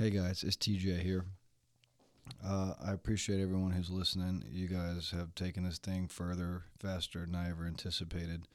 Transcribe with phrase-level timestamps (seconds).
[0.00, 1.26] Hey guys, it's TJ here.
[2.42, 4.42] Uh, I appreciate everyone who's listening.
[4.50, 8.48] You guys have taken this thing further, faster than I ever anticipated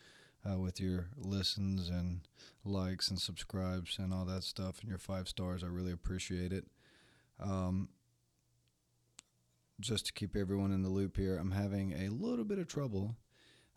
[0.43, 2.21] uh, with your listens and
[2.63, 5.63] likes and subscribes and all that stuff and your five stars.
[5.63, 6.65] I really appreciate it.
[7.39, 7.89] Um,
[9.79, 13.17] just to keep everyone in the loop here, I'm having a little bit of trouble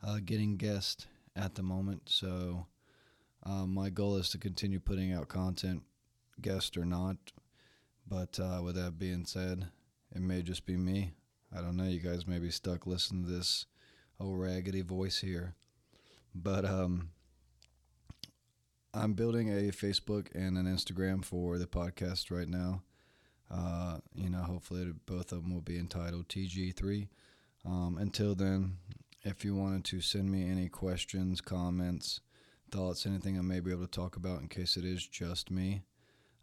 [0.03, 1.07] uh, getting guests
[1.37, 2.05] at the moment.
[2.07, 2.65] So
[3.45, 5.83] um, my goal is to continue putting out content,
[6.41, 7.19] guest or not.
[8.09, 9.69] But uh, with that being said,
[10.15, 11.13] it may just be me.
[11.55, 11.85] I don't know.
[11.85, 13.67] You guys may be stuck listening to this
[14.19, 15.55] old raggedy voice here.
[16.35, 17.11] But um,
[18.95, 22.83] I'm building a Facebook and an Instagram for the podcast right now.
[23.51, 27.09] Uh, you know, hopefully both of them will be entitled TG3.
[27.67, 28.79] Um, until then,
[29.23, 32.21] if you wanted to send me any questions, comments,
[32.71, 35.83] thoughts, anything I may be able to talk about in case it is just me,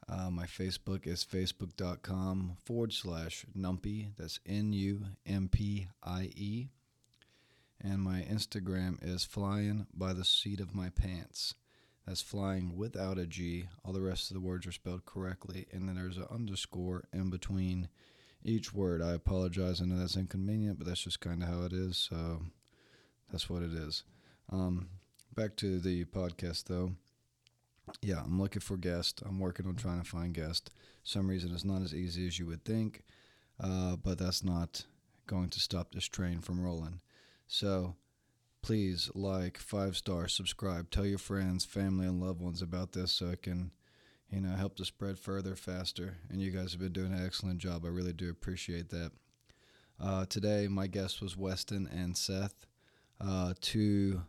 [0.07, 4.09] uh, my Facebook is facebook.com forward slash numpie.
[4.17, 6.67] That's N U M P I E.
[7.81, 11.55] And my Instagram is flying by the seat of my pants.
[12.05, 13.67] That's flying without a G.
[13.83, 15.65] All the rest of the words are spelled correctly.
[15.71, 17.89] And then there's an underscore in between
[18.43, 19.01] each word.
[19.01, 19.81] I apologize.
[19.81, 21.97] I know that's inconvenient, but that's just kind of how it is.
[21.97, 22.41] So
[23.31, 24.03] that's what it is.
[24.51, 24.89] Um,
[25.35, 26.91] back to the podcast, though.
[28.01, 29.21] Yeah, I'm looking for guests.
[29.25, 30.69] I'm working on trying to find guests.
[31.03, 33.03] Some reason it's not as easy as you would think,
[33.59, 34.85] uh, but that's not
[35.27, 36.99] going to stop this train from rolling.
[37.47, 37.95] So
[38.61, 43.27] please like, five stars, subscribe, tell your friends, family, and loved ones about this so
[43.27, 43.71] it can,
[44.29, 46.17] you know, help to spread further, faster.
[46.29, 47.85] And you guys have been doing an excellent job.
[47.85, 49.11] I really do appreciate that.
[49.99, 52.65] Uh, today, my guest was Weston and Seth,
[53.21, 54.23] uh, two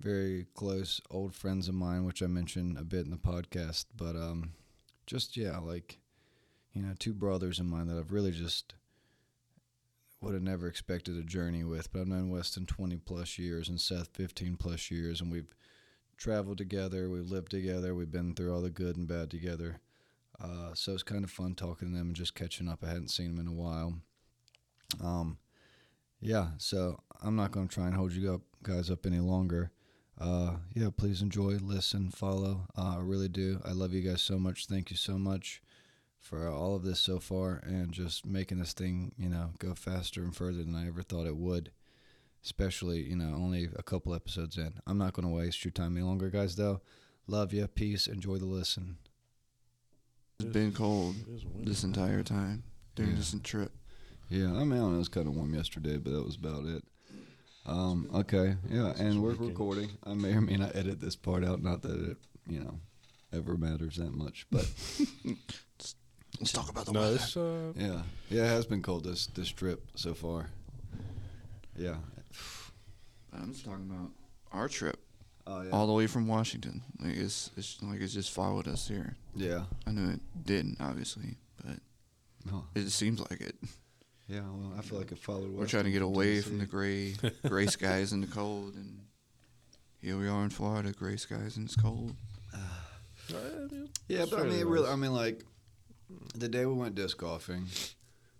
[0.00, 3.86] very close old friends of mine, which I mentioned a bit in the podcast.
[3.96, 4.52] But um,
[5.06, 5.98] just yeah, like
[6.72, 8.74] you know, two brothers of mine that I've really just
[10.20, 11.92] would have never expected a journey with.
[11.92, 15.54] But I've known Weston 20 plus years and Seth 15 plus years, and we've
[16.16, 19.80] traveled together, we've lived together, we've been through all the good and bad together.
[20.40, 22.84] Uh, so it's kind of fun talking to them and just catching up.
[22.84, 23.94] I hadn't seen them in a while.
[25.02, 25.38] Um,
[26.20, 29.70] yeah, so I'm not going to try and hold you up, guys up any longer.
[30.20, 32.66] Uh, yeah, please enjoy, listen, follow.
[32.76, 33.60] Uh, I really do.
[33.64, 34.66] I love you guys so much.
[34.66, 35.62] Thank you so much
[36.20, 40.22] for all of this so far and just making this thing, you know, go faster
[40.22, 41.70] and further than I ever thought it would.
[42.44, 44.74] Especially, you know, only a couple episodes in.
[44.86, 46.80] I'm not going to waste your time any longer, guys, though.
[47.26, 47.66] Love you.
[47.66, 48.06] Peace.
[48.06, 48.96] Enjoy the listen.
[50.40, 51.16] It's been cold
[51.64, 52.62] this entire time
[52.94, 53.18] during Yeah.
[53.18, 53.72] this trip.
[54.30, 56.64] Yeah, I mean, I know, it was kind of warm yesterday, but that was about
[56.64, 56.84] it.
[57.68, 59.90] Um, okay, yeah, and we're recording.
[60.04, 61.62] I may or may not edit this part out.
[61.62, 62.16] Not that it,
[62.48, 62.78] you know,
[63.32, 64.66] ever matters that much, but
[66.40, 67.14] Let's talk about the No, weather.
[67.16, 70.46] it's uh, yeah, yeah, it has been cold this this trip so far.
[71.76, 71.96] Yeah.
[73.32, 74.10] I'm just talking about
[74.52, 74.98] our trip
[75.46, 75.70] Oh yeah.
[75.70, 76.82] all the way from Washington.
[76.98, 79.16] Like it's, it's like it's just followed us here.
[79.34, 79.64] yeah.
[79.86, 81.76] I know it didn't, obviously, but
[82.52, 83.56] Oh, it seems like it.
[84.28, 84.40] Yeah.
[84.40, 85.50] Well, I feel like it followed.
[85.52, 87.14] We're trying to get away from the gray,
[87.46, 89.00] gray skies and the cold, and
[90.00, 92.14] here we are in Florida, gray skies and it's cold.
[94.08, 94.88] Yeah, but I mean, it it really.
[94.88, 95.44] I mean, like
[96.34, 97.66] the day we went disc golfing,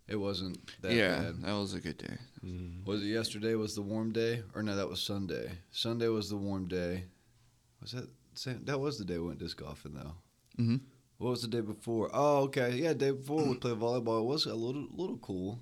[0.06, 1.42] it wasn't that yeah, bad.
[1.42, 2.16] that was a good day.
[2.44, 3.54] mm, Was it yesterday?
[3.54, 4.74] Was the warm day, or no?
[4.74, 5.50] That was Sunday.
[5.70, 7.04] Sunday was the warm day.
[7.82, 8.64] Was that same?
[8.64, 10.14] That was the day we went disc golfing, though.
[10.58, 10.76] Mm-hmm.
[11.18, 12.08] What was the day before?
[12.14, 14.20] Oh, okay, yeah, day before we played volleyball.
[14.22, 15.60] It was a little, little cool,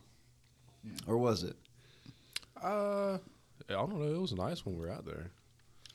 [0.87, 0.93] Yeah.
[1.07, 1.57] or was it?
[2.63, 3.19] uh,
[3.69, 4.03] I don't know.
[4.15, 5.31] It was nice when we were out there.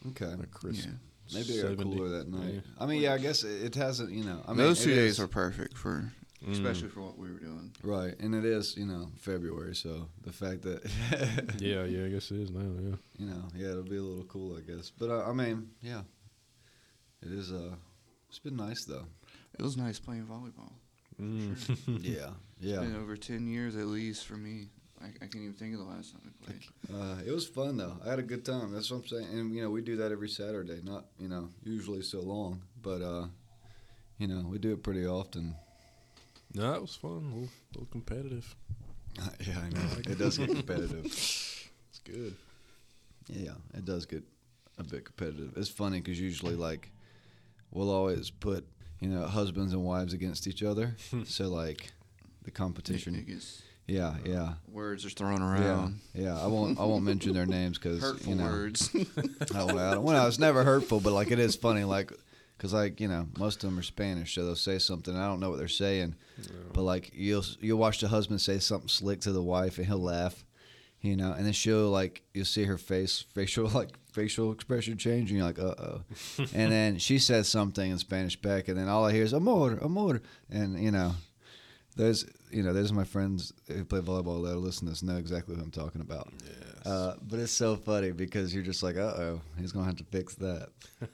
[0.09, 0.85] Okay, Like crisp.
[0.88, 0.91] Yeah.
[1.34, 1.96] maybe it got 70.
[1.96, 2.53] cooler that night.
[2.56, 2.59] Yeah.
[2.79, 4.12] I mean, yeah, I guess it, it hasn't.
[4.12, 6.12] You know, I mean, Those two days is- were perfect for,
[6.44, 6.53] Mm.
[6.53, 7.72] especially for what we were doing.
[7.84, 8.75] right, and it is.
[8.75, 10.81] You know, February, so the fact that
[11.62, 12.06] Yeah, yeah.
[12.06, 12.62] I guess it is now.
[12.81, 12.96] Yeah.
[13.19, 14.90] you know, yeah, it'll be a little cool, I guess.
[14.97, 16.02] But uh, I mean, yeah,
[17.22, 17.52] it is.
[17.52, 17.75] Uh,
[18.28, 19.06] it's been nice though.
[19.59, 20.72] It was nice playing volleyball.
[21.22, 21.56] Mm.
[22.03, 22.79] yeah, It's yeah.
[22.79, 24.70] been over 10 years at least for me.
[25.03, 26.61] I, I can't even think of the last time I played.
[26.93, 27.97] Uh, it was fun though.
[28.05, 28.71] I had a good time.
[28.71, 29.27] That's what I'm saying.
[29.31, 30.79] And you know, we do that every Saturday.
[30.83, 33.25] Not you know usually so long, but uh,
[34.17, 35.55] you know we do it pretty often.
[36.53, 37.11] no, it was fun.
[37.11, 38.55] A little, little competitive.
[39.47, 39.89] yeah, I know.
[40.07, 41.05] It does get competitive.
[41.91, 42.35] It's good.
[43.27, 44.23] Yeah, it does get
[44.77, 45.53] a bit competitive.
[45.57, 46.89] It's funny because usually like
[47.71, 48.65] we'll always put
[49.01, 50.95] you know husbands and wives against each other.
[51.25, 51.91] so like
[52.43, 53.15] the competition.
[53.15, 53.61] It gets,
[53.91, 54.53] Yeah, yeah.
[54.67, 55.99] words are thrown around.
[56.14, 56.38] yeah.
[56.40, 56.79] I won't.
[56.79, 58.46] I won't mention their names because Hurtful you know.
[58.46, 58.90] words.
[58.96, 59.03] I
[59.53, 62.11] don't, I don't, well, it's never hurtful, but like it is funny, like
[62.58, 65.40] because like you know most of them are Spanish, so they'll say something I don't
[65.40, 66.16] know what they're saying,
[66.73, 69.97] but like you'll you'll watch the husband say something slick to the wife and he'll
[69.97, 70.46] laugh,
[71.02, 75.32] you know, and then she'll like you'll see her face facial like facial expression change
[75.32, 76.02] and you're like uh oh,
[76.53, 79.79] and then she says something in Spanish back and then all I hear is amor
[79.82, 81.14] amor and you know,
[82.01, 85.55] there's you know there's my friends who play volleyball that listen to this know exactly
[85.55, 86.29] what I'm talking about.
[86.43, 86.85] Yes.
[86.85, 90.03] Uh, but it's so funny because you're just like, uh oh, he's gonna have to
[90.05, 90.69] fix that.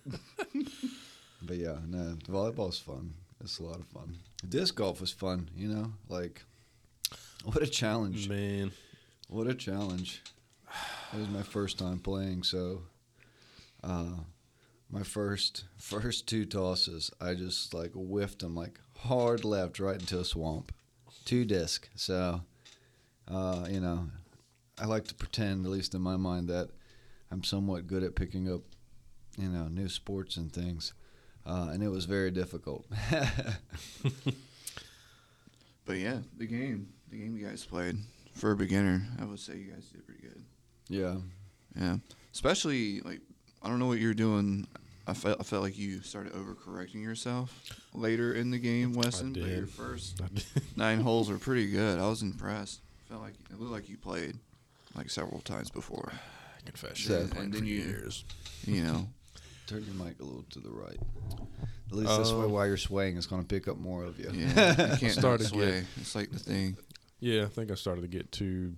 [1.42, 3.14] but yeah, no, volleyball's fun.
[3.42, 4.18] It's a lot of fun.
[4.48, 5.92] Disc golf was fun, you know.
[6.08, 6.44] Like,
[7.44, 8.30] what a challenge!
[8.30, 8.72] Man,
[9.28, 10.24] What a challenge!
[11.14, 12.84] It was my first time playing, so
[13.84, 14.22] uh,
[14.90, 20.20] my first first two tosses, I just like whiffed them like hard left right into
[20.20, 20.72] a swamp,
[21.26, 21.90] two disc.
[21.96, 22.42] So,
[23.28, 24.08] uh, you know,
[24.80, 26.70] I like to pretend, at least in my mind, that
[27.32, 28.62] I'm somewhat good at picking up,
[29.38, 30.94] you know, new sports and things.
[31.46, 32.86] Uh, and it was very difficult.
[35.86, 37.98] But yeah, the game, the game you guys played
[38.34, 40.44] for a beginner, I would say you guys did pretty good.
[40.90, 41.16] yeah,
[41.80, 41.98] Yeah,
[42.34, 43.22] especially like
[43.64, 44.68] I don't know what you're doing.
[45.08, 47.54] I felt I felt like you started overcorrecting yourself
[47.94, 49.34] later in the game, Weston.
[49.34, 49.70] But your did.
[49.70, 50.22] first
[50.76, 51.98] nine holes were pretty good.
[52.00, 52.82] I was impressed.
[53.08, 54.36] Felt like it looked like you played
[54.96, 56.12] like several times before.
[56.66, 57.14] confession.
[57.14, 58.26] Yeah, I've played and then for you- years.
[58.66, 59.08] You know,
[59.68, 61.00] turn your mic a little to the right.
[61.90, 64.20] At least this way, Um, while you're swaying, it's going to pick up more of
[64.20, 64.30] you.
[64.34, 65.84] yeah, you can't Started not to sway.
[66.02, 66.76] It's like the thing.
[67.22, 68.74] Yeah, I think I started to get too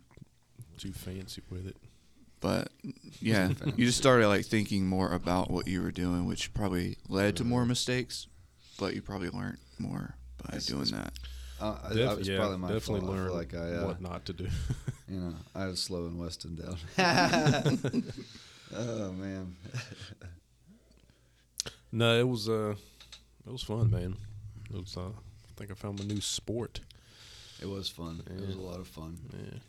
[0.78, 1.76] too fancy with it.
[2.42, 2.70] But
[3.20, 7.36] yeah, you just started like thinking more about what you were doing, which probably led
[7.38, 8.28] to more mistakes.
[8.80, 11.14] But you probably learned more by It's- doing it's- that.
[11.62, 13.12] Uh, I- Def- I- it's yeah, probably my definitely fault.
[13.12, 14.48] I learn feel like I, uh, what not to do.
[15.10, 16.78] you know, I was slowing Weston down.
[18.74, 19.56] oh man,
[21.92, 22.76] no, it was uh,
[23.46, 24.16] it was fun, man.
[24.74, 24.96] It was.
[24.96, 26.80] Uh, I think I found my new sport.
[27.62, 28.22] it was fun.
[28.28, 29.60] It was a lot of fun, Yeah.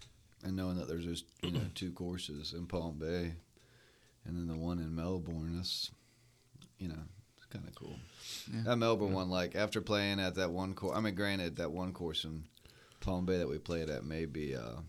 [0.45, 3.35] And knowing that there's just you know two courses in Palm Bay,
[4.25, 5.55] and then the one in Melbourne.
[5.57, 5.91] That's
[6.79, 6.99] you know,
[7.37, 7.97] it's kind of cool.
[8.53, 8.63] Yeah.
[8.65, 10.97] That Melbourne one, like after playing at that one course.
[10.97, 12.45] I mean, granted, that one course in
[13.01, 14.81] Palm Bay that we played at may be uh,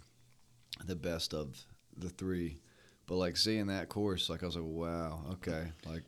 [0.86, 1.58] the best of
[1.98, 2.58] the three.
[3.08, 6.04] But like seeing that course, like I was like, wow, okay, like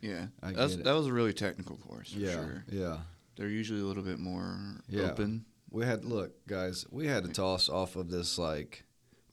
[0.00, 0.84] Yeah, I get it.
[0.84, 2.64] that was a really technical course for yeah, sure.
[2.68, 2.96] yeah.
[3.36, 4.58] They're usually a little bit more
[4.88, 5.10] Yeah.
[5.12, 5.44] open.
[5.70, 6.84] We had look, guys.
[6.90, 8.82] We had to toss off of this like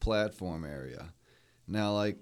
[0.06, 1.12] platform area.
[1.68, 2.18] Now, like,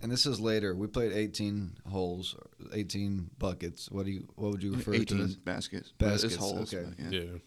[0.00, 0.72] and this is later.
[0.74, 2.36] We played 18 holes,
[2.72, 3.90] 18 buckets.
[3.90, 4.28] What do you?
[4.36, 5.00] What would you refer to?
[5.00, 5.92] Eighteen baskets.
[5.98, 6.88] Baskets, holes, okay.
[7.10, 7.20] yeah.
[7.20, 7.38] Yeah.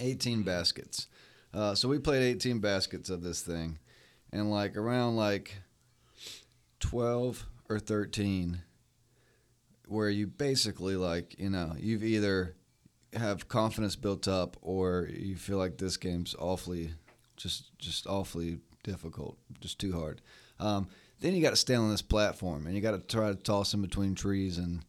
[0.00, 1.06] 18 baskets.
[1.54, 3.78] Uh, so we played 18 baskets of this thing,
[4.32, 5.56] and like around like
[6.80, 8.62] 12 or 13,
[9.86, 12.56] where you basically like you know you've either
[13.14, 16.90] have confidence built up or you feel like this game's awfully
[17.36, 20.22] just just awfully difficult, just too hard.
[20.58, 20.88] Um,
[21.20, 23.74] then you got to stand on this platform and you got to try to toss
[23.74, 24.82] in between trees and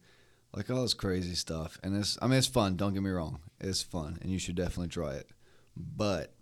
[0.54, 1.78] like all this crazy stuff.
[1.82, 2.76] And it's I mean it's fun.
[2.76, 5.28] Don't get me wrong, it's fun and you should definitely try it.
[5.76, 6.32] But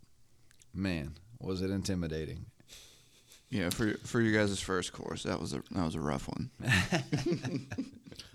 [0.73, 2.47] man, was it intimidating?
[3.51, 6.51] Yeah, for for you guys' first course, that was a that was a rough one.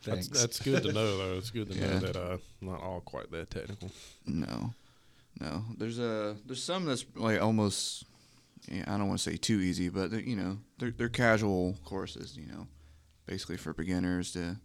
[0.03, 0.27] Thanks.
[0.27, 1.37] That's, that's good to know, though.
[1.37, 1.87] It's good to Yeah.
[1.87, 3.91] know that uh, not all quite that technical.
[4.25, 4.73] No,
[5.39, 5.63] no.
[5.77, 8.05] There's a there's some that's like almost.
[8.67, 11.77] Yeah, I don't want to say too easy, but they're, you know they're they're casual
[11.83, 12.37] courses.
[12.37, 12.67] You know,
[13.25, 14.57] basically for beginners to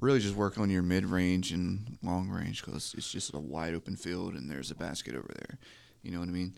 [0.00, 3.74] really just work on your mid range and long range because it's just a wide
[3.74, 5.58] open field and there's a basket over there.
[6.02, 6.54] You know what I mean?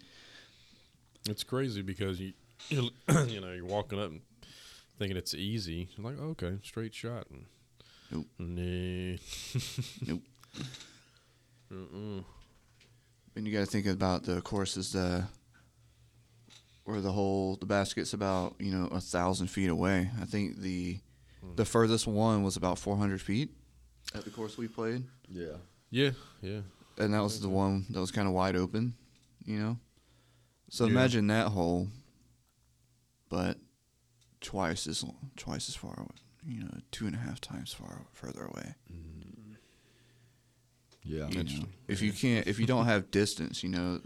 [1.28, 2.32] It's crazy because you,
[2.68, 2.90] you,
[3.26, 4.20] you know, you're walking up and
[4.98, 5.88] thinking it's easy.
[5.96, 7.26] You're like, oh, okay, straight shot.
[7.30, 7.46] And
[8.10, 8.26] Nope.
[8.38, 9.16] Nah.
[10.06, 10.22] Nope.
[11.72, 12.24] Mm-mm.
[13.36, 15.24] And you got to think about the courses the
[16.90, 20.10] where the whole the basket's about you know a thousand feet away.
[20.20, 20.98] I think the
[21.40, 21.54] hmm.
[21.56, 23.50] the furthest one was about 400 feet
[24.14, 25.56] at the course we played, yeah.
[25.90, 26.60] Yeah, yeah.
[26.98, 28.94] and that was the one that was kind of wide open,
[29.44, 29.76] you know.
[30.68, 30.92] So Yeah.
[30.92, 31.88] imagine that hole,
[33.28, 33.58] but
[34.40, 36.08] twice as long, twice as far, away,
[36.46, 38.74] you know, two and a half times far further away.
[38.92, 39.52] Mm-hmm.
[41.02, 41.28] Yeah.
[41.28, 41.40] you know.
[41.40, 41.72] Interesting.
[41.88, 44.00] If you can't, if you don't have distance, you know,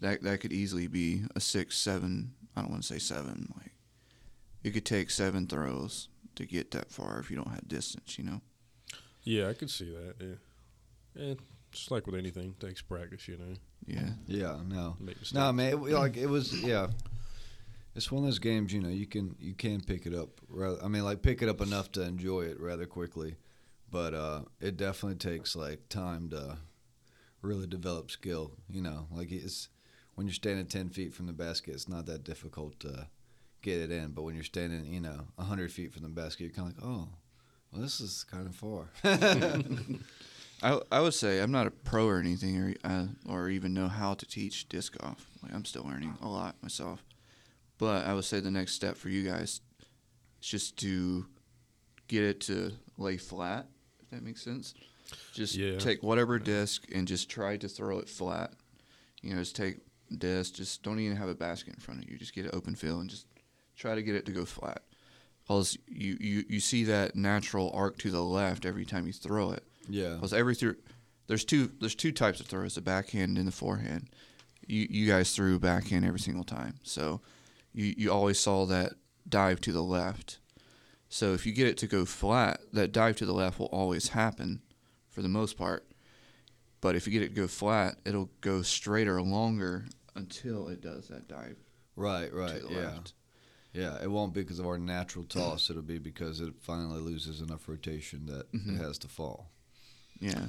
[0.00, 2.34] that that could easily be a six, seven.
[2.56, 3.52] I don't want to say seven.
[3.56, 3.72] Like,
[4.62, 8.18] it could take seven throws to get that far if you don't have distance.
[8.18, 8.40] You know.
[9.22, 10.14] Yeah, I could see that.
[10.20, 10.34] Yeah.
[11.14, 11.34] Yeah,
[11.72, 13.54] just like with anything, takes practice, you know.
[13.86, 14.10] Yeah.
[14.26, 14.96] Yeah, no.
[15.00, 15.34] Make mistakes.
[15.34, 16.88] No, man, it, like it was, yeah.
[17.96, 20.40] It's one of those games, you know, you can you can pick it up.
[20.48, 23.34] Rather, I mean, like pick it up enough to enjoy it rather quickly,
[23.90, 26.56] but uh, it definitely takes like time to
[27.42, 28.52] really develop skill.
[28.68, 29.68] You know, like it's
[30.14, 33.08] when you're standing ten feet from the basket, it's not that difficult to
[33.62, 34.12] get it in.
[34.12, 36.84] But when you're standing, you know, hundred feet from the basket, you're kind of like,
[36.86, 37.08] oh,
[37.72, 38.88] well, this is kind of far.
[40.62, 43.88] I I would say I'm not a pro or anything, or uh, or even know
[43.88, 45.26] how to teach disc golf.
[45.42, 47.02] Like I'm still learning a lot myself.
[47.78, 49.60] But I would say the next step for you guys
[50.42, 51.26] is just to
[52.08, 53.66] get it to lay flat.
[54.02, 54.74] If that makes sense.
[55.32, 55.78] Just Yeah.
[55.78, 58.52] take whatever disc and just try to throw it flat.
[59.22, 59.78] You know, just take
[60.16, 60.54] disc.
[60.54, 62.18] Just don't even have a basket in front of you.
[62.18, 63.26] Just get it open field and just
[63.76, 64.82] try to get it to go flat.
[65.42, 69.50] Because you, you, you see that natural arc to the left every time you throw
[69.52, 69.64] it.
[69.88, 70.76] yeah, Because every through,
[71.26, 74.08] there's two there's two types of throws: the backhand and the forehand.
[74.66, 77.20] You you guys threw backhand every single time, so
[77.72, 78.92] you you always saw that
[79.28, 80.38] dive to the left.
[81.08, 84.08] So if you get it to go flat, that dive to the left will always
[84.10, 84.60] happen,
[85.10, 85.84] for the most part.
[86.80, 91.08] But if you get it to go flat, it'll go straighter longer until it does
[91.08, 91.56] that dive
[91.94, 93.12] right, right, to the yeah, left.
[93.74, 94.02] yeah.
[94.02, 95.68] It won't be because of our natural toss.
[95.68, 98.76] It'll be because it finally loses enough rotation that Mhm.
[98.80, 99.50] it has to fall.
[100.20, 100.46] Yeah.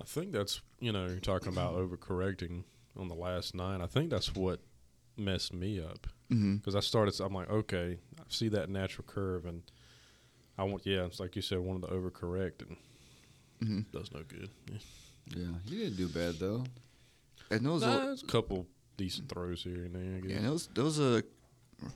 [0.00, 2.64] I think that's you know you're talking about overcorrecting
[2.96, 3.80] on the last nine.
[3.82, 4.60] I think that's what
[5.16, 7.20] messed me up because I started.
[7.20, 9.62] I'm like, okay, I see that natural curve, and
[10.58, 12.76] I want yeah, it's like you said, wanted to overcorrect, and
[13.66, 14.50] hmm does no good.
[14.70, 14.78] Yeah.
[15.36, 16.64] Yeah, you didn't do bad though.
[17.50, 18.66] And those Nah, there's a couple
[18.96, 20.16] decent throws here and there.
[20.16, 20.30] I guess.
[20.30, 21.22] Yeah, that was that was a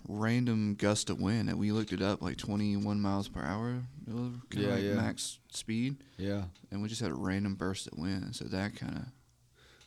[0.06, 4.12] random gust of wind that we looked it up, like 21 miles per hour, it
[4.12, 4.94] was kinda Yeah, like yeah.
[4.94, 8.34] max speed, Yeah, and we just had a random burst of wind.
[8.34, 9.04] So that kind of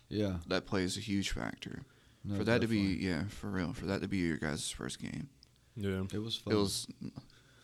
[0.09, 0.37] yeah.
[0.47, 1.81] that plays a huge factor
[2.23, 4.99] No, for that to be yeah for real for that to be your guys' first
[4.99, 5.29] game.
[5.75, 6.03] yeah.
[6.13, 6.53] it was fun.
[6.53, 6.87] It was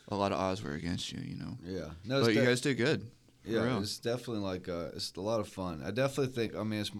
[0.09, 1.89] a lot of odds were against you, you know, yeah.
[2.03, 3.09] No, it's but you guys did good.
[3.47, 5.81] Yeah, it's definitely like uh, it's a lot of fun.
[5.85, 6.55] I definitely think.
[6.55, 6.91] I mean, it's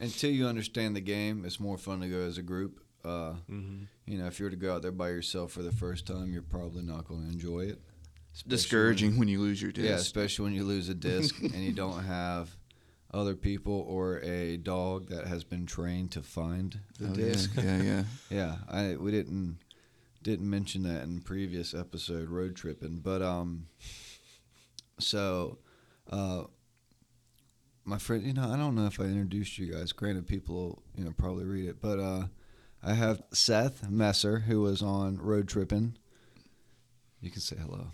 [0.00, 2.80] until you understand the game, it's more fun to go as a group.
[3.04, 5.70] Uh, hmm you know, if you were to go out there by yourself for the
[5.70, 7.80] first time, you're probably not going to enjoy it.
[8.34, 9.86] Especially Discouraging when you lose your disc.
[9.86, 12.56] yeah, especially when you lose a disc and you don't have
[13.14, 17.50] other people or a dog that has been trained to find the Oh, disc.
[17.56, 18.04] Yeah, yeah, yeah.
[18.30, 19.58] Yeah, I we didn't
[20.22, 23.66] didn't mention that in previous episode road tripping, but um,
[25.02, 25.58] so
[26.10, 26.44] uh,
[27.84, 29.92] my friend, you know, I don't know if I introduced you guys.
[29.92, 32.24] Granted, people you know probably read it, but uh,
[32.82, 35.96] I have Seth Messer who was on road tripping.
[37.20, 37.88] You can say hello.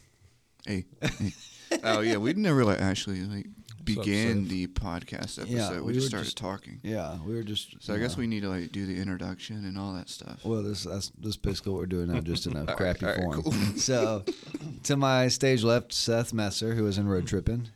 [0.67, 0.85] Hey.
[1.01, 1.33] hey.
[1.85, 3.47] oh yeah, we never like actually like
[3.95, 4.49] began Seth?
[4.51, 5.49] the podcast episode.
[5.49, 6.81] Yeah, we, we just started just- talking.
[6.83, 7.83] Yeah, we were just.
[7.83, 10.45] So I guess we need to like do the introduction and all that stuff.
[10.45, 13.43] Well, this that's this basically what we're doing now, just in a crappy right, form.
[13.43, 13.53] cool.
[13.77, 14.25] So,
[14.85, 17.69] to my stage left, Seth Messer, who is in road tripping,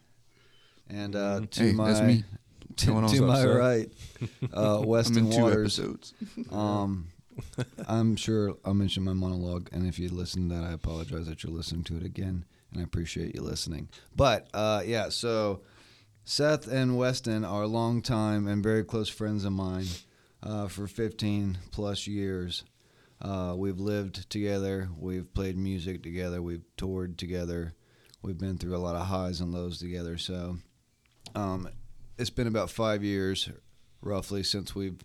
[0.88, 1.92] and uh, to Hey, my
[2.76, 3.88] to, to my right,
[4.54, 5.78] uh, I'm Weston in two Waters.
[5.78, 6.14] episodes.
[6.50, 7.08] Um,
[7.88, 11.42] I'm sure I'll mention my monologue, and if you listen to that, I apologize that
[11.42, 13.88] you're listening to it again, and I appreciate you listening.
[14.16, 15.60] But uh, yeah, so
[16.30, 19.86] Seth and Weston are longtime and very close friends of mine
[20.44, 22.62] uh, for 15 plus years.
[23.20, 27.74] Uh, we've lived together, we've played music together, we've toured together,
[28.22, 30.16] we've been through a lot of highs and lows together.
[30.18, 30.58] So
[31.34, 31.68] um,
[32.16, 33.50] it's been about five years,
[34.00, 35.00] roughly, since we've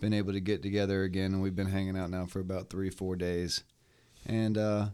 [0.00, 2.88] been able to get together again, and we've been hanging out now for about three,
[2.88, 3.64] four days.
[4.24, 4.86] And uh,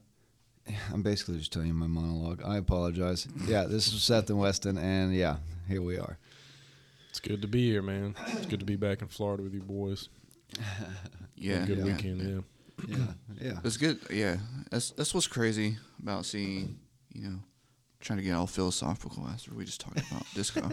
[0.93, 2.43] I'm basically just telling you my monologue.
[2.45, 3.29] I apologize.
[3.47, 5.37] Yeah, this is Seth and Weston, and yeah,
[5.71, 6.19] here we are.
[7.11, 8.15] It's good to be here, man.
[8.29, 10.09] It's good to be back in Florida with you boys.
[11.43, 11.85] Yeah, good yeah.
[11.85, 12.45] weekend.
[12.87, 12.87] Yeah.
[12.87, 13.07] Yeah,
[13.41, 13.59] yeah.
[13.65, 13.99] It's good.
[14.11, 14.37] Yeah,
[14.71, 16.79] that's that's what's crazy about seeing.
[17.15, 17.39] You know,
[18.01, 20.71] trying to get all philosophical after we just talked about disco.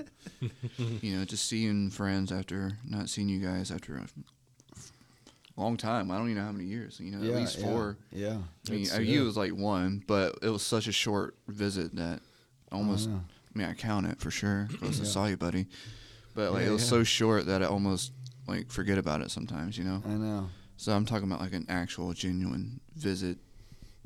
[1.02, 6.12] you know, just seeing friends after not seeing you guys after a long time.
[6.12, 7.00] I don't even know how many years.
[7.00, 7.98] You know, yeah, at least yeah, four.
[8.12, 8.38] Yeah.
[8.68, 9.24] I mean, It's- you yeah.
[9.26, 12.20] was like one, but it was such a short visit that
[12.74, 13.08] almost.
[13.08, 13.24] Oh, I know.
[13.58, 14.68] I mean, I count it for sure.
[14.80, 15.10] 'cause I Yeah.
[15.10, 15.66] saw you, buddy.
[16.36, 16.90] But like, Yeah, it was yeah.
[16.90, 18.12] so short that I almost
[18.48, 19.78] like forget about it sometimes.
[19.80, 20.04] You know.
[20.06, 20.50] I know.
[20.78, 23.40] So I'm talking about like an actual genuine visit.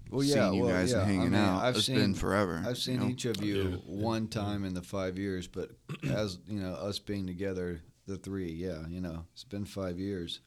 [0.09, 1.01] Well, yeah, seeing you well, guys yeah.
[1.01, 1.63] and I hanging mean, out.
[1.63, 2.63] I've it's seen, been forever.
[2.65, 3.07] I've seen you know?
[3.09, 4.29] each of you Yeah, yeah, one yeah.
[4.41, 5.71] time in the five years, but
[6.03, 10.39] as you know, us being together, the three, yeah, you know, it's been five years,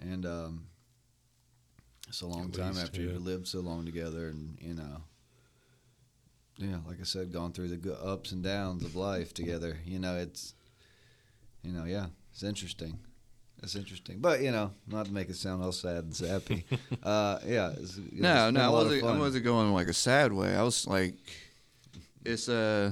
[0.00, 0.66] and um,
[2.08, 3.12] it's a long At time least, after yeah.
[3.12, 5.02] you've lived so long together, and you know,
[6.62, 9.78] yeah, like I said, gone through the ups and downs of life together.
[9.84, 10.54] You know, it's,
[11.62, 12.98] you know, yeah, it's interesting.
[13.62, 16.64] It's interesting, but you know, not to make it sound all sad and sappy.
[17.02, 19.04] uh, yeah, it's, know, No, no, I a wasn't.
[19.04, 20.56] I wasn't going like a sad way.
[20.56, 21.14] I was like,
[22.24, 22.90] it's uh,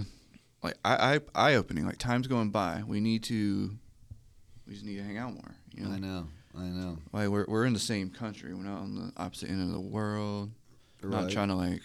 [0.63, 1.87] like I, I eye opening.
[1.87, 2.85] Like time's going by.
[2.87, 3.71] We need to
[4.71, 5.57] we just need to hang out more.
[5.75, 6.27] You know, I know.
[6.57, 6.99] I know.
[7.13, 8.55] like we're we're in the same country.
[8.55, 10.51] We're not on the opposite end of the world.
[11.03, 11.83] I'm Not trying to like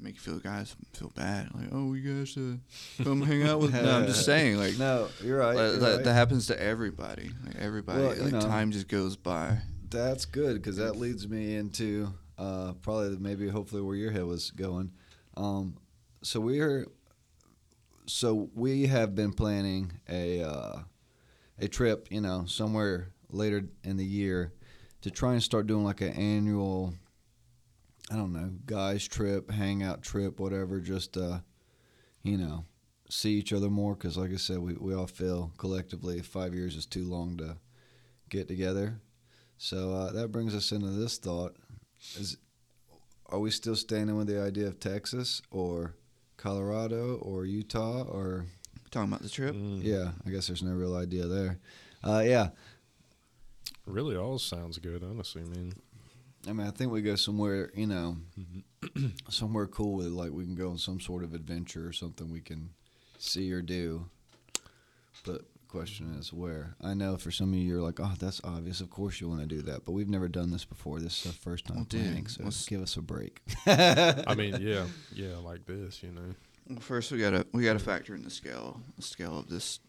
[0.00, 1.48] make you feel guys feel bad.
[1.54, 3.72] Like oh, you guys uh, come hang out with.
[3.72, 4.78] no, I'm just saying like.
[4.78, 5.56] No, you're right.
[5.56, 6.04] like, you're that, right.
[6.04, 7.30] that happens to everybody.
[7.44, 8.40] Like everybody, Well, like know.
[8.40, 9.58] time just goes by.
[9.90, 14.50] That's good because that leads me into uh, probably maybe hopefully where your head was
[14.50, 14.92] going.
[15.36, 15.76] Um,
[16.22, 16.86] so we're
[18.06, 20.78] so we have been planning a uh,
[21.58, 24.52] a trip, you know, somewhere later in the year
[25.02, 26.94] to try and start doing like an annual.
[28.10, 30.80] I don't know, guys trip, hangout trip, whatever.
[30.80, 31.40] Just uh,
[32.22, 32.64] you know,
[33.10, 36.76] see each other more because, like I said, we we all feel collectively five years
[36.76, 37.56] is too long to
[38.28, 39.00] get together.
[39.58, 41.56] So uh, that brings us into this thought:
[42.16, 42.38] Is
[43.26, 45.94] are we still standing with the idea of Texas or
[46.38, 48.46] Colorado or Utah or
[48.90, 49.54] Talking about the trip.
[49.54, 49.84] Mm.
[49.84, 50.12] yeah?
[50.26, 51.58] I guess there's no real idea there.
[52.02, 52.48] Uh, yeah,
[53.88, 55.02] Really, all sounds good.
[55.02, 55.72] Honestly, I mean,
[56.48, 59.06] I mean, I think we go somewhere, you know, mm-hmm.
[59.28, 62.40] somewhere cool with like we can go on some sort of adventure or something we
[62.40, 62.70] can
[63.18, 64.06] see or do.
[65.26, 66.20] But question mm-hmm.
[66.20, 66.74] is where.
[66.80, 68.80] I know for some of you, you're like, oh, that's obvious.
[68.80, 71.00] Of course you want to do that, but we've never done this before.
[71.00, 73.40] This is our first time Well, dude, planning, so let's- give us a break.
[73.66, 76.34] I mean, yeah, yeah, like this, you know.
[76.68, 79.80] Well, first, we gotta we gotta factor in the scale the scale of this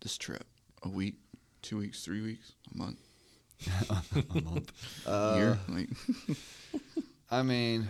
[0.00, 0.44] this trip.
[0.82, 1.16] A week,
[1.62, 2.98] two weeks, three weeks, a month,
[3.68, 4.72] a month.
[5.06, 5.58] a Uh, year.
[7.30, 7.88] I mean,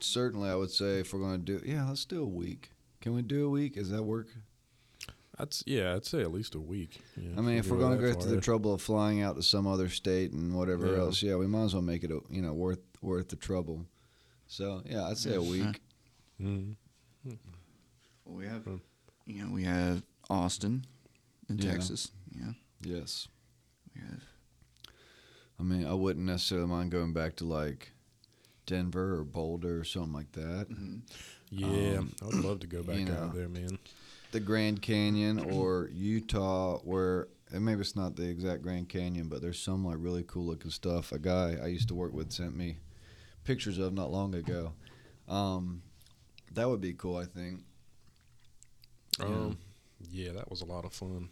[0.00, 2.70] certainly, I would say if we're going to do, yeah, let's do a week.
[3.00, 3.76] Can we do a week?
[3.76, 4.28] Is that work?
[5.38, 7.00] I'd yeah, I'd say at least a week.
[7.16, 9.42] Yeah, I mean, if we're going to go through the trouble of flying out to
[9.42, 10.98] some other state and whatever Yeah.
[11.00, 13.86] else, yeah, we might as well make it, a, you know, worth worth the trouble.
[14.48, 15.50] So yeah, I'd say a Yeah.
[15.50, 15.80] week.
[16.40, 16.76] Mhm.
[18.24, 18.66] well, we have,
[19.26, 20.84] you know, we have Austin
[21.48, 21.70] in Yeah.
[21.72, 22.10] Texas.
[22.38, 23.28] Yeah, Yes,
[24.00, 24.20] we have
[25.58, 27.92] I mean, I wouldn't necessarily mind going back to like
[28.66, 30.68] Denver or Boulder or something like that.
[30.70, 31.00] mhm.
[31.50, 33.14] Yeah, Um, I would love to go back you know.
[33.14, 33.78] out there, man.
[34.32, 39.42] the Grand Canyon or Utah, where and maybe it's not the exact Grand Canyon, but
[39.42, 41.10] there's some like really cool looking stuff.
[41.12, 42.78] A guy I used to work with sent me
[43.44, 44.72] pictures of not long ago.
[45.28, 45.82] Um,
[46.52, 47.64] that would be cool, I think.
[49.18, 49.26] Yeah.
[49.26, 49.58] Um,
[50.10, 51.28] yeah, that was a lot of fun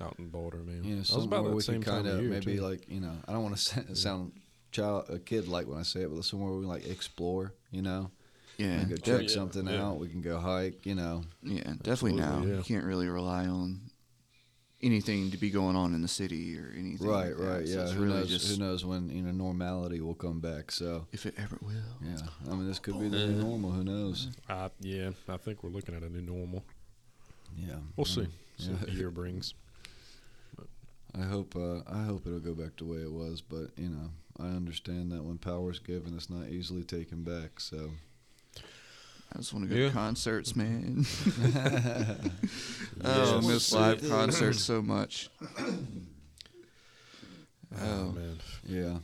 [0.00, 0.84] out in Boulder, man.
[0.84, 2.30] You know, I was somewhere about that we same could time kind of of year,
[2.30, 2.62] maybe too.
[2.62, 4.32] like you know I don't want to sound
[4.72, 7.52] child a kid like when I say it, but somewhere we can like explore.
[7.70, 8.10] You know,
[8.58, 9.84] yeah, we can go de- check yeah, something yeah.
[9.84, 9.98] out.
[9.98, 10.84] We can go hike.
[10.86, 12.42] You know, yeah, definitely now.
[12.44, 12.56] Yeah.
[12.56, 13.80] You can't really rely on
[14.82, 17.08] anything to be going on in the city or anything.
[17.08, 17.44] right, like that.
[17.44, 17.90] right, So yeah.
[17.90, 18.28] Who really knows?
[18.28, 20.70] just Who knows when you know normality will come back?
[20.70, 21.06] So.
[21.12, 21.72] if it ever will.
[22.02, 23.70] Yeah, I mean, this could be the new normal.
[23.70, 24.28] Who knows?
[24.48, 26.64] I, yeah, I think we're looking at a new normal.
[27.56, 28.26] Yeah, We'll see.
[28.58, 28.72] See yeah.
[28.76, 29.54] what the year brings.
[31.18, 31.56] I hope.
[31.56, 33.40] Uh, I hope it'll go back to the way it was.
[33.40, 37.58] But you know, I understand that when power's given, it's not easily taken back.
[37.60, 37.90] So.
[39.34, 39.88] I just want to go Yeah.
[39.88, 41.04] to concerts, man.
[41.36, 42.14] Yeah,
[43.04, 45.28] oh, I miss live concerts so much.
[45.58, 45.74] Oh,
[47.78, 48.12] Oh.
[48.12, 48.98] man, yeah.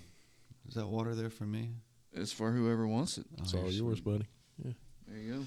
[0.68, 1.70] Is that water there for me?
[2.12, 3.26] It's for whoever wants it.
[3.38, 4.04] it's Oh, all yours, sweet.
[4.04, 4.26] buddy.
[4.64, 4.72] Yeah.
[5.08, 5.44] There you go.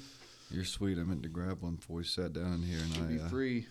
[0.52, 0.98] You're sweet.
[1.00, 3.30] I meant to grab one before we sat down here, Should and be I uh,
[3.30, 3.66] free.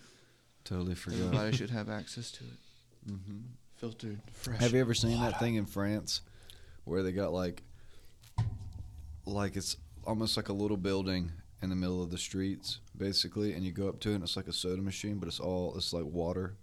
[0.65, 1.19] totally forgot.
[1.21, 2.59] Everybody should have access to it.
[3.07, 3.39] Hmm
[3.77, 4.61] Filtered, fresh.
[4.61, 6.21] Have you ever seen that thing in France
[6.85, 7.63] where they got like,
[9.27, 13.65] like it's almost like a little building in the middle of the streets, basically, and
[13.65, 15.93] you go up to it, and it's like a soda machine, but it's all it's
[15.93, 16.55] like water.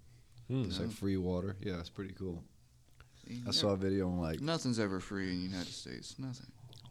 [0.47, 0.63] Hmm.
[0.63, 1.55] It's like free water.
[1.61, 2.43] Yeah, it's pretty cool.
[3.27, 6.15] See, I saw a video on like, Nothing's ever free in the United States.
[6.17, 6.47] Nothing.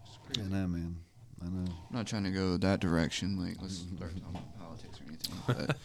[0.06, 0.48] It's I crazy.
[0.50, 0.96] know, man.
[1.42, 1.70] I know.
[1.90, 3.38] I'm not trying to go that direction.
[3.42, 5.34] Like, let's start talking politics or anything.
[5.46, 5.76] But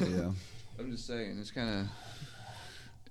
[0.08, 0.30] Yeah.
[0.78, 1.86] I'm just saying, it's kind of.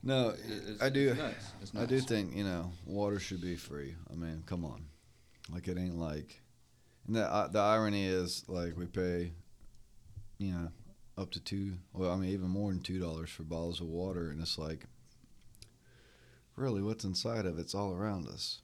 [0.06, 1.10] No, It's, I do.
[1.10, 1.52] It's nuts.
[1.64, 3.96] It's I do think you know water should be free.
[4.12, 4.86] I mean, come on,
[5.52, 6.42] like it ain't like.
[7.08, 9.32] And the uh, the irony is like we pay,
[10.38, 10.68] you know,
[11.18, 11.74] up to two.
[11.94, 14.86] Well, I mean even more than two dollars for bottles of water, and it's like,
[16.56, 18.60] really, what's inside of it's all around us.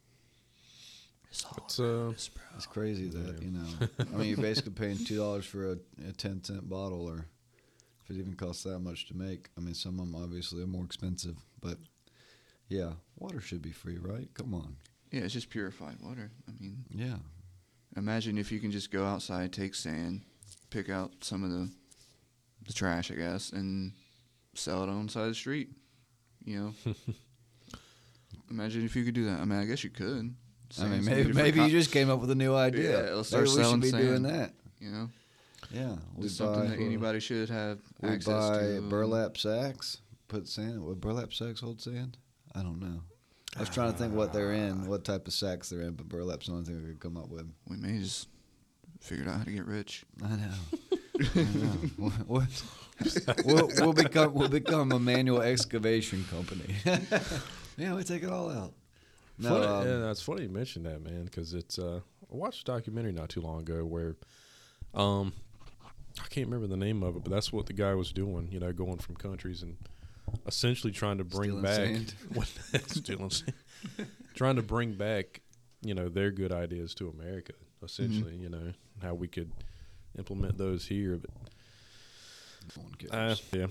[1.32, 2.44] It's all It's uh, this, bro.
[2.56, 3.46] It's crazy that Yeah.
[3.46, 3.88] you know.
[4.14, 5.78] I mean, you're basically paying two dollars for a,
[6.08, 7.26] a ten cent bottle, or if
[8.12, 9.50] it even costs that much to make.
[9.58, 11.78] I mean, some of them obviously are more expensive, but
[12.70, 14.30] yeah, water should be free, right?
[14.34, 14.78] Come on.
[15.12, 16.32] Yeah, it's just purified water.
[16.48, 17.18] I mean, Yeah.
[17.98, 20.22] imagine if you can just go outside, take sand,
[20.70, 21.70] pick out some of the
[22.68, 23.94] the trash, I guess, and
[24.54, 25.70] sell it on the side of the street.
[26.46, 26.94] You know.
[28.50, 29.40] imagine if you could do that.
[29.40, 30.36] I mean, I guess you could.
[30.80, 33.08] I mean, maybe maybe you just came up with a new idea.
[33.08, 34.54] Yeah, let's start maybe we should selling be doing that.
[34.80, 35.10] You know.
[35.74, 38.82] Yeah, we Just something buy that anybody should have we access buy to.
[38.90, 39.98] burlap sacks.
[40.28, 40.84] Put sand.
[40.86, 42.18] Would burlap sacks hold sand?
[42.56, 43.02] I don't know.
[43.58, 46.08] I was trying to think what they're in, what type of sacks they're in, but
[46.08, 47.52] burlap's the only thing we could come up with.
[47.68, 48.28] We may just
[49.02, 50.06] figured out how to get rich.
[50.24, 50.98] I know.
[51.36, 52.12] I know.
[52.28, 52.48] We'll,
[53.46, 56.76] we'll, we'll become we'll become a manual excavation company.
[57.78, 58.74] yeah, we take it all out.
[59.38, 61.80] No, funny, um, yeah, that's funny you mentioned that, man, because it's.
[61.80, 62.00] Uh,
[62.32, 64.16] I watched a documentary not too long ago where,
[64.94, 65.34] um,
[66.20, 68.50] I can't remember the name of it, but that's what the guy was doing.
[68.52, 69.78] You know, going from countries and
[70.46, 72.14] essentially trying to bring Stealing back sand.
[72.34, 72.48] what
[72.88, 73.32] stealing
[74.36, 75.42] trying to bring back,
[75.82, 77.54] you know, their good ideas to America.
[77.84, 79.52] Essentially, you know, how we could
[80.18, 81.20] implement those here.
[81.20, 81.32] But
[83.12, 83.68] uh, yeah,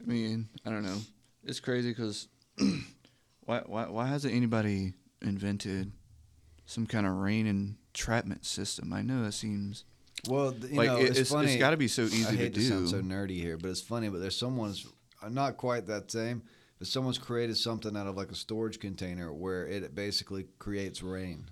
[0.00, 0.98] I mean, I don't know.
[1.44, 2.28] It's crazy because
[3.44, 5.92] why, why why hasn't anybody invented
[6.66, 7.46] some kind of rain
[7.94, 8.92] entrapment system?
[8.92, 9.84] I know that seems
[10.28, 11.52] well, th- you like know, it- it's, it's, funny.
[11.52, 13.70] it's got to be so easy I hate to to, sound so nerdy here, but
[13.70, 14.08] it's funny.
[14.08, 14.86] But there's someone's
[15.22, 16.42] uh, not quite that same,
[16.78, 21.46] but someone's created something out of like a storage container where it basically creates rain.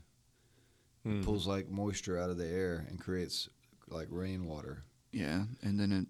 [1.04, 1.20] Hmm.
[1.20, 3.48] It pulls like moisture out of the air and creates
[3.88, 4.84] like rainwater.
[5.12, 6.06] yeah, and then it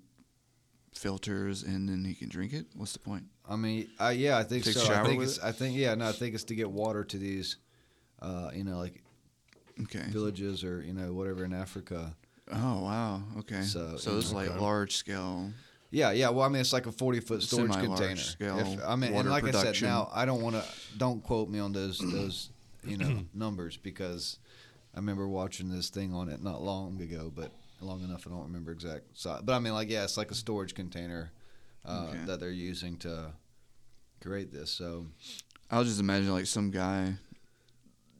[0.97, 2.66] filters, and then he can drink it.
[2.75, 3.25] What's the point?
[3.49, 4.93] I mean, I, yeah, I think Take so.
[4.93, 7.16] I think with it's, I think yeah, no, I think it's to get water to
[7.16, 7.57] these,
[8.21, 9.03] uh, you know, like
[9.85, 10.05] Okay.
[10.11, 12.14] villages or you know whatever in Africa.
[12.53, 13.23] Oh wow.
[13.38, 13.62] Okay.
[13.62, 15.51] So, So, it's like large scale.
[15.93, 16.31] Yeah, yeah.
[16.31, 18.16] Well, I mean, it's like a forty foot storage container.
[18.16, 20.64] scale If- I mean, and like I said, now I don't want to.
[20.97, 22.51] Don't quote me on those those
[22.85, 24.38] you know numbers because
[24.95, 28.43] I remember watching this thing on it not long ago, but long enough I don't
[28.43, 29.43] remember exact size.
[29.45, 31.33] But I mean, like yeah, it's like a storage container
[31.85, 32.25] uh, Okay.
[32.27, 33.33] that they're using to
[34.21, 34.71] create this.
[34.71, 35.07] So
[35.71, 37.14] I was just imagining like some guy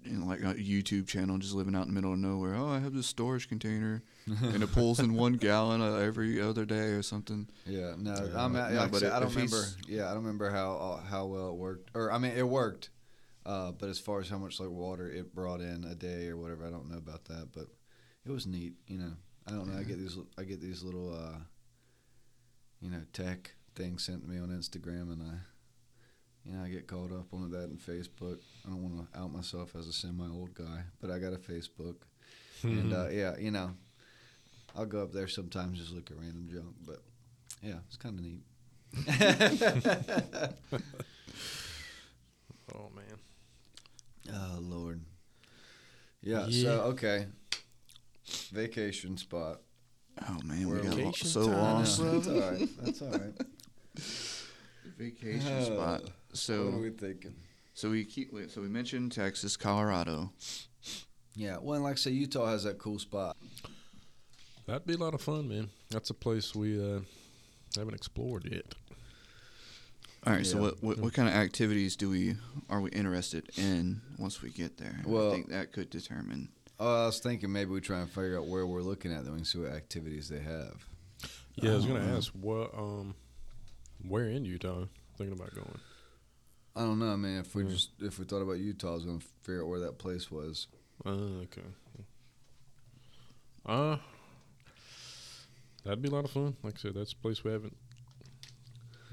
[0.05, 2.55] in like a YouTube channel just living out in the middle of nowhere.
[2.55, 6.65] Oh, I have this storage container and it pulls in one gallon uh, every other
[6.65, 7.49] day or something.
[7.67, 8.45] yeah, no, Yeah.
[8.45, 9.63] I'm, No, but said, I don't remember.
[9.87, 11.91] Yeah, I don't remember how uh, how well it worked.
[11.95, 12.91] Or I mean, it worked.
[13.47, 16.37] Uh, but as far as how much like water it brought in a day or
[16.37, 17.49] whatever, I don't know about that.
[17.53, 17.67] But
[18.27, 19.13] it was neat, you know.
[19.47, 19.79] I don't know.
[19.79, 21.39] I get these I get these little uh,
[22.81, 25.35] you know tech things sent to me on Instagram, and I
[26.45, 28.39] you know I get caught up on that in Facebook.
[28.67, 31.37] I don't want to out myself as a semi old guy, but I got a
[31.39, 31.97] Facebook,
[32.63, 33.73] and uh, yeah, you know,
[34.77, 36.75] I'll go up there sometimes just look at random junk.
[36.87, 37.03] But
[37.63, 38.43] yeah, it's kind of neat.
[42.75, 43.19] oh man,
[44.33, 45.01] Oh Lord.
[46.23, 46.63] Yeah, Yeah.
[46.65, 47.27] So okay.
[48.53, 49.61] Vacation spot.
[50.29, 51.77] Oh man, we We're got lo- vacation so time.
[51.77, 51.99] I That's
[52.29, 52.69] all right.
[52.83, 53.33] That's all right.
[54.99, 56.03] Vacation Uh, spot.
[56.31, 57.35] What are So we thinking?
[57.75, 60.33] so we keep so we mentioned Texas, Colorado.
[61.35, 61.59] Yeah.
[61.61, 63.37] Well, and like I say, Utah has that cool spot.
[64.67, 65.71] that'd be a lot of fun, man.
[65.91, 67.01] That's a place we uh,
[67.77, 68.75] haven't explored yet.
[70.27, 70.45] All right.
[70.47, 72.37] So what, what what kind of activities do we
[72.69, 75.01] are we interested in once we get there?
[75.07, 76.49] Well- I think that could determine.
[76.83, 79.35] Oh, I was thinking maybe we try and figure out where we're looking at, them
[79.35, 80.83] we can see what activities they have.
[81.57, 82.17] Yeah, I was gonna Oh.
[82.17, 83.15] ask what um,
[84.09, 84.85] where in Utah
[85.19, 85.79] thinking about going.
[86.77, 87.13] I don't know.
[87.13, 87.71] I mean, if we Yeah.
[87.71, 90.67] just if we thought about Utah, I was gonna figure out where that place was.
[91.05, 91.11] Uh,
[91.45, 91.63] okay.
[93.67, 93.97] Uh,
[95.85, 96.57] that'd be a lot of fun.
[96.63, 97.77] Like I said, that's a place we haven't.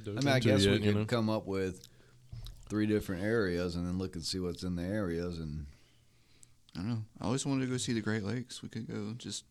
[0.05, 1.05] I mean, I guess yet, we you could know?
[1.05, 1.87] come up with
[2.69, 5.65] three different areas and then look and see what's in the areas and
[6.75, 7.03] I don't know.
[7.19, 8.61] I always wanted to go see the Great Lakes.
[8.61, 9.43] We could go just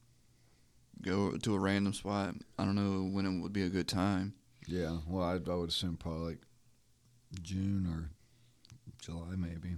[1.03, 2.35] go to a random spot.
[2.59, 4.35] I don't know when it would be a good time.
[4.67, 4.99] yeah.
[5.07, 6.39] Well, I, I would assume probably like
[7.43, 8.11] June or
[9.01, 9.77] July, maybe.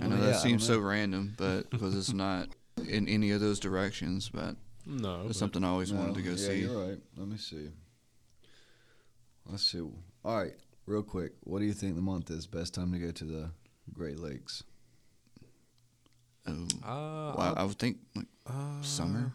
[0.00, 2.48] I know Well, that yeah, seems don't so random, but because it's not
[2.86, 4.28] in any of those directions.
[4.28, 4.56] But
[4.86, 6.60] no, it's but something I always wanted to go yeah, see.
[6.60, 6.98] You're right.
[7.16, 7.70] Let me see.
[9.46, 9.80] Let's see.
[9.80, 10.54] All right,
[10.86, 11.32] real quick.
[11.44, 12.46] What do you think the month is?
[12.46, 13.50] Best time to go to the
[13.92, 14.62] Great Lakes?
[16.46, 19.32] Oh, Uh, well, I would think like uh, summer.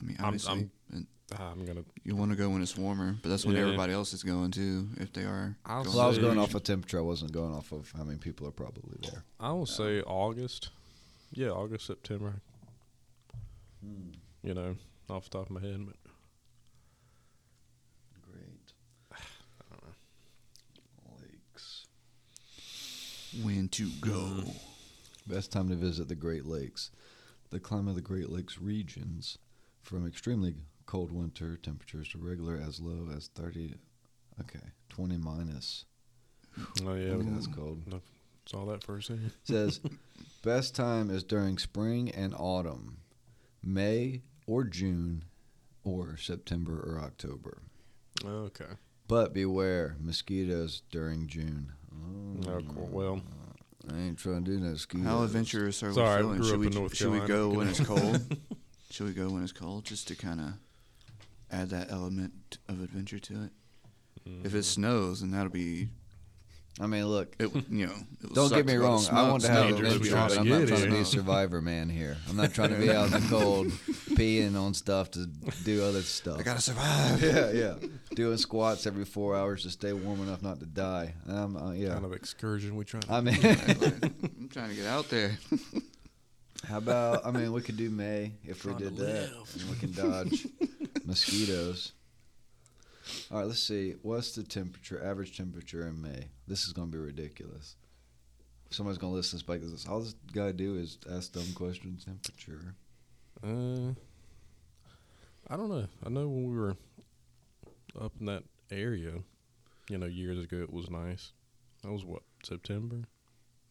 [0.00, 1.84] I mean, I'm- I'm- and Ah, I'm gonna.
[2.04, 3.62] you want to go when it's warmer, but that's when Yeah.
[3.62, 4.88] everybody else is going too.
[4.96, 6.98] If they are, I'll going Well, I was going off of temperature.
[6.98, 9.24] I wasn't going off of how many people are probably there.
[9.38, 10.70] I will say August.
[11.32, 12.40] Yeah, August, September.
[13.84, 14.12] Hmm.
[14.42, 14.76] You know,
[15.10, 15.96] off the top of my head, but
[18.22, 18.72] Great.
[21.20, 21.86] Lakes.
[23.42, 24.12] when to go.
[24.12, 24.50] Hmm.
[25.26, 26.90] Best time to visit the Great Lakes.
[27.50, 29.36] The climate of the Great Lakes regions,
[29.82, 30.54] from extremely
[30.88, 33.74] cold winter temperatures to regular as low as 30,
[34.40, 35.84] okay, 20 minus.
[36.58, 37.82] oh yeah, Okay, that's cold.
[38.46, 39.30] Saw that firsthand.
[39.44, 39.80] says
[40.42, 43.00] best time is during spring and autumn,
[43.62, 45.24] May or June,
[45.84, 47.58] or September or October.
[48.24, 48.64] Okay.
[49.06, 51.72] But beware mosquitoes during June.
[51.92, 52.74] Oh, mm.
[52.74, 52.88] cool.
[52.90, 53.20] Well,
[53.92, 55.06] I ain't trying to do no mosquitoes.
[55.06, 56.36] How adventurous are we Sorry, I feeling?
[56.38, 58.20] grew Should up we, in North should we go when it's cold?
[58.90, 60.54] should we go when it's cold just to kind of
[61.50, 63.50] add that element of adventure to it?
[64.44, 65.88] If it snows, then that'll be
[66.80, 67.34] I mean, look.
[67.40, 67.50] it.
[67.70, 69.06] You know, it Don't get me to go to wrong.
[69.10, 70.98] I want to have snow, dangerous adventure, we but to I'm not trying to be
[70.98, 72.16] a survivor man here.
[72.28, 73.66] I'm not trying to be out in the cold,
[74.10, 75.26] peeing on stuff to
[75.64, 76.38] do other stuff.
[76.38, 77.22] I gotta survive.
[77.22, 77.74] yeah, yeah.
[78.14, 81.14] Doing squats every four hours to stay warm enough not to die.
[81.28, 81.94] Um, uh, yeah.
[81.94, 83.04] kind of excursion we trying.
[83.08, 85.36] I mean, I'm trying to get out there.
[86.68, 87.26] how about?
[87.26, 90.46] I mean, we could do May if we did that, and we can dodge
[91.08, 91.92] mosquitoes.
[93.30, 93.94] All right, let's see.
[94.02, 95.02] What's the temperature?
[95.02, 96.26] Average temperature in May.
[96.46, 97.76] This is going to be ridiculous.
[98.70, 99.66] Somebody's going to listen to this back.
[99.66, 102.04] This all this guy do is ask dumb questions.
[102.04, 102.74] Temperature.
[103.42, 103.94] Uh,
[105.48, 105.86] I don't know.
[106.04, 106.76] I know when we were
[107.98, 109.14] up in that area,
[109.88, 111.32] you know, years ago, it was nice.
[111.82, 113.04] That was what September,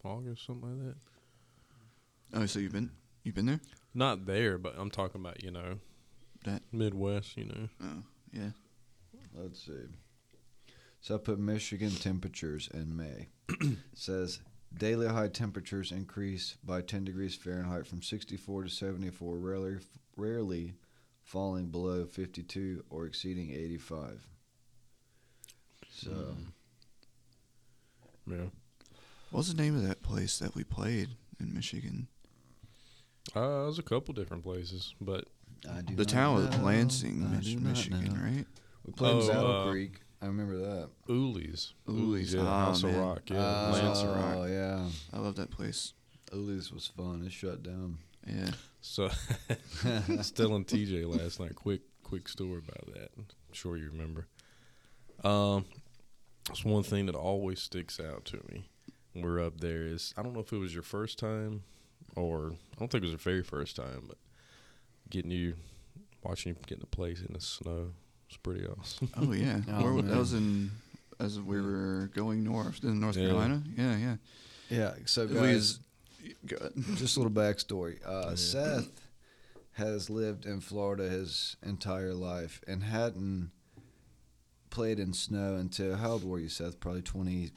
[0.03, 2.39] August, something like that.
[2.41, 2.89] Oh, so you've been
[3.23, 3.61] you've been there?
[3.93, 5.77] Not there, but I'm talking about you know
[6.47, 7.35] That- Midwest.
[7.37, 8.51] You know, Oh, yeah.
[9.35, 9.73] Let's see.
[11.01, 13.27] So I put Michigan temperatures in May.
[13.49, 14.39] It says
[14.77, 19.77] daily high temperatures increase by 10 degrees Fahrenheit from 64 to 74, rarely
[20.15, 20.73] rarely
[21.23, 24.25] falling below 52 or exceeding 85.
[25.91, 26.35] So
[28.29, 28.37] yeah.
[29.31, 32.07] What's the name of that place that we played in Michigan?
[33.35, 35.36] Uh, there's a couple different places, but I do
[35.95, 36.63] The town of.
[36.63, 38.21] Lansing, Mich- Michigan, know.
[38.21, 38.45] right?
[38.85, 39.99] We played in Oh, Saddle uh, Creek.
[40.21, 40.89] I remember that.
[41.07, 42.95] Uli's, Uli's, yeah, oh, House man.
[42.95, 44.47] of Rock, yeah, oh, Lancer Rock.
[44.49, 44.85] yeah.
[45.13, 45.93] I love that place.
[46.33, 47.23] Uli's was fun.
[47.25, 47.99] It shut down.
[48.25, 48.49] Yeah.
[48.81, 49.09] So,
[50.21, 51.55] still in TJ last night.
[51.55, 53.09] Quick, quick story about that.
[53.17, 54.27] I'm sure you remember.
[55.23, 55.65] Um,
[56.49, 58.69] it's one thing that always sticks out to me.
[59.15, 61.63] We're up there is I don't know if it was your first time,
[62.15, 64.17] or I don't think it was your very first time, but
[65.09, 65.55] getting you,
[66.23, 67.91] watching you get in a place in the snow
[68.29, 69.09] was pretty awesome.
[69.17, 69.61] Oh yeah.
[69.69, 70.71] Oh, Where, that was in
[71.19, 73.27] as we were going north in North Yeah.
[73.27, 73.63] Carolina.
[73.75, 74.15] Yeah, yeah.
[74.69, 74.93] Yeah.
[75.05, 75.79] So We guys, was-
[76.45, 76.73] Good.
[76.95, 77.99] just a little backstory.
[78.05, 78.35] Uh, Yeah.
[78.35, 79.01] Seth
[79.73, 83.51] has lived in Florida his entire life and hadn't
[84.69, 86.79] played in snow until how old were you, Seth?
[86.79, 87.51] Probably twenty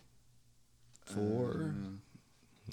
[1.04, 1.74] four.
[1.74, 1.88] Yeah,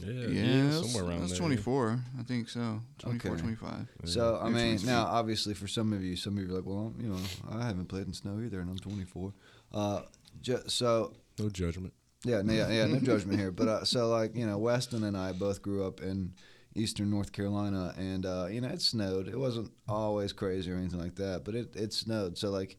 [0.03, 1.39] yeah, yeah, that's, somewhere around that's there.
[1.39, 1.99] 24.
[2.19, 2.81] I think so.
[2.99, 3.41] 24, Okay.
[3.41, 3.71] 25.
[3.71, 4.09] Yeah.
[4.09, 6.93] So I mean, now obviously for some of you, some of you are like, well,
[6.99, 7.19] you know,
[7.51, 9.33] I haven't played in snow either, and I'm 24.
[9.73, 10.01] Uh,
[10.41, 11.93] ju- so no judgment.
[12.23, 13.51] Yeah, no, yeah, yeah, no judgment here.
[13.51, 16.33] But uh, so like you know, Weston and I both grew up in
[16.75, 19.27] eastern North Carolina, and uh, you know it snowed.
[19.27, 22.37] It wasn't always crazy or anything like that, but it it snowed.
[22.37, 22.77] So like,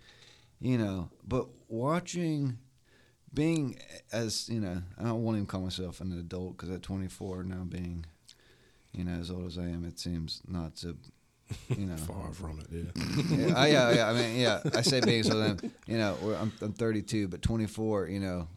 [0.60, 2.58] you know, but watching,
[3.32, 3.78] being
[4.12, 7.44] as you know, I don't want to even call myself an adult because at 24
[7.44, 8.06] now, being,
[8.92, 10.96] you know, as old as I am, it seems not to,
[11.68, 12.66] you know, Far from it.
[12.70, 13.36] Yeah.
[13.46, 14.08] yeah, I- yeah, yeah.
[14.08, 14.60] I mean, yeah.
[14.74, 18.08] I say being so then, you know, I'm I'm 32, but 24.
[18.08, 18.48] You know,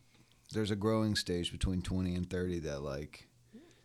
[0.54, 3.28] there's a growing stage between 20 and 30 that like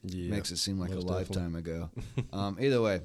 [0.03, 0.31] yeah.
[0.31, 1.91] makes it seem like a lifetime ago.
[2.33, 3.01] um, either way,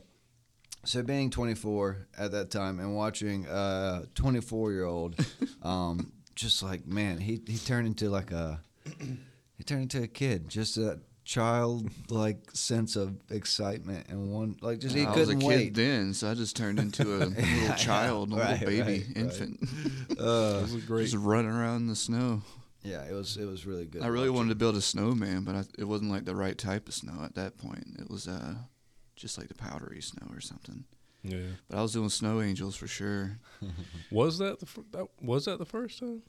[0.84, 5.16] so being 24 at that time and watching a 24 year old,
[5.64, 8.62] um, just like man, he he turned into like a
[9.58, 10.50] he turned into a kid.
[10.50, 15.50] Just that childlike sense of excitement and one like just he I was a couldn't
[15.50, 18.82] kid then, so I just turned into a Yeah, little child, a right, little baby,
[18.82, 19.18] right, right.
[19.18, 19.60] infant,
[20.20, 21.04] Uh, It was great.
[21.04, 22.42] just running around in the snow.
[22.84, 24.02] yeah, it was it was really good.
[24.02, 24.36] I really watching.
[24.38, 27.24] wanted to build a snowman, but I, it wasn't like the right type of snow
[27.24, 27.86] at that point.
[28.00, 28.56] It was uh,
[29.16, 30.86] just like the powdery snow or something.
[31.24, 31.38] Yeah.
[31.70, 33.38] But I was doing snow angels for sure.
[34.12, 36.24] Was that the fir- that was that the first time?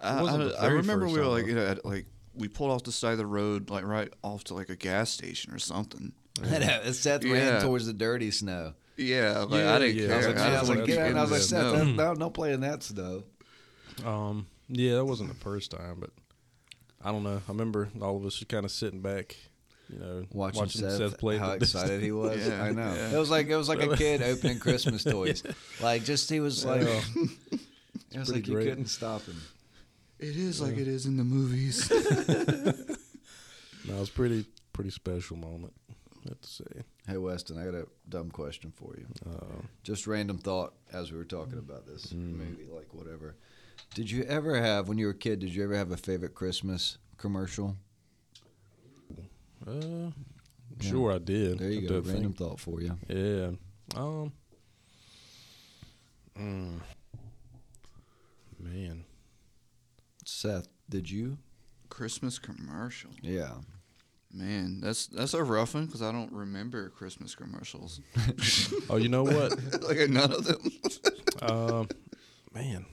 [0.00, 2.92] I, I- I remember we were like, you know, at, like we pulled off the
[2.92, 6.12] side of the road, like right off to like a gas station or something.
[6.44, 7.58] I know, Seth ran Yeah.
[7.60, 8.74] towards the dirty snow.
[8.96, 10.06] Yeah, like Yeah, I didn't yeah.
[10.06, 10.14] care.
[10.14, 11.06] I was like, I was like, what get out.
[11.10, 12.12] And I was like, Seth, the that, snow.
[12.12, 13.24] no, don't play in that snow.
[14.04, 16.10] Um, yeah, that wasn't the first time, but
[17.04, 17.36] I don't know.
[17.46, 19.36] I remember all of us just kind of sitting back,
[19.88, 21.38] you know, Watching, Seth, play.
[21.38, 22.46] how the- excited he was.
[22.46, 22.94] Yeah, I know.
[22.94, 23.14] yeah.
[23.14, 25.42] It was like it was like a kid opening Christmas toys.
[25.80, 27.00] Like just he was like, Yeah.
[28.12, 28.68] it was pretty like you great.
[28.68, 29.40] couldn't stop him.
[30.18, 31.90] It is like it is in the movies.
[31.90, 35.72] no, it was pretty pretty special moment.
[36.24, 36.64] Let's see.
[37.06, 39.06] Hey Weston, I got a dumb question for you.
[39.30, 42.36] Uh, Just random thought as we were talking about this Mm.
[42.36, 43.36] movie, like whatever.
[43.94, 45.38] Did you ever have when you were a kid?
[45.38, 47.76] Did you ever have a favorite Christmas commercial?
[49.66, 50.10] Uh,
[50.80, 50.90] Yeah.
[50.90, 51.58] sure I did.
[51.58, 51.94] There you I go.
[52.00, 52.96] Random think- thought for you.
[53.08, 53.50] Yeah.
[53.94, 54.32] Um.
[56.38, 56.80] mm,
[58.58, 59.04] man.
[60.24, 61.38] Seth, did you?
[61.88, 63.10] Christmas commercial.
[63.22, 63.54] Yeah.
[64.32, 68.00] Man, that's that's a rough one because I don't remember Christmas commercials.
[68.90, 69.82] Oh, you know what?
[69.82, 70.70] like none of them.
[71.42, 71.88] um,
[72.54, 72.86] man.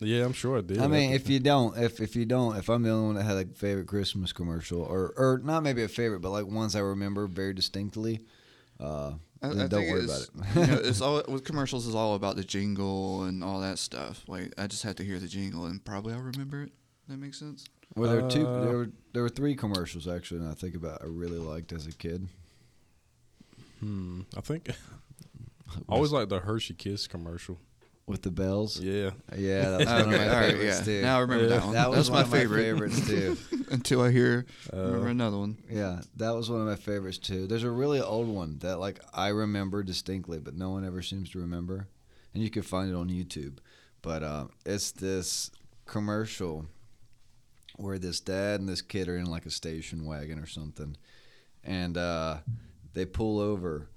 [0.00, 0.78] Yeah, I'm sure I did.
[0.78, 3.22] I mean, if you don't, if if you don't, if I'm the only one that
[3.24, 6.80] had a favorite Christmas commercial, or or not maybe a favorite, but like ones I
[6.80, 8.20] remember very distinctly,
[8.78, 10.68] uh, I, then I don't think worry it's, about you it.
[10.68, 14.22] know, it's all with commercials is all about the jingle and all that stuff.
[14.28, 16.72] Like I just had to hear the jingle and probably I'll remember it.
[17.08, 17.64] That makes sense.
[17.94, 18.46] well, there were two.
[18.46, 20.40] Uh, There were there were three commercials actually.
[20.40, 22.28] And I think about I really liked as a kid.
[23.80, 24.68] hmm, I think
[25.70, 27.58] I always like the Hershey Kiss commercial.
[28.06, 28.78] With the bells.
[28.80, 29.10] Yeah.
[29.36, 30.84] Yeah, that was one of my all right, favorites yeah.
[30.84, 31.02] too.
[31.02, 31.50] Now I remember Yeah.
[31.56, 31.74] that one.
[31.74, 32.62] that was That's one my of my favorite.
[32.92, 33.36] favorites too.
[33.70, 35.56] Until I hear Uh, remember another one.
[35.68, 37.46] Yeah, that was one of my favorites too.
[37.48, 41.30] There's a really old one that like I remember distinctly, but no one ever seems
[41.30, 41.88] to remember,
[42.32, 43.58] and you can find it on YouTube.
[44.02, 45.50] But uh, it's this
[45.84, 46.66] commercial
[47.76, 50.96] where this dad and this kid are in like a station wagon or something,
[51.64, 52.36] and uh,
[52.94, 53.88] they pull over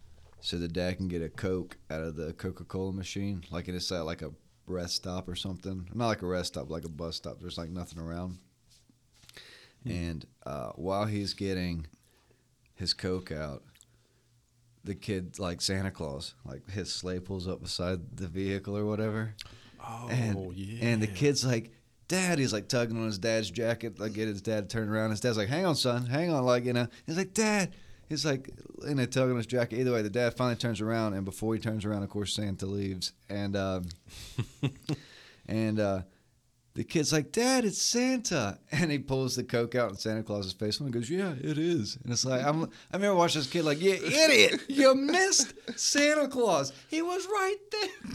[0.42, 3.76] so the dad can get a Coke out of the Coca Cola machine, like and
[3.76, 4.32] it's at like a
[4.68, 5.90] rest stop or something.
[5.94, 7.40] Not like a rest stop, like a bus stop.
[7.40, 8.38] There's like nothing around.
[9.86, 11.88] And uh, while he's getting
[12.76, 13.64] his Coke out,
[14.84, 19.36] the kid, like Santa Claus, like his sleigh pulls up beside the vehicle or whatever.
[19.82, 20.86] Oh, and, yeah.
[20.86, 21.72] And the kid's like,
[22.08, 25.12] Dad, he's like tugging on his dad's jacket, like get his dad to turn around.
[25.12, 26.88] His dad's like, Hang on, son, hang on, like you know.
[27.06, 27.72] He's like, Dad.
[28.10, 28.50] He's like,
[28.88, 29.80] in a tug on his jacket.
[29.80, 32.66] Either way, the dad finally turns around, and before he turns around, of course, Santa
[32.66, 33.86] leaves, and um,
[35.48, 36.02] and uh,
[36.74, 40.54] the kid's like, Dad, it's Santa, and he pulls the coke out in Santa Claus's
[40.54, 41.98] face, and goes, Yeah, it is.
[42.04, 46.28] And it's like, I'm, I remember watching this kid like, You idiot, you missed Santa
[46.28, 46.74] Claus.
[46.88, 47.58] He was right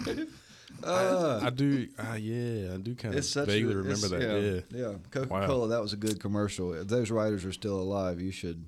[0.06, 0.26] there.
[0.82, 1.88] Uh, I do.
[1.98, 4.64] Uh, yeah, I do kind of vaguely a, remember that.
[4.70, 4.78] Yeah.
[4.78, 5.68] yeah, Coca Cola.
[5.68, 6.74] That was a good commercial.
[6.74, 8.66] If those writers are still alive, you should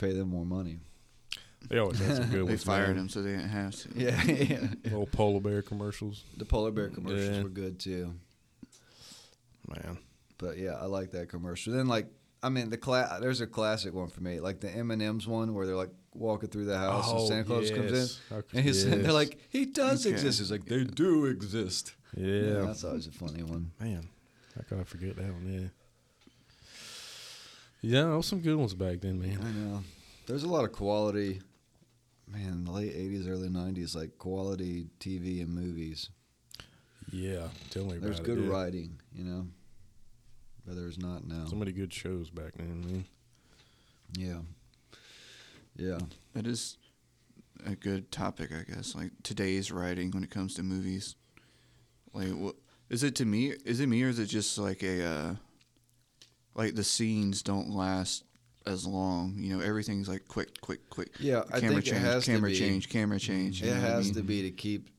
[0.00, 0.78] pay them more money.
[1.68, 2.64] They always had some good They ones.
[2.64, 2.98] fired man.
[3.04, 3.88] him so they didn't have to.
[3.94, 4.66] Yeah, yeah.
[4.84, 6.24] Little polar bear commercials.
[6.36, 7.42] The polar bear commercials Yeah.
[7.42, 8.14] were good too.
[9.68, 9.98] Man.
[10.38, 11.72] But yeah, I like that commercial.
[11.74, 12.06] Then like,
[12.42, 15.26] I mean, the cla- there's a classic one for me, like the M and M's
[15.28, 17.94] one where they're like walking through the house and oh, Santa Claus comes in.
[17.94, 18.20] Oh, yes.
[18.30, 20.14] How- And he's, they're like, he does Okay.
[20.14, 20.38] exist.
[20.38, 21.94] He's like, they do exist.
[22.16, 22.62] yeah.
[22.64, 23.70] that's always a funny one.
[23.78, 24.08] Man,
[24.56, 25.46] how could I forget that one?
[25.46, 25.68] Yeah.
[27.82, 29.38] Yeah, there was some good ones back then, man.
[29.42, 29.82] I know.
[30.26, 31.40] There's a lot of quality,
[32.28, 36.10] man, the late 80s, early 90s, like quality TV and movies.
[37.10, 38.24] Yeah, tell me about There's it.
[38.24, 38.50] good yeah.
[38.50, 39.46] writing, you know,
[40.66, 41.46] but there's not now.
[41.46, 43.04] So many good shows back then, man.
[44.16, 44.40] Yeah.
[45.76, 45.98] Yeah.
[46.34, 46.76] That is
[47.66, 48.94] a good topic, I guess.
[48.94, 51.16] Like today's writing when it comes to movies.
[52.12, 52.56] Like, what
[52.88, 53.54] is it to me?
[53.64, 55.34] Is it me or is it just like a, uh,
[56.54, 58.24] like the scenes don't last
[58.66, 59.34] as long?
[59.38, 61.10] You know, everything's like quick, quick, quick.
[61.20, 62.58] Yeah, I camera think change, it has camera to be.
[62.58, 63.62] change, camera change.
[63.62, 64.14] It what I has mean?
[64.14, 64.90] to be to keep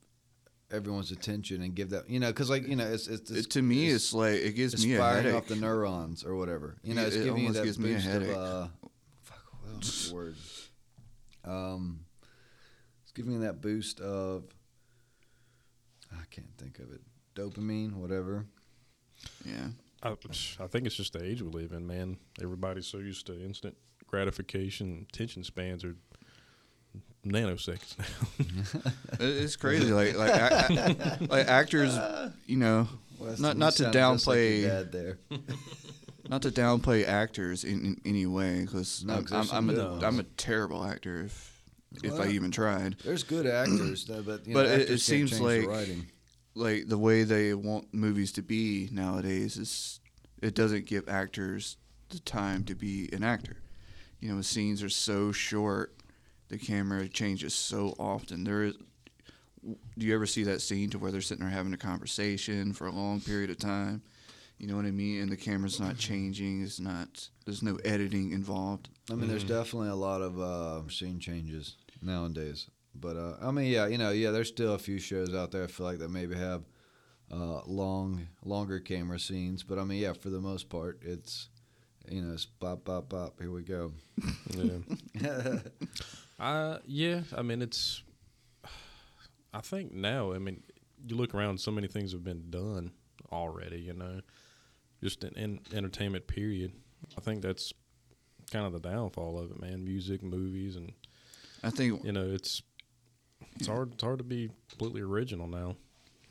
[0.71, 3.49] everyone's attention and give that, you know, because like you know, it's, it's, it's It,
[3.51, 5.37] to me, it's, like it gives it's me a firing headache.
[5.37, 6.77] off the neurons or whatever.
[6.83, 8.29] You know, Yeah, it's it giving you that gives me a boost headache.
[8.29, 8.67] of uh,
[9.23, 10.35] fuck, word?
[11.43, 12.05] Um,
[13.03, 14.45] it's giving you that boost of
[16.13, 17.01] I can't think of it.
[17.35, 18.45] Dopamine, whatever.
[19.45, 19.67] yeah.
[20.03, 20.15] I,
[20.59, 22.17] I think it's just the age we live in, man.
[22.41, 25.05] Everybody's so used to instant gratification.
[25.13, 25.95] Attention spans are
[27.25, 28.91] nanoseconds now.
[29.19, 29.91] It's crazy.
[29.91, 30.33] like like
[30.69, 31.95] ac- like actors,
[32.47, 32.87] you know,
[33.19, 35.17] Weston, Not- not to sounded just like downplay- dad there.
[36.29, 39.75] not to downplay actors in, in any way because No, I'm, 'cause there's I'm, I'm,
[39.75, 40.03] good a, ones.
[40.03, 41.61] I'm a terrible actor if
[42.03, 42.95] if I even tried.
[43.03, 46.07] There's good actors, though, but you But know, it- it seems change the like- writing.
[46.53, 49.99] Like the way they want movies to be nowadays is
[50.41, 51.77] it doesn't give actors
[52.09, 53.57] the time to be an actor.
[54.19, 55.95] You know, the scenes are so short,
[56.49, 58.43] the camera changes so often.
[58.43, 58.75] There is.
[59.63, 62.87] Do you ever see that scene to where they're sitting there having a conversation for
[62.87, 64.01] a long period of time?
[64.57, 65.21] You know what I mean?
[65.21, 66.63] And the camera's not changing.
[66.63, 67.29] It's not.
[67.45, 68.89] There's no editing involved.
[69.09, 72.67] I mean, there's definitely a lot of uh, scene changes nowadays.
[72.93, 75.63] But uh, I mean, yeah, you know, yeah, there's still a few shows out there.
[75.63, 76.63] I feel like that maybe have
[77.31, 79.63] uh, long, longer camera scenes.
[79.63, 81.49] But I mean, yeah, for the most part, it's
[82.09, 83.39] you know, it's pop, pop, pop.
[83.39, 83.93] Here we go.
[84.55, 85.57] yeah.
[86.39, 88.01] Uh, yeah, I mean it's.
[89.53, 90.63] I think now, I mean,
[91.05, 92.93] you look around, so many things have been done
[93.31, 93.79] already.
[93.79, 94.21] You know,
[95.03, 96.73] just in, in entertainment period.
[97.15, 97.73] I think that's
[98.51, 99.83] kind of the downfall of it, man.
[99.85, 100.93] Music, movies, and
[101.63, 102.63] I think you know, it's
[103.55, 105.75] it's hard it's hard to be completely original now.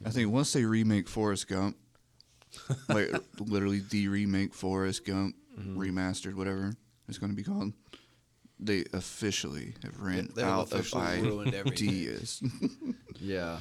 [0.04, 1.76] I think once they remake Forrest Gump,
[2.88, 5.78] like literally the remake Forrest Gump Mm-hmm.
[5.78, 6.72] remastered, whatever
[7.08, 7.72] it's going to be called,
[8.58, 11.88] they officially have ran They've out of officially ruined everything.
[11.88, 12.42] ideas.
[13.20, 13.58] Yeah.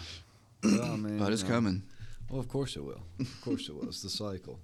[0.64, 1.55] Well, I mean, but it's you know.
[1.55, 1.84] coming.
[2.30, 3.01] Well, of course it will.
[3.20, 3.89] Of course it will.
[3.89, 4.60] It's the cycle.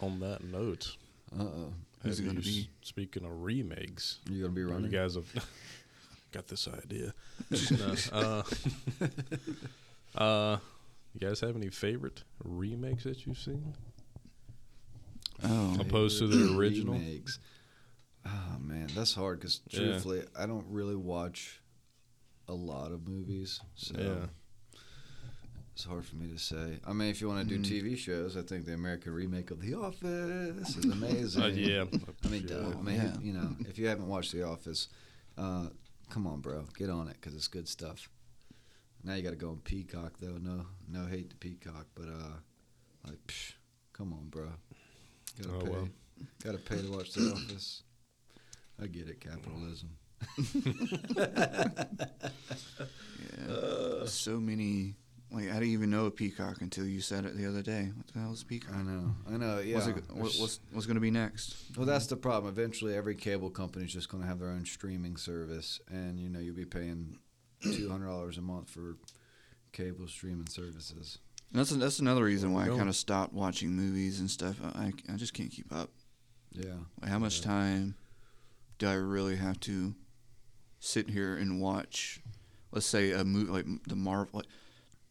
[0.00, 0.96] On that note,
[1.38, 1.72] Uh oh.
[2.02, 2.68] Who's it gonna be?
[2.80, 4.90] Speaking of remakes, you're gonna be running?
[4.90, 5.26] you guys have
[6.32, 7.12] got this idea.
[7.70, 8.42] No, uh,
[10.16, 10.58] uh,
[11.14, 13.74] you guys have any favorite remakes that you've seen?
[15.44, 16.94] Oh, Opposed to the original?
[16.94, 17.38] Remakes.
[18.24, 19.80] Oh man, that's hard because Yeah.
[19.80, 21.60] truthfully, I don't really watch
[22.48, 24.80] a lot of movies, so Yeah.
[25.74, 26.78] it's hard for me to say.
[26.86, 27.64] I mean, if you want to do Mm.
[27.82, 31.42] TV shows, I think the American remake of The Office is amazing.
[31.42, 31.84] Uh, yeah.
[32.24, 32.56] I mean, Yeah.
[32.78, 33.18] I mean, Yeah.
[33.20, 34.88] you know, if you haven't watched The Office,
[35.36, 35.68] uh,
[36.12, 38.08] come on, bro, get on it because it's good stuff.
[39.02, 40.36] Now you got to go on Peacock though.
[40.40, 42.36] No, no hate to Peacock, but uh,
[43.06, 43.52] like, psh,
[43.94, 44.48] come on, bro.
[45.40, 45.70] Got to Oh, pay.
[45.70, 45.88] well.
[46.44, 47.82] Got to pay to watch The Office.
[48.80, 49.90] I get it, capitalism.
[53.48, 54.00] yeah.
[54.06, 54.94] so many.
[55.32, 57.90] Like I didn't even know a peacock until you said it the other day.
[57.96, 58.74] What the hell is a peacock?
[58.74, 59.58] I know, I know.
[59.60, 59.76] Yeah.
[59.76, 61.56] What's, it, what, what's what's going to be next?
[61.76, 62.52] well, that's the problem.
[62.52, 66.28] Eventually, every cable company is just going to have their own streaming service, and you
[66.28, 67.18] know you'll be paying
[67.62, 68.96] two hundred dollars a month for
[69.72, 71.18] cable streaming services.
[71.50, 74.56] And that's that's another reason why I kind of stopped watching movies and stuff.
[74.62, 75.90] I I just can't keep up.
[76.52, 76.74] Yeah.
[77.00, 77.46] Like, how much Yeah.
[77.46, 77.94] time
[78.78, 79.94] do I really have to
[80.80, 82.20] sit here and watch?
[82.70, 84.30] Let's say a movie like the Marvel.
[84.40, 84.46] Like,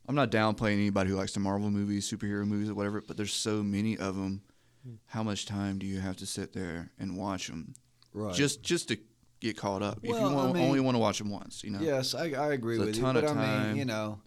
[0.07, 3.01] I'm not downplaying anybody who likes the Marvel movies, superhero movies, or whatever.
[3.01, 4.41] But there's so many of them.
[4.83, 4.95] Hmm.
[5.07, 7.73] How much time do you have to sit there and watch them
[8.13, 8.33] Right.
[8.33, 8.97] just just to
[9.39, 9.99] get caught up?
[10.03, 11.79] if Well, you I mean- only want to watch them once, you know.
[11.81, 13.01] Yes, I, I agree It's a with you.
[13.01, 13.75] ton But of I mean, time.
[13.77, 14.19] you know,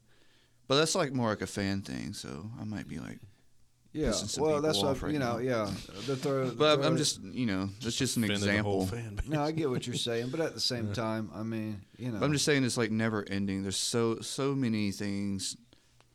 [0.68, 2.12] But that's like more like a fan thing.
[2.14, 3.18] So I might be like,
[3.92, 4.08] yeah.
[4.08, 5.34] Pissing some Well, that's off what right you know.
[5.34, 5.38] now.
[5.38, 5.70] Yeah.
[6.06, 9.24] The throw, but throw- I'm just you know that's just an Offended the whole example.
[9.30, 12.18] No, I get what you're saying, but at the same time, I mean, you know.
[12.18, 13.62] But I'm just saying it's like never ending.
[13.62, 15.56] There's so so many things,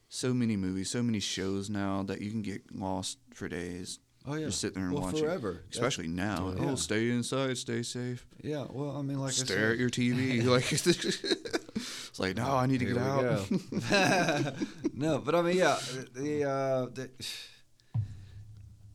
[0.10, 4.00] so many movies, so many shows now that you can get lost for days.
[4.26, 4.48] oh yeah.
[4.48, 5.20] Just sit there and well, watch it.
[5.24, 5.52] forever.
[5.54, 6.54] That's- Especially now.
[6.58, 6.72] Yeah.
[6.72, 8.26] Oh, stay inside, stay safe.
[8.42, 8.66] Yeah.
[8.70, 10.44] Well, I mean, like Stare at your TV.
[10.46, 14.56] like it's like no, I need to Here get out.
[14.94, 15.78] no, but I mean, yeah,
[16.16, 17.10] the, uh, the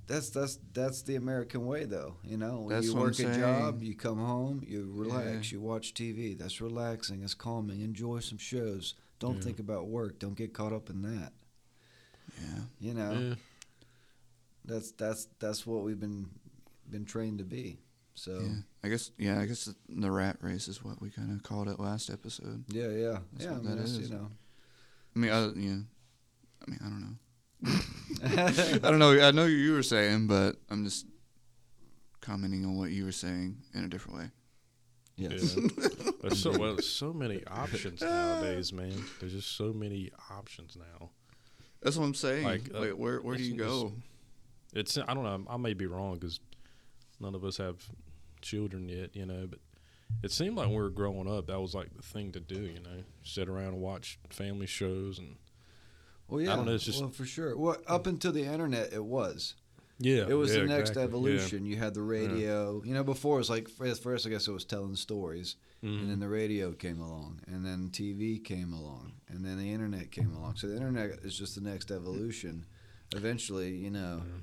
[0.06, 2.16] that's that's that's the American way, though.
[2.24, 5.56] You know, That's you work a job, you come home, you relax, Yeah.
[5.58, 6.36] you watch TV.
[6.38, 7.22] That's relaxing.
[7.22, 7.80] It's calming.
[7.80, 8.94] Enjoy some shows.
[9.24, 9.40] Don't Yeah.
[9.42, 10.18] think about work.
[10.18, 11.32] Don't get caught up in that.
[12.42, 12.60] yeah.
[12.78, 13.34] You know, Yeah.
[14.66, 16.28] that's that's that's what we've been
[16.90, 17.78] been trained to be.
[18.14, 18.56] So yeah.
[18.82, 19.40] I guess yeah.
[19.40, 22.64] I guess the rat race is what we kind of called it last episode.
[22.68, 23.52] yeah, yeah, That's yeah.
[23.52, 24.30] I mean, that's, you know.
[25.16, 25.80] I mean, I, yeah.
[26.60, 27.16] I mean, I don't know.
[28.84, 29.26] I don't know.
[29.26, 31.06] I know you were saying, but I'm just
[32.20, 34.30] commenting on what you were saying in a different way.
[35.16, 35.56] Yes.
[35.56, 35.68] Yeah.
[36.22, 38.94] There's so well, so many options nowadays, man.
[39.20, 41.10] There's just so many options now.
[41.82, 42.44] That's what I'm saying.
[42.44, 43.92] Like, Like, uh, where where do you go?
[44.72, 45.44] It's I don't know.
[45.48, 46.40] I may be wrong because
[47.20, 47.76] none of us have
[48.40, 49.46] children yet, you know.
[49.48, 49.60] But
[50.22, 52.60] it seemed like when we were growing up, that was like the thing to do,
[52.62, 55.36] you know, sit around and watch family shows and
[56.28, 56.54] Well, yeah.
[56.54, 57.56] I don't know, it's just- well, for sure.
[57.56, 59.54] Well, up until the internet, it was.
[60.04, 61.08] Yeah, It was yeah, the next exactly, yeah.
[61.08, 61.64] evolution.
[61.66, 62.82] You had the radio.
[62.84, 65.90] You know, before it was like first, first I guess it was telling stories, and
[66.00, 66.08] Mhm.
[66.08, 70.32] then the radio came along, and then TV came along, and then the internet came
[70.34, 70.56] along.
[70.56, 72.66] So the internet is just the next evolution.
[73.14, 74.40] Eventually, you know, Yeah.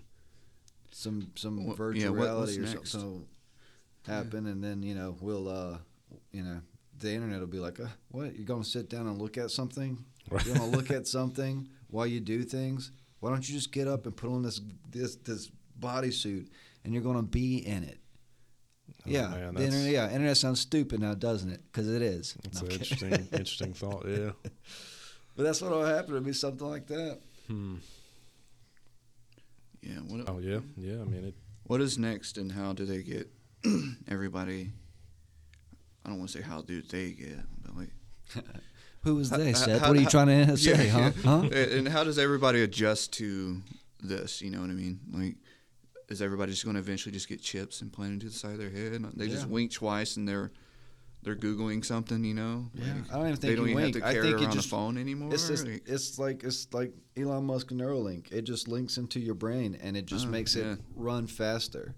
[0.91, 2.89] some some What- virtual yeah, reality or next?
[2.91, 3.27] something will
[4.03, 5.77] happen, and then you know we'll uh,
[6.31, 6.61] you know
[6.99, 8.35] the internet will be like, uh, what?
[8.35, 10.05] You're gonna sit down and look at something?
[10.29, 10.45] Right.
[10.45, 12.91] You want to look at something while you do things?
[13.21, 14.59] Why don't you just get up and put on this
[14.89, 15.49] this this
[15.79, 16.47] bodysuit
[16.83, 17.99] and you're going to be in it?
[18.89, 19.91] Oh, yeah, man, the internet.
[19.91, 21.61] Yeah, internet sounds stupid now, doesn't it?
[21.71, 22.35] Because it is.
[22.43, 24.05] It's No, an interesting, interesting thought.
[24.07, 24.31] Yeah.
[25.35, 27.19] but that's what will happen to be something like that.
[27.47, 27.75] Hmm.
[29.81, 29.99] Yeah.
[30.07, 31.01] What Oh yeah, yeah.
[31.01, 31.35] I mean, it.
[31.63, 33.29] what is next, and how do they get
[34.07, 34.71] everybody?
[36.03, 37.89] I don't want to say how do they get, but like,
[39.03, 39.81] Who was they, Seth?
[39.81, 41.11] how- What are you how- trying to say, yeah, huh?
[41.15, 41.21] yeah.
[41.23, 41.49] Huh?
[41.77, 43.61] and how does everybody adjust to
[43.99, 44.41] this?
[44.41, 44.99] You know what I mean?
[45.11, 45.35] Like,
[46.09, 48.57] is everybody just going to eventually just get chips and planted to the side of
[48.59, 49.01] their head?
[49.15, 50.51] They just wink twice and they're
[51.23, 52.23] they're googling something.
[52.23, 52.69] You know?
[52.73, 53.95] Yeah, Like, I don't even think they don't even wink.
[53.95, 55.33] have to I carry think it around just a phone anymore.
[55.33, 58.31] It's just, Like, it's like it's like Elon Musk Neuralink.
[58.31, 60.73] It just links into your brain and it just Oh, makes yeah.
[60.73, 61.95] it run faster.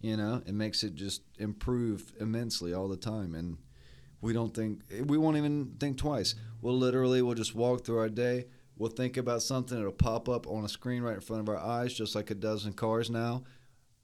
[0.00, 3.56] You know, it makes it just improve immensely all the time, and
[4.20, 6.34] we don't think we won't even think twice.
[6.60, 8.46] We'll literally we'll just walk through our day.
[8.76, 9.78] We'll think about something.
[9.78, 12.40] It'll pop up on a screen right in front of our eyes, just like it
[12.40, 13.42] does in cars now.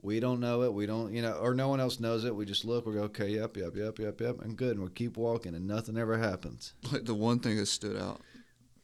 [0.02, 0.74] We don't know it.
[0.74, 2.34] We don't, you know, or no one else knows it.
[2.34, 2.84] We just look.
[2.84, 4.72] We go, okay, yep, yep, yep, yep, yep, and good.
[4.72, 6.74] And we'll keep walking, and nothing ever happens.
[6.92, 8.20] Like the one thing that stood out,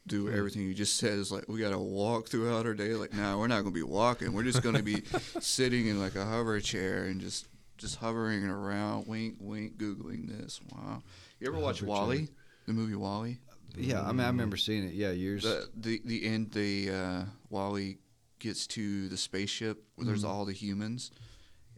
[0.07, 2.95] do everything you just said is like we gotta walk throughout our day.
[2.95, 4.33] Like, nah, we're not gonna be walking.
[4.33, 5.03] We're just gonna be
[5.41, 7.49] sitting in like a hover chair and just
[7.81, 9.07] just hovering around.
[9.09, 10.61] Wink, wink, googling this.
[10.73, 11.03] Wow.
[11.41, 12.29] You ever watch WALL-E?
[12.67, 13.39] The movie WALL-E.
[13.77, 14.95] Yeah, I mean, I remember seeing it.
[14.95, 15.43] Yeah, years.
[15.45, 16.51] The the the end.
[16.53, 17.99] The uh, WALL-E
[18.39, 20.29] gets to the spaceship where there's Mhm.
[20.29, 21.11] all the humans,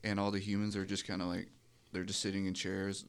[0.03, 1.49] and all the humans are just kind of like
[1.93, 3.05] they're just sitting in chairs,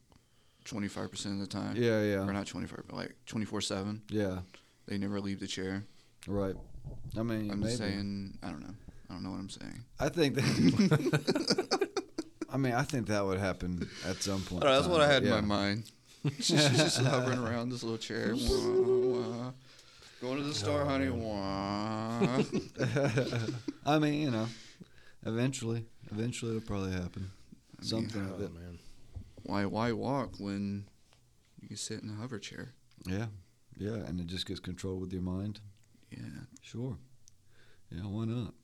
[0.64, 1.76] twenty five percent of the time.
[1.76, 2.26] yeah, yeah.
[2.26, 4.02] Or not twenty five, but like twenty four seven.
[4.10, 4.40] yeah.
[4.86, 5.84] They never leave the chair.
[6.26, 6.54] Right.
[7.16, 7.62] I mean, I'm maybe.
[7.70, 8.36] just saying.
[8.42, 8.74] I don't know.
[9.08, 9.82] I don't know what I'm saying.
[9.98, 11.80] I think that.
[12.54, 14.62] I mean, I think that would happen at some point.
[14.64, 15.38] Oh, that's what I had yeah.
[15.38, 15.90] in my mind.
[16.38, 18.32] She's just hovering around this little chair.
[18.32, 19.52] Wah, wah.
[20.22, 21.10] Going to the store, Oh, honey.
[21.10, 22.42] Wah.
[23.86, 24.46] I mean, you know,
[25.26, 27.28] eventually, eventually it'll probably happen.
[27.80, 28.54] I Something of it.
[28.54, 28.78] man.
[29.42, 30.84] Why why walk when
[31.60, 32.72] you can sit in a hover chair?
[33.04, 33.26] Yeah,
[33.76, 35.60] yeah, and it just gets controlled with your mind.
[36.10, 36.20] Yeah.
[36.62, 36.96] Sure.
[37.90, 38.54] Yeah, why not?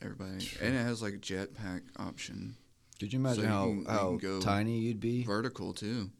[0.00, 0.64] Everybody, Sure.
[0.66, 2.56] and it has like a jetpack option,
[3.00, 5.24] Could you imagine you how can- how can go tiny you'd be?
[5.24, 6.10] vertical too.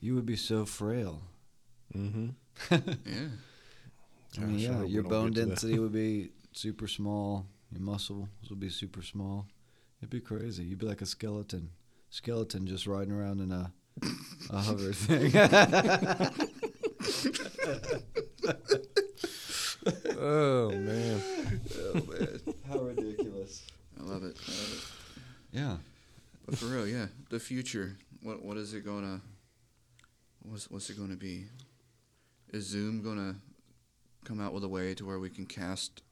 [0.00, 1.22] You would be so frail.
[1.96, 2.28] Mm-hmm.
[4.34, 4.42] Yeah.
[4.42, 5.48] I mean, yeah, hope your bone get to that.
[5.50, 7.46] density would be super small.
[7.72, 9.46] Your muscles would be super small.
[10.00, 10.64] It'd be crazy.
[10.64, 11.70] You'd be like a skeleton.
[12.10, 13.72] Skeleton just riding around in a
[14.50, 15.32] a hover thing.
[20.20, 21.22] Oh man.
[21.78, 23.62] Oh man, How ridiculous.
[23.98, 24.36] I love it.
[24.46, 24.84] I love it.
[25.58, 25.76] Yeah.
[26.48, 27.96] But for real, yeah, the future.
[28.22, 29.20] What what is it gonna?
[30.42, 31.44] What's what's it gonna be?
[32.52, 33.36] Is Zoom gonna
[34.24, 36.02] come out with a way to where we can cast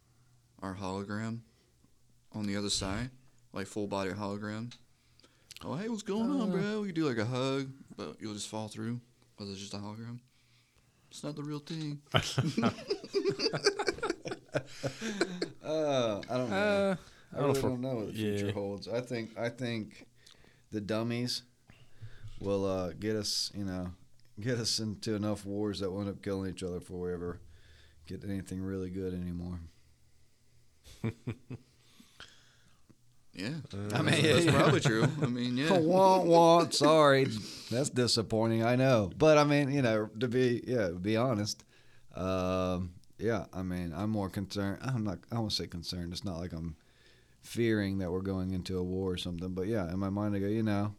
[0.62, 1.38] our hologram
[2.32, 3.08] on the other side,
[3.54, 4.72] like full body hologram?
[5.64, 6.52] Oh hey, what's going on, Uh.
[6.52, 6.80] bro?
[6.82, 9.00] We can do like a hug, but you'll just fall through
[9.34, 10.18] because it's just a hologram.
[11.10, 12.00] It's not the real thing.
[15.64, 16.56] Uh, I don't know.
[16.56, 16.96] Uh,
[17.34, 18.86] I I don't for- don't know what the future holds.
[18.88, 20.06] I think I think
[20.72, 21.42] the dummies
[22.40, 23.92] will uh, get us, you know,
[24.40, 27.40] get us into enough wars that we'll end up killing each other before we ever
[28.06, 29.60] get anything really good anymore.
[33.36, 33.50] Yeah,
[33.92, 34.52] I mean, that's yeah.
[34.52, 35.06] probably true.
[35.20, 35.76] I mean, yeah.
[35.78, 37.26] wah, wah, sorry,
[37.70, 38.64] that's disappointing.
[38.64, 41.62] I know, but I mean, you know, to be yeah, to be honest,
[42.14, 44.78] um, yeah, I mean, I'm more concerned.
[44.80, 45.18] I'm not.
[45.30, 46.14] I won't say concerned.
[46.14, 46.76] It's not like I'm
[47.46, 49.54] fearing that we're going into a war or something.
[49.54, 50.94] But yeah, in my mind, I go, you know,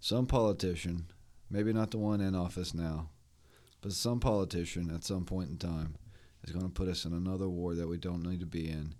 [0.00, 1.06] some politician,
[1.50, 3.10] maybe not the one in office now,
[3.82, 5.96] but some politician at some point in time
[6.44, 8.94] is going to put us in another war that we don't need to be in,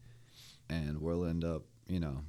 [0.68, 2.22] and we'll end up, you know,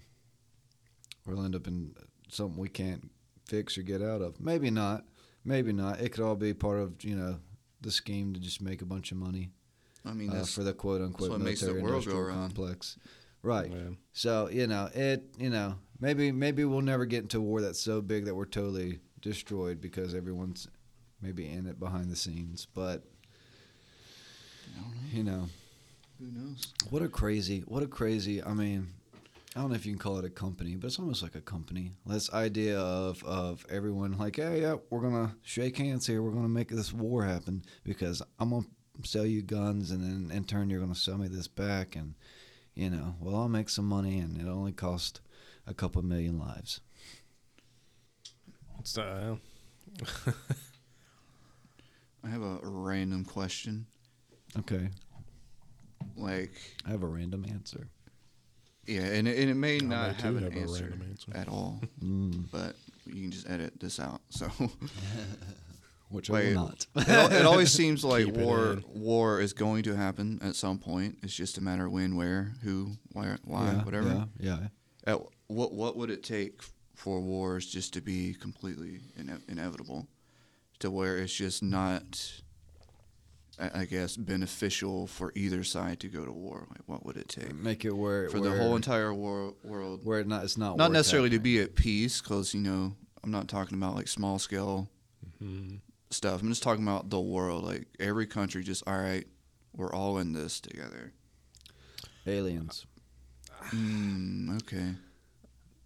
[1.26, 1.93] we'll end up in
[2.30, 3.12] something we can't
[3.45, 4.39] fix or get out of.
[4.39, 5.06] Maybe not.
[5.43, 6.00] Maybe not.
[6.02, 7.39] It could all be part of you know
[7.82, 9.52] the scheme to just make a bunch of money
[10.06, 12.98] I mean, uh, for the quote unquote what makes the military world industrial complex.
[13.41, 13.69] Right.
[13.69, 13.97] Man.
[14.13, 15.23] So you know it.
[15.38, 18.45] You know maybe maybe we'll never get into a war that's so big that we're
[18.45, 20.67] totally destroyed because everyone's
[21.21, 22.67] maybe in it behind the scenes.
[22.73, 23.03] But
[24.75, 25.01] I don't know.
[25.13, 25.45] you know
[26.19, 26.67] Who knows?
[26.89, 28.43] what a crazy what a crazy.
[28.43, 28.88] I mean.
[29.55, 31.41] I don't know if you can call it a company, but it's almost like a
[31.41, 31.93] company.
[32.05, 36.21] This idea of, of everyone like, hey, yeah, we're gonna shake hands here.
[36.21, 38.67] We're gonna make this war happen because I'm gonna
[39.03, 42.13] sell you guns, and then in turn you're gonna sell me this back, and
[42.78, 45.21] you know, well, I'll make some money, and it only cost
[45.65, 46.80] a couple million lives.
[48.80, 49.36] It's, uh,
[52.23, 53.88] I have a random question.
[54.59, 54.89] Okay,
[56.15, 56.51] Like,
[56.86, 57.88] I have a random answer.
[58.86, 61.32] yeah, and it, and it may I not may have an have answer, random answer.
[61.36, 62.75] at all, Mm, but
[63.05, 64.21] you can just edit this out.
[64.30, 64.49] So
[66.10, 66.55] which I Wait.
[66.55, 66.86] will not.
[66.95, 71.18] it, it always seems like Keep war war is going to happen at some point.
[71.24, 74.28] It's just a matter of when, where, who, why, why, yeah, whatever.
[74.39, 74.68] Yeah, yeah.
[75.05, 76.62] At, what what would it take
[76.95, 80.08] for wars just to be completely ine- inevitable,
[80.80, 82.32] to where it's just not,
[83.60, 86.66] I, I guess, beneficial for either side to go to war?
[86.70, 90.01] Like, what would it take Make it where for where, the whole entire wor- world?
[90.03, 92.93] where it not it's not Not necessarily to be at peace, because you know
[93.24, 94.89] I'm not talking about like small scale
[95.41, 95.80] mhm.
[96.10, 96.41] Stuff.
[96.41, 97.64] I'm just talking about the world.
[97.64, 99.26] Like every country, just all right,
[99.76, 101.14] we're all in this together.
[102.26, 102.86] aliens.
[103.74, 104.95] Mm, okay.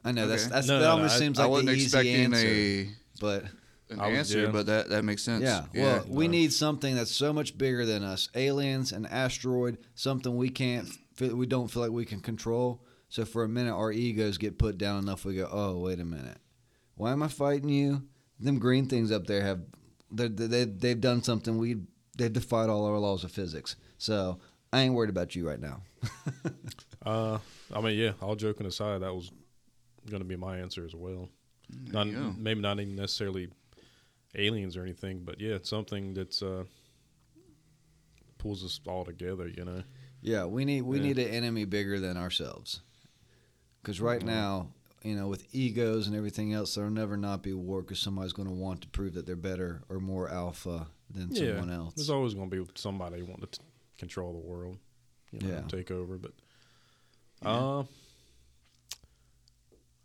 [0.03, 0.51] I know that's Okay.
[0.53, 2.89] that's No, that no, almost I- seems I like wasn't the easy expecting answer, a
[3.19, 3.43] but
[3.89, 4.51] an I answer, yeah.
[4.51, 5.43] but that that makes sense.
[5.43, 5.65] yeah.
[5.75, 8.29] Well, we need something that's so much bigger than us.
[8.35, 12.83] Aliens, an asteroid, something we can't, feel, we don't feel like we can control.
[13.09, 15.25] So for a minute, our egos get put down enough.
[15.25, 16.37] We go, oh, wait a minute,
[16.95, 18.03] why am I fighting you?
[18.39, 19.61] Them green things up there have,
[20.11, 21.77] they they they've done something we
[22.17, 23.75] they've defied all our laws of physics.
[23.97, 24.39] So
[24.73, 25.81] I ain't worried about you right now.
[27.03, 27.39] Uh,
[27.73, 28.11] I mean, yeah.
[28.21, 29.31] All joking aside, that was
[30.07, 31.29] going to be my answer as well.
[31.67, 33.49] There Not maybe not even necessarily
[34.35, 36.63] aliens or anything, but yeah, it's something that's uh
[38.37, 39.47] pulls us all together.
[39.47, 39.83] You know.
[40.21, 41.03] Yeah, we need we Yeah.
[41.03, 42.81] need an enemy bigger than ourselves.
[43.81, 44.25] Because right Mhm.
[44.25, 44.71] now,
[45.03, 48.47] you know, with egos and everything else, there'll never not be war because somebody's going
[48.47, 51.93] to want to prove that they're better or more alpha than Yeah, someone else.
[51.95, 53.65] There's always going to be somebody wanting to t-
[53.97, 54.77] control the world.
[55.31, 55.61] You know, Yeah.
[55.67, 56.17] take over.
[56.17, 56.31] But
[57.41, 57.49] Yeah.
[57.49, 57.83] uh,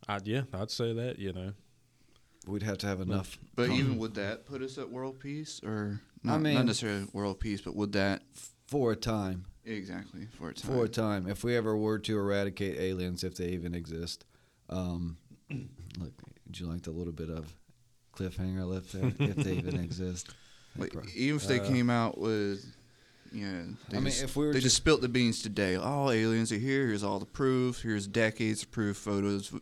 [0.08, 1.18] I yeah, I'd say that.
[1.18, 1.52] You know.
[2.46, 3.38] We'd have to have enough.
[3.56, 7.06] But com- even would that put us at world peace, or not, mean- not necessarily
[7.12, 8.22] world peace, but would that
[8.68, 10.70] for a time, exactly for a time?
[10.72, 14.24] for a time, if we ever were to eradicate aliens, if they even exist.
[14.68, 15.16] Um,
[15.50, 16.12] look,
[16.46, 17.52] would you like the little bit of
[18.14, 19.12] cliffhanger left there?
[19.18, 20.28] if they even exist.
[20.76, 22.64] Like, even if they Uh, came out with,
[23.32, 25.42] you know, they I mean, just, if we were they to- just spilt the beans
[25.42, 25.76] today.
[25.76, 26.86] All aliens are here.
[26.86, 27.82] Here's all the proof.
[27.82, 29.52] Here's decades of proof, photos,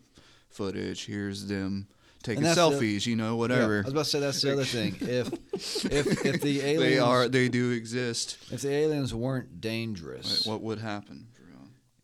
[0.51, 1.07] footage.
[1.07, 1.87] Here's them
[2.23, 3.07] taking that's the- selfies.
[3.07, 3.79] you know, Yeah, whatever.
[3.79, 4.97] I was about to say that's the other thing.
[5.01, 7.29] If if if the aliens they are.
[7.29, 8.39] They do exist.
[8.51, 11.27] if the aliens weren't dangerous, what would happen?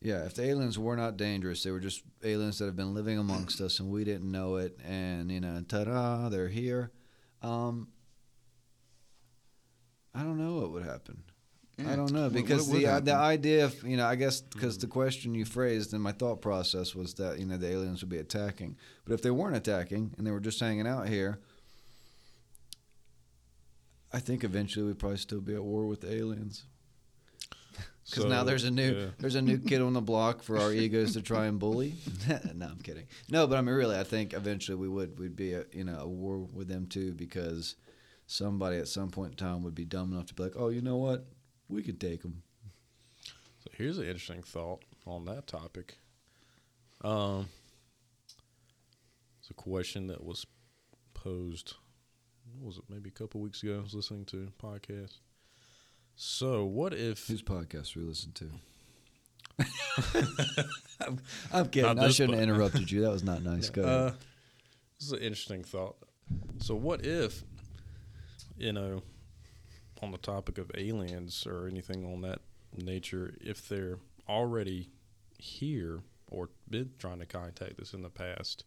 [0.02, 3.18] Yeah, if the aliens were not dangerous, they were just aliens that have been living
[3.18, 4.78] amongst us and we didn't know it.
[4.86, 6.90] And you know, ta-da, they're here.
[7.42, 7.88] Um,
[10.14, 11.22] I don't know what would happen.
[11.76, 11.92] Yeah.
[11.92, 14.40] I don't know because what would the uh, the idea of you know I guess
[14.40, 18.02] because the question you phrased and my thought process was that you know the aliens
[18.02, 21.40] would be attacking, but if they weren't attacking and they were just hanging out here,
[24.12, 26.64] I think eventually we'd probably still be at war with the aliens.
[28.10, 29.06] Because now there's a new yeah.
[29.18, 31.94] there's a new kid on the block for our egos to try and bully.
[32.54, 33.06] no, I'm kidding.
[33.30, 35.98] No, but I mean really, I think eventually we would we'd be a, you know
[36.00, 37.76] a war with them too because
[38.26, 40.80] somebody at some point in time would be dumb enough to be like, oh, you
[40.80, 41.26] know what,
[41.68, 42.42] we could take them.
[43.58, 45.98] So here's an interesting thought on that topic.
[47.02, 47.48] Um,
[49.40, 50.46] it's a question that was
[51.12, 51.74] posed.
[52.58, 52.84] What was it?
[52.88, 53.78] Maybe a couple weeks ago.
[53.78, 55.18] I was listening to a podcast.
[56.22, 57.28] So what if?
[57.28, 58.50] Whose podcast we listen to?
[61.00, 61.18] I'm,
[61.50, 61.96] I'm kidding.
[61.96, 63.00] Not I shouldn't have interrupted you.
[63.00, 63.70] That was not nice.
[63.70, 64.14] Go Uh, ahead.
[64.98, 65.96] this is an interesting thought.
[66.58, 67.42] So what if,
[68.58, 69.02] you know,
[70.02, 72.40] on the topic of aliens or anything on that
[72.76, 73.96] nature, if they're
[74.28, 74.90] already
[75.38, 76.00] here
[76.30, 78.64] or been trying to contact us in the past,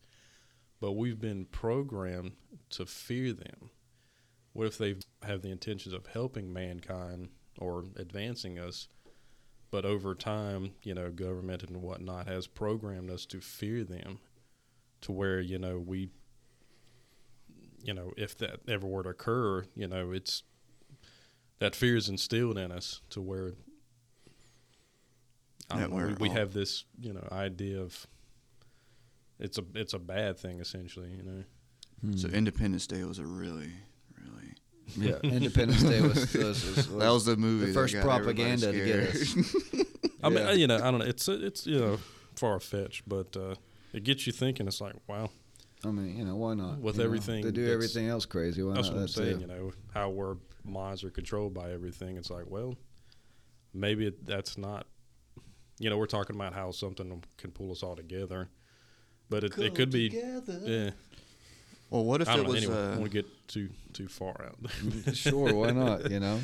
[0.81, 2.31] but we've been programmed
[2.71, 3.69] to fear them.
[4.53, 7.29] What if they have the intentions of helping mankind
[7.59, 8.87] or advancing us,
[9.71, 14.19] but over time, you know, government and whatnot has programmed us to fear them,
[15.01, 16.09] to where you know we,
[17.83, 20.43] you know, if that ever were to occur, you know, it's
[21.59, 23.53] that fear is instilled in us to where.
[25.69, 28.05] I That don't know, we, we're we all- have this, you know, idea of
[29.39, 31.43] it's a it's a bad thing essentially, you know.
[32.01, 32.17] Hmm.
[32.17, 33.71] So Independence Day was a really, really.
[34.97, 37.67] Yeah, Independence Day was, was, was, that was the movie.
[37.67, 39.35] the first propaganda to get us.
[40.23, 40.51] I mean, Yeah.
[40.53, 41.05] you know, I don't know.
[41.05, 41.99] It's it's you know
[42.35, 43.55] far fetched, but uh,
[43.93, 44.67] it gets you thinking.
[44.67, 45.29] It's like, wow,
[45.85, 46.79] I mean, you know, why not?
[46.79, 48.63] With You know, everything they do everything else crazy.
[48.63, 49.35] Why that's not what I'm that saying.
[49.35, 49.41] too?
[49.41, 52.15] You know how our minds are controlled by everything.
[52.17, 52.75] It's like, well,
[53.73, 54.87] maybe it, that's not.
[55.79, 58.47] You know, we're talking about how something can pull us all together,
[59.29, 60.09] but it, it could be.
[60.63, 60.91] Yeah,
[61.93, 62.51] Well, what if I it don't know.
[62.53, 62.63] was?
[62.63, 64.57] Anyway, I uh, don't want to get too too far out.
[65.15, 66.09] sure, why not?
[66.09, 66.39] You know,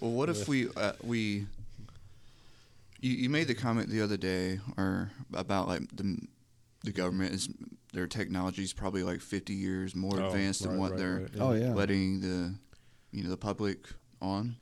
[0.00, 1.46] Well, what if we uh, we
[3.00, 6.18] you, you made the comment the other day or about like the
[6.82, 7.48] the government is
[7.92, 11.30] their technology is probably like 50 years more Oh, advanced than what right, they're right,
[11.38, 12.54] oh yeah, letting the
[13.12, 13.78] you know the public
[14.20, 14.56] on.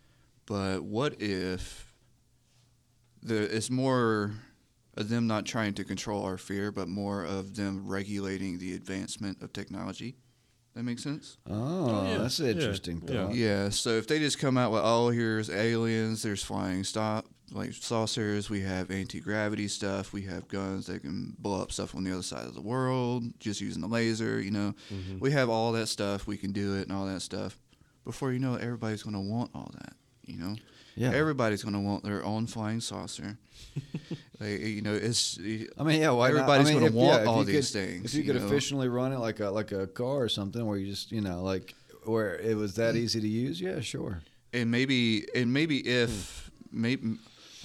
[0.45, 1.91] But what if
[3.23, 4.33] the it's more
[4.99, 9.43] of them not trying to control our fear, but more of them regulating the advancement
[9.43, 10.17] of technology?
[10.75, 11.39] That makes sense.
[11.49, 13.27] Oh, yeah, that's an interesting yeah.
[13.27, 13.35] thought.
[13.35, 17.73] Yeah, so if they just come out with, oh, here's aliens, there's flying stop like
[17.73, 22.05] saucers, we have anti gravity stuff, we have guns that can blow up stuff on
[22.05, 25.19] the other side of the world just using the laser, you know, Mhm.
[25.19, 27.59] we have all that stuff, we can do it and all that stuff.
[28.05, 29.95] Before you know it, everybody's gonna want all that,
[30.27, 30.57] you know.
[30.95, 31.13] Yeah.
[31.13, 33.39] Everybody's gonna want their own flying saucer.
[34.41, 35.39] Like, you know, it's
[35.79, 36.69] I mean, yeah, why Everybody's?
[36.69, 38.47] I mean, gonna want yeah, all these could- things, If you, you could know?
[38.47, 41.43] efficiently run it like a like a car or something, where you just you know
[41.43, 41.75] like
[42.05, 44.23] where it was that easy to use, yeah, sure.
[44.53, 46.83] and maybe and maybe if Hmm.
[46.83, 47.17] maybe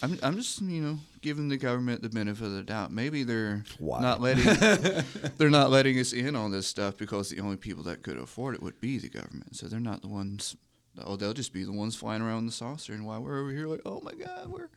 [0.02, 2.92] I'm I'm just you know giving the government the benefit of the doubt.
[2.92, 4.02] Maybe they're Why?
[4.02, 4.44] not letting
[5.38, 8.56] they're not letting us in on this stuff because the only people that could afford
[8.56, 9.56] it would be the government.
[9.56, 10.56] So they're not the ones.
[11.06, 13.52] Oh, they'll just be the ones flying around in the saucer, and while we're over
[13.52, 14.70] here like, oh my God, we're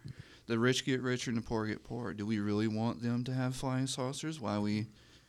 [0.47, 2.15] the rich get richer and the poor get poorer.
[2.15, 4.41] Do we really want them to have flying saucers?
[4.41, 4.87] Why we,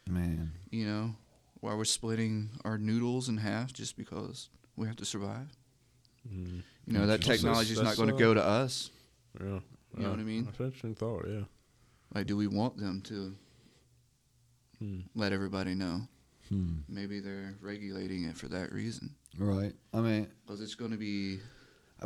[0.10, 1.16] Man, you know,
[1.60, 5.48] why we're splitting our noodles in half just because we have to survive?
[6.28, 6.62] Mm.
[6.86, 8.92] You know, that technology is not going to uh, go to us.
[9.40, 9.46] Yeah.
[9.46, 9.62] You know
[9.98, 10.10] Yeah.
[10.10, 10.46] what I mean?
[10.46, 11.26] That's an interesting thought.
[11.28, 11.44] Yeah.
[12.14, 13.36] Like, do we want them to
[14.80, 15.00] Hmm.
[15.16, 16.08] let everybody know?
[16.50, 16.78] hmm.
[16.88, 19.16] Maybe they're regulating it for that reason.
[19.38, 19.74] right.
[19.94, 21.40] I mean, Because it's going to be.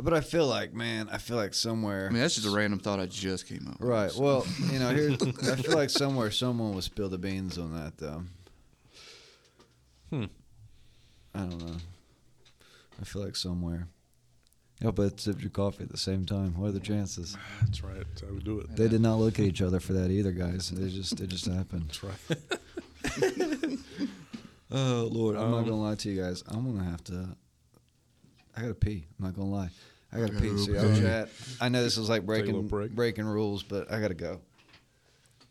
[0.00, 2.06] But I feel like, man, I feel like somewhere.
[2.06, 3.88] I mean, that's just a random thought I just came up with.
[3.88, 4.10] Right.
[4.10, 5.10] So- Well, you know, here
[5.52, 8.22] I feel like somewhere someone would spill the beans on that though.
[10.10, 10.24] Hmm.
[11.34, 11.76] I don't know.
[13.00, 13.88] I feel like somewhere.
[14.80, 16.58] Yeah, but sipped your coffee at the same time.
[16.58, 17.36] What are the chances?
[17.60, 17.98] That's right.
[18.08, 18.74] That's how we do it.
[18.76, 20.70] They did not look at each other for that either, guys.
[20.70, 21.84] They just it just happened.
[21.88, 23.78] That's right.
[24.74, 26.42] Oh Lord, I'm not Um, gonna lie to you guys.
[26.48, 27.36] I'm gonna have to.
[28.56, 29.04] I gotta pee.
[29.18, 29.70] I'm not gonna lie.
[30.12, 30.56] I gotta pee.
[30.58, 31.28] So y'all chat.
[31.60, 32.90] I know this is like Take a little breaking break.
[32.94, 34.40] breaking rules, but I gotta go.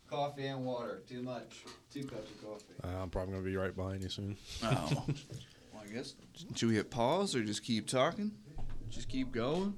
[0.08, 1.02] Coffee and water.
[1.08, 1.64] Too much.
[1.92, 2.64] Two cups of coffee.
[2.84, 4.36] Uh, I'm probably gonna be right behind you soon.
[4.62, 4.68] Oh.
[5.72, 6.14] well, I guess.
[6.54, 8.30] Should we hit pause or just keep talking?
[8.90, 9.74] Just keep going?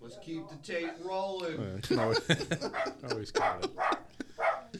[0.00, 1.58] Let's keep the tape rolling.
[1.58, 2.20] Uh, always,
[3.10, 3.70] always cut it.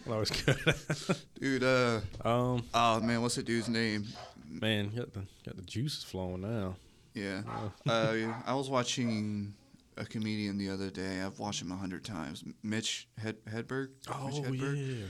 [0.02, 1.24] Can Always cut it.
[1.40, 2.00] Dude, uh.
[2.24, 4.04] um, Oh, man, what's the dude's name?
[4.50, 6.74] man, got the got the juices flowing now.
[7.14, 7.42] Yeah.
[7.88, 8.14] Uh,
[8.46, 9.54] I was watching
[9.96, 11.20] a comedian the other day.
[11.20, 12.42] I've watched him a hundred times.
[12.62, 13.88] Mitch Hed- Hedberg.
[13.88, 14.76] Mitch Oh Hedberg?
[15.00, 15.06] yeah,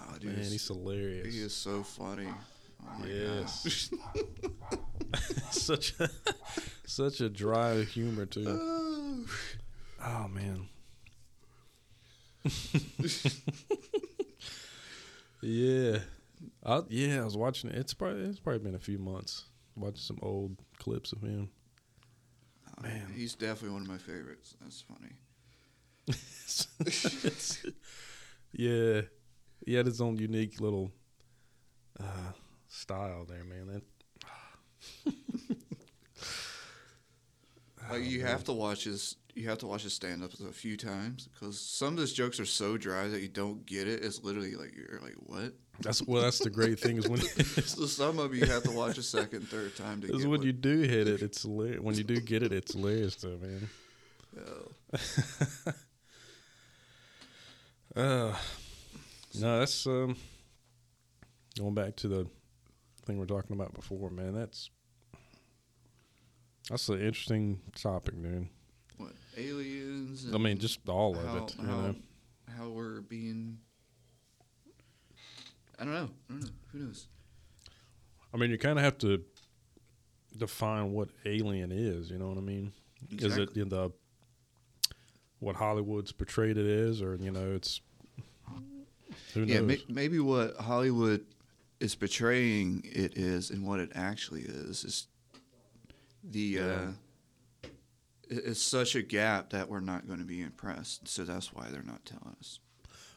[0.00, 1.32] Oh, dude, man, he's, hilarious.
[1.34, 2.26] he is so funny.
[2.84, 3.90] Oh my Yes.
[5.50, 6.08] such a
[6.86, 8.44] such a dry humor too.
[8.48, 9.24] Oh.
[10.04, 10.68] Oh man.
[15.40, 15.98] yeah,
[16.64, 17.20] I, yeah.
[17.20, 17.76] I was watching it.
[17.76, 19.44] It's probably it's probably been a few months.
[19.76, 21.50] Watching some old clips of him.
[22.82, 23.12] Man.
[23.14, 24.54] He's definitely one of my favorites.
[24.60, 25.12] That's funny.
[28.52, 29.02] yeah,
[29.64, 30.90] he had his own unique little
[32.00, 32.32] uh,
[32.68, 33.82] style there, man.
[35.04, 35.14] That
[37.90, 38.28] Like you man.
[38.28, 41.58] have to watch his you have to watch his stand ups a few times because
[41.58, 44.04] some of his jokes are so dry that you don't get it.
[44.04, 45.54] It's literally like you're like what?
[45.80, 46.22] that's well.
[46.22, 47.20] That's the great thing is when
[47.64, 50.42] so some of you have to watch a second, third time to is when what,
[50.42, 51.22] you do hit it.
[51.22, 51.80] It's hilarious.
[51.80, 52.52] when you do get it.
[52.52, 53.68] It's hilarious though, man.
[54.36, 55.72] Yeah.
[57.94, 58.34] Uh,
[59.38, 60.16] no, that's um,
[61.58, 62.26] going back to the
[63.04, 64.32] thing we are talking about before, man.
[64.32, 64.70] That's
[66.70, 68.48] that's an interesting topic, dude.
[69.02, 70.26] What aliens.
[70.32, 71.56] I mean, just all of how, it.
[71.58, 71.94] You how, know,
[72.56, 73.58] how we're being.
[75.78, 76.10] I don't know.
[76.28, 76.50] I don't know.
[76.72, 77.08] Who knows?
[78.32, 79.22] I mean, you kind of have to
[80.36, 82.10] define what alien is.
[82.10, 82.72] You know what I mean?
[83.10, 83.42] Exactly.
[83.42, 83.90] Is it in the
[85.40, 87.80] what Hollywood's portrayed it is, or you know, it's
[89.34, 89.48] who knows?
[89.48, 91.24] Yeah, may, maybe what Hollywood
[91.80, 95.06] is portraying it is, and what it actually is, is
[96.22, 96.40] the.
[96.40, 96.62] Yeah.
[96.62, 96.94] Uh, it-
[98.38, 101.82] it's such a gap that we're not going to be impressed, so that's why they're
[101.82, 102.58] not telling us.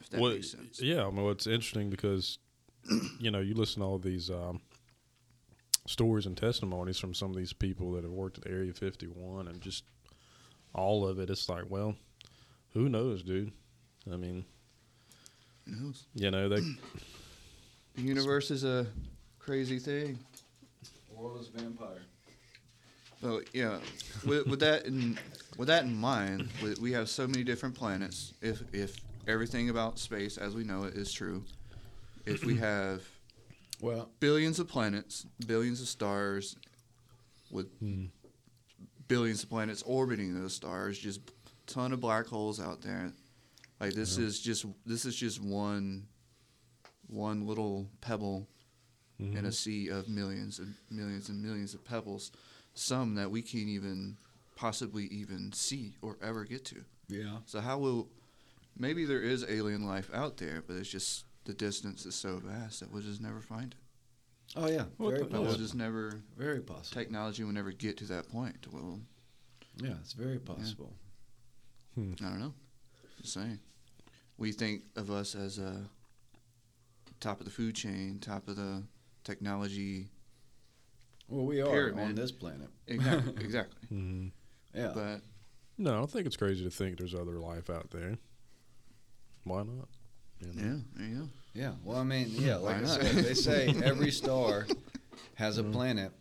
[0.00, 0.80] If that well, makes sense.
[0.80, 1.02] yeah.
[1.02, 2.38] I mean, well, it's interesting because
[3.18, 4.60] you know you listen to all these um,
[5.86, 9.60] stories and testimonies from some of these people that have worked at Area 51, and
[9.60, 9.84] just
[10.74, 11.30] all of it.
[11.30, 11.96] It's like, well,
[12.72, 13.52] who knows, dude?
[14.12, 14.44] I mean,
[15.66, 16.04] Who knows?
[16.14, 16.60] you know, they
[17.96, 18.86] The universe is a
[19.38, 20.18] crazy thing.
[21.08, 22.02] The World is a vampire.
[23.20, 23.78] So yeah,
[24.24, 25.18] with, with that in
[25.56, 28.34] with that in mind, with, we have so many different planets.
[28.42, 28.96] If if
[29.26, 31.44] everything about space as we know it is true,
[32.26, 33.02] if we have
[33.80, 36.56] Well, billions of planets, billions of stars,
[37.50, 38.06] with Hmm.
[39.08, 41.20] billions of planets orbiting those stars, just
[41.66, 43.12] ton of black holes out there.
[43.80, 46.06] Like this is just this is just one
[47.08, 48.48] one little pebble
[49.18, 49.38] Mm-hmm.
[49.38, 52.32] in a sea of millions and millions and millions of pebbles,
[52.78, 54.16] some that we can't even
[54.54, 56.84] possibly even see or ever get to.
[57.08, 57.38] yeah.
[57.46, 58.08] So how will
[58.78, 62.80] maybe there is alien life out there, but it's just the distance is so vast
[62.80, 63.78] that we'll just never find it.
[64.56, 64.84] Oh yeah.
[64.98, 65.62] Well, very th- We'll possible.
[65.62, 67.00] just never Very possible.
[67.00, 68.66] technology will never get to that point.
[68.72, 69.00] Well,
[69.82, 70.92] Yeah, it's very possible.
[71.94, 72.12] Hmm.
[72.20, 72.54] I don't know.
[73.20, 73.58] Just saying.
[74.38, 75.84] we think of us as a
[77.20, 78.82] top of the food chain, top of the
[79.24, 80.08] technology.
[81.28, 82.04] Well, we are Pyramid.
[82.04, 82.68] on this planet.
[82.86, 83.34] Exactly.
[83.44, 83.88] exactly.
[83.96, 84.30] Mhm.
[84.74, 84.92] Yeah.
[84.94, 85.20] But
[85.78, 88.16] No, I don't think it's crazy to think there's other life out there.
[89.44, 89.88] Why not?
[90.40, 90.62] You know?
[90.62, 91.28] yeah, there you go.
[91.54, 91.72] Yeah.
[91.84, 93.00] Well, I mean, yeah, like I not?
[93.00, 94.66] said, they say every star
[95.34, 95.72] has a Mhm.
[95.72, 96.12] planet,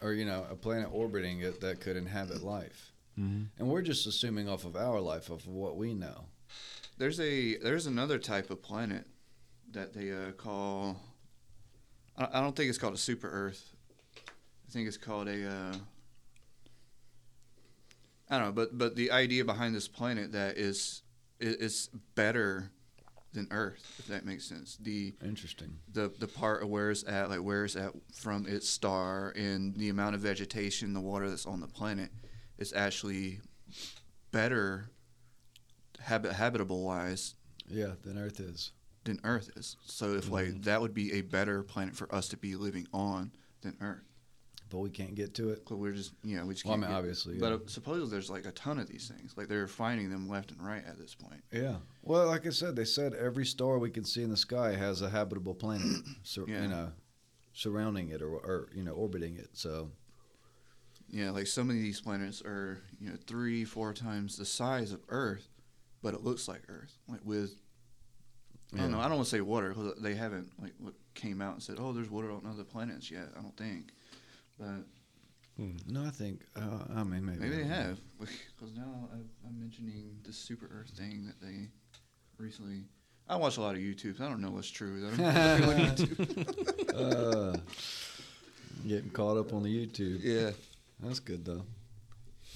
[0.00, 3.44] or you know, a planet orbiting it that could inhabit life, Mm-hmm.
[3.58, 6.26] and we're just assuming off of our life, off of what we know.
[6.98, 9.06] There's a there's another type of planet
[9.70, 11.00] that they uh, call.
[12.16, 13.74] I, I don't think it's called a super Earth.
[14.72, 15.46] I think it's called a.
[15.46, 15.74] Uh,
[18.30, 21.02] I don't know, but but the idea behind this planet that is
[21.38, 22.70] is, better
[23.34, 24.78] than Earth, if that makes sense.
[24.80, 25.76] The Interesting.
[25.92, 29.76] the the part of where it's at, like where it's at from its star, and
[29.76, 32.10] the amount of vegetation, the water that's on the planet,
[32.56, 33.40] is actually
[34.30, 34.88] better,
[36.00, 37.34] habit habitable wise
[37.68, 38.72] Yeah, than Earth is.
[39.04, 39.76] than Earth is.
[39.84, 40.30] So if Mhm.
[40.30, 44.06] like that would be a better planet for us to be living on than Earth.
[44.72, 45.64] But we can't get to it.
[45.68, 47.38] But we're just you know we just Well, I can't mean, get- obviously.
[47.38, 47.54] But yeah.
[47.56, 49.34] uh, supposedly there's like a ton of these things.
[49.36, 51.42] Like they're finding them left and right at this point.
[51.52, 51.76] Yeah.
[52.02, 55.02] Well, like I said, they said every star we can see in the sky has
[55.02, 55.86] a habitable planet,
[56.24, 56.62] sur- Yeah.
[56.62, 56.92] you know,
[57.52, 59.50] surrounding it or, or you know orbiting it.
[59.52, 59.90] So
[61.10, 65.00] Yeah, like some of these planets are you know three, four times the size of
[65.10, 65.48] Earth,
[66.02, 66.96] but it looks like Earth.
[67.08, 67.52] Like with
[68.74, 69.00] I don't know.
[69.00, 71.76] I don't want to say water because they haven't like what came out and said,
[71.78, 73.28] oh, there's water on other planets yet.
[73.38, 73.90] I don't think,
[74.62, 76.60] but no, I think uh,
[76.96, 77.74] I mean maybe maybe they I don't know.
[77.74, 81.68] have because now I've, I'm mentioning the super Earth thing that they
[82.38, 82.84] recently.
[83.28, 84.18] I watch a lot of YouTube.
[84.18, 85.06] So I don't know what's true.
[85.06, 87.54] I don't know on YouTube.
[87.54, 87.58] uh,
[88.86, 90.20] getting caught up on the YouTube.
[90.22, 90.50] yeah.
[91.00, 91.62] That's good though.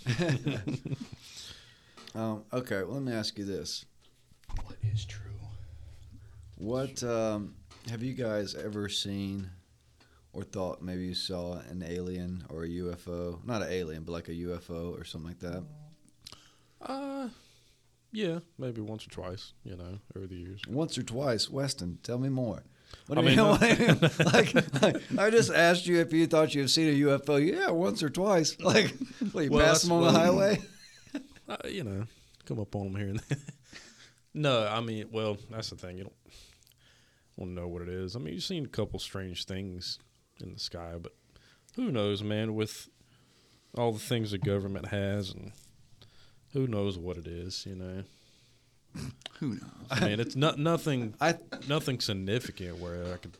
[2.15, 3.85] um, okay, well, let me ask you this:
[4.65, 5.23] What is true?
[6.57, 7.55] What um,
[7.91, 9.51] have you guys ever seen
[10.37, 13.45] or thought maybe you saw an alien or a UFO?
[13.45, 15.65] Not an alien, but like a UFO or something like that.
[16.81, 17.29] Uh,
[18.13, 19.53] yeah, maybe once or twice.
[19.65, 20.61] You know, over the years.
[20.69, 21.99] Once or twice, Weston.
[22.03, 22.63] Tell me more.
[23.07, 23.99] What I do you mean, mean?
[24.03, 27.45] no- like, like, I just asked you if you thought you've seen a UFO.
[27.45, 28.57] Yeah, once or twice.
[28.61, 28.95] Like,
[29.33, 30.63] what, you Well, pass them on well- the highway?
[31.49, 32.05] Uh, you know,
[32.45, 33.39] come up on them here and there.
[34.35, 35.97] no, I mean, well, that's the thing.
[35.97, 36.17] You don't
[37.37, 38.17] want to know what it is.
[38.17, 39.99] I mean, you've seen a couple strange things
[40.41, 41.13] in the sky, but
[41.75, 42.55] who knows, man?
[42.55, 42.89] With
[43.77, 45.53] all the things the government has, and
[46.53, 48.03] who knows what it is, you know.
[49.41, 49.61] Who knows?
[49.91, 51.35] I mean, it's not nothing, I
[51.69, 53.37] nothing significant where I could,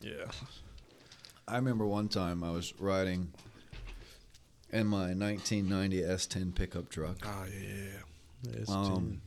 [0.00, 0.26] yeah.
[1.48, 3.32] I remember one time I was riding
[4.70, 7.16] in my 1990 S10 pickup truck.
[7.24, 9.22] Oh yeah, it's Um,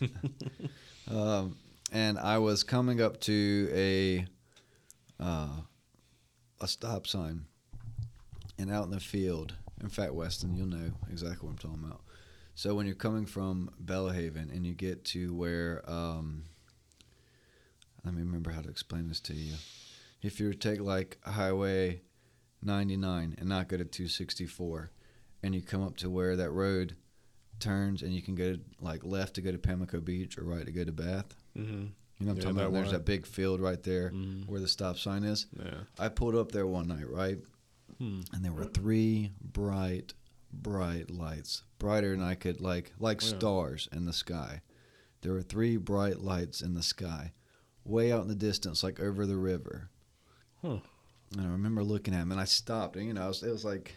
[1.10, 1.56] um,
[1.92, 4.26] and I was coming up to a
[5.22, 5.60] uh,
[6.60, 7.46] a stop sign,
[8.58, 9.54] and out in the field.
[9.80, 12.00] In fact, Weston, you'll know exactly what I'm talking about.
[12.54, 16.44] So when you're coming from Belhaven and you get to where, um,
[18.04, 19.54] let me remember how to explain this to you.
[20.22, 22.02] If you take like Highway
[22.62, 24.90] 99 and not go to 264,
[25.42, 26.96] and you come up to where that road
[27.60, 30.64] turns and you can go to, like left to go to Pamlico Beach or right
[30.64, 31.34] to go to Bath.
[31.56, 31.86] mm-hmm.
[32.18, 32.72] You know what I'm Yeah, talking about?
[32.72, 34.46] There's that big field right there Mhm.
[34.46, 35.46] where the stop sign is.
[35.58, 35.80] yeah.
[35.98, 37.38] I pulled up there one night, right?
[37.98, 38.20] Hmm.
[38.32, 40.14] And there were three bright,
[40.52, 43.28] bright lights, brighter than I could like like Yeah.
[43.28, 44.62] stars in the sky.
[45.22, 47.32] There were three bright lights in the sky,
[47.84, 49.90] way out in the distance, like over the river.
[50.62, 50.80] Huh.
[51.32, 52.96] And I remember looking at them, and I stopped.
[52.96, 53.96] And you know, was, it was like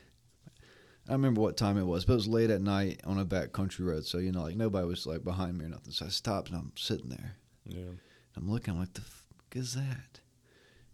[1.06, 3.26] I don't remember what time it was, but it was late at night on a
[3.26, 4.06] back country road.
[4.06, 5.92] So you know, like nobody was like behind me or nothing.
[5.94, 7.36] So I stopped, and I'm sitting there.
[7.66, 7.92] Yeah.
[8.38, 8.74] I'm looking.
[8.74, 10.22] I'm like, the fuck is that?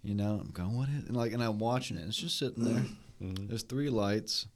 [0.01, 1.05] You know, I'm going, what is?
[1.07, 2.07] And like, and I'm watching it.
[2.07, 2.85] It's just sitting there.
[3.21, 3.47] Mhm.
[3.47, 4.47] There's three lights,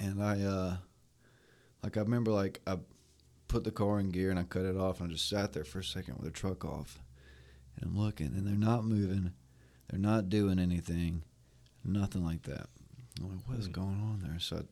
[0.00, 0.76] and I, uh
[1.82, 2.78] like, I remember, like, I
[3.48, 5.62] put the car in gear and I cut it off, and I just sat there
[5.64, 6.98] for a second with the truck off,
[7.76, 9.32] and I'm looking, and they're not moving,
[9.88, 11.22] they're not doing anything,
[11.84, 12.66] nothing like that.
[13.20, 13.72] I'm like, what is Hmm.
[13.72, 14.38] going on there?
[14.40, 14.62] So I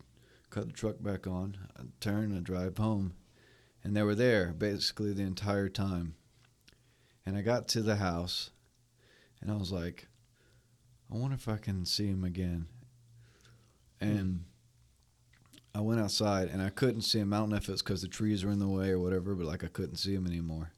[0.50, 3.14] cut the truck back on, I turn and drive home,
[3.84, 6.14] and they were there basically the entire time.
[7.26, 8.50] And I got to the house,
[9.40, 10.08] and I was like,
[11.12, 12.66] I wonder if I can see him again.
[14.00, 14.44] And
[15.74, 17.32] I went outside, and I couldn't see him.
[17.32, 19.46] I don't know if it's because the trees were in the way or whatever, but
[19.46, 20.72] like I couldn't see him anymore.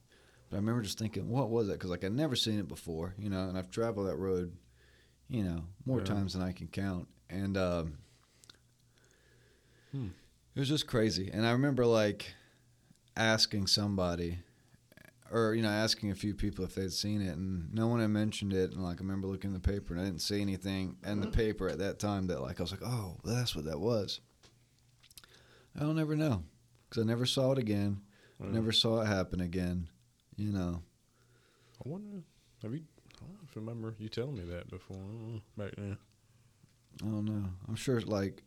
[0.49, 1.75] But I remember just thinking, what was that?
[1.75, 4.57] Because like I'd never seen it before, you know, and I've traveled that road,
[5.29, 6.05] you know, more Yeah.
[6.05, 7.09] times than I can count.
[7.29, 7.99] And um,
[9.91, 10.09] Hmm.
[10.55, 11.31] it was just crazy.
[11.33, 12.35] And I remember like
[13.17, 14.39] asking somebody,
[15.31, 18.11] or you know, asking a few people if they'd seen it, and no one had
[18.11, 18.73] mentioned it.
[18.73, 21.27] And like I remember looking in the paper, and I didn't see anything in the
[21.29, 24.21] paper at that time that like I was like, oh, that's what that was.
[25.81, 26.45] I'll never know
[26.89, 28.01] because I never saw it again.
[28.43, 29.89] Uh, Never saw it happen again.
[30.37, 30.83] You know.
[31.85, 32.23] I wonder.
[32.63, 32.83] Have you?
[33.17, 34.99] I don't know if I remember you telling me that before
[35.57, 35.97] back then.
[37.03, 37.49] I don't know.
[37.69, 38.43] I'm sure it's like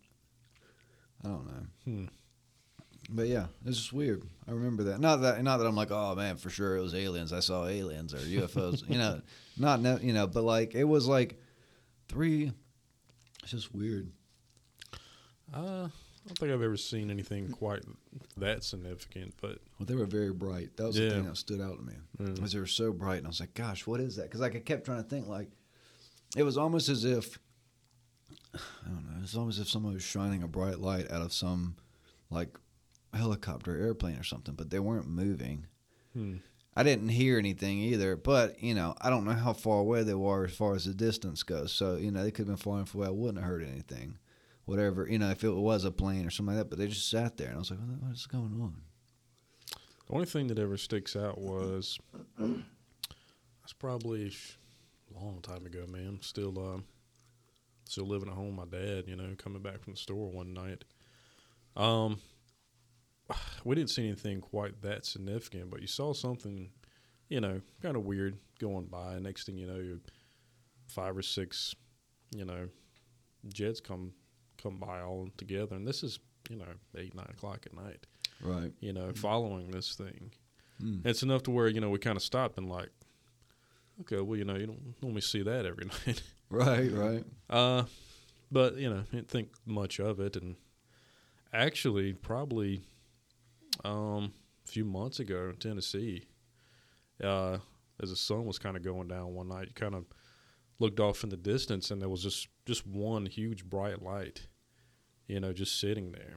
[1.24, 1.66] I don't know.
[1.86, 2.06] Hmm.
[3.12, 4.24] But yeah, it's just weird.
[4.48, 5.00] I remember that.
[5.00, 7.34] Not that not that I'm like, oh man, for sure it was aliens.
[7.34, 8.88] I saw aliens or UFOs.
[8.88, 9.22] you know,
[9.58, 11.40] not no, you know, but like it was like
[12.08, 12.52] three.
[13.42, 14.12] It's just weird.
[15.54, 17.82] Uh, I don't think I've ever seen anything quite
[18.38, 20.78] that significant, but Well, they were very bright.
[20.78, 21.94] That was the thing that stood out to me.
[22.20, 24.42] mm, because they were so bright, and I was like, "Gosh, what is that?" Because
[24.42, 25.50] like I kept trying to think, like
[26.38, 27.40] it was almost as if
[28.54, 29.24] I don't know.
[29.24, 31.76] It's almost as if someone was shining a bright light out of some
[32.30, 32.56] like
[33.14, 35.68] helicopter, airplane, or something, but they weren't moving.
[36.14, 36.38] hmm.
[36.76, 40.14] I didn't hear anything either, but you know, I don't know how far away they
[40.14, 41.74] were as far as the distance goes.
[41.74, 43.08] So you know, they could have been far away.
[43.08, 44.18] I wouldn't have heard anything,
[44.66, 45.08] whatever.
[45.10, 46.70] You know, if it was a plane or something like that.
[46.70, 48.82] But they just sat there, and I was like, "What's going on?"
[50.08, 52.00] The only thing that ever sticks out was
[52.38, 54.32] that's probably
[55.14, 56.20] a long time ago, man.
[56.22, 56.86] Still, um,
[57.86, 58.56] still living at home.
[58.56, 60.86] My dad, you know, coming back from the store one night.
[61.76, 62.20] Um,
[63.64, 66.70] we didn't see anything quite that significant, but you saw something,
[67.30, 69.20] you know, kind of weird going by.
[69.20, 70.00] Next thing you know, you
[70.88, 71.76] five or six,
[72.36, 72.68] you know,
[73.54, 74.14] jets come
[74.62, 76.20] come by all together, and this is
[76.50, 76.66] you know
[76.98, 78.06] eight nine o'clock at night
[78.42, 78.72] Right.
[78.80, 80.32] you know, following this thing.
[80.82, 81.06] Mm.
[81.06, 82.90] It's enough to where, you know, we kind of stopped and like,
[84.02, 86.22] okay, well, you know, you don't normally see that every night.
[86.50, 86.92] Right.
[86.92, 87.24] Right.
[87.50, 87.84] Uh,
[88.52, 90.36] but, you know, didn't think much of it.
[90.38, 90.56] And
[91.54, 92.82] actually, probably
[93.84, 94.34] um,
[94.66, 96.26] a few months ago in Tennessee,
[97.24, 97.58] uh,
[98.02, 100.06] as the sun was kind of going down one night, you kind of
[100.80, 104.48] looked off in the distance and there was just, just one huge bright light,
[105.28, 106.36] you know, just sitting there.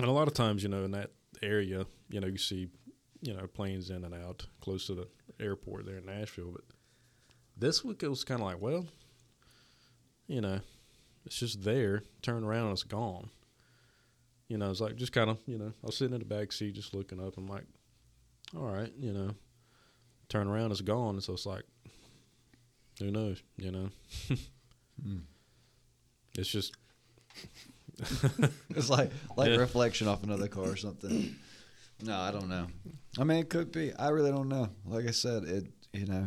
[0.00, 1.10] And a lot of times, you know, in that
[1.42, 2.68] area, you know, you see,
[3.20, 5.08] you know, planes in and out close to the
[5.38, 6.52] airport there in Nashville.
[6.52, 6.64] But
[7.56, 8.86] this week it was kind of like, well,
[10.26, 10.60] you know,
[11.26, 12.02] it's just there.
[12.22, 13.30] Turn around and it's gone.
[14.50, 16.50] You know, it's like just kind of, you know, I was sitting in the back
[16.50, 17.36] seat just looking up.
[17.36, 17.62] I'm like,
[18.56, 19.30] all right, you know,
[20.28, 21.14] turn around, it's gone.
[21.14, 21.62] And so it's like,
[22.98, 23.90] who knows, you know?
[25.06, 25.20] Mm.
[26.36, 26.74] It's just,
[28.70, 29.56] It's like like Yeah.
[29.56, 31.36] reflection off another car or something.
[32.02, 32.66] No, I don't know.
[33.18, 33.94] I mean, it could be.
[33.94, 34.68] I really don't know.
[34.84, 35.66] Like I said, it.
[35.92, 36.26] You know.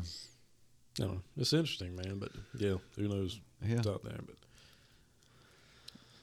[0.97, 2.19] you know, it's interesting, man.
[2.19, 3.75] But yeah, who knows Yeah.
[3.75, 4.19] what's out there?
[4.25, 4.35] But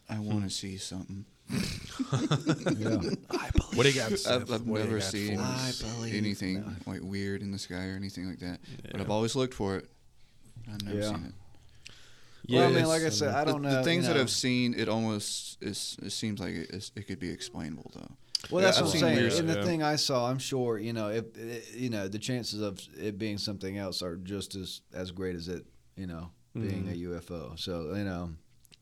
[0.09, 1.25] I want to see something.
[1.51, 2.97] Yeah.
[3.75, 4.13] what do you got?
[4.27, 5.39] I've, I've What do you never seen?
[5.41, 6.93] I believe- anything no.
[6.93, 8.61] like weird in the sky or anything like that.
[8.91, 9.89] But I've always looked for it.
[10.73, 11.09] I've never Yeah.
[11.09, 11.35] seen it.
[12.49, 13.83] Well, I mean, like I said, I The- don't the, know.
[13.85, 14.23] things you that know.
[14.23, 15.97] I've seen, it almost is.
[16.03, 18.11] It seems like it, is, it could be explainable though.
[18.51, 19.17] Well, Yeah, that's I've what I'm seen saying.
[19.19, 19.65] weird And the stuff.
[19.67, 23.19] thing I saw, I'm sure, you know, if it, you know, the chances of it
[23.19, 26.93] being something else are just as as great as it, you know, being Mhm.
[26.93, 27.59] a UFO.
[27.59, 28.31] So you know,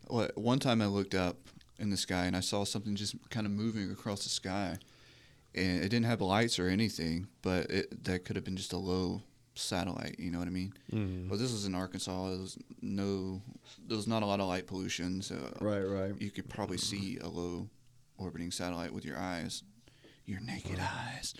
[0.09, 1.37] Well, one time I looked up
[1.79, 4.79] in the sky and I saw something just kind of moving across the sky,
[5.55, 8.79] and it didn't have lights or anything, but it that could have been just a
[8.79, 9.23] low
[9.55, 10.17] satellite.
[10.19, 10.73] You know what I mean?
[10.93, 11.29] Mm.
[11.29, 12.31] Well, this was in Arkansas.
[12.31, 13.43] There was no,
[13.87, 16.13] there was not a lot of light pollution, so right, right.
[16.21, 17.69] you could probably see a low
[18.17, 19.63] orbiting satellite with your eyes,
[20.27, 21.35] your naked eyes,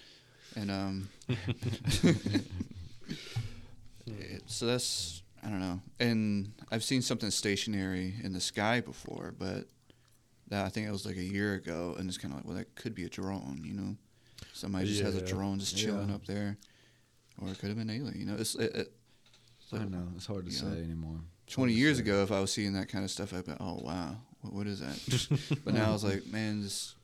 [0.57, 1.09] and um.
[4.07, 9.33] it- so that's I don't know, and I've seen something stationary in the sky before,
[9.39, 9.67] but
[10.49, 12.57] that I think it was like a year ago, and it's kind of like, well,
[12.57, 13.97] that could be a drone, you know.
[14.53, 16.15] Somebody just has a drone just chilling Yeah.
[16.15, 16.57] up there,
[17.41, 18.19] or it could have been alien.
[18.19, 18.93] You know, it's it, it,
[19.61, 20.09] it's I like don't know.
[20.17, 21.21] It's hard to say know, anymore.
[21.45, 22.03] It's 20 years say.
[22.03, 24.67] ago, if I was seeing that kind of stuff, I'd be, oh, wow, what, what
[24.67, 25.61] is that?
[25.65, 26.95] but now I was like, man, this,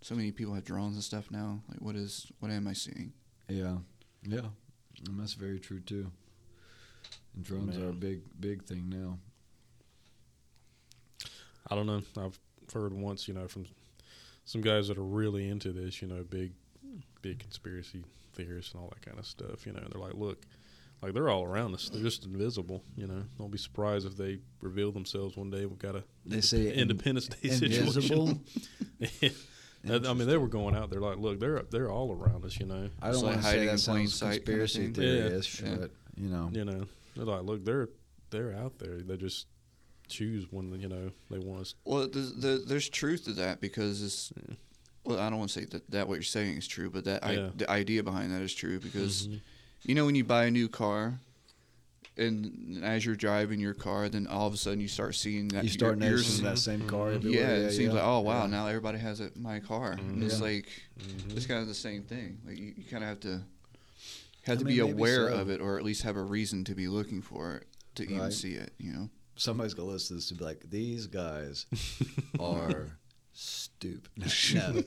[0.00, 1.60] so many people have drones and stuff now.
[1.68, 3.12] Like, what is, what am I seeing?
[3.48, 3.76] Yeah,
[4.22, 4.40] yeah,
[5.06, 6.10] and that's very true too.
[7.34, 9.18] And drones are a big, big thing now.
[11.70, 12.02] I don't know.
[12.16, 12.38] I've
[12.72, 13.64] heard once, you know, from
[14.44, 16.52] some guys that are really into this, you know, big,
[17.22, 18.02] big conspiracy
[18.34, 19.66] theorists and all that kind of stuff.
[19.66, 20.42] You know, they're like, look,
[21.02, 21.88] like they're all around us.
[21.88, 22.82] They're just invisible.
[22.96, 25.66] You know, don't be surprised if they reveal themselves one day.
[25.66, 27.92] We've got a They say in- Independence Day invisible.
[27.92, 28.40] situation.
[29.84, 30.00] Yeah.
[30.08, 32.58] I mean, they were going out there like, look, they're they're all around us.
[32.58, 34.92] You know, I don't like want to say hiding that sounds sight kinda conspiracy thing.
[34.94, 35.76] theory-ish, Yeah.
[35.76, 37.88] but you know, you know, they're like, look, they're
[38.30, 38.98] they're out there.
[38.98, 39.46] They just
[40.08, 41.74] choose when you know they want us.
[41.84, 44.54] Well, there's, there, there's truth to that because it's, Yeah.
[45.04, 47.22] well, I don't want to say that, that what you're saying is true, but that
[47.22, 47.46] Yeah.
[47.46, 49.40] I, the idea behind that is true because Mhm.
[49.82, 51.20] you know when you buy a new car,
[52.16, 55.62] and as you're driving your car, then all of a sudden you start seeing that
[55.62, 57.10] You start you're- you're noticing that same car.
[57.10, 57.14] Mhm.
[57.16, 57.40] everywhere.
[57.60, 58.00] Yeah, it seems yeah.
[58.00, 58.50] like oh wow, Yeah.
[58.50, 59.96] now everybody has it, my car.
[59.96, 60.22] Mhm.
[60.24, 60.40] It's Yeah.
[60.42, 61.36] like Mhm.
[61.36, 62.38] it's kind of the same thing.
[62.44, 63.42] Like you, you kind of have to
[64.42, 65.34] have I to mean, be aware so.
[65.34, 68.30] of it, or at least have a reason to be looking for it to even
[68.32, 68.72] see it.
[68.78, 69.10] You know.
[69.38, 71.64] Somebody's gonna listen to this to be like, these guys
[72.40, 72.86] are
[73.32, 74.10] stupid.
[74.54, 74.82] no,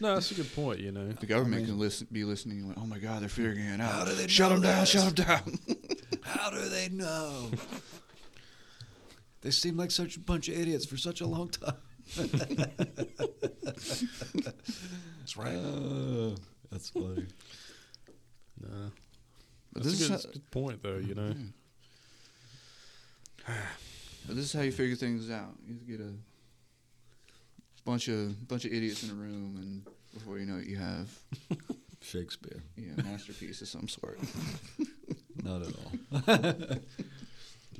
[0.00, 0.78] no, that's a good point.
[0.78, 2.68] You know, The government mean- can listen, be listening.
[2.68, 3.90] Like, oh my God, they're figuring it out.
[3.92, 4.86] How do they shut them down?
[4.86, 5.58] Shut them down.
[6.22, 7.50] how do they know?
[9.40, 11.74] they seem like such a bunch of idiots for such a long time.
[13.64, 15.56] that's right.
[15.56, 16.36] Uh,
[16.70, 17.26] that's funny.
[18.62, 18.90] Nah,
[19.72, 20.98] But that's this a is good, how, that's a good point, though.
[20.98, 21.34] You know,
[24.26, 25.54] but this is how you figure things out.
[25.66, 26.12] You get a
[27.84, 31.08] bunch of bunch of idiots in a room, and before you know it, you have
[32.00, 32.62] Shakespeare.
[32.76, 34.18] you know, a masterpiece of some sort.
[35.42, 36.76] Not at all.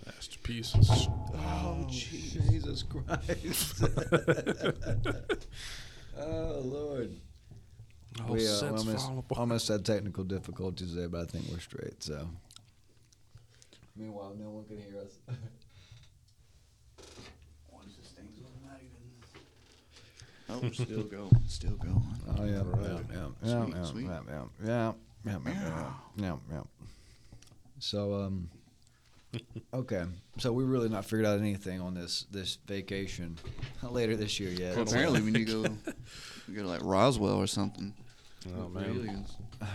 [0.07, 1.09] masterpieces.
[1.35, 3.85] Oh, Jesus Christ.
[6.19, 7.17] oh, Lord.
[8.25, 12.03] All we uh, almost, almost had technical difficulties there, but I think we're straight.
[12.03, 12.29] So,
[13.95, 15.37] meanwhile, no one can hear us.
[20.49, 22.03] Oh, we're still going, still going.
[22.39, 23.05] Oh yeah, Right.
[23.13, 24.05] yeah, yeah, Sweet, yeah, sweet.
[24.07, 24.93] yeah, yeah, yeah,
[25.25, 26.61] yeah, yeah, yeah, yeah, yeah.
[27.79, 28.49] So, um,
[29.75, 30.05] okay,
[30.39, 33.37] so we really not figured out anything on this this vacation
[33.83, 34.75] later this year yet.
[34.77, 35.77] Well, apparently, we need to go,
[36.49, 37.95] we go to like Roswell or something.
[38.57, 39.25] Oh man.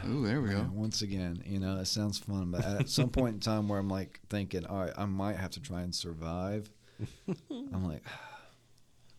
[0.07, 0.69] Ooh, there we Yeah, go.
[0.73, 3.89] once again, you know, it sounds fun, but at some point in time where I'm
[3.89, 6.69] like thinking, all right, I might have to try and survive.
[7.51, 8.03] I'm like,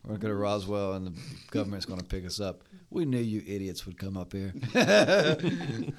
[0.05, 1.13] we're gonna go to Roswell and the
[1.51, 2.63] government's gonna pick us up.
[2.91, 4.53] We knew you idiots would come up here.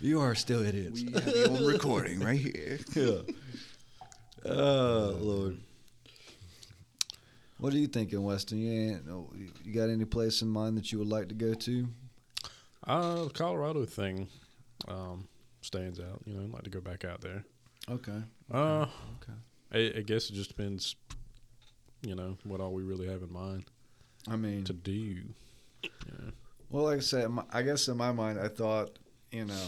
[0.00, 1.02] you are still idiots.
[1.02, 2.78] We have you on recording right here.
[2.94, 4.50] yeah.
[4.50, 5.58] Oh Lord.
[7.58, 8.58] What are you thinking, Weston?
[8.58, 9.02] You ain't,
[9.64, 11.88] you got any place in mind that you would like to go to?
[12.86, 14.28] uh, the Colorado thing
[14.88, 15.26] um,
[15.62, 16.20] stands out.
[16.26, 17.44] You know, I'd like to go back out there.
[17.90, 18.22] Okay.
[18.52, 18.86] Uh,
[19.22, 19.32] Okay.
[19.72, 20.94] I, I guess it just depends.
[22.06, 23.64] You know what all we really have in mind
[24.28, 25.22] I mean, to do.
[25.82, 26.30] Yeah.
[26.70, 28.98] Well, like I said, I guess in my mind, I thought,
[29.32, 29.66] you know,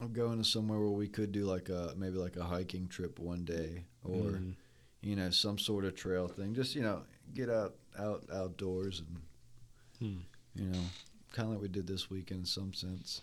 [0.00, 3.18] of going to somewhere where we could do like a maybe like a hiking trip
[3.18, 4.54] one day, or Mm.
[5.02, 6.54] you know, some sort of trail thing.
[6.54, 7.02] Just you know,
[7.34, 9.20] get out out outdoors and
[10.00, 10.20] Hmm.
[10.54, 10.80] you know,
[11.32, 13.20] kind of like we did this weekend in some sense.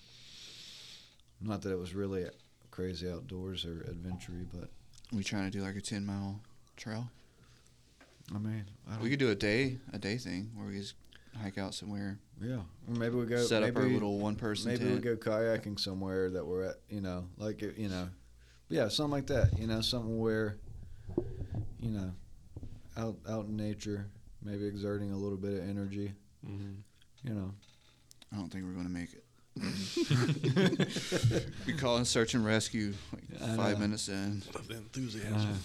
[1.42, 2.26] Not that it was really
[2.70, 4.70] crazy outdoors or adventure but
[5.12, 6.40] We trying to do like a ten mile
[6.78, 7.10] trail.
[8.34, 10.96] I mean, I don't, We could do a day, a day thing where we just
[11.42, 12.56] hike out somewhere, yeah,
[12.88, 14.96] or maybe we go set up maybe, our little one person Maybe tent.
[14.96, 18.08] we go kayaking somewhere that we're at, you know, like you know,
[18.70, 19.58] yeah, something like that.
[19.60, 20.58] You know, something where,
[21.80, 22.12] you know,
[22.98, 24.08] out out in nature,
[24.44, 26.14] maybe exerting a little bit of energy.
[26.46, 26.78] Mhm.
[27.24, 27.54] You know,
[28.32, 29.24] I don't think we're gonna make it.
[31.68, 32.94] we call in search and rescue
[33.42, 34.42] like five minutes in.
[34.56, 35.58] Love the enthusiasm.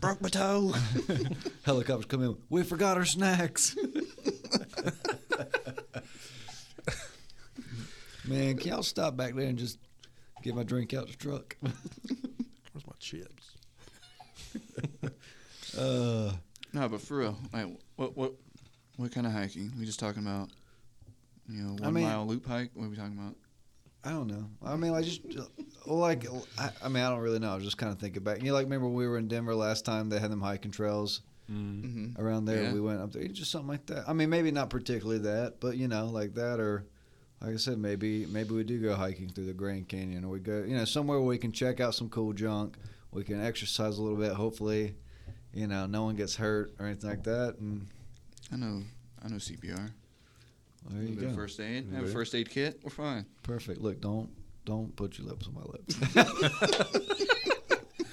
[0.00, 0.72] Broke my toe.
[1.64, 2.36] helicopters come in.
[2.48, 3.76] We forgot our snacks.
[8.26, 9.78] Man, can y'all stop back there and just
[10.42, 11.56] get my drink out the truck?
[11.60, 13.50] Where's my chips?
[15.76, 16.32] Uh,
[16.72, 17.66] no, but for real, like
[17.96, 18.32] what what
[18.96, 19.72] what kind of hiking?
[19.78, 20.50] We just talking about,
[21.48, 22.70] you know, one I mean- mile loop hike.
[22.74, 23.36] What are we talking about?
[24.06, 24.50] I don't know.
[24.62, 25.22] I mean, like just
[25.86, 26.26] like
[26.58, 27.52] I, I mean, I don't really know.
[27.52, 28.42] I was just kind of thinking back.
[28.42, 30.08] You know, like remember when we were in Denver last time?
[30.10, 31.84] They had them hiking trails Mm.
[31.84, 32.22] Mm-hmm.
[32.22, 32.62] around there.
[32.62, 32.72] Yeah.
[32.72, 34.08] We went up there, just something like that.
[34.08, 36.86] I mean, maybe not particularly that, but you know, like that, or
[37.42, 40.38] like I said, maybe maybe we do go hiking through the Grand Canyon, or we
[40.40, 42.78] go, you know, somewhere where we can check out some cool junk.
[43.10, 44.32] We can exercise a little bit.
[44.32, 44.94] Hopefully,
[45.52, 47.56] you know, no one gets hurt or anything like that.
[47.60, 47.88] And
[48.50, 48.82] I know,
[49.22, 49.90] I know CPR.
[50.84, 51.36] Well, there you Bit of go.
[51.36, 51.88] First aid.
[51.94, 52.80] Have a first aid kit.
[52.82, 53.26] We're fine.
[53.42, 53.80] Perfect.
[53.80, 54.30] Look, don't
[54.64, 55.94] don't put your lips on my lips.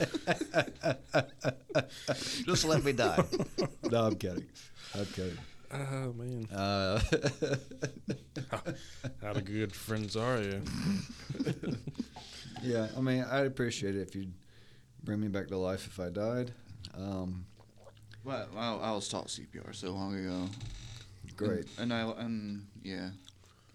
[2.45, 3.23] Just let me die.
[3.89, 4.45] no, I'm kidding.
[4.95, 5.37] I'm kidding.
[5.73, 6.99] Oh man, Uh,
[9.21, 10.61] how the good friends are you?
[12.61, 14.33] yeah, I mean, I'd appreciate it if you'd
[15.01, 16.51] bring me back to life if I died.
[16.93, 17.45] Um,
[18.25, 20.49] Well, I, I was taught CPR so long ago.
[21.47, 21.65] Great.
[21.77, 23.09] And, and I and yeah,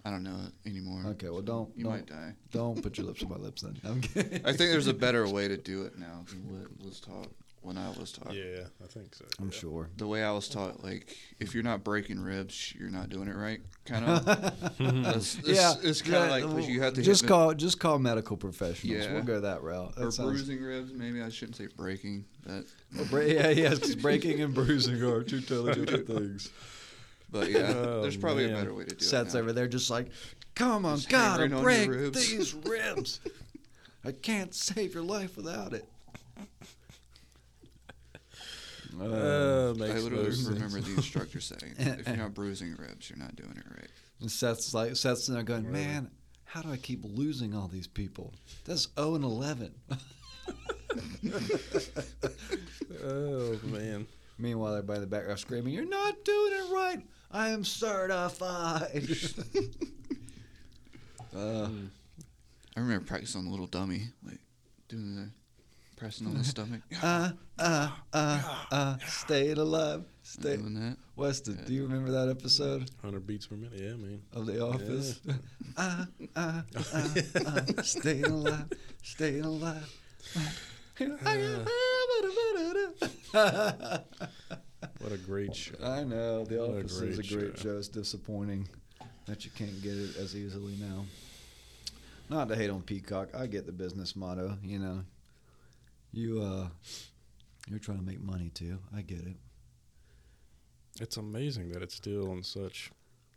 [0.05, 1.03] I don't know it anymore.
[1.11, 2.33] Okay, well, don't You don't, might die.
[2.51, 3.77] don't put your lips on my lips then.
[3.85, 4.41] I'm kidding.
[4.45, 7.27] I think there's a better way to do it now than what was taught
[7.61, 8.33] when I was taught.
[8.33, 9.25] Yeah, I think so.
[9.39, 9.57] I'm yeah.
[9.57, 9.89] sure.
[9.97, 13.35] The way I was taught, like if you're not breaking ribs, you're not doing it
[13.35, 13.59] right.
[13.83, 14.25] Kind of.
[14.79, 17.53] That's, it's, yeah, it's kind of yeah, like 'cause you have to just hit call
[17.53, 19.05] just call medical professionals.
[19.05, 19.11] Yeah.
[19.13, 19.95] We'll go that route.
[19.95, 20.93] That or sounds- bruising ribs.
[20.93, 22.23] Maybe I shouldn't say breaking.
[22.45, 22.65] That,
[22.95, 26.49] Well, bra- yeah, yeah, because breaking and bruising are two totally different things.
[27.29, 29.09] But yeah, Oh, there's probably a better way to do Seth's it.
[29.31, 30.07] Seth's over there just like,
[30.55, 33.19] come on, Just gotta hammering break ribs." these ribs.
[34.05, 35.85] I can't save your life without it.
[38.99, 40.47] Uh, I literally sense.
[40.47, 43.89] remember the instructor saying, "If you're not bruising your ribs, you're not doing it right."
[44.21, 46.09] And Seth's like, Seth's in there going, man,
[46.45, 48.33] how do I keep losing all these people?
[48.65, 49.71] That's 0 and 11.
[53.03, 54.07] Oh man.
[54.39, 57.01] Meanwhile, everybody in the background screaming, "You're not doing it right!
[57.31, 59.09] I am certified."
[61.35, 61.69] uh,
[62.75, 64.39] I remember practicing on the little dummy, like
[64.87, 65.29] doing the
[65.95, 70.03] pressing on the stomach, uh, uh, uh, uh, staying alive.
[70.21, 70.57] Stay.
[70.57, 70.97] doing that.
[71.15, 73.79] Weston, do you remember that episode Hundred beats per minute.
[73.79, 74.21] Yeah, man.
[74.33, 75.19] of The Office?
[75.77, 76.05] uh,
[76.35, 78.65] uh, uh, uh, staying alive,
[79.01, 79.91] staying alive.
[83.31, 85.75] What a great show.
[85.83, 87.63] I know The What a Office is a great show.
[87.73, 87.77] show.
[87.77, 88.67] It's disappointing
[89.25, 91.05] that you can't get it as easily now.
[92.29, 94.57] Not to hate on Peacock, I get the business motto.
[94.63, 95.03] You know,
[96.11, 96.67] you uh,
[97.69, 98.79] you're trying to make money too.
[98.95, 99.37] I get it.
[100.99, 102.91] It's amazing that it's still on such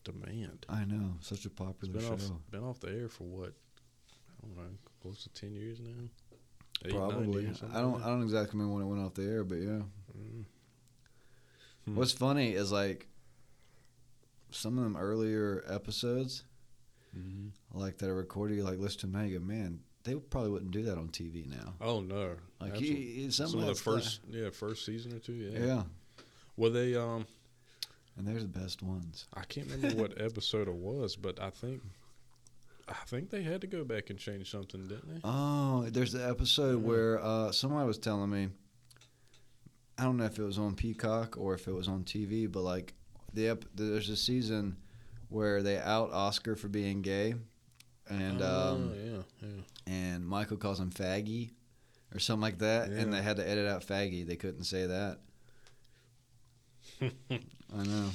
[0.05, 0.67] demand.
[0.69, 2.15] I know, such a It's popular been show.
[2.15, 3.53] off been off the air for what?
[4.43, 4.71] I don't know,
[5.03, 6.09] close to ten years now.
[6.85, 7.47] Eight, Probably.
[7.73, 7.93] I don't.
[7.94, 9.82] like I don't exactly remember when it went off the air, but yeah.
[10.19, 10.44] Mm.
[11.85, 11.94] Hmm.
[11.97, 13.07] What's funny is like
[14.51, 16.44] some of them earlier episodes,
[17.16, 17.51] Mhm.
[17.73, 20.97] like that I recorded, you like listen to go, man, they probably wouldn't do that
[20.97, 21.74] on TV now.
[21.81, 22.36] Oh no!
[22.61, 25.35] Like he, some, some of the first, yeah, first season or two.
[25.35, 25.59] Yeah.
[25.66, 25.82] yeah.
[26.57, 27.27] Well, they um,
[28.16, 29.27] and they're the best ones.
[29.35, 31.82] I can't remember what episode it was, but I think,
[32.91, 35.21] I think they had to go back and change something, didn't they?
[35.23, 38.49] Oh, there's the episode where uh, somebody was telling me.
[39.97, 42.62] I don't know if it was on Peacock or if it was on TV, but
[42.62, 42.95] like
[43.35, 44.77] the ep- there's a season
[45.29, 47.35] where they out Oscar for being gay,
[48.09, 49.93] and oh, um, yeah, yeah.
[49.93, 51.51] and Michael calls him faggy,
[52.15, 54.27] or something like that, and they had to edit out faggy.
[54.27, 55.19] They couldn't say that.
[57.03, 58.11] I know.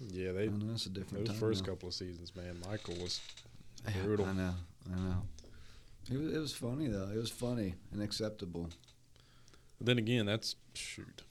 [0.00, 1.72] Yeah, I they know it's a different those first now.
[1.72, 2.60] couple of seasons, man.
[2.68, 3.20] Michael was
[4.02, 4.26] brutal.
[4.26, 4.54] I know.
[4.92, 5.22] I know.
[6.10, 7.08] It was, it was funny though.
[7.12, 8.68] It was funny and acceptable.
[9.78, 11.22] But then again, that's shoot,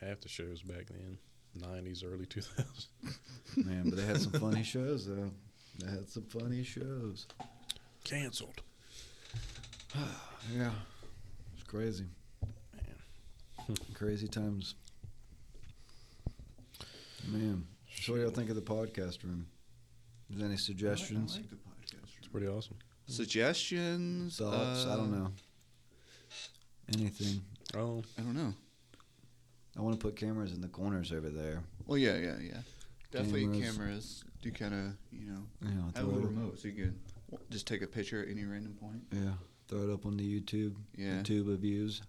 [0.00, 1.18] half the shows back then,
[1.54, 2.88] nineties, early two thousands.
[3.56, 5.30] Man, but they had some funny shows though.
[5.78, 7.26] They had some funny shows.
[8.04, 8.60] Canceled.
[10.52, 10.72] Yeah,
[11.54, 12.06] it's crazy.
[12.74, 14.74] Man, crazy times.
[17.28, 17.64] Man,
[18.00, 19.46] so what do y'all think of the podcast room?
[20.30, 22.08] Is there any suggestions, the podcast.
[22.18, 22.76] It's pretty awesome.
[23.06, 24.38] Suggestions?
[24.38, 24.86] thoughts?
[24.86, 25.32] I don't uh, know.
[26.94, 27.42] Anything?
[27.76, 28.54] Oh, I don't know.
[29.78, 31.62] I want to put cameras in the corners over there.
[31.86, 32.58] Well, yeah, yeah, yeah.
[33.10, 33.76] Definitely Cameras.
[33.76, 34.24] cameras.
[34.40, 36.74] do kind of, you know, You know, have a throw little it, remote so you
[36.74, 36.98] can
[37.50, 39.02] just take a picture at any random point.
[39.12, 39.32] yeah,
[39.68, 40.74] throw it up on the YouTube.
[40.96, 41.18] Yeah.
[41.18, 42.02] The tube of views.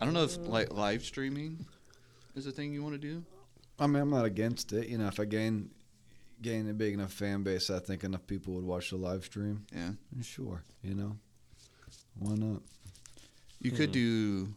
[0.00, 1.64] I don't know if like live streaming
[2.34, 3.24] is a thing you want to do.
[3.78, 4.88] I mean, I'm not against it.
[4.88, 5.70] You know, if I gain
[6.42, 9.64] gain a big enough fan base, I think enough people would watch the live stream.
[9.74, 9.92] Yeah.
[10.12, 11.16] then Sure, you know,
[12.18, 12.62] why not?
[13.60, 14.48] You could do,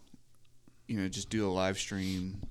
[0.88, 2.42] you know, just do a live stream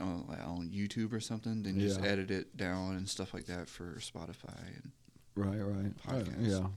[0.00, 2.06] on, like, on YouTube or something, then just Yeah.
[2.06, 4.58] edit it down and stuff like that for Spotify.
[4.82, 4.90] And
[5.36, 5.94] Right, right.
[6.06, 6.48] Uh, Podcast.
[6.50, 6.68] yeah,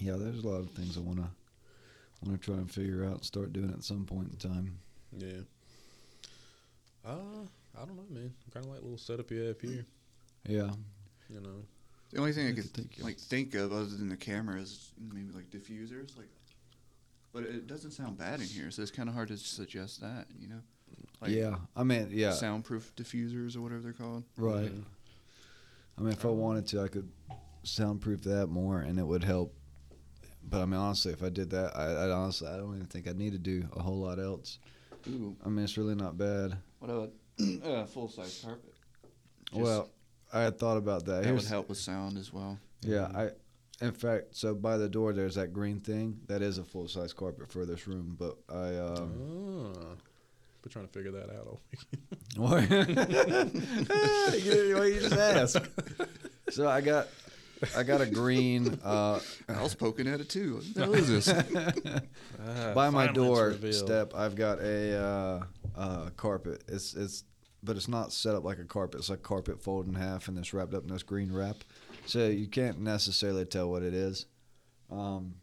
[0.00, 0.16] yeah.
[0.16, 1.30] There's a lot of things I wanna
[2.20, 4.78] wanna try and figure out and start doing at some point in time.
[5.16, 5.42] yeah.
[7.04, 7.44] Uh,
[7.80, 8.32] I don't know, man.
[8.52, 9.84] Kind of like little setup you have here.
[10.48, 10.70] Yeah,
[11.30, 11.64] You know.
[12.10, 14.16] the only thing I I could could think of- like think of other than the
[14.16, 16.28] camera is maybe like diffusers, like.
[17.32, 20.26] But it doesn't sound bad in here, so it's kind of hard to suggest that,
[20.38, 20.60] you know.
[21.22, 21.56] Like yeah.
[21.74, 24.24] I mean, yeah, Soundproof diffusers or whatever they're called.
[24.36, 24.70] right.
[24.74, 24.84] Mhm.
[25.96, 27.08] I mean, if I wanted to, I could
[27.62, 29.54] soundproof that more, and it would help.
[30.48, 33.06] But I mean, honestly, if I did that, I, I honestly, I don't even think
[33.06, 34.58] I'd need to do a whole lot else.
[35.08, 36.56] Ooh, I mean, it's really not bad.
[36.82, 37.12] What about
[37.64, 38.74] a full size carpet?
[39.50, 39.88] Just- well,
[40.32, 41.22] I had thought about that.
[41.22, 42.58] that would help with sound as well.
[42.82, 43.30] Yeah, I.
[43.84, 46.18] In fact, so by the door there's that green thing.
[46.28, 48.16] That is a full size carpet for this room.
[48.18, 48.76] But I.
[48.76, 49.94] Um, Ah.
[50.64, 51.46] We're trying to figure that out.
[51.46, 51.80] all week.
[52.36, 52.60] Why
[54.36, 55.60] you, you just ask?
[56.50, 57.08] So I got
[57.76, 59.18] I got a green uh,
[59.48, 60.54] I was poking at it too.
[60.56, 61.28] What the hell is this?
[62.44, 63.74] Ah, by my door revealed.
[63.74, 64.14] step.
[64.14, 65.42] I've got a uh,
[65.76, 66.64] uh, carpet.
[66.68, 67.24] It's it's
[67.62, 69.00] but it's not set up like a carpet.
[69.00, 71.56] It's like carpet folded in half and it's wrapped up in this green wrap.
[72.06, 74.26] So you can't necessarily tell what it is.
[74.90, 75.36] Um,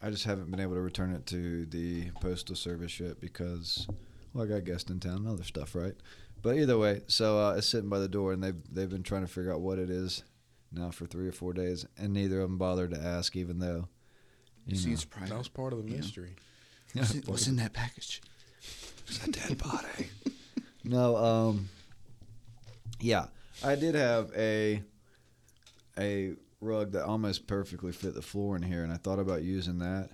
[0.00, 3.86] I just haven't been able to return it to the postal service yet because
[4.32, 5.92] well, I got guests in town and other stuff, right?
[6.40, 9.26] But either way, so uh, it's sitting by the door and they've they've been trying
[9.26, 10.24] to figure out what it is
[10.72, 13.88] now for three or four days, and neither of them bothered to ask, even though.
[14.66, 14.80] It You know.
[14.80, 15.30] seems private.
[15.30, 15.96] That was part of the Yeah.
[15.98, 16.36] mystery.
[16.94, 18.22] What's, in, what's in that package?
[19.08, 20.08] It's a dead body.
[20.84, 21.68] no, um,
[23.00, 23.26] yeah,
[23.64, 24.82] I did have a
[25.98, 29.78] a rug that almost perfectly fit the floor in here, and I thought about using
[29.78, 30.10] that,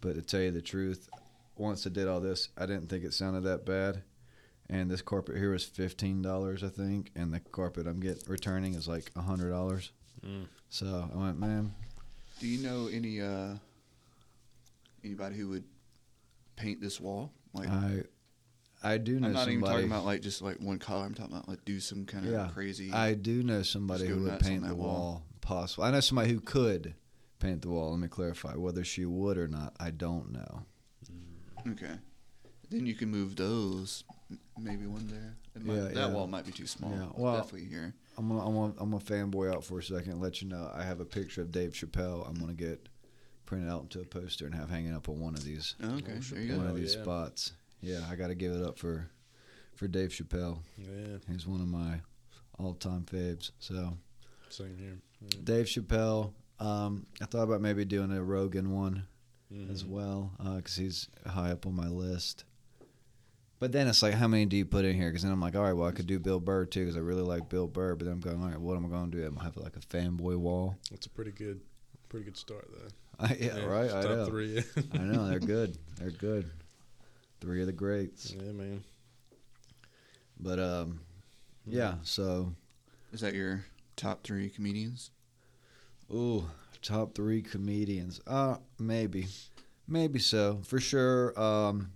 [0.00, 1.08] but to tell you the truth,
[1.56, 4.02] once I did all this, I didn't think it sounded that bad.
[4.68, 8.74] And this carpet here was fifteen dollars, I think, and the carpet I'm getting returning
[8.74, 9.92] is like hundred dollars.
[10.24, 10.46] Mm.
[10.70, 11.74] So I went, man,
[12.40, 13.54] Do you know any uh
[15.04, 15.64] anybody who would
[16.56, 17.30] paint this wall?
[17.54, 18.02] Like I
[18.82, 19.52] I do know I'm not somebody.
[19.54, 21.04] even talking about like just like one color.
[21.06, 22.50] I'm talking about like do some kind of Yeah.
[22.52, 22.92] crazy.
[22.92, 24.86] I do know somebody who would paint the wall.
[24.88, 25.22] wall.
[25.40, 25.84] Possible.
[25.84, 26.94] I know somebody who could
[27.38, 27.90] paint the wall.
[27.92, 28.54] Let me clarify.
[28.56, 30.64] Whether she would or not, I don't know.
[31.70, 31.94] okay.
[32.70, 34.04] Then you can move those.
[34.58, 35.36] Maybe one there.
[35.62, 36.10] Might- Yeah, that yeah.
[36.12, 36.90] wall might be too small.
[36.92, 37.94] Yeah, well- definitely here.
[38.16, 40.12] I'm gonna, I'm gonna, I'm gonna fanboy out for a second.
[40.12, 42.28] and Let you know I have a picture of Dave Chappelle.
[42.28, 42.88] I'm gonna get
[43.46, 46.18] printed out into a poster and have hanging up on one of these Oh, okay,
[46.30, 46.70] there you one go.
[46.72, 47.02] of these yeah.
[47.02, 47.52] spots.
[47.80, 49.08] Yeah, I got to give it up for
[49.74, 50.58] for Dave Chappelle.
[50.78, 52.00] Yeah, He's one of my
[52.58, 53.50] all time faves.
[53.58, 53.98] So
[54.48, 54.98] same here.
[55.20, 55.38] Yeah.
[55.44, 56.32] Dave Chappelle.
[56.60, 59.06] Um, I thought about maybe doing a Rogan one.
[59.70, 59.88] as Mhm.
[59.90, 62.44] well because he's high up on my list.
[63.60, 65.10] But then it's like, how many do you put in here?
[65.10, 67.00] Because then I'm like, all right, well, I could do Bill Burr too because I
[67.00, 67.94] really like Bill Burr.
[67.94, 69.24] But then I'm going, all right, what am I going to do?
[69.24, 70.76] I'm gonna have like a fanboy wall.
[70.90, 71.60] That's a pretty good,
[72.08, 72.88] pretty good start there.
[73.20, 73.90] I, yeah, right.
[73.90, 74.26] I Top know.
[74.26, 74.62] three.
[74.94, 75.76] I know they're good.
[75.98, 76.50] They're good.
[77.40, 78.32] Three of the greats.
[78.32, 78.82] yeah, man.
[80.40, 81.00] But um,
[81.66, 81.94] yeah.
[82.02, 82.52] So,
[83.12, 83.64] Is that your
[83.96, 85.10] top three comedians?
[86.12, 86.44] ooh,
[86.82, 88.20] top three comedians.
[88.26, 89.26] Uh, maybe,
[89.88, 91.38] maybe so for sure.
[91.40, 91.92] Um,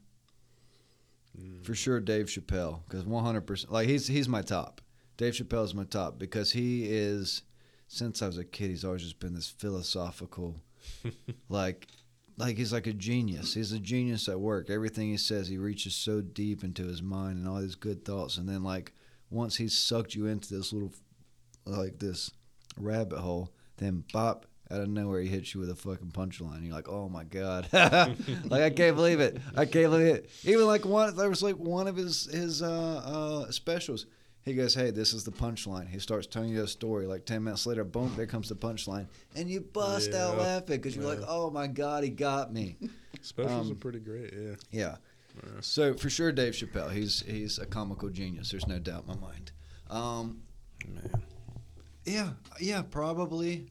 [1.38, 1.64] Mm.
[1.64, 4.80] For sure, Dave Chappelle, because 100%, like he's he's my top.
[5.16, 7.42] Dave Chappelle is my top because he is,
[7.86, 10.56] since I was a kid, he's always just been this philosophical,
[11.48, 11.86] like,
[12.36, 13.54] like he's like a genius.
[13.54, 14.70] He's a genius at work.
[14.70, 18.36] Everything he says, he reaches so deep into his mind and all these good thoughts,
[18.36, 18.92] and then like
[19.30, 20.92] once he's sucked you into this little,
[21.66, 22.30] like this
[22.76, 24.46] rabbit hole, then bop.
[24.70, 26.62] Out of nowhere, he hits you with a fucking punchline.
[26.62, 29.38] You're like, "Oh my god!" like I can't believe it.
[29.56, 30.30] I can't believe it.
[30.44, 32.66] Even like one, there was like one of his his uh,
[33.46, 34.04] uh, specials.
[34.48, 37.06] He goes, "Hey, this is the punchline." He starts telling you a story.
[37.06, 39.06] Like ten minutes later, boom, there comes the punchline,
[39.36, 42.76] and you bust out laughing because you're like, "Oh my god, he got me."
[43.20, 44.32] Specials Um, are pretty great.
[44.32, 44.54] Yeah.
[44.70, 44.96] Yeah.
[45.44, 45.50] Yeah.
[45.60, 46.90] So for sure, Dave Chappelle.
[46.90, 48.50] He's he's a comical genius.
[48.50, 49.52] There's no doubt in my mind.
[49.90, 50.40] Um,
[50.86, 51.10] Man.
[52.06, 53.70] yeah, yeah, probably.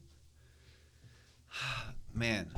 [2.14, 2.50] Man,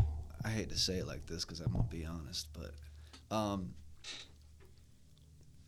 [0.45, 3.75] I hate to say it like this because I'm gonna be honest, but um,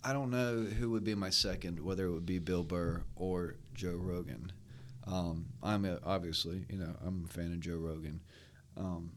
[0.05, 3.57] I don't know who would be my second, whether it would be Bill Burr or
[3.75, 4.53] Joe Rogan.
[5.07, 8.21] Um, I'm a, obviously, you know, I'm a fan of Joe Rogan,
[8.77, 9.13] um,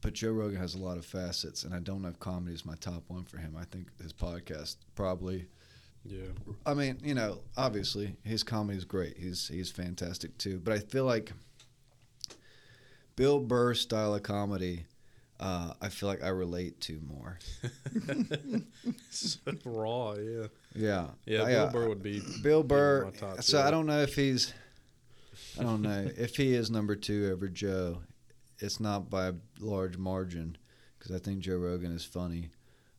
[0.00, 2.64] but Joe Rogan has a lot of facets, and I don't know if comedy is
[2.64, 3.54] my top one for him.
[3.58, 5.46] I think his podcast probably
[6.04, 6.28] Yeah.
[6.64, 9.18] I mean, you know, obviously his comedy is great.
[9.18, 10.58] He's he's fantastic too.
[10.58, 11.32] But I feel like
[13.16, 14.86] Bill Burr style of comedy,
[15.40, 17.38] uh, I feel like I relate to more.
[19.10, 20.12] so raw.
[20.12, 20.46] Yeah.
[20.74, 21.42] Yeah, Yeah.
[21.42, 22.22] I, Bill uh, Burr would be.
[22.42, 23.10] Bill Burr.
[23.40, 23.66] So two.
[23.66, 24.52] I don't know if he's,
[25.58, 28.02] I don't know if he is number two over Joe.
[28.58, 30.58] It's not by a large margin
[30.98, 32.50] because I think Joe Rogan is funny.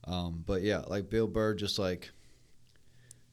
[0.05, 2.09] Um, but yeah, like Bill Burr, just like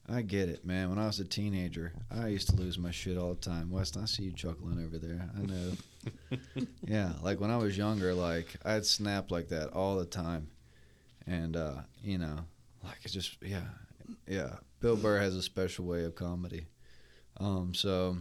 [0.07, 0.89] I get it, man.
[0.89, 3.71] When I was a teenager, I used to lose my shit all the time.
[3.71, 5.27] Weston, I see you chuckling over there.
[5.35, 5.71] I know.
[6.85, 10.49] Yeah, like when I was younger, like I'd snap like that all the time,
[11.27, 12.39] and uh, you know,
[12.83, 13.67] like it's just yeah,
[14.27, 14.55] yeah.
[14.79, 16.67] Bill Burr has a special way of comedy.
[17.37, 18.17] Um, so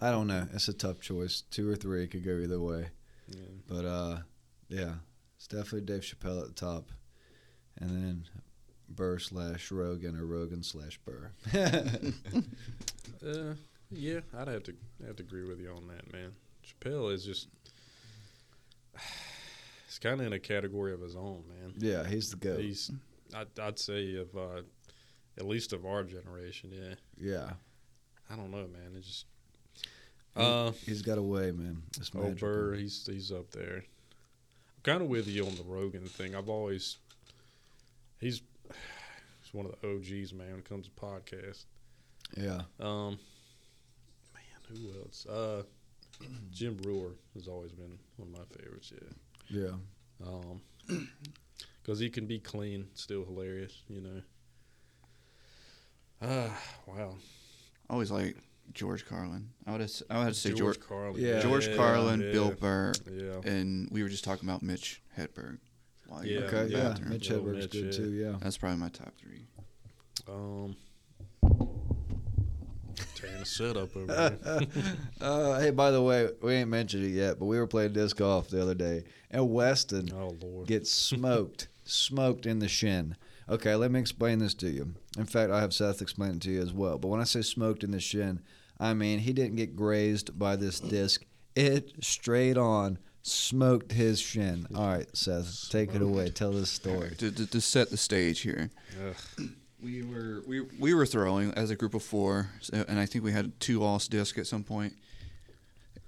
[0.00, 0.46] I don't know.
[0.52, 1.42] It's a tough choice.
[1.50, 2.88] Two or three could go either way.
[3.28, 3.38] Yeah.
[3.68, 4.16] But uh,
[4.68, 4.94] yeah,
[5.36, 6.90] it's definitely Dave Chappelle at the top,
[7.78, 8.24] and then
[8.88, 11.32] Burr slash Rogan or Rogan slash Burr.
[13.26, 13.54] Uh,
[13.90, 14.74] yeah, I'd have to
[15.06, 16.32] have to agree with you on that, man.
[16.64, 17.48] Chappelle is just
[19.86, 21.74] he's kind of in a category of his own, man.
[21.78, 22.60] yeah, he's the goat.
[22.60, 22.90] He's
[23.34, 24.62] I'd, I'd say of uh,
[25.38, 26.94] at least of our generation, yeah.
[27.18, 27.50] yeah,
[28.30, 28.92] I don't know, man.
[28.96, 29.26] It's just
[30.36, 31.82] Uh, He's got a way, man.
[31.96, 32.10] It's.
[32.10, 33.76] Burr, he's he's up there.
[33.76, 36.34] I'm kind of with you on the Rogan thing.
[36.34, 36.98] I've always
[38.20, 38.42] he's
[39.42, 40.50] he's one of the OGs, man.
[40.50, 41.64] When it comes to podcasts.
[42.36, 42.62] Yeah.
[42.80, 43.18] Um,
[44.34, 45.26] man, who else?
[45.26, 45.62] Uh,
[46.50, 48.92] Jim Breuer has always been one of my favorites.
[49.50, 49.60] Yeah.
[50.20, 50.26] Yeah.
[50.26, 50.60] Um,
[51.82, 53.82] because he can be clean, still hilarious.
[53.88, 54.22] You know.
[56.22, 56.56] Ah,
[56.86, 57.16] wow.
[57.90, 58.36] Always like
[58.72, 59.50] George Carlin.
[59.66, 61.20] I would have, I would have to say George Carlin.
[61.22, 61.40] Yeah.
[61.40, 63.40] George yeah, Carlin, yeah, Bill Burr, Yeah.
[63.50, 65.58] and we were just talking about Mitch Hedberg.
[66.06, 66.64] while Yeah, Okay.
[66.64, 66.96] the Yeah.
[67.08, 67.90] Mitch Hedberg's Mitch, good yeah.
[67.90, 68.12] too.
[68.12, 68.38] Yeah.
[68.40, 69.46] That's probably my top three.
[70.28, 70.76] Um.
[73.24, 74.60] Tearing the setup over here.
[75.20, 78.16] Uh, hey, by the way, we ain't mentioned it yet, but we were playing disc
[78.16, 80.66] golf the other day, and Weston Oh Lord.
[80.66, 83.16] gets smoked, smoked in the shin.
[83.48, 84.94] Okay, let me explain this to you.
[85.16, 86.98] In fact, I have Seth explain it to you as well.
[86.98, 88.40] But when I say smoked in the shin,
[88.78, 91.24] I mean he didn't get grazed by this disc.
[91.56, 94.66] It straight on smoked his shin.
[94.74, 96.28] All right, Seth, take it away.
[96.30, 97.14] Tell this story.
[97.18, 98.70] To, to, to set the stage here,
[99.06, 99.48] Ugh.
[99.84, 103.22] We were we we were throwing as a group of four, so, and I think
[103.22, 104.94] we had two lost discs at some point.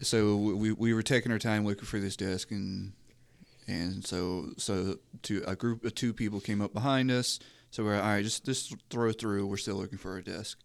[0.01, 2.93] So we we were taking our time looking for this disc, and
[3.69, 7.39] and so so two a group of two people came up behind us.
[7.71, 9.47] So we're all right, just just throw through.
[9.47, 10.59] We're still looking for a disc.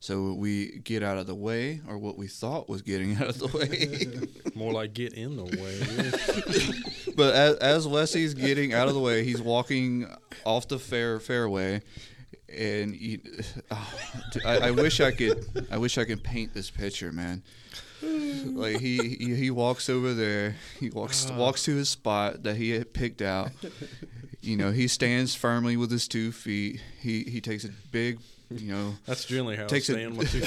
[0.00, 3.38] So we get out of the way, or what we thought was getting out of
[3.38, 4.28] the way.
[4.54, 5.78] More like get in the way.
[5.96, 7.12] yeah.
[7.16, 10.06] but as, as Leslie's getting out of the way, he's walking
[10.44, 11.80] off the fair fairway,
[12.54, 13.20] and he,
[13.70, 13.94] oh,
[14.44, 15.66] I, I wish I could.
[15.70, 17.42] I wish I could paint this picture, man.
[18.02, 20.56] Like he, he he walks over there.
[20.78, 21.34] He walks uh.
[21.34, 23.50] walks to his spot that he had picked out.
[24.40, 26.80] You know, he stands firmly with his two feet.
[27.00, 28.18] He he takes a big,
[28.50, 30.40] you know, That's generally how Takes I it- stand with two.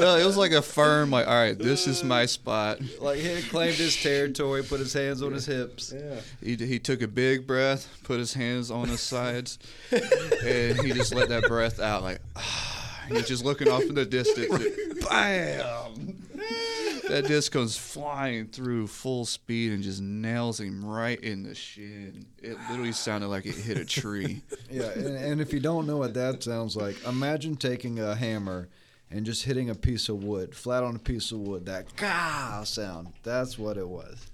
[0.00, 2.80] no, it was like a firm, like, all right, this is my spot.
[3.00, 5.92] Like he had claimed his territory, put his hands on his hips.
[5.94, 6.20] yeah.
[6.42, 9.58] He, he took a big breath, put his hands on his sides,
[9.90, 12.20] and he just let that breath out like,
[13.08, 14.64] he's just looking off in the distance.
[15.08, 16.18] Bam!
[17.08, 22.26] That disc goes flying through full speed and just nails him right in the shin.
[22.42, 24.42] It literally sounded like it hit a tree.
[24.70, 28.68] Yeah, and, and if you don't know what that sounds like, imagine taking a hammer
[29.10, 31.66] and just hitting a piece of wood, flat on a piece of wood.
[31.66, 33.08] That gah sound.
[33.22, 34.26] That's what it was.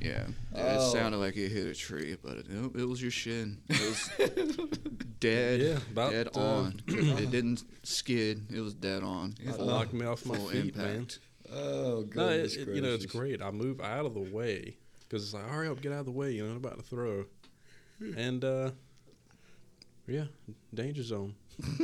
[0.00, 0.92] Yeah, it Oh.
[0.92, 2.46] sounded like it hit a tree, but it,
[2.76, 3.56] it was your shin.
[3.70, 4.10] It was
[5.20, 6.80] dead, Yeah, about, dead uh, on.
[6.86, 8.44] it didn't skid.
[8.54, 9.34] It was dead on.
[9.40, 11.08] It knocked me off my full feet, man.
[11.52, 13.40] Oh, No, it, it- you know it's great.
[13.42, 16.12] I move out of the way because it's like, hurry up, get out of the
[16.12, 16.32] way.
[16.32, 17.24] You know, I'm about to throw,
[18.16, 18.70] and uh,
[20.06, 20.24] yeah,
[20.74, 21.34] danger zone.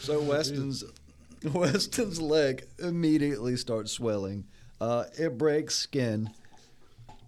[0.00, 0.84] So Weston's
[1.44, 4.44] Weston's leg immediately starts swelling.
[4.80, 6.28] Uh, it breaks skin.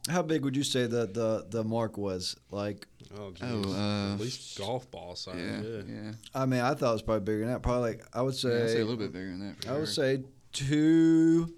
[0.09, 2.37] How big would you say the the, the mark was?
[2.51, 2.87] Like,
[3.19, 3.43] Oh, geez.
[3.45, 5.37] Oh, uh, at least golf ball size.
[5.39, 6.13] Yeah, Yeah, yeah.
[6.35, 7.63] I mean, I thought it was probably bigger than that.
[7.63, 9.65] Probably like I would Yeah, say, I'd say a little bit bigger than that.
[9.65, 10.23] for I would say
[10.53, 11.55] two,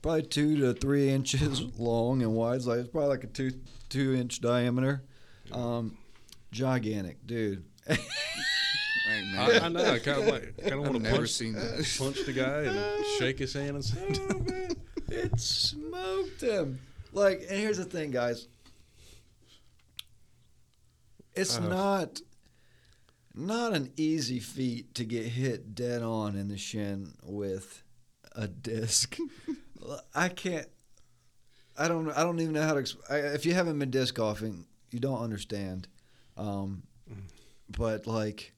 [0.00, 2.56] probably two to three inches long and wide.
[2.56, 3.52] It's like it's probably like a two
[3.88, 5.02] two inch diameter.
[5.50, 5.98] Um,
[6.50, 7.64] gigantic, dude.
[7.88, 7.98] Man.
[9.36, 9.84] I, I know.
[9.94, 11.94] I kind of like, kind of want to never punch, seen that.
[11.98, 13.98] punch the guy and shake his hand and say,
[14.30, 14.70] Oh, man.
[15.08, 16.78] It smoked him.
[17.12, 18.48] Like, and here's the thing, guys.
[21.34, 21.68] It's Uh.
[21.68, 22.20] not
[23.34, 27.82] not an easy feat to get hit dead on in the shin with
[28.32, 29.16] a disc.
[30.14, 30.68] I can't.
[31.76, 32.10] I don't.
[32.10, 32.80] I don't even know how to.
[32.82, 35.88] exp- I, if you haven't been disc golfing, you don't understand.
[36.36, 36.82] Um,
[37.70, 38.52] but like,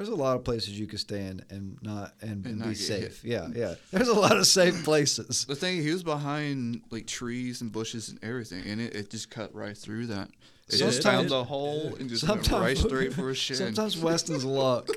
[0.00, 2.78] there's a lot of places you could stand and not and, And be not get
[2.78, 3.22] safe.
[3.22, 3.74] Yeah, yeah.
[3.90, 5.44] There's a lot of safe places.
[5.44, 9.28] The thing, he was behind like trees and bushes and everything, and it, it just
[9.28, 10.30] cut right through that.
[10.68, 13.56] It just Sometimes- found the hole and just went right straight for his shin.
[13.56, 14.88] Sometimes Weston's luck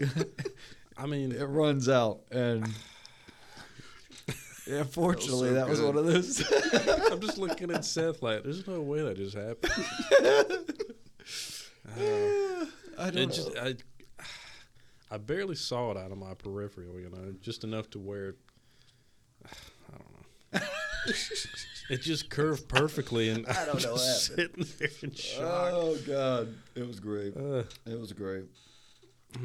[0.98, 2.66] I mean, it runs out, and
[4.66, 6.42] yeah, fortunately, so that was one of those.
[7.12, 9.74] I'm just looking at Seth like, there's no way that just happened.
[12.00, 12.66] Uh,
[12.98, 13.34] I don't it know.
[13.34, 13.76] just, I,
[15.14, 18.34] I barely saw it out of my peripheral, you know, just enough to where,
[19.46, 20.12] I don't
[20.54, 20.68] know.
[21.92, 25.72] it just curved perfectly, and I don't know sitting there in shock.
[25.74, 27.38] oh God, it was great.
[27.38, 28.46] Uh, It was great.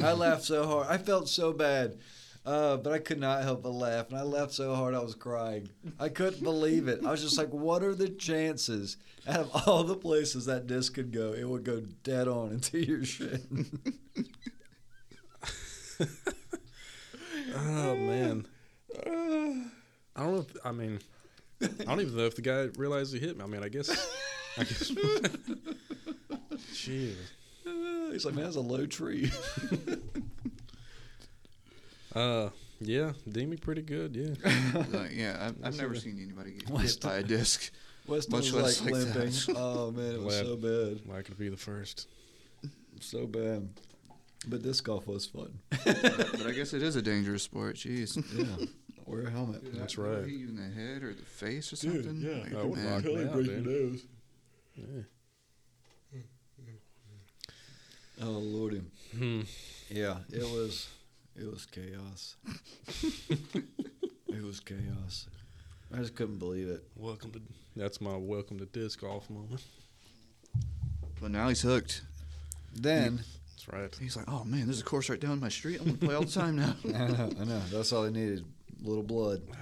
[0.03, 0.87] I laughed so hard.
[0.89, 1.99] I felt so bad,
[2.47, 4.09] uh, but I could not help but laugh.
[4.09, 5.69] And I laughed so hard I was crying.
[6.01, 7.05] I couldn't believe it.
[7.05, 8.97] I was just like, what are the chances
[9.27, 12.79] out of all the places that disc could go, it would go dead on into
[12.85, 13.81] your shin?
[17.55, 18.47] oh man,
[19.05, 20.39] I don't know.
[20.41, 21.01] If, I mean,
[21.63, 23.45] I don't even know if the guy realized he hit me.
[23.45, 23.91] I mean, I guess.
[24.57, 24.91] I guess.
[26.73, 27.15] Jeez.
[28.13, 29.31] He's like, man, that's a low tree.
[32.15, 32.49] Uh,
[32.81, 34.17] yeah, ding me pretty good.
[34.17, 34.35] Yeah.
[34.91, 37.13] Like, yeah, I've, I've never seen anybody get Why hit stop?
[37.13, 37.71] by a disc.
[38.07, 39.55] Weston Much was less like like that.
[39.57, 42.09] oh man, it was Glad- so bad, Like to be the first.
[43.01, 43.69] so bad.
[44.47, 45.59] But disc golf was fun.
[45.85, 47.77] but I guess it is a dangerous sport.
[47.77, 48.17] Jeez.
[48.37, 48.67] Yeah,
[49.05, 49.63] wear a helmet.
[49.75, 50.25] That's Did that right.
[50.25, 52.23] Hit you in the head or the face or something?
[52.23, 52.93] Like, I would man.
[52.93, 54.01] rock me out, dude.
[54.77, 55.03] Yeah.
[58.21, 58.83] Oh lordy.
[59.17, 59.43] Hmm.
[59.91, 60.89] Yeah, it was,
[61.37, 62.35] it was chaos.
[63.31, 65.29] it was chaos.
[65.95, 66.83] I just couldn't believe it.
[66.97, 67.41] Welcome to.
[67.77, 69.63] That's my welcome to disc golf moment.
[71.21, 72.03] But now he's hooked.
[72.75, 73.21] Then
[73.71, 73.97] That's right.
[74.01, 75.81] He's like, oh man, there's a course right down my street.
[75.81, 76.75] I'm gonna play all the time now.
[76.85, 77.61] I know, I know.
[77.71, 78.45] That's all they needed.
[78.83, 79.43] little blood.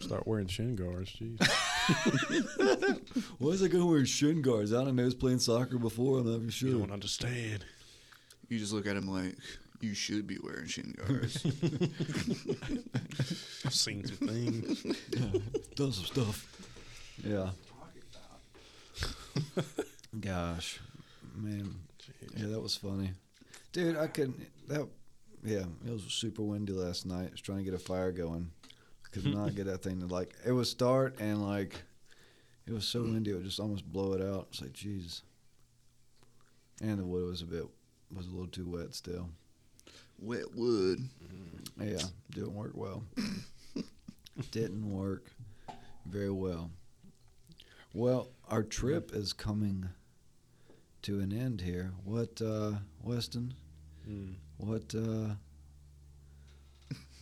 [0.00, 1.12] Start wearing shin guards.
[1.12, 1.38] Jeez.
[3.38, 4.72] Why is that guy wearing shin guards?
[4.72, 5.02] I don't know.
[5.02, 6.18] He was playing soccer before.
[6.18, 6.72] I'm not even You sure.
[6.80, 7.64] don't understand.
[8.48, 9.36] You just look at him like,
[9.80, 11.46] you should be wearing shin guards.
[13.64, 14.82] I've seen some things.
[15.76, 16.48] Done some stuff.
[17.24, 17.50] Yeah.
[20.20, 20.80] Gosh,
[21.36, 21.74] man.
[22.36, 23.12] Yeah, that was funny,
[23.72, 23.96] dude.
[23.96, 24.40] I couldn't.
[24.68, 24.88] That.
[25.44, 27.28] Yeah, it was super windy last night.
[27.28, 28.50] I was trying to get a fire going.
[29.10, 30.34] Could not get that thing to like.
[30.46, 31.82] It would start and like,
[32.66, 34.48] it was so windy it would just almost blow it out.
[34.50, 35.22] It's like, jeez.
[36.80, 37.64] And the wood was a bit
[38.14, 39.30] was a little too wet still.
[40.18, 41.00] Wet wood.
[41.80, 43.02] Yeah, didn't work well.
[44.52, 45.32] didn't work
[46.06, 46.70] very well.
[47.94, 49.88] Well, our trip is coming
[51.02, 51.92] to an end here.
[52.04, 52.72] What, uh,
[53.02, 53.54] Weston?
[54.08, 54.34] Mm.
[54.58, 55.34] What, uh,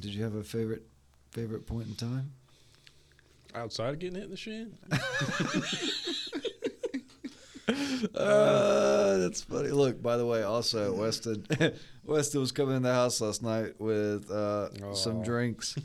[0.01, 0.82] did you have a favorite
[1.31, 2.32] favorite point in time?
[3.55, 4.78] Outside of getting hit in the shin?
[8.15, 9.69] Uh, that's funny.
[9.69, 11.47] Look, by the way, also Weston,
[12.05, 15.77] Weston was coming in the house last night with uh, some drinks,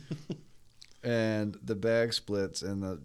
[1.03, 3.01] and the bag splits, and the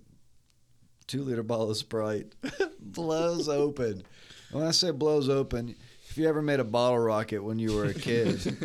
[1.06, 2.34] two liter bottle of Sprite
[2.80, 4.02] blows open.
[4.52, 5.74] When I say blows open,
[6.10, 8.40] if you ever made a bottle rocket when you were a kid,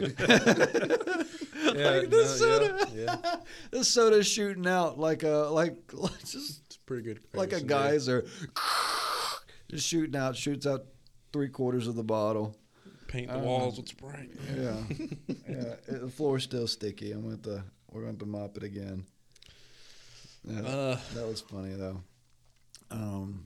[1.76, 3.36] Yeah, like the no, soda, yeah, yeah.
[3.72, 7.20] the soda's shooting out like a like, like just It's pretty good.
[7.34, 8.26] like a geyser,
[9.70, 10.86] just shooting out, shoots out
[11.34, 12.56] three quarters of the bottle.
[13.08, 14.30] Paint the walls with Sprite.
[14.58, 14.78] Yeah,
[15.48, 15.76] yeah.
[15.88, 17.12] It, the floor's still sticky.
[17.12, 19.06] I'm going to we're going to mop it again.
[20.44, 22.02] Yeah, Uh, that was funny though.
[22.92, 23.46] Um,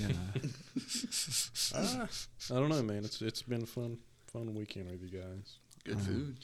[0.00, 0.08] yeah,
[1.74, 2.08] ah,
[2.50, 3.04] I don't know, man.
[3.04, 3.98] It's it's been a fun
[4.32, 5.58] fun weekend with you guys.
[5.84, 6.04] Good Uh-huh.
[6.06, 6.36] food.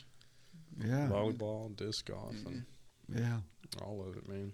[0.84, 2.64] yeah, Volleyball, disc golf, and
[3.08, 3.38] yeah,
[3.82, 4.52] all of it, man.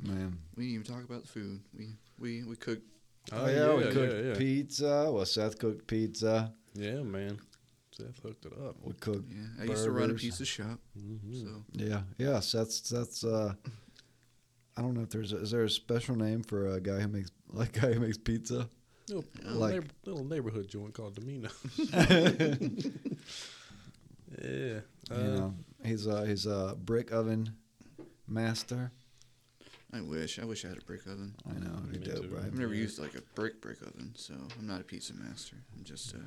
[0.00, 0.38] man.
[0.56, 1.60] We didn't even talk about the food.
[1.76, 1.88] We
[2.18, 2.86] we we cooked.
[3.32, 4.34] Oh, yeah, we yeah, cooked yeah, yeah.
[4.34, 5.10] pizza.
[5.12, 6.52] Well, Seth cooked pizza.
[6.74, 7.38] Yeah, man.
[7.92, 8.76] Seth hooked it up.
[8.82, 9.30] We cooked.
[9.30, 10.22] Yeah, I used to run a Burgers.
[10.22, 10.80] pizza shop.
[10.98, 11.34] Mm-hmm.
[11.34, 12.40] So Yeah, yeah.
[12.40, 13.22] Seth's Seth's.
[13.24, 13.54] Uh,
[14.76, 17.08] I don't know if there's a, is there a special name for a guy who
[17.08, 18.68] makes like guy who makes pizza.
[19.08, 21.48] Little, Like- neighbor, little neighborhood joint called Domino.
[24.42, 24.80] yeah.
[25.10, 25.54] Uh, you know,
[25.84, 27.52] he's a he's a brick oven
[28.28, 28.92] master.
[29.94, 31.34] I wish I wish I had a brick oven.
[31.48, 32.28] I know, Me he dope, too.
[32.34, 32.44] right?
[32.46, 35.56] I've never used like a brick brick oven, so I'm not a pizza master.
[35.76, 36.20] I'm just a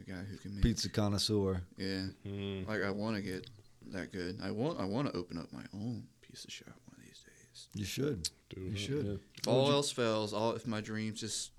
[0.00, 1.60] a guy who can make Pizza connoisseur.
[1.76, 3.46] Yeah, mm, like I want to get
[3.92, 4.38] that good.
[4.42, 7.68] I want I want to open up my own pizza shop one of these days.
[7.74, 8.30] You should.
[8.54, 9.06] Do You it, should.
[9.06, 9.12] yeah.
[9.38, 11.52] If all else fails, all if my dreams just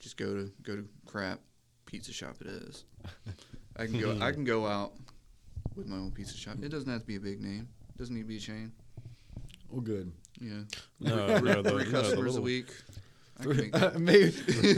[0.00, 1.40] just go to go to crap,
[1.86, 2.84] pizza shop it is.
[3.76, 4.92] I can go I can go out
[5.74, 6.56] with my own pizza shop.
[6.62, 7.68] It doesn't have to be a big name.
[7.90, 8.72] It doesn't need to be a chain.
[9.70, 10.12] Well, good.
[10.40, 10.62] Yeah,
[11.00, 12.72] No, no, the, three no, the customers a week.
[13.38, 14.00] I can make that.
[14.00, 14.32] me,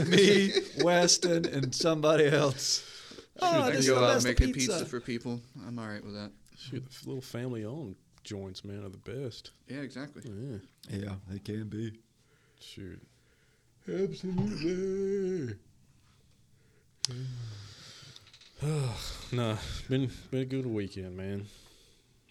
[0.05, 2.85] me, Weston, and somebody else.
[3.41, 4.71] Oh, I this can is go the out and best make a pizza.
[4.73, 5.39] pizza for people.
[5.67, 6.31] I'm all right with that.
[6.57, 9.51] Shoot, the little family-owned joints, man, are the best.
[9.67, 10.23] Yeah, exactly.
[10.25, 10.57] Yeah.
[10.89, 11.93] Yeah, they can be.
[12.59, 13.01] Shoot.
[13.87, 15.55] Absolutely.
[19.33, 19.57] nah,
[19.89, 21.45] been been a good weekend, man.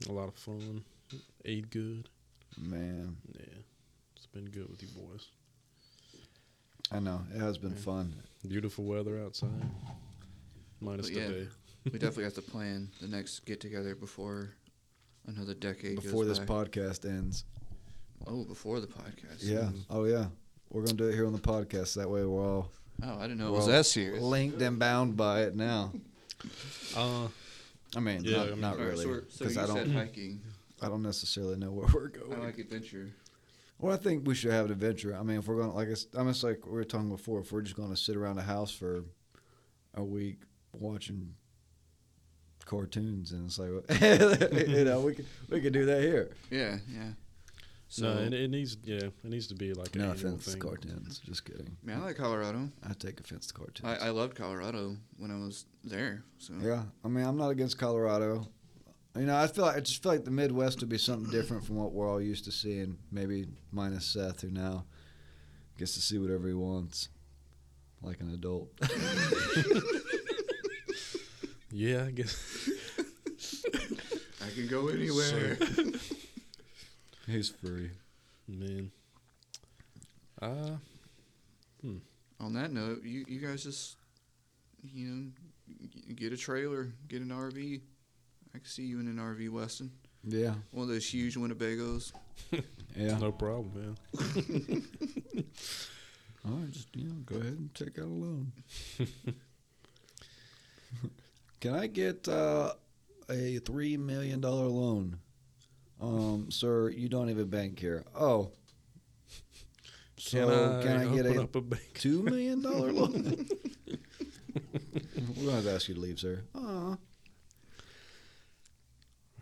[0.08, 0.82] A lot of fun.
[1.44, 2.08] Ate good.
[2.58, 3.44] Man, Yeah,
[4.16, 5.28] it's been good with you boys.
[6.90, 7.78] I know it has been Yeah.
[7.78, 8.14] fun.
[8.46, 9.50] Beautiful weather outside.
[10.80, 11.26] Minus But yeah.
[11.28, 11.48] today.
[11.84, 14.54] We definitely have to plan the next get together before
[15.26, 16.64] another decade Before goes this by.
[16.64, 17.44] podcast ends.
[18.26, 19.38] oh, before the podcast.
[19.40, 19.68] Yeah.
[19.90, 20.26] Oh yeah.
[20.70, 21.94] We're gonna do it here on the podcast.
[21.94, 22.70] That way we're all
[23.04, 24.22] Oh, I didn't know it was that serious.
[24.22, 25.92] linked and bound by it now.
[26.96, 27.28] Uh,
[27.96, 29.92] I mean, Yeah, not, I mean- not All right, really, so, so because I don't.
[29.92, 30.40] hiking.
[30.82, 32.34] I don't necessarily know where we're going.
[32.34, 33.10] I like adventure.
[33.78, 35.16] Well, I think we should have an adventure.
[35.16, 37.08] I mean, if we're going, to like, it's, I mean, it's like we were talking
[37.08, 37.40] before.
[37.40, 39.04] If we're just going to sit around the house for
[39.94, 40.40] a week
[40.72, 41.34] watching
[42.64, 43.70] cartoons, and it's like,
[44.68, 46.30] you know, we could we could do that here.
[46.50, 47.10] Yeah, yeah.
[47.88, 50.44] So, no, it, it needs yeah, it needs to be like an No annual offense
[50.46, 50.60] thing.
[50.60, 51.18] to cartoons.
[51.18, 51.76] Just kidding.
[51.82, 52.70] man, I like Colorado.
[52.88, 53.84] I take offense to cartoons.
[54.00, 56.24] I, I loved Colorado when I was there.
[56.38, 58.46] So yeah, I mean, I'm not against Colorado.
[59.14, 61.66] You know, I feel like I just feel like the Midwest would be something different
[61.66, 62.96] from what we're all used to seeing.
[63.10, 64.86] Maybe minus Seth, who now
[65.76, 67.10] gets to see whatever he wants,
[68.00, 68.70] like an adult.
[71.72, 72.68] Yeah, I guess.
[74.44, 75.56] I can go anywhere.
[77.26, 77.90] He's free.
[78.46, 78.90] Man.
[80.40, 80.76] Uh,
[82.40, 83.96] On that note, you you guys just
[84.82, 85.30] you know
[86.14, 87.80] get a trailer, get an RV.
[88.54, 89.90] I can see you in an RV, Weston.
[90.24, 92.12] Yeah, One of those huge Winnebagos.
[92.96, 93.18] yeah.
[93.18, 93.96] no problem, man.
[96.44, 98.52] All right, just you know, go ahead and take out a loan.
[101.62, 102.72] Can I get uh,
[103.30, 105.20] a three million dollar loan?
[106.00, 108.02] Um, sir, you don't even bank here.
[108.16, 108.50] Oh,
[110.16, 111.88] so can I, get a up a bank?
[111.94, 113.46] two million dollar loan?
[115.36, 116.42] We're gonna have to ask you to leave, sir.
[116.56, 116.58] Aw.
[116.58, 116.96] Oh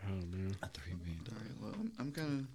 [0.05, 0.55] man.
[0.62, 1.40] A three million All dollar.
[1.40, 1.62] right.
[1.62, 2.47] Well, I'm, I'm kind of.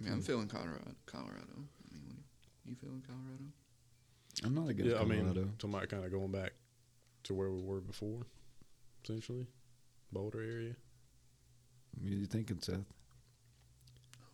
[0.00, 0.92] I mean, I'm feeling Colorado.
[1.06, 1.42] Colorado.
[1.56, 2.18] I mean, what,
[2.66, 3.50] you feeling Colorado?
[4.44, 6.52] I'm not against Yeah, I mean, to my kind of going back
[7.24, 8.26] to where we were before,
[9.04, 9.46] essentially,
[10.12, 10.76] Boulder area.
[12.00, 12.76] what are you thinking, Seth?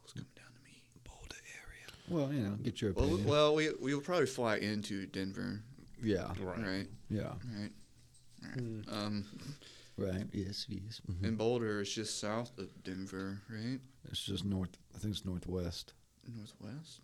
[0.04, 0.82] It's coming down to me.
[1.04, 1.86] Boulder area.
[2.08, 3.24] Well, you know, get your Well, opinion.
[3.24, 5.62] we- well, we we will probably fly into Denver,
[6.02, 6.58] yeah, Right.
[6.66, 6.88] right?
[7.10, 7.72] yeah, Right.
[8.56, 8.92] Mm.
[8.92, 9.24] Um,
[9.96, 10.26] right.
[10.32, 11.00] Yes, yes.
[11.10, 11.24] mhm.
[11.26, 13.80] and Boulder is just south of Denver, right?
[14.04, 14.76] It's just north.
[14.94, 15.92] I think it's northwest.
[16.26, 17.00] Northwest.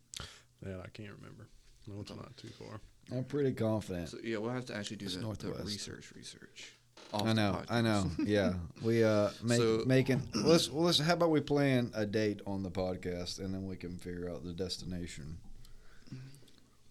[0.62, 1.48] That I can't remember.
[1.86, 2.80] No, it's not too far.
[3.12, 4.08] I'm pretty confident.
[4.10, 5.66] So yeah, we'll have to actually do It's the, the northwest.
[5.66, 6.12] research.
[6.14, 6.72] Research.
[7.12, 7.62] Off I know.
[7.68, 8.10] I know.
[8.24, 10.22] Yeah, we uh make, So- making.
[10.34, 10.98] Let's well, let's.
[10.98, 14.44] How about we plan a date on the podcast and then we can figure out
[14.44, 15.38] the destination.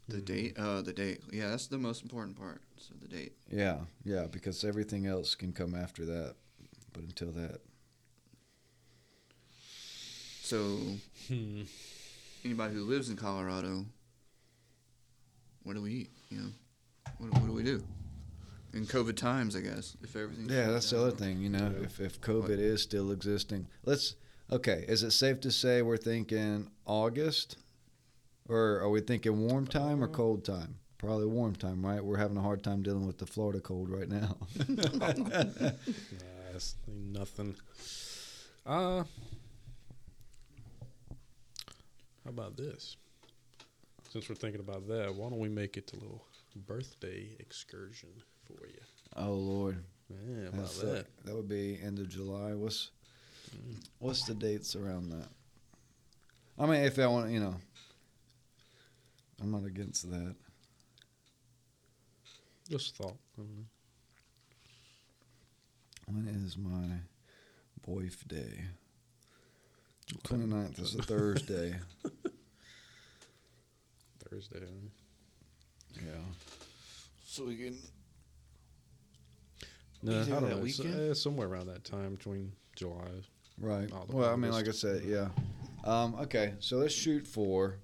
[0.10, 0.58] The date.
[0.58, 1.22] Uh, the date.
[1.32, 2.62] Yeah, that's the most important part.
[2.78, 3.34] So the date.
[3.50, 6.36] Yeah, yeah, because everything else can come after that.
[6.92, 7.62] But until that,
[10.42, 10.78] So
[11.28, 11.64] Hmm.
[12.44, 13.86] anybody who lives in Colorado,
[15.64, 16.10] what do we eat?
[16.30, 16.50] You know,
[17.18, 17.82] what, what do we do?
[18.74, 19.96] In COVID times, I guess.
[20.02, 20.50] If everything.
[20.50, 21.40] yeah, that's the other thing.
[21.42, 21.86] You know, Yeah.
[21.86, 24.16] if if COVID is still existing, let's.
[24.52, 27.58] Okay, is it safe to say we're thinking August,
[28.50, 30.80] or are we thinking warm time or cold time?
[30.98, 32.04] Probably warm time, right?
[32.04, 34.38] We're having a hard time dealing with the Florida cold right now.
[34.68, 37.56] Nah, nothing.
[38.66, 39.04] Uh,
[42.24, 42.96] how about this?
[44.12, 46.24] Since we're thinking about that, why don't we make it a little
[46.56, 48.10] birthday excursion
[48.58, 48.80] for you?
[49.18, 49.84] oh Lord.
[50.10, 51.06] Yeah, about That's, uh, that?
[51.26, 52.54] that would be end of July.
[52.54, 52.92] What's
[54.00, 55.28] what's the dates around that?
[56.58, 57.56] I mean, if I want, you know,
[59.42, 60.36] I'm not against that.
[62.70, 63.18] Just a thought.
[66.06, 67.00] When is my
[67.88, 68.66] boyf day?
[70.26, 71.76] 29th is a Thursday.
[74.30, 74.68] Thursday.
[75.96, 76.02] Yeah.
[77.26, 77.78] So we can.
[80.04, 80.66] No, I don't that know.
[80.66, 81.12] It's, weekend?
[81.12, 83.08] uh, somewhere around that time between July.
[83.60, 83.92] Right.
[83.92, 85.30] All the Well, I mean, like I said, yeah.
[85.86, 87.78] Um, okay, so let's shoot for.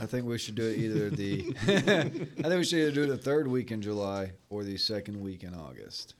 [0.00, 1.54] I think we should do it either the.
[1.62, 5.20] I think we should either do it the third week in July or the second
[5.20, 6.14] week in August.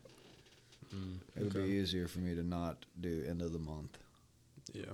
[0.94, 1.66] Mm, It would okay.
[1.66, 3.98] be easier for me to not do end of the month,
[4.74, 4.92] Yeah, yeah.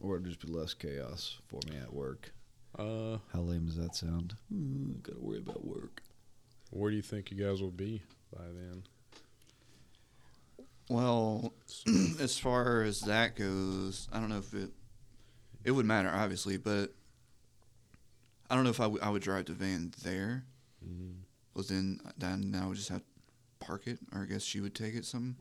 [0.00, 2.32] Or it'd just be less chaos for me at work.
[2.78, 4.36] Uh, How lame does that sound?
[4.54, 6.02] Mm, gotta worry about work.
[6.70, 8.02] where do you think you guys will be
[8.34, 8.82] by then?
[10.88, 11.52] Well,
[12.20, 14.70] as far as that goes, I don't know if it.
[15.64, 16.94] It would matter, obviously, but
[18.48, 20.44] I don't know if I would- I would drive the van there.
[20.86, 21.16] Mm,
[21.54, 23.04] Well, then, then I would just have to
[23.66, 25.04] park it, or I guess she would take it.
[25.04, 25.36] Some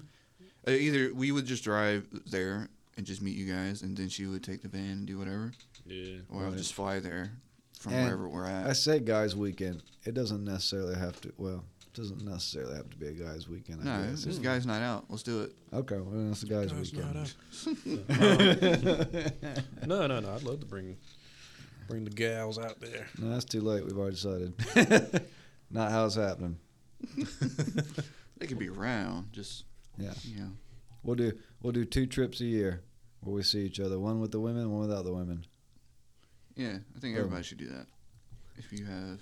[0.67, 2.67] uh, either we would just drive there
[2.98, 5.53] and just meet you guys, and then she would take the van and do whatever,
[5.86, 6.18] yeah.
[6.30, 7.32] or I would just fly there
[7.80, 8.68] from And wherever we're at.
[8.68, 9.84] I say guys' weekend.
[10.03, 11.32] It doesn't necessarily have to.
[11.38, 13.82] Well, it doesn't necessarily have to be a guys' weekend.
[13.82, 14.26] I no, guess.
[14.26, 15.06] it's guys' night out.
[15.10, 15.53] Let's do it.
[15.74, 17.34] Okay, well, it's a guys', Guys' night
[17.78, 19.34] weekend.
[19.88, 20.34] No, no, no.
[20.34, 20.98] I'd love to bring
[21.88, 23.07] bring the gals out there.
[23.19, 23.86] no, that's too late.
[23.86, 24.53] We've already decided.
[25.72, 26.57] Not how it's happening.
[28.38, 29.32] They could be around.
[29.32, 29.65] just
[29.98, 30.14] Yeah.
[30.24, 30.52] you know.
[31.03, 32.82] We'll do we'll do two trips a year
[33.28, 33.99] where we see each other.
[33.99, 35.45] One with the women, one without the women.
[36.56, 37.26] Yeah, I think Boom.
[37.26, 37.86] everybody should do that.
[38.56, 39.20] If you have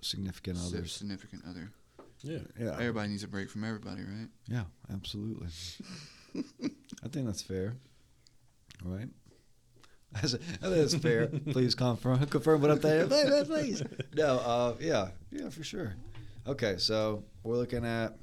[0.00, 0.92] Significant si- others.
[0.92, 1.70] significant other,
[2.22, 2.38] Yeah.
[2.58, 2.72] Yeah.
[2.72, 4.28] everybody needs a break from everybody, right?
[4.48, 5.48] Yeah, absolutely.
[7.04, 7.76] I think that's fair.
[8.84, 9.08] All right.
[10.14, 11.26] I think that's fair.
[11.26, 13.08] Please confirm confirm what I'm saying.
[13.08, 13.82] Please, please.
[14.14, 15.94] No, uh, yeah, yeah, for sure.
[16.46, 18.16] Okay, so we're looking at.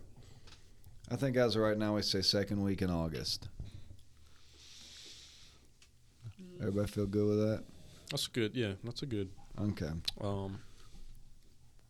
[1.11, 3.48] I think as of right now, we say second week in August.
[6.64, 7.64] Everybody feel good with that?
[8.10, 8.56] That's good.
[8.56, 9.30] Yeah, that's a good.
[9.60, 9.90] Okay.
[10.22, 10.60] Um,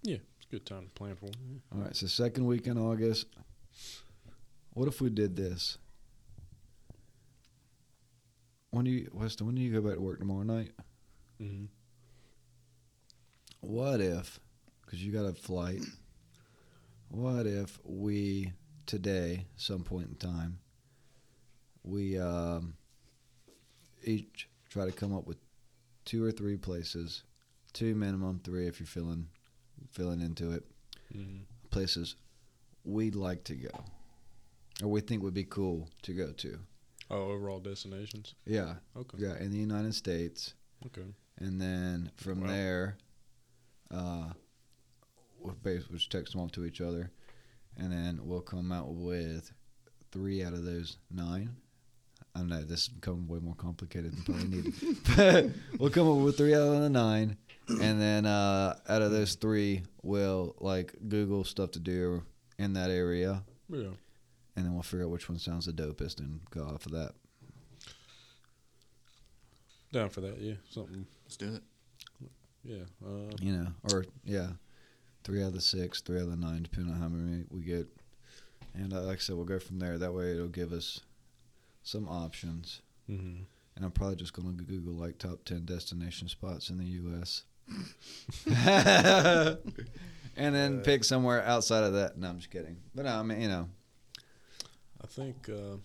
[0.02, 1.28] yeah, it's a good time to plan for.
[1.28, 1.60] Yeah.
[1.72, 1.96] All right.
[1.96, 3.28] So second week in August.
[4.72, 5.78] What if we did this?
[8.72, 9.46] When do you, Weston?
[9.46, 10.72] When do you go back to work tomorrow night?
[11.40, 11.66] Mm-hmm.
[13.62, 14.40] What if,
[14.82, 15.84] because you got a flight,
[17.10, 18.54] what if we,
[18.88, 20.58] today, some point in time,
[21.84, 22.74] we um,
[24.04, 25.38] each try to come up with
[26.04, 27.22] two or three places,
[27.74, 29.28] two minimum, three if you're feeling
[29.92, 30.64] feeling into it,
[31.16, 31.44] Mm-hmm.
[31.70, 32.16] places
[32.84, 33.70] we'd like to go,
[34.82, 36.58] or we think would be cool to go to.
[37.12, 38.34] Oh, overall destinations.
[38.48, 39.18] Yeah, Okay.
[39.20, 40.56] yeah, in the United States.
[40.88, 41.06] Okay.
[41.38, 42.48] and then from Wow.
[42.48, 42.98] there,
[43.92, 44.32] uh,
[45.40, 47.12] we'll base which text them all to each other,
[47.78, 49.52] and then we'll come out with
[50.12, 51.56] three out of those nine.
[52.36, 54.74] I don't know this is becoming way more complicated than probably needed,
[55.16, 55.46] but
[55.80, 57.38] we'll come up with three out of the nine,
[57.68, 62.24] and then uh, out of those three, we'll like Google stuff to do
[62.58, 63.90] in that area, Yeah.
[64.56, 67.12] and then we'll figure out which one sounds the dopest and go off of that.
[69.92, 70.40] Down for that.
[70.40, 70.56] Yeah.
[70.70, 71.06] Something.
[71.26, 71.64] Let's do it.
[72.64, 72.84] Yeah.
[73.06, 74.48] Uh, you know, or yeah,
[75.24, 77.62] three out of the six, three out of the nine, depending on how many we
[77.62, 77.88] get.
[78.74, 79.98] And uh, like I said, we'll go from there.
[80.00, 81.02] That way, it'll give us
[81.84, 82.82] some options.
[83.10, 83.44] mm-hmm.
[83.76, 87.44] And I'm probably just going to Google like top ten destination spots in the U.S.
[88.46, 89.58] and
[90.56, 92.18] then Uh, pick somewhere outside of that.
[92.18, 92.78] No, I'm just kidding.
[92.96, 93.70] But no, I mean, you know,
[95.04, 95.50] I think.
[95.50, 95.78] Uh,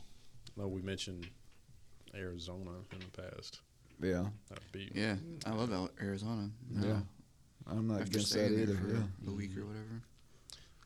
[0.57, 1.29] no, we mentioned
[2.15, 3.61] Arizona in the past.
[4.03, 4.91] yeah, That'd be.
[4.95, 5.17] Yeah,
[5.47, 6.51] I love Al- Arizona.
[6.71, 7.01] Yeah.
[7.67, 8.75] I'm not After against that staying there either.
[8.77, 10.03] for Yeah, a week or whatever.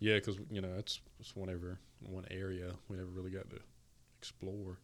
[0.01, 3.59] Yeah, because you know it's it's whenever one area we never really got to
[4.18, 4.78] explore.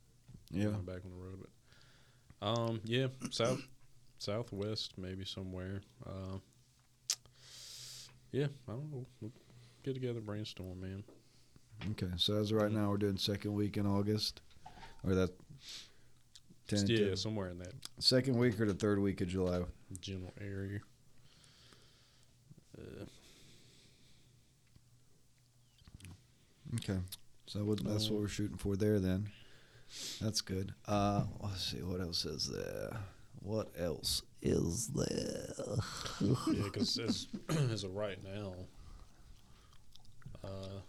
[0.51, 0.67] Yeah.
[0.69, 1.47] back on the road.
[2.41, 3.61] But um, yeah, south,
[4.19, 5.81] southwest, maybe somewhere.
[6.07, 6.39] Uh,
[8.33, 9.07] yeah, I don't know.
[9.21, 9.33] We'll
[9.83, 11.03] get together, brainstorm, man.
[11.93, 14.41] Okay, so as of right now, we're doing second week in August,
[15.05, 15.31] or that.
[16.71, 19.63] yeah, tentative- somewhere in that Second week or the third week of July.
[20.01, 20.81] general area.
[22.77, 23.05] Uh,
[26.77, 26.99] Okay,
[27.47, 29.01] so that's what Um, we're shooting for there.
[29.01, 29.31] Then,
[30.21, 30.75] that's good.
[30.87, 32.97] Uh, let's see what else is there.
[33.41, 35.55] What else is there?
[36.21, 37.27] yeah, because as
[37.73, 38.55] as of right now,
[40.45, 40.81] uh,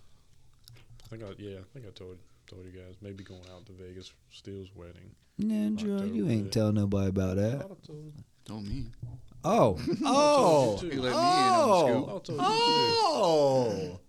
[1.06, 2.18] I think I yeah, I think I told
[2.48, 5.12] told you guys maybe going out to Vegas for Steele's wedding.
[5.40, 6.52] Ninja, you ain't yeah.
[6.52, 7.62] tell nobody about that.
[7.62, 8.14] thought I told,
[8.46, 8.86] Told me.
[9.44, 11.02] Oh, oh, told you He too.
[11.04, 12.08] let me in on the oh, scoop.
[12.08, 12.40] I told you too.
[12.42, 14.00] oh.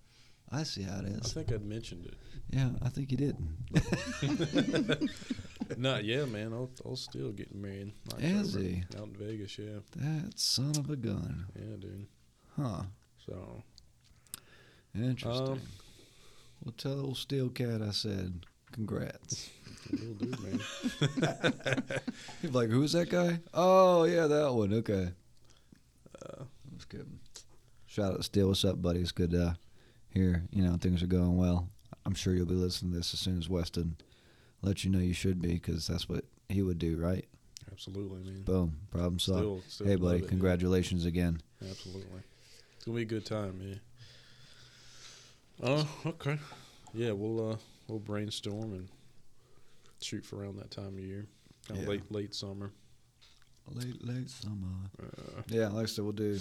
[0.52, 1.27] I see how it is.
[1.27, 2.14] I think I'd mentioned it.
[2.51, 5.10] Yeah, I think you didn't.
[5.77, 6.52] Not yeah, man.
[6.52, 7.93] I'll, I'll still get married.
[8.18, 8.82] Is he?
[8.98, 9.56] out in Vegas?
[9.59, 11.47] Yeah, that son of a gun.
[11.55, 12.09] yeah, dude.
[12.56, 12.82] Huh.
[13.24, 13.62] So
[14.94, 15.48] Interesting.
[15.48, 15.60] Um,
[16.64, 19.51] well, tell old steel cat I said congrats.
[19.93, 20.60] we'll do, man.
[22.43, 23.40] He's like, who's that guy?
[23.55, 24.74] Oh, yeah, that one.
[24.74, 25.10] Okay.
[26.22, 27.09] Uh, That's good.
[27.86, 28.48] Shout out to Steel.
[28.48, 29.01] What's up, buddy?
[29.01, 29.56] It's good to
[30.12, 31.69] hear, you know, things are going well.
[32.05, 33.97] I'm sure you'll be listening to this as soon as Weston
[34.62, 37.27] lets you know you should be because that's what he would do, right?
[37.70, 38.43] absolutely, man.
[38.43, 38.77] Boom.
[38.91, 39.41] Problem solved.
[39.41, 40.28] Still, still hey, buddy, it, yeah.
[40.28, 41.41] congratulations again.
[41.62, 42.20] Absolutely.
[42.77, 43.81] It's gonna be a good time, man.
[45.62, 46.39] Oh, okay.
[46.95, 47.57] Yeah, we'll uh
[47.87, 48.89] we'll brainstorm and
[50.01, 51.27] shoot for around that time of year.
[51.73, 51.87] Yeah.
[51.87, 52.73] late late summer.
[53.73, 54.66] Late, late summer.
[55.01, 56.39] Uh, Yeah, like I said, we'll do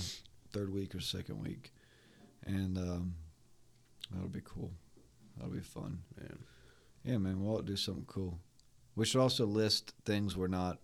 [0.52, 1.72] third week or second week.
[2.46, 3.14] And um,
[4.12, 4.72] that'll be cool.
[5.38, 6.00] That'll be fun.
[6.20, 6.40] man.
[7.04, 8.40] Yeah, man, we'll do something cool.
[8.96, 10.80] We should also list things we're not.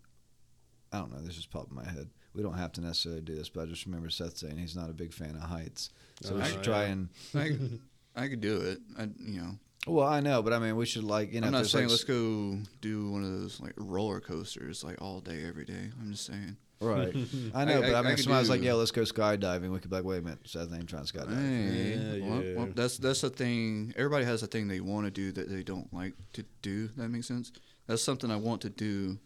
[0.93, 1.19] I don't know.
[1.22, 2.10] This just popped in my head.
[2.34, 4.89] We don't have to necessarily do this, but I just remember Seth saying he's not
[4.89, 5.89] a big fan of heights,
[6.22, 6.91] so we Uh, should try yeah.
[6.91, 7.10] and.
[7.34, 7.80] I, could-
[8.15, 8.80] I could do it.
[8.97, 9.57] I, you know,
[9.88, 11.47] Well, I know, but I mean, we should like you know.
[11.47, 15.19] I'm not saying like, let's go do one of those like roller coasters like all
[15.19, 15.91] day every day.
[15.99, 17.15] I'm just saying Right.
[17.56, 19.02] I know, I- but I, I- I mean, if could somebody's like, "Yeah, let's go
[19.03, 22.30] skydiving," we could be like, "Wait a minute, Seth ain't trying to skydive." Hey, Yeah,
[22.30, 22.56] well, yeah.
[22.57, 23.93] well, that's that's a thing.
[23.95, 26.89] Everybody has a thing they want to do that they don't like to do.
[26.97, 27.52] That makes sense.
[27.88, 29.18] That's something I want to do.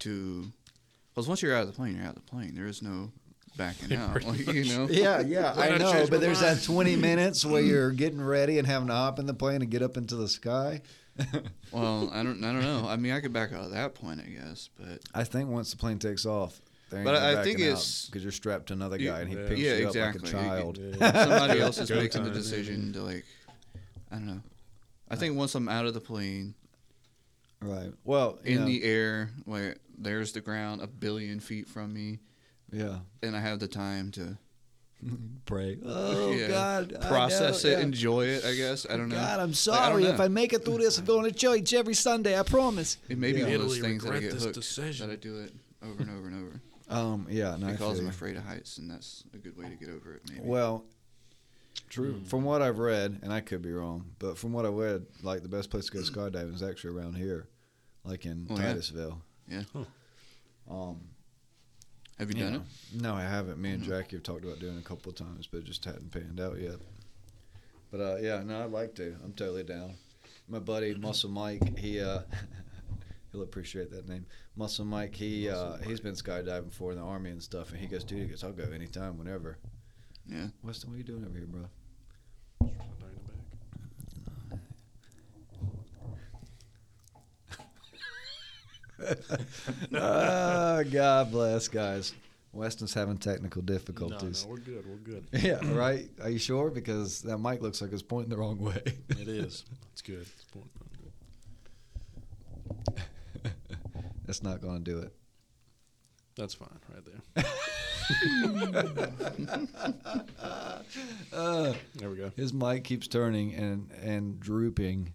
[0.00, 0.52] To,
[1.14, 2.54] because once you're out of the plane, you're out of the plane.
[2.54, 3.10] There is no
[3.56, 4.22] backing out.
[4.24, 4.86] Like, you know.
[4.90, 6.58] Yeah, yeah, I know, but there's mind?
[6.58, 9.70] that 20 minutes where you're getting ready and having to hop in the plane and
[9.70, 10.82] get up into the sky.
[11.72, 12.44] Well, I don't.
[12.44, 12.86] I don't know.
[12.86, 14.68] I mean, I could back out at that point, I guess.
[14.78, 18.06] But I think once the plane takes off, there ain't But I think out it's-
[18.06, 19.48] because you're strapped to another You- guy and he Yeah.
[19.48, 20.28] picks Yeah, you exactly.
[20.28, 20.78] up like a child.
[20.78, 21.24] Yeah.
[21.24, 22.42] somebody else is Go making the time, yeah.
[22.42, 23.24] decision to like.
[24.10, 24.42] I don't know.
[25.08, 26.54] I think once I'm out of the plane,
[27.60, 27.92] Right.
[28.04, 32.18] Well, in know, the air, where there's the ground a billion feet from me,
[32.70, 32.98] yeah.
[33.22, 34.36] and I have the time to
[35.46, 35.78] Pray.
[35.84, 36.48] Oh Yeah.
[36.48, 36.96] God.
[37.02, 37.80] Process it, yeah.
[37.80, 38.44] enjoy it.
[38.44, 39.16] I guess I don't know.
[39.16, 40.20] God, I'm I don't sorry if.
[40.20, 40.98] I make it through this.
[40.98, 42.38] I'm going to church every Sunday.
[42.38, 42.96] I promise.
[43.08, 43.46] It may be Yeah.
[43.46, 44.54] one of those things that I regret get this hooked.
[44.54, 45.08] decision.
[45.08, 45.52] That I do it
[45.82, 47.26] over and over and over Um.
[47.30, 47.56] Yeah.
[47.58, 50.22] No, because I'm afraid of heights, and that's a good way to get over it.
[50.30, 50.40] Maybe.
[50.44, 50.84] Well,
[51.90, 52.14] true.
[52.14, 52.26] Mm.
[52.28, 55.42] From what I've read, and I could be wrong, but from what I read, like
[55.42, 57.48] the best place to go skydiving is actually around here,
[58.04, 58.56] like in Oh.
[58.56, 59.20] Titusville.
[59.48, 59.62] Yeah.
[59.72, 59.84] Huh.
[60.70, 61.00] Um.
[62.18, 62.62] have you you done know,
[62.94, 63.02] it?
[63.02, 63.58] No, I haven't.
[63.60, 63.86] Me and Mhm.
[63.88, 66.40] Jackie have talked about doing it a couple of times, but it just hadn't panned
[66.40, 66.76] out yet.
[67.90, 69.16] But uh, yeah, no, I'd like to.
[69.24, 69.94] I'm totally down.
[70.48, 72.20] My buddy Muscle Mike, he uh,
[73.32, 74.26] he'll appreciate that name.
[74.56, 77.78] Muscle Mike, he uh, Muscle he's been skydiving before in the army and stuff, and
[77.78, 79.58] he goes, dude, he goes, I'll go anytime, whenever.
[80.26, 80.46] Yeah.
[80.62, 81.68] Weston, what are you doing over here, bro?
[89.94, 92.14] Ah, God bless, guys.
[92.52, 94.44] Weston's having technical difficulties.
[94.44, 94.84] no, we're good.
[94.88, 95.26] We're good.
[95.32, 96.08] Yeah, right.
[96.22, 96.70] Are you sure?
[96.70, 98.80] Because that mic looks like it's pointing the wrong way.
[99.10, 99.64] It is.
[99.92, 100.22] It's good.
[100.22, 100.66] It's point-
[104.26, 105.12] That's not going to do it.
[106.36, 107.44] That's fine right there.
[111.32, 112.30] Uh, There we go.
[112.36, 115.14] his mic keeps turning and and drooping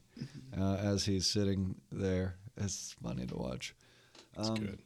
[0.58, 2.36] uh, as he's sitting there.
[2.58, 3.76] It's funny to watch.
[4.38, 4.80] It's Um, good.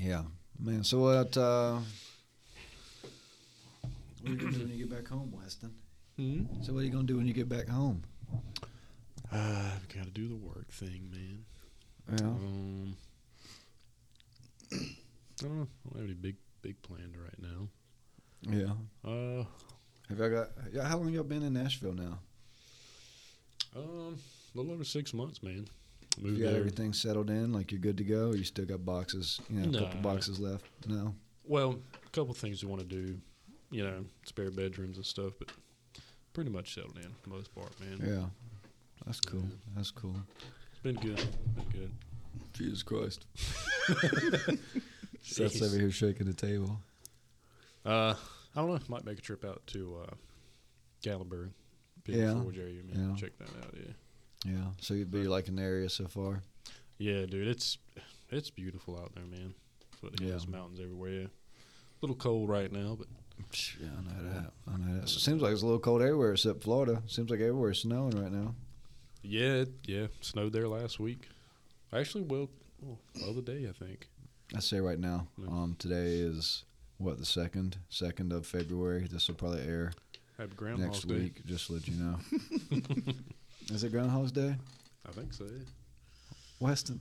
[0.00, 0.22] Yeah,
[0.58, 0.82] man.
[0.84, 1.36] So what?
[1.36, 1.78] Uh,
[4.20, 5.72] what are you gonna do when you get back home, Weston?
[6.16, 6.44] Hmm?
[6.62, 8.02] So what are you gonna do when you get back home?
[9.32, 11.44] Uh, I've got to do the work thing, man.
[12.12, 12.26] Yeah.
[12.26, 12.96] Um,
[14.72, 14.76] I
[15.40, 15.66] don't know.
[15.86, 17.68] I don't have any big, big planned right now.
[18.42, 18.72] Yeah.
[19.10, 19.44] Uh,
[20.08, 20.48] Have y'all got?
[20.72, 20.84] Yeah.
[20.84, 22.18] How long y'all been in Nashville now?
[23.74, 24.18] um,
[24.54, 25.66] a little over six months, man.
[26.20, 26.58] You got there.
[26.58, 28.28] everything settled in, like you're good to go.
[28.28, 30.66] Or you still got boxes, you know, a couple boxes left.
[30.86, 31.14] No.
[31.44, 33.16] Well, a couple things we want to do,
[33.70, 35.48] you know, spare bedrooms and stuff, but
[36.34, 37.98] pretty much settled in for the most part, man.
[38.04, 38.26] Yeah.
[39.06, 39.40] That's cool.
[39.40, 39.56] Yeah.
[39.74, 40.16] That's cool.
[40.82, 41.16] Been good.
[41.16, 41.90] Been good.
[42.52, 43.24] Jesus Christ.
[45.22, 45.62] Seth's Jeez.
[45.66, 46.80] over here shaking the table.
[47.84, 48.14] Uh,
[48.54, 48.78] I don't know.
[48.88, 50.14] Might make a trip out to uh,
[51.02, 52.42] Pigeon Yeah.
[52.42, 53.10] Forge area, man.
[53.10, 53.16] Yeah.
[53.16, 53.74] Check that out.
[53.76, 53.92] Yeah.
[54.52, 54.64] Yeah.
[54.80, 56.42] So you'd be liking the area so far.
[56.98, 57.78] Yeah, dude, it's
[58.30, 59.54] it's beautiful out there, man.
[60.00, 60.50] Foothills, Yeah.
[60.56, 61.22] mountains everywhere.
[61.26, 61.30] A
[62.00, 63.06] little cold right now, but
[63.80, 64.52] Yeah, I know that.
[64.68, 65.08] I know that.
[65.08, 67.02] So it seems like it's a little cold everywhere except Florida.
[67.06, 68.54] Seems like everywhere's snowing right now.
[69.22, 71.28] Yeah, it, yeah, snowed there last week.
[71.92, 72.48] Actually, well,
[72.82, 74.08] well, the other day I think.
[74.54, 75.28] I say right now.
[75.48, 76.64] Um, today is
[76.98, 79.08] what the second, second of February.
[79.10, 79.92] This will probably air
[80.38, 81.14] Happy Groundhog's next Day.
[81.14, 81.46] week.
[81.46, 82.18] Just to let you know.
[83.70, 84.54] is it Groundhog's Day,
[85.08, 85.44] I think so.
[85.44, 85.64] Yeah.
[86.60, 87.00] Weston?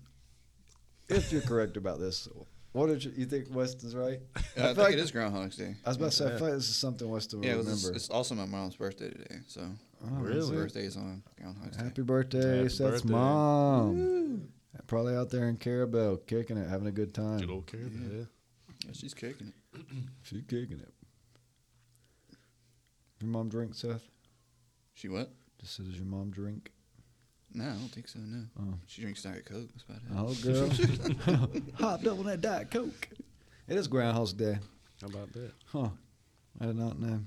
[1.10, 2.28] If you're correct about this,
[2.72, 3.48] what did you, you think?
[3.54, 4.20] Weston's right.
[4.36, 5.76] I, feel think like- it is Groundhog's Day.
[5.86, 7.58] I was about to say, I feel like this is something Weston will Yeah, it
[7.58, 7.96] was, remember.
[7.96, 9.62] it's also my mom's birthday today, so
[10.04, 10.40] Oh, Really?
[10.40, 11.84] that's birthday's on Groundhog's Day.
[11.84, 13.10] Happy birthday, Happy Seth's birthday.
[13.14, 14.48] mom.
[14.88, 17.40] Probably out there in Carrabelle, kicking it, having a good time.
[17.40, 17.90] Good old Caribou.
[18.00, 18.18] Yeah.
[18.20, 18.24] Yeah.
[18.88, 19.82] Yeah, she's kicking it.
[20.24, 20.92] She's kicking it.
[23.22, 24.02] Your mom drink, Seth?
[24.94, 25.32] She what?
[25.60, 26.72] Just says your mom drink.
[27.54, 28.20] No, I don't think so.
[28.20, 29.70] No, Oh, she drinks Diet Coke.
[29.74, 30.12] That's about it.
[30.18, 33.10] oh girl, hopped up on that diet coke.
[33.68, 34.58] It is Groundhog's Day,
[35.02, 35.52] How about that?
[35.68, 35.90] huh?
[36.60, 37.20] I did not know.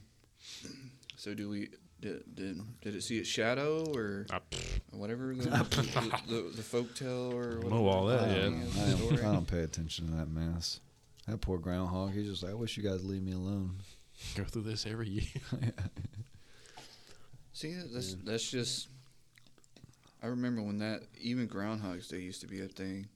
[1.17, 1.69] So do we?
[2.05, 4.57] Did, did did it see its shadow or ah, I,
[4.97, 8.35] whatever the the, the, the folk tale or Know all that, the yeah.
[8.51, 9.25] beginning of I, don't.
[9.31, 10.81] I don't pay attention to that mess.
[11.27, 12.13] That poor groundhog.
[12.13, 13.77] He's just like, I wish you guys leave me alone.
[14.35, 15.25] go through this every year.
[17.55, 18.17] See, that's Yeah.
[18.25, 18.89] that's just.
[20.23, 23.07] I remember when that even Groundhog's Day used to be a thing.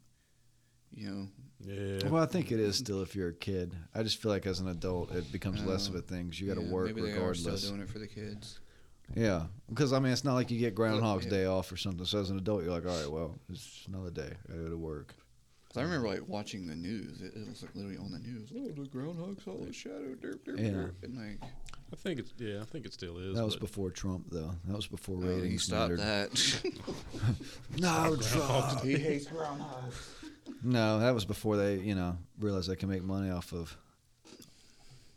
[0.95, 1.29] You know,
[1.61, 2.09] Yeah.
[2.09, 3.75] Well, I think it is still if you're a kid.
[3.95, 6.29] I just feel like as an adult, it becomes less uh, of a thing.
[6.31, 8.59] 'cause you got to yeah, work maybe they are still doing it for the kids.
[9.15, 11.31] Yeah, because I mean, it's not like you get Groundhog's yeah.
[11.31, 12.05] Day off or something.
[12.05, 14.33] So as an adult, you're like, all right, well, it's another day.
[14.53, 15.15] I go to work.
[15.69, 17.21] 'Cause I remember like watching the news.
[17.21, 18.51] It, it was like literally on the news.
[18.57, 20.15] Oh, the groundhog saw a shadow.
[20.21, 20.71] Derp, derp, Yeah.
[20.71, 20.93] derp.
[21.03, 21.43] And like,
[21.93, 23.37] I think it's yeah, I think it still is.
[23.37, 24.53] That was before Trump, though.
[24.67, 25.51] That was before oh, ratings.
[25.53, 26.31] he stopped mattered.
[26.33, 26.73] that.
[27.79, 28.81] No, Trump.
[28.83, 29.95] he hates groundhogs.
[30.63, 33.77] No, that was before they, you know, realized they can make money off of,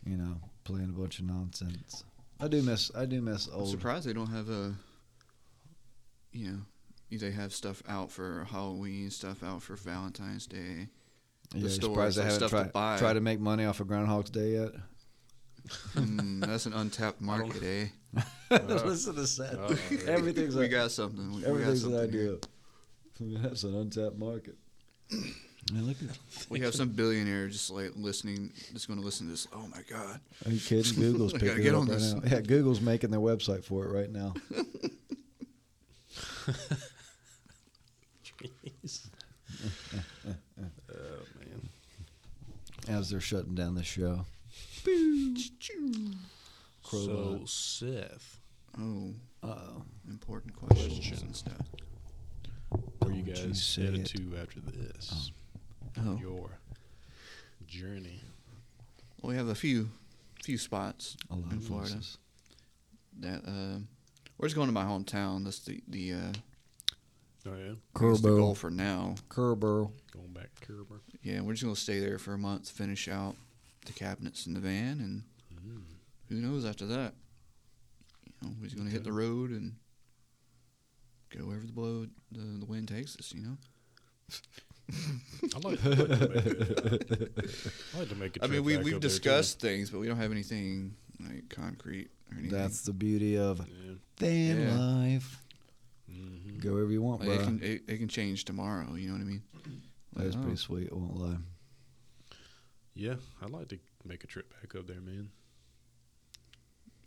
[0.05, 0.35] you know,
[0.65, 2.03] playing a bunch of nonsense.
[2.41, 3.69] I do miss, I do miss I'm old.
[3.69, 4.73] surprised they don't have a.
[6.31, 6.57] You know,
[7.11, 10.88] they have stuff out for Halloween, stuff out for Valentine's Day.
[11.53, 12.97] Yeah, the you stores, surprised they haven't stuff to tried buy.
[12.97, 14.72] try to make money off of Groundhog's Day yet.
[15.95, 18.22] Mm, that's an untapped market, eh?
[18.68, 19.59] Listen to that.
[19.59, 19.76] Uh,
[20.11, 21.30] Everything's we a, got something.
[21.31, 22.22] We, we got everything's an something here.
[22.22, 22.38] idea.
[23.19, 24.55] I mean, that's an untapped market.
[25.72, 26.18] Man, look at,
[26.49, 29.48] We have some billionaire just like listening, just going to listen to this.
[29.53, 30.19] Oh my god!
[30.45, 30.95] are you kidding?
[31.02, 32.14] Google's picking get it up on right this.
[32.14, 32.22] now.
[32.26, 34.34] Yeah, Google's making their website for it right now.
[38.23, 39.07] Jeez.
[40.26, 40.34] oh
[41.39, 41.69] man.
[42.88, 44.26] As they're shutting down the show.
[44.84, 44.91] So
[46.84, 47.39] Crowbar.
[47.48, 48.39] Seth,
[48.77, 49.84] Oh, Uh-oh.
[50.10, 51.27] important questions Question.
[51.27, 51.68] and stuff.
[52.99, 54.06] where you Don't you guys say headed it.
[54.07, 55.11] to after this?
[55.14, 55.27] Oh,
[55.95, 56.57] Your
[57.68, 58.22] journey.
[59.22, 59.89] well, we have a few,
[60.43, 61.91] few spots A lot in of Florida.
[61.91, 62.18] places.
[63.19, 63.80] That uh,
[64.38, 65.43] we're just going to my hometown.
[65.43, 66.18] That's the the uh,
[67.47, 69.15] Oh yeah, that's the goal for now.
[69.30, 69.91] Kerbo.
[70.11, 71.01] going back to Kerber.
[71.23, 73.35] Yeah, we're just gonna stay there for a month, finish out
[73.85, 75.23] the cabinets in the van, and
[75.68, 75.81] Mm.
[76.30, 77.13] who knows after that.
[78.26, 79.73] You know, we're just gonna hit the road and
[81.30, 83.34] go wherever the blow the, the wind takes us.
[83.35, 83.57] You know.
[84.89, 88.65] I like, I like to make a, I like to make a I mean, trip
[88.65, 89.15] we back we've up there, too.
[89.15, 92.57] discussed things, but we don't have anything like concrete or anything.
[92.57, 93.93] That's the beauty of Yeah.
[94.17, 94.77] van Yeah.
[94.77, 95.37] life.
[96.09, 97.35] hmm Go wherever you want, like, bro.
[97.39, 98.93] it can it, it can change tomorrow.
[98.95, 99.41] You know what I mean?
[100.15, 100.89] That is Like, pretty oh, sweet.
[100.91, 101.37] I won't lie.
[102.93, 105.29] Yeah, I'd like to make a trip back up there, man.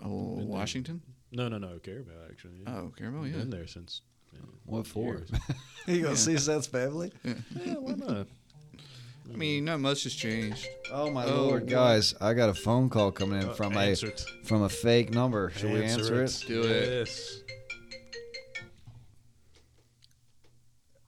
[0.01, 0.57] Oh, Been there.
[0.57, 1.03] Washington.
[1.31, 2.55] No, no, no, Carabao actually.
[2.67, 2.75] Yeah.
[2.77, 3.37] Oh, Carmel, yeah.
[3.39, 4.01] Been there since.
[4.35, 5.15] Man, What for?
[5.15, 5.31] years.
[5.87, 6.15] you gonna Yeah.
[6.15, 7.13] see Seth's family?
[7.25, 8.27] yeah, why not?
[9.33, 10.67] I mean, not much has changed.
[10.93, 11.71] Oh my Oh, lord, what?
[11.71, 12.15] guys!
[12.21, 14.23] I got a phone call coming in Uh, from answer a it.
[14.45, 15.51] from a fake number.
[15.57, 16.19] Should we answer it?
[16.29, 16.89] Let's do it.
[17.09, 17.41] Yes.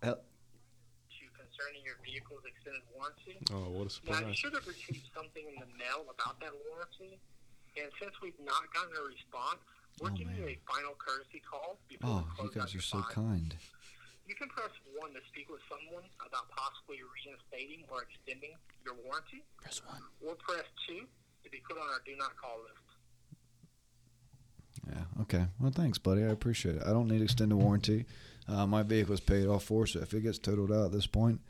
[0.02, 3.36] Hel- to concerning your vehicle's extended warranty.
[3.52, 4.36] Oh, what a Now, you surprise!
[4.38, 7.18] should have received something in the mail about that warranty,
[7.76, 9.60] and since we've not gotten a response,
[10.00, 10.56] we're Oh, giving you man.
[10.56, 13.10] a final courtesy call before Oh, we you close out guys are so file.
[13.12, 13.56] kind.
[14.26, 19.44] You can press 1 to speak with someone about possibly reinstating or extending your warranty,
[19.62, 20.02] Press one.
[20.26, 21.06] or press 2
[21.44, 22.82] to be put on our do not call list.
[24.88, 25.22] Yeah.
[25.22, 25.46] Okay.
[25.60, 26.22] Well, thanks, buddy.
[26.24, 26.82] I appreciate it.
[26.84, 28.04] I don't need extended warranty.
[28.48, 31.40] Uh, my vehicle's paid off for, so if it gets totaled out at this point,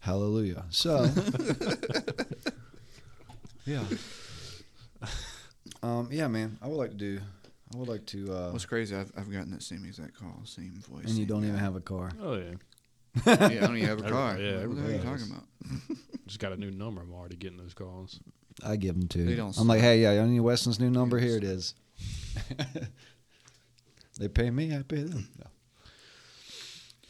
[0.00, 0.64] hallelujah.
[0.70, 1.04] So,
[3.66, 3.84] yeah.
[5.82, 6.08] Um.
[6.10, 6.58] Yeah, man.
[6.62, 7.20] I would like to do.
[7.72, 8.32] I would like to.
[8.32, 8.96] Uh, What's crazy?
[8.96, 11.04] I've, I've gotten that same exact call, same voice.
[11.04, 12.10] and you same don't even have a car.
[12.20, 12.52] Oh yeah,
[13.26, 14.38] Yeah, I don't even have a Every- car.
[14.38, 15.98] yeah, what the hell are you everybody talking about?
[16.26, 17.00] just got a new number.
[17.02, 18.18] I'm already getting those calls.
[18.64, 19.24] I give them to.
[19.24, 21.18] They don't I'm like, hey, yeah, you need Weston's new number?
[21.18, 21.74] Here don't it is.
[24.18, 24.74] they pay me.
[24.76, 25.28] I pay them.
[25.38, 25.46] No.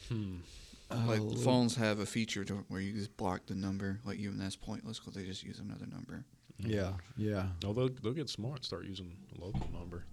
[0.09, 0.35] Hmm.
[1.07, 3.99] like Oh, phones have a feature to where you just block the number.
[4.05, 6.23] Like even that's pointless because they just use another number.
[6.57, 6.91] Yeah.
[7.17, 7.47] Yeah.
[7.63, 8.57] No, they'll they'll get smart.
[8.57, 10.05] and Start using a local number.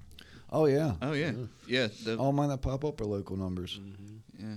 [0.50, 0.94] Oh yeah.
[1.02, 1.44] Oh yeah, Yeah.
[1.66, 1.88] yeah.
[2.04, 3.78] The, All mine that pop up are local numbers.
[3.80, 4.16] Mm-hmm.
[4.38, 4.56] yeah.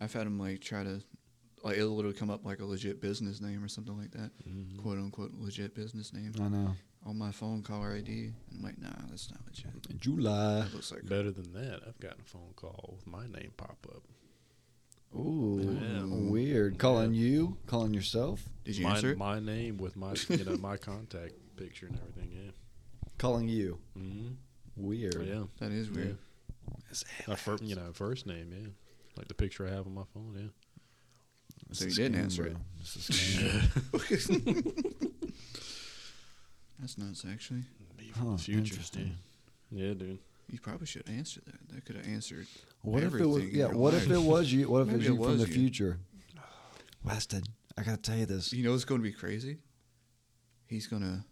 [0.00, 1.00] I've had them like try to,
[1.62, 4.80] like it'll literally come up like a legit business name or something like that, Mm-hmm.
[4.82, 6.74] quote unquote legit business name I know.
[7.06, 8.10] on my phone caller ID.
[8.10, 9.70] And I'm like, nah, that's not legit.
[10.00, 10.62] July.
[10.62, 13.86] That looks like Better than that, I've gotten a phone call with my name pop
[13.94, 14.02] up.
[15.14, 16.04] Ooh, Yeah.
[16.30, 16.78] weird.
[16.78, 17.58] Calling you?
[17.66, 18.42] Calling yourself?
[18.64, 19.18] Did you my, answer it?
[19.18, 22.30] my name with my you know my contact picture and everything.
[22.32, 22.50] Yeah.
[23.18, 23.78] Calling you?
[23.96, 24.32] Mm-hmm.
[24.76, 25.26] Weird.
[25.26, 25.44] Yeah.
[25.60, 26.16] That is weird.
[26.90, 28.52] It's My first, you know, first name.
[28.52, 28.68] Yeah.
[29.16, 30.34] Like the picture I have on my phone.
[30.36, 30.48] Yeah.
[31.72, 32.52] So a you didn't scam, answer bro.
[32.52, 32.56] it.
[34.10, 34.32] It's a.
[36.78, 37.62] That's nuts, actually.
[37.98, 38.58] Me from Huh, the future.
[38.58, 39.16] interesting.
[39.70, 39.88] Yeah.
[39.88, 40.18] yeah, dude.
[40.50, 41.68] You probably should answer that.
[41.74, 42.46] That could have answered.
[42.82, 43.44] What if it was?
[43.44, 43.68] Yeah.
[43.68, 44.68] your What if it was you?
[44.68, 45.54] What if Maybe it's it you from was the you.
[45.54, 45.98] future?
[47.04, 47.42] Weston,
[47.78, 48.52] I gotta tell you this.
[48.52, 49.58] You know what's going to be crazy?
[50.66, 51.24] He's gonna.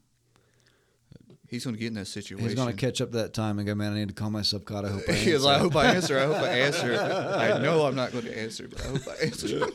[1.51, 2.47] He's gonna get in that situation.
[2.47, 3.93] He's gonna catch up that time and go, man.
[3.93, 4.85] I need to call myself God.
[4.85, 6.17] I hope I He was like, I hope I answer.
[6.21, 6.95] I hope I answer.
[6.95, 9.67] I know I'm not going to answer, but I hope I answer.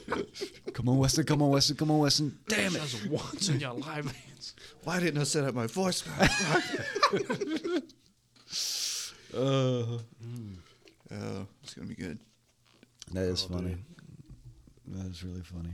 [0.72, 1.26] Come on, Weston.
[1.26, 1.76] Come on, Weston.
[1.76, 2.40] Come on, Weston.
[2.48, 2.82] Damn it.
[2.82, 4.54] Just once in your live hands.
[4.86, 7.84] Why didn't I set up my voicemail?
[9.34, 9.98] Uh,
[11.12, 12.18] oh, it's gonna be good.
[13.12, 13.72] that is Oh, funny.
[13.72, 13.84] dude.
[14.96, 15.74] That is really funny.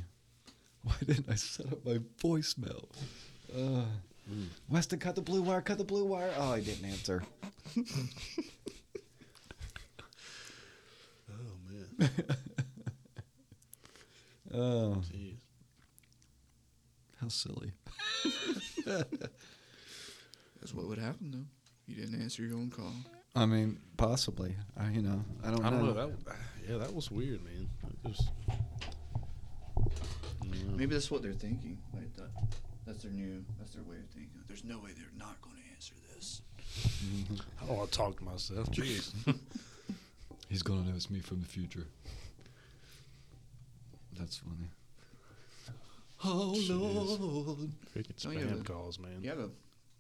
[0.82, 2.86] Why didn't I set up my voicemail?
[3.56, 3.84] Uh,
[4.70, 5.62] Weston, cut the blue wire.
[5.62, 6.32] Cut the blue wire.
[6.38, 7.24] Oh, he didn't answer.
[11.30, 12.10] Oh man.
[14.54, 15.38] Oh, Jeez.
[17.22, 17.72] how silly.
[18.86, 21.46] That's what would happen though.
[21.88, 22.92] You didn't answer your own call.
[23.34, 24.58] I mean, possibly.
[24.78, 25.94] I, you know, I don't, I don't know.
[25.94, 26.08] know.
[26.26, 26.36] That,
[26.70, 27.70] yeah, that was weird, man.
[28.04, 28.30] It was,
[30.44, 30.76] Mm.
[30.76, 31.78] Maybe that's what they're thinking.
[31.94, 32.30] Like that,
[32.86, 33.44] that's their new.
[33.60, 34.40] That's their way of thinking.
[34.48, 36.42] There's no way they're not going to answer this.
[37.62, 38.70] Oh, I don't want to talk to myself.
[38.72, 39.12] Jeez.
[40.50, 41.86] He's gonna know it's me from the future.
[44.18, 44.70] That's funny.
[46.24, 46.70] Oh Jeez.
[46.70, 47.72] Lord.
[47.96, 49.22] Freaking Oh, yeah, spam but- calls, man.
[49.22, 49.50] You have a.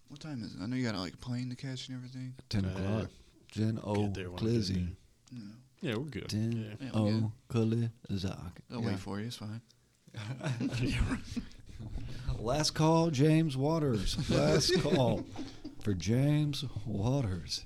[0.09, 0.61] What time is it?
[0.61, 2.33] I know you got like a plane to catch and everything.
[2.49, 2.71] Ten Yeah.
[2.71, 3.09] o'clock.
[3.53, 4.73] Ten O Get there when I Clizzy.
[4.73, 5.39] there.
[5.39, 5.41] No,
[5.81, 6.29] Yeah, we're good.
[6.29, 8.51] Ten Yeah, we're O Clizzock.
[8.69, 9.27] they'll wait for you.
[9.27, 9.61] It's fine.
[12.39, 14.17] Last call, James Waters.
[14.29, 15.23] Last call
[15.83, 17.65] for James Waters.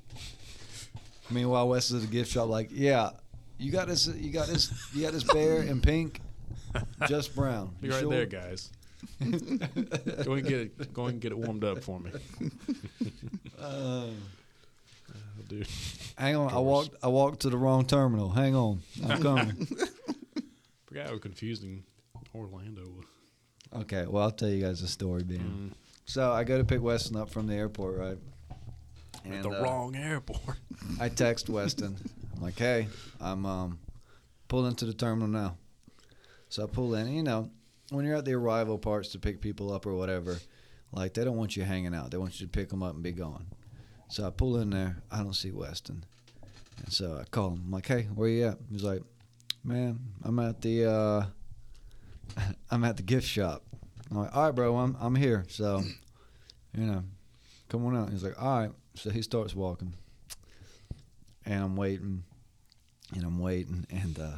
[1.32, 2.50] Meanwhile, Wes is at a gift shop.
[2.50, 3.12] Like, yeah,
[3.58, 4.08] you got this.
[4.08, 4.72] You got this.
[4.94, 6.20] You got this bear in pink,
[7.08, 7.74] just brown.
[7.82, 8.12] Be You right sure?
[8.12, 8.70] there, guys.
[9.22, 10.94] go and get it.
[10.94, 12.12] Go and get it warmed up for me.
[13.60, 14.08] Uh,
[15.38, 15.68] Oh, dude.
[16.18, 16.96] hang on, I walked.
[17.04, 18.30] I walked to the wrong terminal.
[18.30, 19.68] Hang on, I'm coming.
[20.86, 21.84] Forgot how confusing
[22.34, 23.06] Orlando was.
[23.82, 25.40] Okay, well, I'll tell you guys a story, Ben.
[25.40, 25.72] Mm.
[26.06, 28.18] So I go to pick Weston up from the airport, right?
[29.30, 30.58] At the uh, wrong airport.
[31.00, 31.98] I text Weston.
[32.36, 32.88] I'm like, hey,
[33.20, 33.80] I'm um,
[34.48, 35.58] pulling into the terminal now.
[36.50, 37.12] So I pull in.
[37.12, 37.50] You know,
[37.90, 40.38] when you're at the arrival parts to pick people up or whatever,
[40.92, 42.12] like they don't want you hanging out.
[42.12, 43.48] They want you to pick them up and be gone.
[44.10, 44.98] So I pull in there.
[45.12, 46.06] I don't see Weston,
[46.78, 47.64] and so I call him.
[47.66, 48.60] I'm like, hey, where you at?
[48.72, 49.02] He's like,
[49.64, 51.26] man, I'm at the uh,
[52.72, 53.64] I'm at the gift shop.
[54.12, 55.46] I'm like, all right, bro, I'm I'm here.
[55.50, 55.82] So,
[56.74, 57.04] you know,
[57.70, 58.10] come on out.
[58.10, 58.72] He's like, all right.
[58.96, 59.94] So he starts walking
[61.46, 62.24] and I'm waiting,
[63.14, 64.38] and I'm waiting, and uh,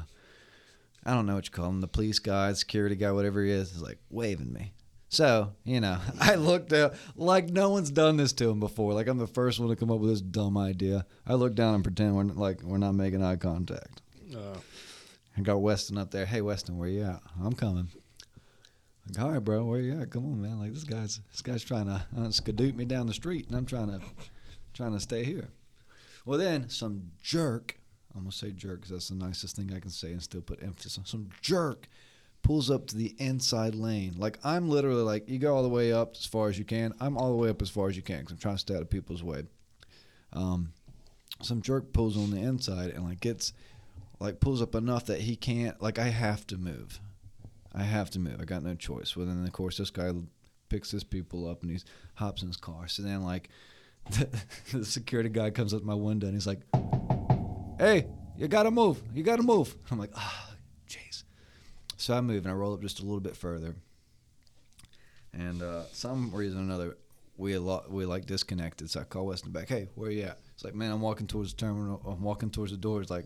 [1.06, 3.72] I don't know what you call him, the police guy, security guy, whatever he is,
[3.74, 4.74] is like waving me.
[5.10, 8.94] So you know, I looked out like no one's done this to him before.
[8.94, 11.06] Like I'm the first one to come up with this dumb idea.
[11.26, 14.02] I look down and pretend we're like we're not making eye contact.
[14.36, 14.58] Uh,
[15.38, 16.26] I got Weston up there.
[16.26, 17.22] Hey Weston, where you at?
[17.42, 17.88] I'm coming.
[19.08, 20.10] Like, all right, bro, where you at?
[20.10, 20.60] Come on, man.
[20.60, 23.66] Like this guy's this guy's trying to uh, skadoot me down the street, and I'm
[23.66, 24.02] trying to
[24.74, 25.50] trying to stay here.
[26.26, 27.80] Well, then some jerk.
[28.16, 30.64] I'm gonna say jerk because that's the nicest thing I can say, and still put
[30.64, 31.88] emphasis on some jerk
[32.44, 34.16] pulls up to the inside lane.
[34.18, 36.94] Like I'm literally like you go all the way up as far as you can.
[37.00, 38.76] I'm all the way up as far as you can because I'm trying to stay
[38.76, 39.44] out of people's way.
[40.34, 40.72] Um,
[41.42, 43.54] some jerk pulls on the inside and like gets
[44.20, 47.00] like pulls up enough that he can't like I have to move.
[47.78, 48.42] I have to move.
[48.42, 49.16] I got no choice.
[49.16, 50.12] Well then of course this guy
[50.70, 51.80] picks his people up and he
[52.16, 52.88] hops in his car.
[52.88, 53.50] So then like
[54.10, 54.28] the,
[54.72, 56.62] the security guy comes up my window and he's like,
[57.80, 59.02] Hey, you gotta move.
[59.14, 59.76] You gotta move.
[59.92, 60.52] I'm like, ah,
[60.90, 61.24] jeez.
[61.98, 63.76] So I move and I roll up just a little bit further.
[65.34, 66.98] And uh, some reason or another,
[67.38, 68.90] we a lot, we like disconnected.
[68.90, 69.70] So I call Weston back.
[69.70, 70.40] Hey, where you at?
[70.56, 72.02] It's like, man, I'm walking towards the terminal.
[72.08, 73.26] I'm walking towards the doors, like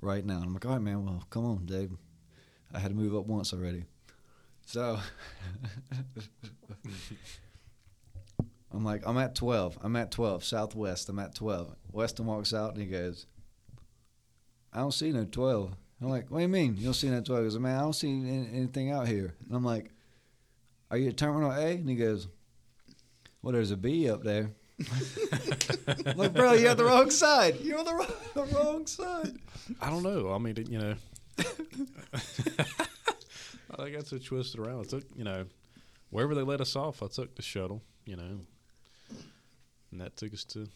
[0.00, 0.36] right now.
[0.36, 1.04] And I'm like, all right, man.
[1.04, 1.90] Well, come on, Dave.
[2.74, 3.84] I had to move up once already.
[4.66, 4.98] So
[8.72, 9.78] I'm like, I'm at 12.
[9.82, 10.44] I'm at 12.
[10.44, 11.08] Southwest.
[11.08, 11.74] I'm at 12.
[11.92, 13.26] Weston walks out and he goes,
[14.72, 15.76] I don't see no 12.
[16.02, 16.76] I'm like, what do you mean?
[16.76, 17.40] You don't see no 12?
[17.40, 19.34] He goes, man, I don't see any, anything out here.
[19.46, 19.90] And I'm like,
[20.90, 21.70] are you at Terminal A?
[21.72, 22.26] And he goes,
[23.42, 24.50] well, there's a B up there.
[26.16, 27.60] Like, bro, you're the wrong side.
[27.60, 29.36] You're on the wrong, the wrong side.
[29.80, 30.32] I don't know.
[30.32, 30.94] I mean, you know,
[33.78, 34.80] I got so twisted around.
[34.80, 35.46] I took, you know,
[36.10, 38.40] wherever they let us off, I took the shuttle, you know,
[39.90, 40.68] and that took us to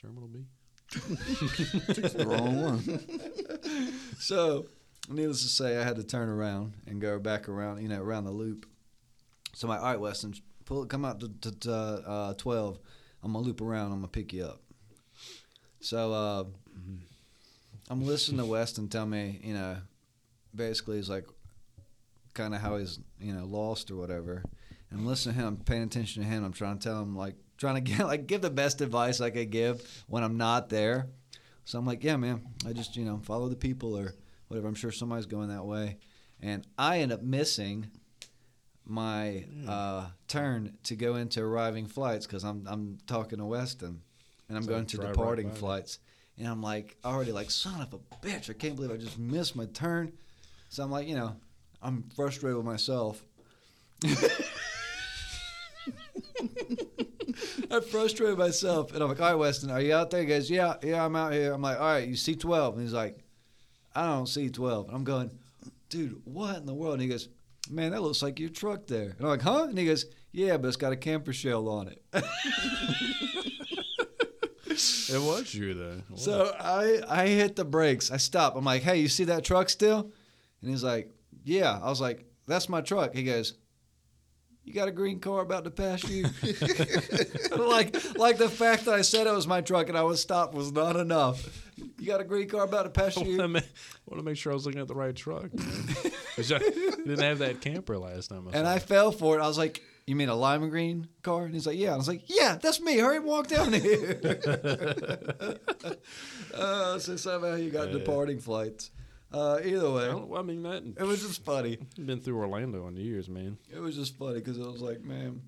[0.00, 0.44] Terminal B.
[0.92, 3.00] the wrong one.
[4.18, 4.66] So,
[5.08, 8.24] needless to say, I had to turn around and go back around, you know, around
[8.24, 8.64] the loop.
[9.54, 10.34] So I'm like, all right, Weston,
[10.64, 12.78] pull, come out to, to, to uh, 12.
[13.22, 13.86] I'm going to loop around.
[13.86, 14.62] I'm going to pick you up.
[15.80, 16.44] So uh,
[17.90, 19.76] I'm listening to Weston tell me, you know,
[20.54, 21.26] basically he's like
[22.32, 24.42] kind of how he's, you know, lost or whatever.
[24.90, 26.44] And I'm listening to him, I'm paying attention to him.
[26.44, 29.30] I'm trying to tell him, like, trying to get, like, give the best advice I
[29.30, 31.08] could give when I'm not there.
[31.64, 34.14] So I'm like, yeah, man, I just, you know, follow the people or
[34.48, 34.68] whatever.
[34.68, 35.98] I'm sure somebody's going that way.
[36.40, 37.90] And I end up missing
[38.84, 44.02] my uh, turn to go into arriving flights because I'm, I'm talking to Weston
[44.48, 45.54] and I'm So going to right departing me.
[45.54, 45.98] flights.
[46.38, 49.54] And I'm like, already like, son of a bitch, I can't believe I just missed
[49.54, 50.12] my turn.
[50.68, 51.36] So I'm like, you know,
[51.80, 53.22] I'm frustrated with myself.
[57.70, 60.50] I'm frustrated myself, and I'm like, "All right, Weston, are you out there?" He goes,
[60.50, 63.18] "Yeah, yeah, I'm out here." I'm like, "All right, you see 12?" And he's like,
[63.94, 65.30] "I don't see 12." And I'm going,
[65.88, 67.28] "Dude, what in the world?" And he goes,
[67.70, 70.56] "Man, that looks like your truck there." And I'm like, "Huh?" And he goes, "Yeah,
[70.56, 72.02] but it's got a camper shell on it."
[75.10, 76.02] It was you though.
[76.12, 76.18] It.
[76.18, 78.10] So I I hit the brakes.
[78.10, 78.56] I stop.
[78.56, 80.10] I'm like, "Hey, you see that truck still?"
[80.60, 81.10] And he's like,
[81.44, 83.54] "Yeah." I was like, "That's my truck." He goes,
[84.64, 86.22] "You got a green car about to pass you?"
[87.56, 90.54] like like the fact that I said it was my truck and I was stopped
[90.54, 91.62] was not enough.
[91.98, 93.40] You got a green car about to pass you?
[93.42, 93.64] I want
[94.16, 95.50] to make sure I was looking at the right truck.
[95.56, 98.48] I didn't have that camper last time.
[98.48, 99.42] I And I fell for it.
[99.42, 102.08] I was like, "You mean a lima green car?" And he's like, "Yeah." I was
[102.08, 102.98] like, "Yeah, that's me.
[102.98, 104.20] Hurry and walk down here."
[106.54, 107.98] uh, so somehow you got Yeah.
[107.98, 108.90] departing flights.
[109.32, 110.84] Uh, either way, don't- I mean that.
[110.96, 111.78] it was just funny.
[111.98, 113.58] been through Orlando in years, man.
[113.74, 115.42] It was just funny because it was like, man,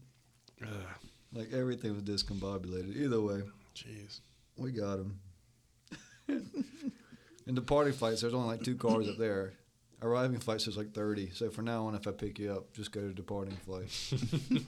[1.33, 2.97] like everything was discombobulated.
[2.97, 3.43] Either way,
[3.77, 4.21] Jeez.
[4.57, 5.21] we got him.
[7.47, 9.53] In departing flights, there's only like two cars up there.
[10.03, 11.31] Arriving flights, there's like 30.
[11.31, 13.89] So for now on, if I pick you up, just go to departing flight.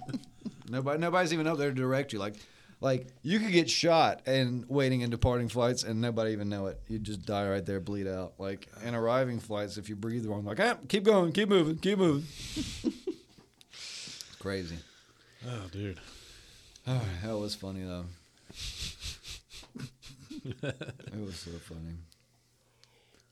[0.71, 2.19] Nobody, nobody's even up there to direct you.
[2.19, 2.35] Like,
[2.81, 6.81] like you could get shot and waiting in departing flights, and nobody even know it.
[6.89, 8.35] You just die right there, bleed out.
[8.39, 11.99] Like in arriving flights, if you breathe wrong, like ah, keep going, keep moving, keep
[11.99, 12.27] moving.
[12.55, 14.77] it's crazy.
[15.47, 16.01] Oh, dude.
[16.87, 18.05] Oh, that was funny though.
[20.63, 21.97] it was so funny.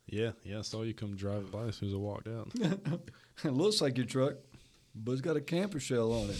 [0.09, 0.59] Yeah, yeah.
[0.59, 2.49] I saw you come driving by as soon as I walked out.
[3.45, 4.37] It looks like your truck,
[4.95, 6.39] but it's got a camper shell on it.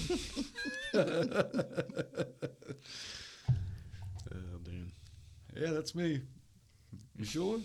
[4.33, 4.91] Oh, dude.
[5.55, 6.23] yeah, that's me.
[7.19, 7.61] You sure?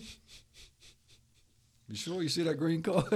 [1.88, 3.04] You sure you see that green car?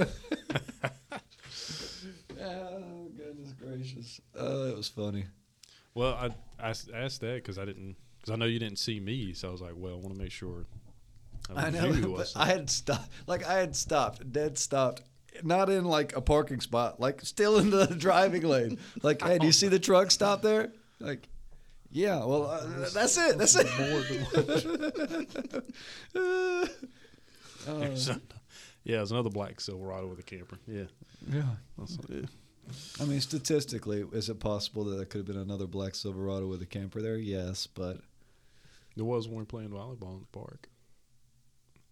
[2.41, 4.21] oh goodness gracious!
[4.35, 5.25] Oh, that was funny.
[5.93, 9.49] Well, I asked that because I didn't because I know you didn't see me, so
[9.49, 10.65] I was like, well, I want to make sure.
[11.55, 12.23] I know.
[12.35, 13.09] I had stopped.
[13.25, 15.01] Like I had stopped, dead stopped.
[15.43, 18.79] Not in like a parking spot, like still in the driving lane.
[19.03, 20.71] Like, hey, do you see the truck stop there?
[20.99, 21.27] Like,
[21.91, 22.25] yeah.
[22.25, 23.37] Well, uh, that's it.
[23.37, 23.67] That's it.
[27.67, 27.95] Uh,
[28.85, 30.57] yeah, it was another black Silverado with a camper.
[30.65, 30.83] Yeah,
[31.29, 31.43] yeah.
[32.09, 32.21] yeah.
[33.01, 36.61] I mean, statistically, is it possible that there could have been another black Silverado with
[36.61, 37.17] a camper there?
[37.17, 37.97] Yes, but
[38.95, 40.69] There was one playing volleyball in the park.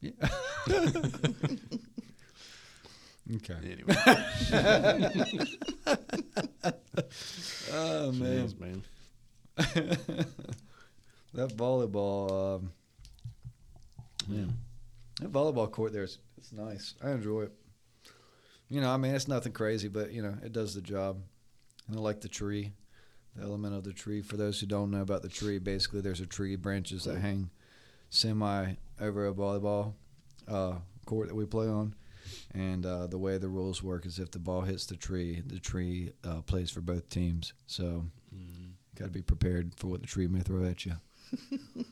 [0.06, 0.30] Yeah.
[3.36, 3.56] okay.
[3.64, 3.96] Anyway,
[7.72, 8.48] Oh man.
[8.48, 8.84] Jeez, man.
[11.34, 12.72] that volleyball, um,
[14.28, 14.46] yeah,
[15.22, 16.94] that volleyball court there is it's nice.
[17.04, 17.54] I enjoy it.
[18.70, 21.22] You know, I mean, it's nothing crazy, but you know, it does the job.
[21.88, 22.74] And I like the tree,
[23.36, 24.22] the element of the tree.
[24.22, 27.50] For those who don't know about the tree, basically, there's a tree branches that hang
[28.16, 29.94] semi over a volleyball
[30.48, 30.76] uh,
[31.06, 31.94] court that we play on.
[32.54, 35.60] And uh, the way the rules work is if the ball hits the tree, the
[35.60, 37.54] tree uh, plays for both teams.
[37.68, 38.06] So
[38.36, 40.94] Mm, got to be prepared for what the tree may throw at you.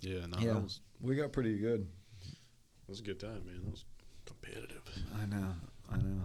[0.00, 0.58] yeah, no, Yeah.
[0.58, 1.86] was We got pretty good.
[2.20, 3.60] that was a good time, man.
[3.64, 3.84] That was
[4.26, 4.82] competitive.
[5.20, 5.54] I know.
[5.90, 6.22] I know.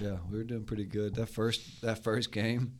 [0.00, 1.14] Yeah, we were doing pretty good.
[1.14, 2.78] That first that first game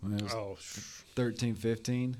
[0.00, 2.16] when it was Oh, sh- 13 15,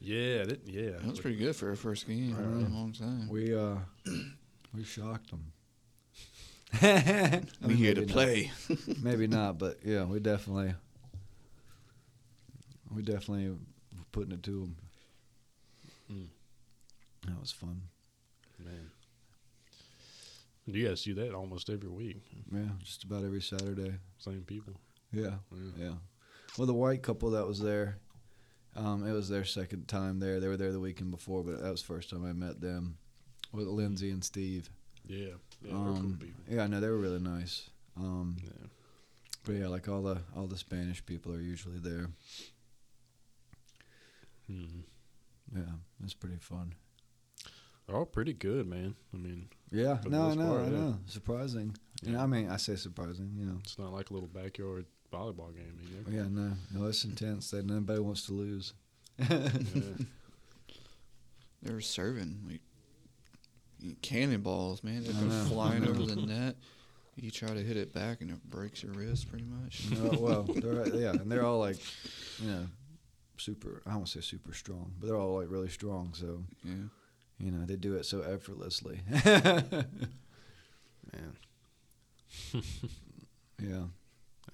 [0.00, 0.90] yeah, that, yeah.
[0.92, 2.66] That was pretty good for a first game know.
[2.66, 3.28] a long time.
[3.28, 3.76] we uh
[4.74, 5.52] we shocked them.
[7.66, 8.50] we here to play.
[9.02, 10.74] maybe not, but yeah, we definitely
[12.94, 14.76] we definitely were putting it to them.
[16.12, 16.26] Mm.
[17.26, 17.82] That was fun.
[18.58, 18.90] man.
[20.66, 22.22] You guys do that almost every week.
[22.52, 23.94] Yeah, just about every Saturday.
[24.18, 24.74] Same people.
[25.12, 25.36] Yeah.
[25.52, 25.70] Yeah.
[25.78, 25.92] Yeah.
[26.58, 27.98] Well, the white couple that was there,
[28.76, 30.38] um, it was their second time there.
[30.40, 32.98] They were there the weekend before, but that was the first time I met them
[33.52, 34.68] with Lindsay and Steve.
[35.06, 37.70] Yeah, yeah, um, cool yeah, no, they were really nice.
[37.96, 38.66] Um, Yeah.
[39.44, 42.08] but yeah, like all the all the Spanish people are usually there.
[44.50, 44.82] Mhm.
[45.54, 45.62] Yeah,
[46.02, 46.74] it's pretty fun.
[47.86, 48.96] They're all pretty good, man.
[49.14, 50.70] I mean, Yeah, no, I know, part, I yeah.
[50.70, 50.98] know.
[51.06, 51.76] Surprising.
[52.02, 53.32] You know, I mean, I say surprising.
[53.38, 56.16] You know, it's not like a little backyard volleyball game either.
[56.16, 57.50] yeah, no, no, it's intense.
[57.50, 58.72] That nobody wants to lose.
[59.18, 59.48] Yeah.
[61.62, 62.60] They were serving like
[64.02, 65.02] cannonballs, man.
[65.02, 66.54] They I go flying over the net.
[67.16, 69.86] You try to hit it back, and it breaks your wrist, pretty much.
[69.90, 71.78] No, well, they're yeah, and they're all like,
[72.40, 72.66] you know,
[73.38, 73.82] super.
[73.86, 76.12] I won't say super strong, but they're all like really strong.
[76.14, 76.74] So Yeah.
[77.38, 79.00] you know, they do it so effortlessly.
[81.12, 81.36] Man,
[83.58, 83.90] man.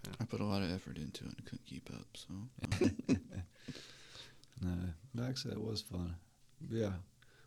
[0.05, 0.15] Yeah.
[0.21, 2.07] I put a lot of effort into it and couldn't keep up.
[2.15, 2.35] So
[4.63, 4.71] No,
[5.15, 6.15] like I said, it was fun.
[6.71, 6.93] Yeah,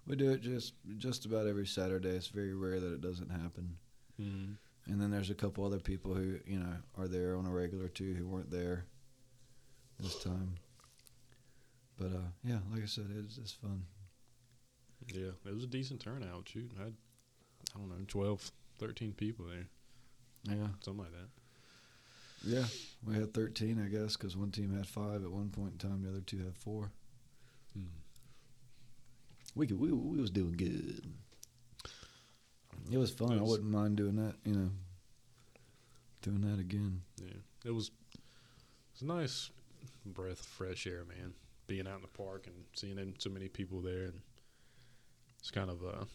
[0.06, 2.10] we do it just just about every Saturday.
[2.10, 3.78] It's very rare that it doesn't happen.
[4.22, 4.56] Mm.
[4.88, 7.88] And then there's a couple other people who you know are there on a regular
[7.88, 8.86] too who weren't there
[10.00, 10.56] this time.
[11.98, 13.86] But uh, yeah, like I said, it's it's fun.
[15.08, 16.50] Yeah, it was a decent turnout.
[16.50, 16.94] Shoot, I had,
[17.76, 19.68] I don't know, 12, 13 people there,
[20.44, 21.30] Yeah, something like that.
[22.44, 22.66] Yeah.
[23.06, 26.04] We had 13, I guess, because one team had five at one point in time.
[26.04, 26.92] The other two had four.
[27.78, 27.86] Mm.
[29.56, 31.06] We could, we we was doing good.
[32.92, 33.34] It was fun.
[33.34, 34.36] It I wouldn't mind doing that.
[34.44, 34.70] You know,
[36.22, 37.02] doing that again.
[37.22, 37.92] Yeah, it was.
[38.94, 39.50] It's a nice
[40.06, 41.34] breath of fresh air, man.
[41.68, 44.22] Being out in the park and seeing so many people there, and
[45.40, 46.06] it's kind of a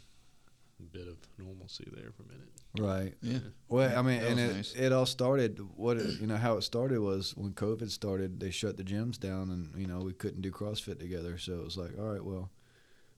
[0.86, 2.48] bit of normalcy there for a minute.
[2.78, 3.15] Right.
[3.23, 3.39] yeah,
[3.69, 4.74] Well, I mean, That and it, nice.
[4.74, 5.59] it all started.
[5.77, 8.39] What it, you know, how it started was when COVID started.
[8.40, 11.36] They shut the gyms down, and you know we couldn't do CrossFit together.
[11.39, 12.51] So it was like, all right, well,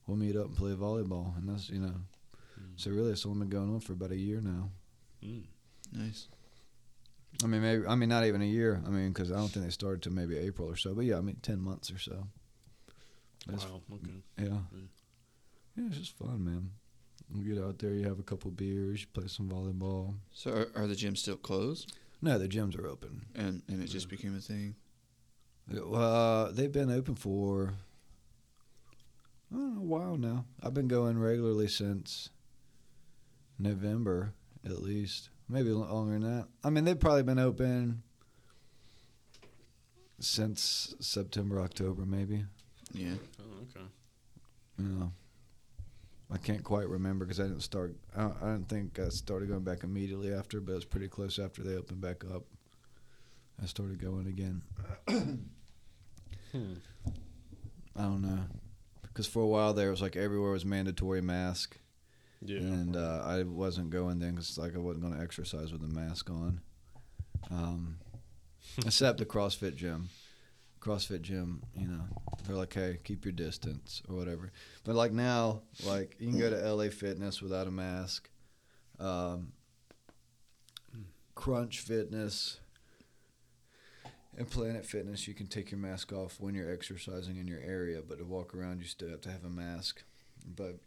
[0.06, 1.94] we'll meet up and play volleyball, and that's you know.
[2.58, 2.72] Mm.
[2.76, 4.70] So really, it's only been going on for about a year now.
[5.22, 5.44] Mm.
[5.92, 6.28] nice.
[7.42, 8.82] I mean, maybe I mean not even a year.
[8.86, 10.94] I mean, because I don't think they started till maybe April or so.
[10.94, 12.26] But yeah, I mean ten months or so.
[13.46, 13.82] That's- Wow.
[13.94, 14.22] Okay.
[14.38, 14.58] Yeah.
[14.74, 14.88] Mm.
[15.76, 16.70] Yeah, it's just fun, man.
[17.34, 20.14] You get out there, you have a couple beers, you play some volleyball.
[20.32, 21.92] So are, are the gyms still closed?
[22.20, 23.26] No, the gyms are open.
[23.34, 24.76] And and it just became a thing.
[25.74, 27.74] Uh, they've been open for
[29.50, 30.44] I don't know, a while now.
[30.62, 32.30] I've been going regularly since
[33.58, 34.34] November,
[34.64, 35.30] at least.
[35.48, 36.48] Maybe longer than that.
[36.64, 38.02] I mean, they've probably been open
[40.20, 42.44] since September, October, maybe.
[42.92, 43.14] Yeah.
[43.40, 43.86] Oh, okay.
[44.78, 45.12] You know,
[46.32, 47.94] I can't quite remember because I didn't start.
[48.16, 51.38] I, I didn't think I started going back immediately after, but it was pretty close
[51.38, 52.44] after they opened back up.
[53.62, 54.62] I started going again.
[56.52, 56.74] Hmm.
[57.96, 58.40] I don't know,
[59.02, 61.78] because for a while there it was like everywhere was mandatory mask,
[62.40, 62.58] Yeah.
[62.58, 65.88] and uh, I wasn't going then because like I wasn't going to exercise with a
[65.88, 66.60] mask on,
[67.50, 67.98] um,
[68.86, 70.08] except the CrossFit gym.
[70.82, 72.02] CrossFit gym, you know,
[72.44, 74.50] they're like, hey, keep your distance or whatever.
[74.84, 78.28] But like now, like you can go to LA Fitness without a mask.
[78.98, 79.52] Um,
[81.34, 82.58] Crunch Fitness
[84.36, 88.00] and Planet Fitness, you can take your mask off when you're exercising in your area,
[88.06, 90.02] but to walk around, you still have to have a mask.
[90.56, 90.78] But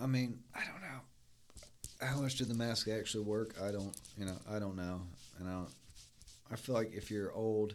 [0.00, 3.54] I mean, I don't know how much did the mask actually work.
[3.62, 5.02] I don't, you know, I don't know,
[5.38, 5.70] and I don't.
[6.50, 7.74] I feel like if you're old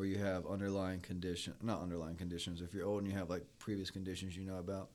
[0.00, 3.44] or you have underlying condition, not underlying conditions, if you're old and you have like
[3.58, 4.88] previous conditions you know about,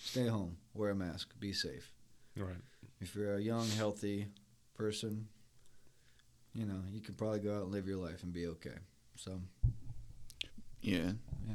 [0.00, 1.90] stay home, wear a mask, be safe.
[2.36, 2.54] Right.
[3.00, 4.28] If you're a young, healthy
[4.74, 5.26] person,
[6.54, 8.76] you know, you can probably go out and live your life and be okay.
[9.16, 9.40] So,
[10.80, 11.12] Yeah.
[11.48, 11.54] Yeah.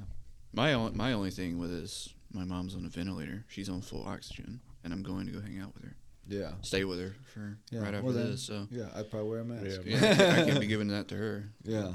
[0.54, 3.46] My only, my only thing with this, my mom's on a ventilator.
[3.48, 5.96] She's on full oxygen, and I'm going to go hang out with her,
[6.28, 6.52] yeah.
[6.62, 8.44] stay with her for Yeah, right after well then- this.
[8.44, 9.82] So Yeah, I'd probably wear a mask.
[9.86, 9.98] Yeah.
[9.98, 11.50] yeah, I can't- I can't be giving that to her.
[11.64, 11.94] Yeah.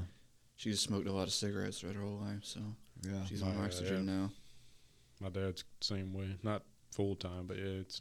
[0.62, 2.60] She's smoked a lot of cigarettes throughout her whole life, so
[3.04, 3.24] Yeah.
[3.26, 4.30] she's on My- oxygen now.
[5.18, 6.36] My dad's same way.
[6.44, 6.62] Not
[6.92, 8.00] full time, but yeah, it's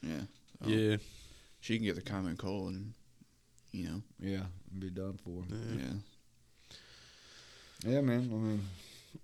[0.00, 0.22] Yeah.
[0.62, 0.96] So yeah.
[1.60, 2.94] She can get the common cold, and
[3.70, 4.46] you know, Yeah.
[4.78, 5.44] Be done for.
[5.50, 5.74] yeah.
[7.84, 7.90] yeah.
[7.92, 8.30] Yeah, man.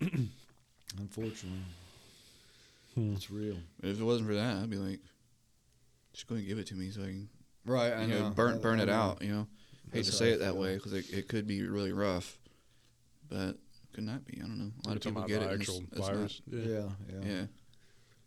[0.02, 0.30] I mean,
[0.98, 1.64] unfortunately,
[2.94, 3.14] Hmm.
[3.14, 3.56] it's real.
[3.82, 5.00] If it wasn't for that, I'd be like,
[6.12, 7.30] just go and give it to me so I can
[7.64, 7.90] Right.
[7.92, 8.28] I you know.
[8.28, 8.92] know, burn I- burn I it know.
[8.92, 9.22] out.
[9.22, 9.48] You know,
[9.92, 12.38] hate to say it that way because it, it could be really rough,
[13.28, 13.56] but
[13.92, 14.38] could not be.
[14.38, 14.70] I don't know.
[14.84, 15.46] A lot of You're people get it.
[15.46, 16.14] the and it's- actual it's not.
[16.14, 16.42] virus.
[16.50, 16.60] Yeah.
[16.60, 16.88] Yeah.
[17.22, 17.28] Yeah.
[17.32, 17.44] Yeah.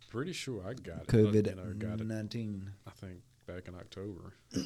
[0.10, 1.08] Pretty sure I got it.
[1.08, 2.08] but, COVID you know, got it.
[2.08, 2.72] nineteen.
[2.86, 4.34] I think back in October.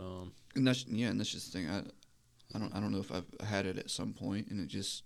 [0.00, 1.68] Um, And that's yeah, and that's just the thing.
[1.68, 1.78] I,
[2.54, 5.02] I don't I don't know if I've had it at some point and it just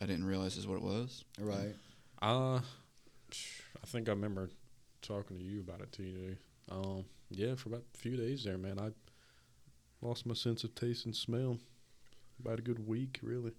[0.00, 1.22] I didn't realize is what it was.
[1.38, 1.74] Right.
[2.22, 4.48] Uh, I think I remember
[5.02, 6.36] talking to you about it, TJ.
[6.70, 8.88] Um, yeah, for about a few days there, man, I
[10.04, 11.58] lost my sense of taste and smell.
[12.40, 13.52] About a good week, really.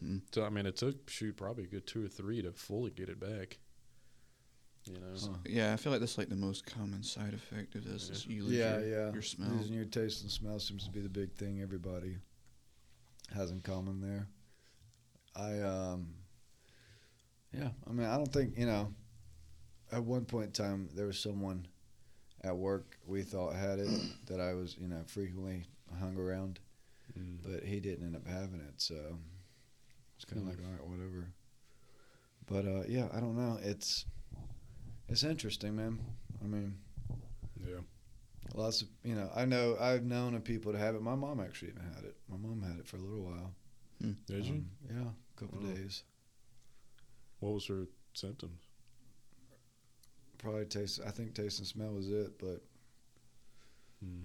[0.00, 0.18] Hmm.
[0.32, 3.08] So I mean, it took shoot probably a good two or three to fully get
[3.08, 3.58] it back.
[4.84, 5.36] You know, Huh.
[5.46, 8.44] Yeah, I feel like that's like the most common side effect of this is you
[8.44, 8.78] lose Yeah.
[8.78, 9.12] your, yeah.
[9.12, 9.50] your smell.
[9.50, 12.16] Losing your taste and smell seems to be the big thing everybody
[13.34, 14.26] has in common there.
[15.36, 16.14] I um.
[17.52, 18.92] Yeah, I mean, I don't think you know.
[19.92, 21.66] At one point in time, there was someone
[22.44, 23.88] at work we thought had it
[24.26, 25.64] that I was, you know, frequently
[25.98, 26.58] hung around.
[27.18, 27.38] Mm.
[27.42, 28.74] but he didn't end up having it.
[28.80, 28.94] So
[30.16, 30.48] it's kind of Hmm.
[30.50, 31.28] like all right, whatever.
[32.46, 33.58] But uh, yeah, I don't know.
[33.62, 34.06] It's
[35.08, 35.98] it's interesting, man.
[36.42, 36.78] I mean,
[37.60, 37.80] yeah,
[38.54, 39.30] lots of you know.
[39.34, 41.02] I know I've known of people to have it.
[41.02, 42.16] My mom actually even had it.
[42.28, 43.52] My mom had it for a little while.
[44.26, 44.54] Did you?
[44.54, 45.02] Um, yeah,
[45.36, 45.74] a couple Oh.
[45.74, 46.02] days.
[47.40, 48.62] What was her symptoms?
[50.42, 51.00] Probably taste.
[51.06, 52.62] I think taste and smell was it, but
[54.02, 54.22] Hmm.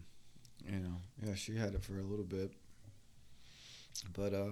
[0.66, 2.52] you know, yeah, she had it for a little bit.
[4.14, 4.52] But uh,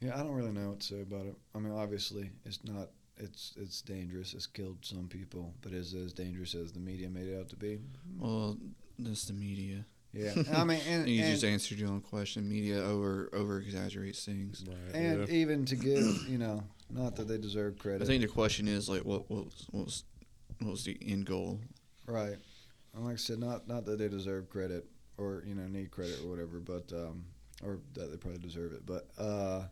[0.00, 1.36] yeah, I don't really know what to say about it.
[1.54, 2.88] I mean, obviously, it's not.
[3.18, 4.34] It's it's dangerous.
[4.34, 7.48] It's killed some people, but is it as dangerous as the media made it out
[7.50, 7.78] to be?
[8.18, 8.58] Well,
[8.98, 9.86] that's the media.
[10.12, 12.48] Yeah, I mean, and, you and, just answered your own question.
[12.48, 14.64] Media over over exaggerates things.
[14.66, 14.94] Right.
[14.94, 15.34] and yeah.
[15.34, 18.02] even to give, you know, not that they deserve credit.
[18.02, 20.04] I think the question is like, what what was what was,
[20.60, 21.60] what was the end goal?
[22.06, 22.36] Right.
[22.94, 24.86] And like I said, not not that they deserve credit
[25.18, 27.24] or you know need credit or whatever, but um,
[27.62, 28.86] or that they probably deserve it.
[28.86, 29.64] But uh,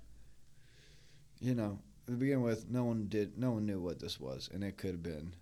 [1.41, 4.63] you know, to begin with, no one did, no one knew what this was, and
[4.65, 5.35] it could have been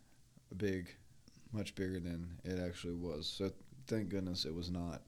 [0.51, 0.95] a big,
[1.53, 3.27] much bigger than it actually was.
[3.27, 3.51] So
[3.87, 5.03] thank goodness it was not.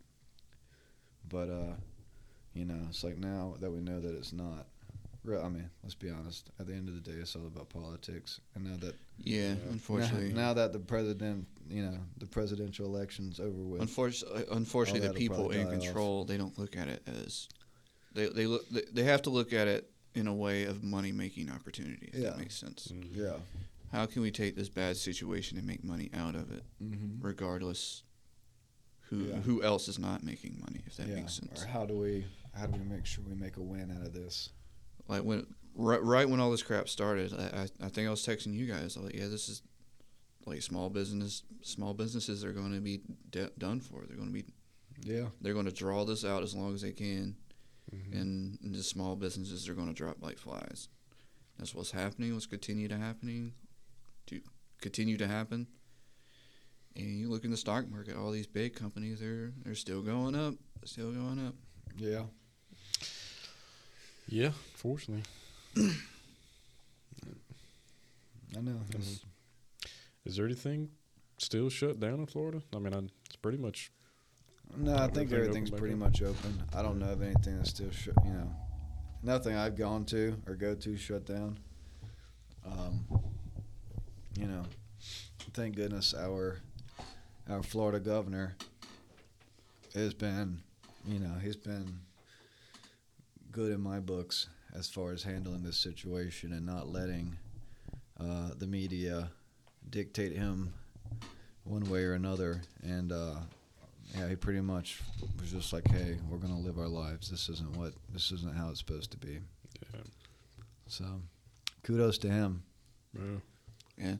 [1.28, 1.74] But uh,
[2.54, 4.66] you know, it's like now that we know that it's not.
[5.24, 6.50] Re- I mean, let's be honest.
[6.60, 9.70] At the end of the day, it's all about politics, and now that Yeah, Yeah.
[9.70, 10.28] unfortunately.
[10.34, 13.80] now, now that the president, you know, the presidential election's over with.
[13.80, 15.82] Unfortunately, unfortunately, the people in die off.
[15.82, 17.48] control they don't look at it as
[18.12, 21.10] they they look they, they have to look at it in a way of money
[21.12, 22.10] making opportunity.
[22.12, 22.30] If Yeah.
[22.30, 22.88] that makes sense.
[22.88, 23.16] Mm.
[23.16, 23.38] yeah.
[23.92, 27.24] How can we take this bad situation and make money out of it, Mm-hmm.
[27.24, 28.02] regardless
[29.08, 29.40] who Yeah.
[29.40, 30.82] who else is not making money?
[30.86, 31.14] If that yeah.
[31.16, 31.62] makes sense.
[31.62, 34.12] Or how do we how do we make sure we make a win out of
[34.12, 34.50] this?
[35.08, 38.26] Like when right, right when all this crap started, I, I I think I was
[38.26, 38.96] texting you guys.
[38.96, 39.62] I was like, yeah, this is
[40.46, 43.00] like small business small businesses are going to be
[43.30, 44.04] de- done for.
[44.06, 44.44] They're going to be
[45.02, 45.26] Yeah.
[45.40, 47.36] they're going to draw this out as long as they can.
[47.94, 48.18] Mhm.
[48.20, 50.88] and, and the small businesses are going to drop like flies.
[51.58, 52.32] That's what's happening.
[52.32, 53.52] What's continue to happening,
[54.26, 54.40] to
[54.80, 55.66] continue to happen.
[56.96, 60.34] And you look in the stock market, all these big companies they're they're still going
[60.34, 60.54] up,
[60.84, 61.54] still going up.
[61.96, 62.24] Yeah.
[64.26, 65.24] Yeah, fortunately.
[65.76, 65.80] I
[68.60, 68.72] know.
[68.72, 68.88] Mhm.
[68.90, 69.24] It's-
[70.24, 70.90] Is there anything
[71.38, 72.62] still shut down in Florida?
[72.74, 73.92] I mean, I, it's pretty much.
[74.76, 76.00] No, I think everything's pretty up?
[76.00, 76.62] much open.
[76.72, 78.14] I don't know of anything that's still shut.
[78.24, 78.56] You know,
[79.22, 81.58] nothing I've gone to or go to shut down.
[82.64, 83.04] Um,
[84.38, 84.64] you know,
[85.52, 86.60] thank goodness our
[87.48, 88.56] our Florida governor
[89.94, 90.62] has been,
[91.06, 92.00] you know, he's been
[93.54, 97.36] good in my books as far as handling this situation and not letting
[98.18, 99.30] uh, the media
[99.90, 100.74] dictate him
[101.62, 102.60] one way or another.
[102.82, 103.36] And uh,
[104.18, 105.00] yeah, he pretty much
[105.40, 107.30] was just like, "Hey, we're gonna live our lives.
[107.30, 109.38] This isn't what this isn't how it's supposed to be."
[109.94, 110.00] Yeah.
[110.88, 111.04] So,
[111.84, 112.64] kudos to him.
[113.14, 113.38] yeah.
[113.96, 114.14] Yeah,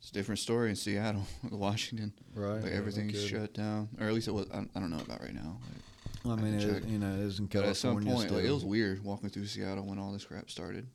[0.00, 2.12] it's a different story in Seattle, Washington.
[2.34, 2.60] Right.
[2.60, 3.28] Like everything's kidding.
[3.28, 4.50] shut down, or at least it was.
[4.52, 5.58] I, I don't know about right now.
[5.62, 5.82] Like,
[6.26, 8.50] I I mean, it, you know, it is in but at some point, like, it
[8.50, 10.86] was weird walking through Seattle when all this crap started.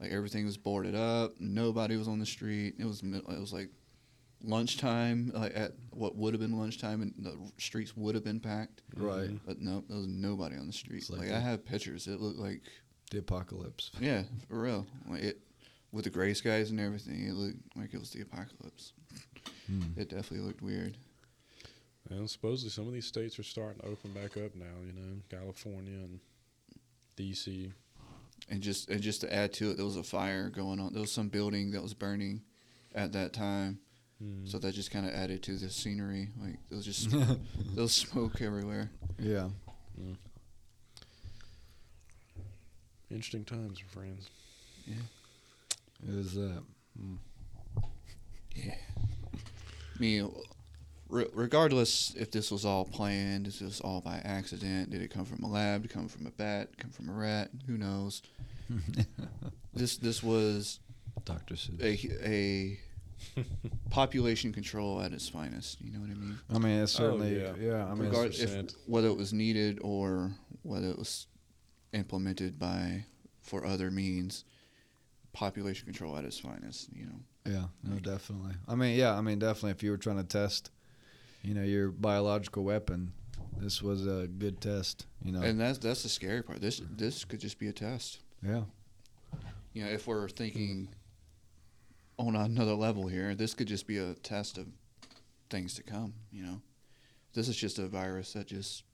[0.00, 2.74] Like everything was boarded up, nobody was on the street.
[2.78, 3.70] It was it was like
[4.42, 8.82] lunchtime, like at what would have been lunchtime, and the streets would have been packed.
[8.96, 9.30] Right.
[9.30, 9.40] Mhm.
[9.46, 10.98] But no, there was nobody on the street.
[11.02, 12.06] It's Like, like I a- have pictures.
[12.08, 12.62] It looked like
[13.10, 13.90] the apocalypse.
[14.00, 14.86] yeah, for real.
[15.08, 15.40] Like it
[15.92, 17.26] with the gray skies and everything.
[17.26, 18.92] It looked like it was the apocalypse.
[19.66, 19.82] Hmm.
[19.96, 20.96] It definitely looked weird.
[22.16, 24.66] And supposedly some of these states are starting to open back up now.
[24.86, 26.20] You know, California and
[27.16, 27.72] D.C.
[28.48, 30.92] And just and just to add to it, there was a fire going on.
[30.92, 32.42] There was some building that was burning
[32.94, 33.78] at that time.
[34.22, 34.50] Mm.
[34.50, 36.28] So that just kind of added to the scenery.
[36.40, 37.36] Like there was just there
[37.76, 38.90] was smoke everywhere.
[39.18, 39.48] yeah.
[43.10, 44.30] Interesting times, friends.
[44.86, 44.94] Yeah.
[46.08, 46.62] It was that.
[48.56, 48.74] Yeah.
[49.34, 50.32] I mean,
[51.12, 55.24] re- regardless if this was all planned, is this all by accident, did it come
[55.24, 55.82] from a lab?
[55.82, 56.76] Did it come from a bat?
[56.78, 57.50] Come from a rat?
[57.66, 58.22] Who knows?
[59.74, 60.80] This this was
[61.24, 61.80] Doctor Seuss.
[61.80, 62.78] a a
[63.90, 65.80] population control at its finest.
[65.80, 66.38] You know what I mean?
[66.54, 67.40] I mean, it's Oh, certainly.
[67.40, 67.52] yeah.
[67.58, 67.86] yeah.
[67.86, 68.54] I mean, Regard if
[68.86, 70.32] whether it was needed or
[70.62, 71.26] whether it was
[71.94, 73.06] implemented by
[73.40, 74.44] for other means,
[75.32, 76.88] population control at its finest.
[76.94, 77.20] You know.
[77.46, 77.64] yeah.
[77.82, 78.52] No, definitely.
[78.68, 79.16] I mean, yeah.
[79.16, 79.70] I mean, definitely.
[79.70, 80.70] If you were trying to test,
[81.42, 83.12] you know, your biological weapon,
[83.58, 85.06] this was a good test.
[85.24, 85.42] You know.
[85.42, 86.60] And that's that's the scary part.
[86.60, 88.20] This this could just be a test.
[88.42, 88.62] yeah.
[89.74, 90.88] You know, if we're thinking
[92.18, 94.66] on another level here, this could just be a test of
[95.48, 96.12] things to come.
[96.30, 96.60] You know,
[97.32, 98.84] this is just a virus that just,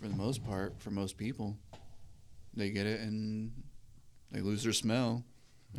[0.00, 1.56] for the most part, for most people,
[2.54, 3.52] they get it and
[4.32, 5.24] they lose their smell.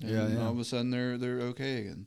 [0.01, 0.43] And Yeah, yeah.
[0.45, 2.05] all of a sudden they're they're okay again.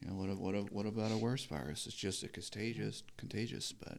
[0.00, 1.86] You know, what a, what a, what about a worse virus?
[1.86, 3.98] It's just a contagious, contagious, but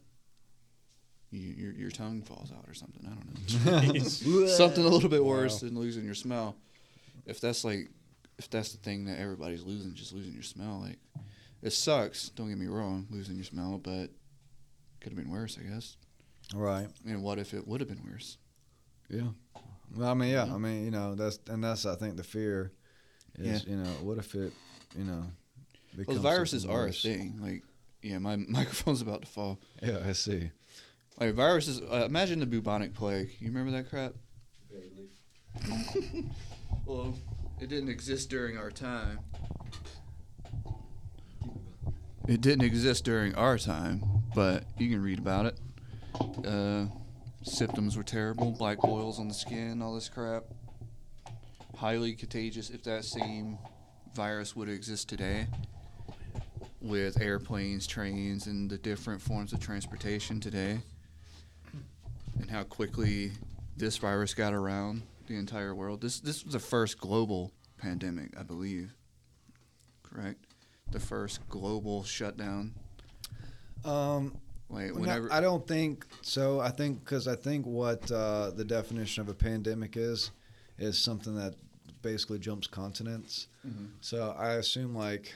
[1.30, 3.06] you, your your tongue falls out or something.
[3.06, 4.04] I don't know.
[4.48, 5.70] something a little bit worse Wow.
[5.70, 6.56] than losing your smell.
[7.26, 7.90] If that's like,
[8.40, 10.98] if that's the thing that everybody's losing, just losing your smell, like
[11.62, 12.30] it sucks.
[12.30, 14.08] Don't get me wrong, losing your smell, but
[15.00, 15.98] could have been worse, I guess.
[16.56, 16.88] Right.
[17.08, 18.38] And what if it would have been worse?
[19.10, 19.30] Yeah.
[19.96, 20.44] Well, I mean, yeah.
[20.52, 22.72] I mean, you know, that's and that's I think the fear
[23.38, 24.52] is, you know, what if it,
[24.98, 25.24] you know,
[25.96, 27.40] Well, becomes viruses something are a thing.
[27.42, 27.64] Like,
[28.02, 29.60] yeah, my microphone's about to fall.
[29.82, 30.52] Yeah, I see.
[31.20, 31.82] Like viruses.
[31.82, 33.30] Uh, imagine the bubonic plague.
[33.40, 34.14] You remember that crap?
[34.72, 36.26] Barely.
[36.86, 37.14] well,
[37.60, 39.20] it didn't exist during our time.
[42.28, 44.04] It didn't exist during our time,
[44.34, 45.60] but you can read about it.
[46.46, 46.86] Uh,
[47.44, 50.46] symptoms were terrible: black boils on the skin, all this crap.
[51.76, 52.70] Highly contagious.
[52.70, 53.58] If that same
[54.14, 55.48] virus would exist today,
[56.82, 60.80] with airplanes, trains, and the different forms of transportation today,
[62.40, 63.32] and how quickly
[63.78, 66.02] this virus got around the entire world.
[66.02, 68.94] This this was the first global pandemic, I believe.
[70.04, 70.44] Correct.
[70.92, 72.74] The first global shutdown.
[73.86, 74.36] Um,
[74.70, 76.60] Like well, no, whenever I don't think so.
[76.60, 80.32] I think because I think what uh, the definition of a pandemic is
[80.78, 81.56] is something that
[82.02, 83.48] basically jumps continents.
[83.68, 83.90] Mhm.
[84.02, 85.34] So I assume like.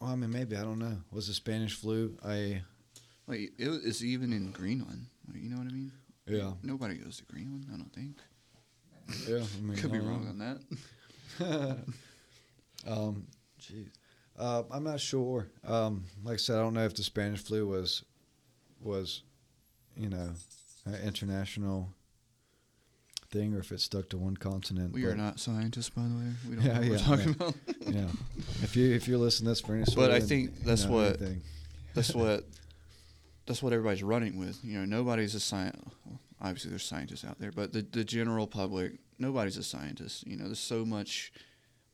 [0.00, 0.96] Well, I mean, maybe I don't know.
[1.12, 2.16] Was the Spanish flu?
[2.24, 2.62] I
[3.26, 5.06] like it was it's even in Greenland.
[5.28, 5.92] Like, you know what I mean?
[6.26, 7.66] yeah Nobody goes to Greenland.
[7.72, 8.16] I don't think.
[9.28, 9.44] yeah.
[9.58, 11.78] I mean, Could be wrong on that.
[12.86, 13.26] um,
[13.60, 13.88] jeez.
[14.38, 15.48] Uh, I'm not sure.
[15.66, 18.04] Um, like I said, I don't know if the Spanish flu was
[18.80, 19.22] was,
[19.96, 20.30] you know,
[20.86, 21.92] an international
[23.30, 24.92] thing or if it stuck to one continent.
[24.92, 26.32] We are not scientists, by the way.
[26.48, 27.32] We don't Yeah, know what we're talking yeah.
[27.32, 27.54] about.
[27.94, 28.06] Yeah.
[28.62, 30.64] If you if you're listening to this for any sort But I in- think you
[30.64, 31.42] that's know, what- anything.
[31.94, 32.44] that's what
[33.46, 34.58] that's what everybody's running with.
[34.64, 35.84] You know, nobody's a scientist.
[36.40, 40.26] Obviously, there's scientists out there, but the the general public, nobody's a scientist.
[40.26, 41.32] You know, there's so much.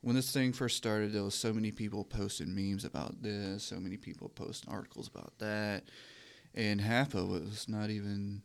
[0.01, 3.79] When this thing first started, there was so many people posting memes about this, so
[3.79, 5.83] many people posting articles about that,
[6.53, 8.43] and half of it was not even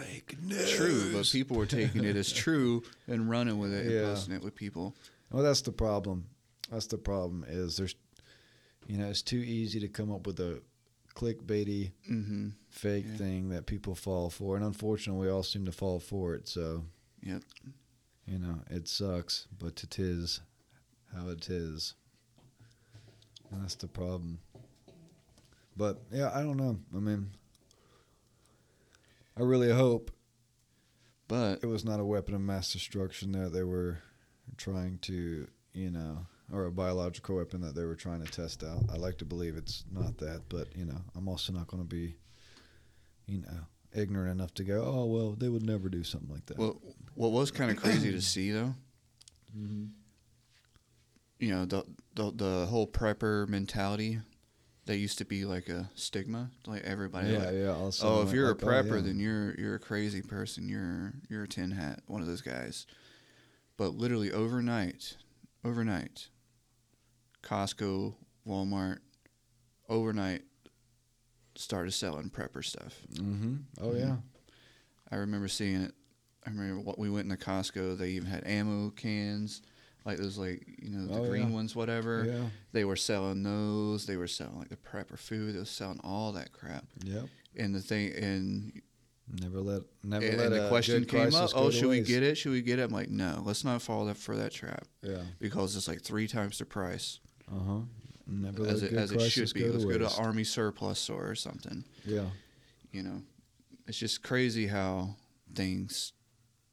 [0.00, 0.70] fake news.
[0.72, 1.12] true.
[1.12, 4.02] But people were taking it as true and running with it and Yeah.
[4.02, 4.94] posting it with people.
[5.30, 6.26] Well, that's the problem.
[6.70, 7.44] That's the problem.
[7.48, 7.94] Is there's,
[8.86, 10.60] you know, it's too easy to come up with a
[11.14, 12.48] clickbaity Mm-hmm.
[12.70, 13.16] fake Yeah.
[13.16, 16.48] thing that people fall for, and unfortunately, we all seem to fall for it.
[16.48, 16.84] So,
[17.22, 17.42] Yep.
[18.26, 20.40] you know, it sucks, but it is
[21.14, 21.94] how it is,
[23.50, 24.40] and that's the problem.
[25.76, 26.78] But yeah, I don't know.
[26.94, 27.30] I mean,
[29.36, 30.10] I really hope
[31.28, 33.98] But it was not a weapon of mass destruction that they were
[34.56, 38.84] trying to, you know, or a biological weapon that they were trying to test out.
[38.92, 41.88] I like to believe it's not that, but you know, I'm also not going to
[41.88, 42.16] be,
[43.26, 46.58] you know, ignorant enough to go, oh well, they would never do something like that.
[46.58, 46.80] Well,
[47.14, 48.74] what was kind of crazy to see though,
[49.56, 49.86] mm-hmm.
[51.38, 51.84] you know, the,
[52.14, 54.20] the the whole prepper mentality
[54.86, 57.30] that used to be like a stigma, like everybody.
[57.30, 57.68] yeah, like, yeah.
[57.68, 59.00] all of a sudden oh, if you're like, a oh, prepper, yeah.
[59.02, 60.68] then you're you're a crazy person.
[60.68, 62.86] You're you're a tin hat, one of those guys.
[63.76, 65.16] But literally overnight,
[65.64, 66.28] overnight,
[67.42, 68.14] Costco,
[68.46, 68.98] Walmart,
[69.88, 70.42] overnight
[71.56, 73.00] started selling prepper stuff.
[73.14, 73.56] Mm-hmm.
[73.80, 73.98] Oh Mhm.
[74.00, 74.16] yeah.
[75.10, 75.94] I remember seeing it.
[76.46, 77.96] I remember what we went into Costco.
[77.96, 79.62] They even had ammo cans,
[80.04, 81.54] like those, like you know, the Oh, green yeah.
[81.54, 82.24] ones, whatever.
[82.26, 82.48] Yeah.
[82.72, 84.06] They were selling those.
[84.06, 85.54] They were selling like the prepper food.
[85.54, 86.84] They were selling all that crap.
[87.04, 87.24] Yep.
[87.56, 88.82] And the thing, and
[89.40, 91.50] Never let never and, let and the question came up.
[91.54, 92.34] Oh, should we waste." get it?
[92.36, 92.82] Should we get it?
[92.82, 93.42] I'm like, no.
[93.44, 95.22] Let's not fall that for that trap Yeah.
[95.40, 97.20] because it's like three times the price
[97.50, 97.78] Uh huh.
[98.26, 99.60] Never as let it, as it should be.
[99.60, 100.10] go Let's go to.
[100.18, 101.84] Army surplus store or something.
[102.04, 102.26] Yeah.
[102.92, 103.22] You know,
[103.86, 105.16] it's just crazy how
[105.54, 106.12] things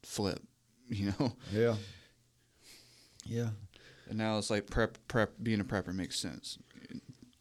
[0.04, 0.42] flip.
[0.90, 1.34] You know.
[1.54, 1.76] Yeah.
[3.26, 3.50] Yeah.
[4.10, 6.58] And now it's like prep prep being a prepper makes sense.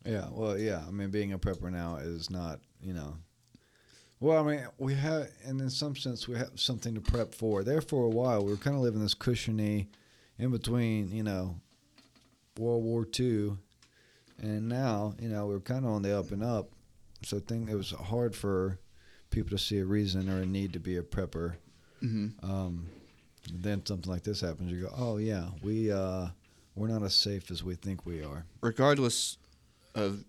[0.04, 0.82] Yeah, well, yeah.
[0.86, 3.16] I mean, being a prepper now is not, you know.
[4.18, 7.64] Well, I mean, we have, and in some sense, we have something to prep for.
[7.64, 9.88] There for a while, we were kind of living this cushiony,
[10.38, 11.56] in between, you know,
[12.58, 13.52] World War II,
[14.38, 16.70] and now, you know, we're kind of on the up and up.
[17.24, 18.78] So I think it was hard for
[19.30, 21.56] people to see a reason or a need to be a prepper.
[22.00, 22.88] hmm Um,
[23.52, 26.28] then something like this happens, you go, oh yeah, we uh,
[26.74, 28.44] we're not as safe as we think we are.
[28.60, 29.38] Regardless
[29.94, 30.24] of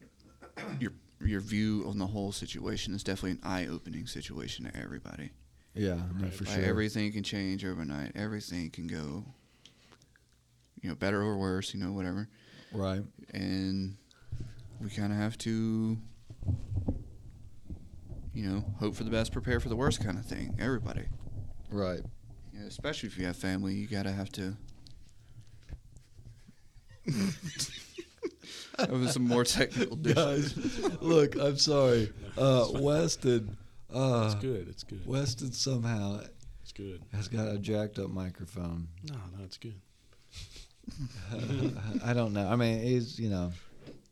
[0.80, 0.92] your
[1.24, 5.32] your view on the whole situation, it's definitely an eye opening situation to everybody.
[5.76, 6.34] Yeah, no, Right.
[6.34, 6.64] for Like, sure.
[6.64, 8.12] Everything can change overnight.
[8.16, 9.24] Everything can go.
[10.82, 12.28] you know, better or worse, you know, whatever.
[12.74, 13.04] Right.
[13.36, 13.96] And
[14.82, 15.96] we kind of have to,
[18.34, 20.56] you know, hope for the best, prepare for the worst kind of thing.
[20.60, 21.04] Everybody.
[21.70, 22.00] Right.
[22.62, 24.56] Yeah, especially if you have family, you gotta have to.
[28.78, 30.56] that was some more technical Guys,
[31.02, 32.12] look, I'm sorry.
[32.38, 33.58] Uh, Weston,
[33.94, 34.70] uh, It's good.
[34.70, 35.06] It's good.
[35.06, 36.22] Weston somehow
[36.62, 37.02] It's good.
[37.14, 38.88] has got a jacked up microphone.
[39.04, 39.76] No, no, it's good.
[42.06, 42.48] I don't know.
[42.48, 43.52] I mean, he's you know,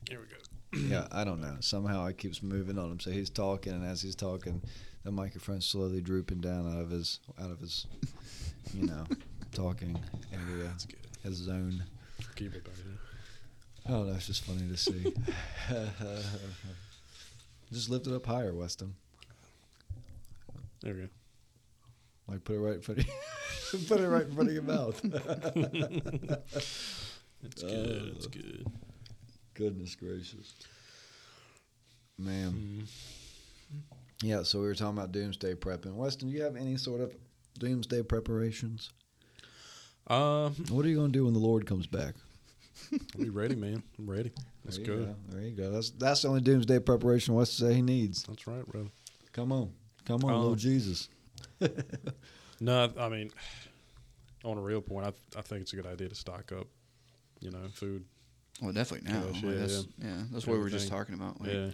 [0.09, 0.89] Here we go.
[0.93, 1.55] yeah, I don't know.
[1.61, 2.99] Somehow it keeps moving on him.
[2.99, 4.61] So he's talking, and as he's talking,
[5.05, 7.87] the microphone's slowly drooping down out of his out of his,
[8.73, 9.05] you know,
[9.53, 9.97] talking
[10.31, 10.97] area, That's good.
[11.23, 11.83] his zone.
[12.35, 12.97] Keep it back here.
[13.95, 15.13] Oh, that's just funny to see.
[17.73, 18.93] just lift it up higher, Weston.
[20.81, 21.07] There we go.
[22.27, 23.79] Like put it right in front of you.
[23.87, 25.01] put it right in front of your mouth.
[27.41, 28.15] It's good.
[28.17, 28.67] It's Uh, good.
[29.53, 30.53] Goodness gracious.
[32.17, 32.83] Man.
[32.83, 32.87] Mm.
[34.21, 35.93] Yeah, so we were talking about doomsday prepping.
[35.95, 37.15] Weston, do you have any sort of
[37.59, 38.91] doomsday preparations?
[40.07, 42.15] Um, What are you going to do when the Lord comes back?
[42.91, 43.83] I'll be ready, man.
[43.99, 44.31] I'm ready.
[44.65, 44.93] Let's there go.
[44.93, 45.15] you go.
[45.29, 45.69] There you go.
[45.71, 48.23] That's that's the only doomsday preparation Weston say he needs.
[48.23, 48.89] That's right, brother.
[49.33, 49.71] Come on.
[50.05, 51.09] Come on, Um, little Jesus.
[52.61, 53.31] No, I mean,
[54.43, 56.67] on a real point, I, th- I think it's a good idea to stock up.
[57.39, 58.03] You know, food.
[58.61, 59.21] Well, definitely now.
[59.21, 60.23] Gosh, Like, yeah, that's, yeah.
[60.29, 61.39] that's what we were just talking about.
[61.39, 61.69] Like, yeah,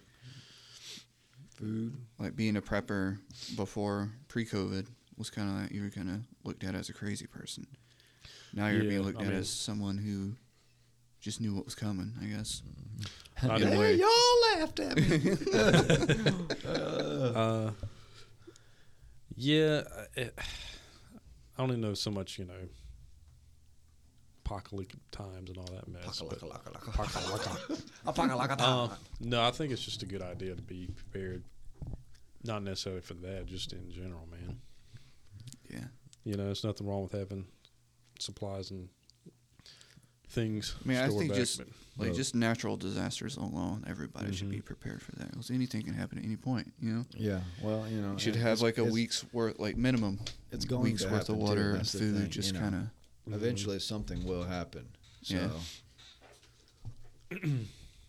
[1.56, 1.95] Food.
[2.20, 3.18] like being a prepper
[3.56, 4.86] before pre-COVID
[5.18, 7.66] was kind of like you were kind of looked at as a crazy person.
[8.54, 10.34] Now you're Yeah, being looked I at mean- as someone who
[11.22, 12.14] just knew what was coming.
[12.22, 12.62] I guess.
[13.42, 13.96] I In way.
[13.96, 15.36] y'all laughed at me.
[17.36, 17.72] Uh,
[19.36, 19.82] yeah,
[20.16, 22.54] it, I don't even know so much, you know,
[24.46, 26.22] apocalyptic times and all that mess.
[26.22, 26.40] but-
[28.62, 28.88] Uh,
[29.20, 31.44] no, I think it's just a good idea to be prepared.
[32.44, 34.60] Not necessarily for that, just in general, man.
[35.70, 35.86] Yeah.
[36.24, 37.46] You know, there's nothing wrong with having
[38.20, 38.90] supplies and
[40.30, 40.76] things.
[40.84, 44.34] I mean, I stored think back, just but- like but- just natural disasters alone, everybody
[44.34, 44.52] should Mhm.
[44.52, 45.30] be prepared for that.
[45.32, 46.74] Because anything can happen at any point.
[46.82, 47.42] You know, yeah.
[47.61, 50.19] Well, you know, you should have like a week's worth, like minimum
[50.52, 52.16] It's going weeks to worth happen of too, water and food.
[52.16, 52.60] thing, just you know.
[52.60, 54.88] kind of Eventually, something will happen.
[55.24, 55.35] So,
[57.32, 57.40] Yeah.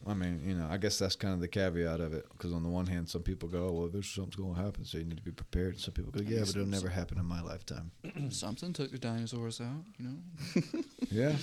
[0.09, 2.27] I mean, you know, I guess that's kind of the caveat of it.
[2.31, 4.99] Because on the one hand, some people go, "Well, there's something's going to happen, so
[4.99, 7.25] you need to be prepared." And some people go, "Yeah, but it'll never happen in
[7.25, 7.91] my lifetime."
[8.31, 9.85] something took the dinosaurs out.
[9.99, 11.37] You know, Yeah,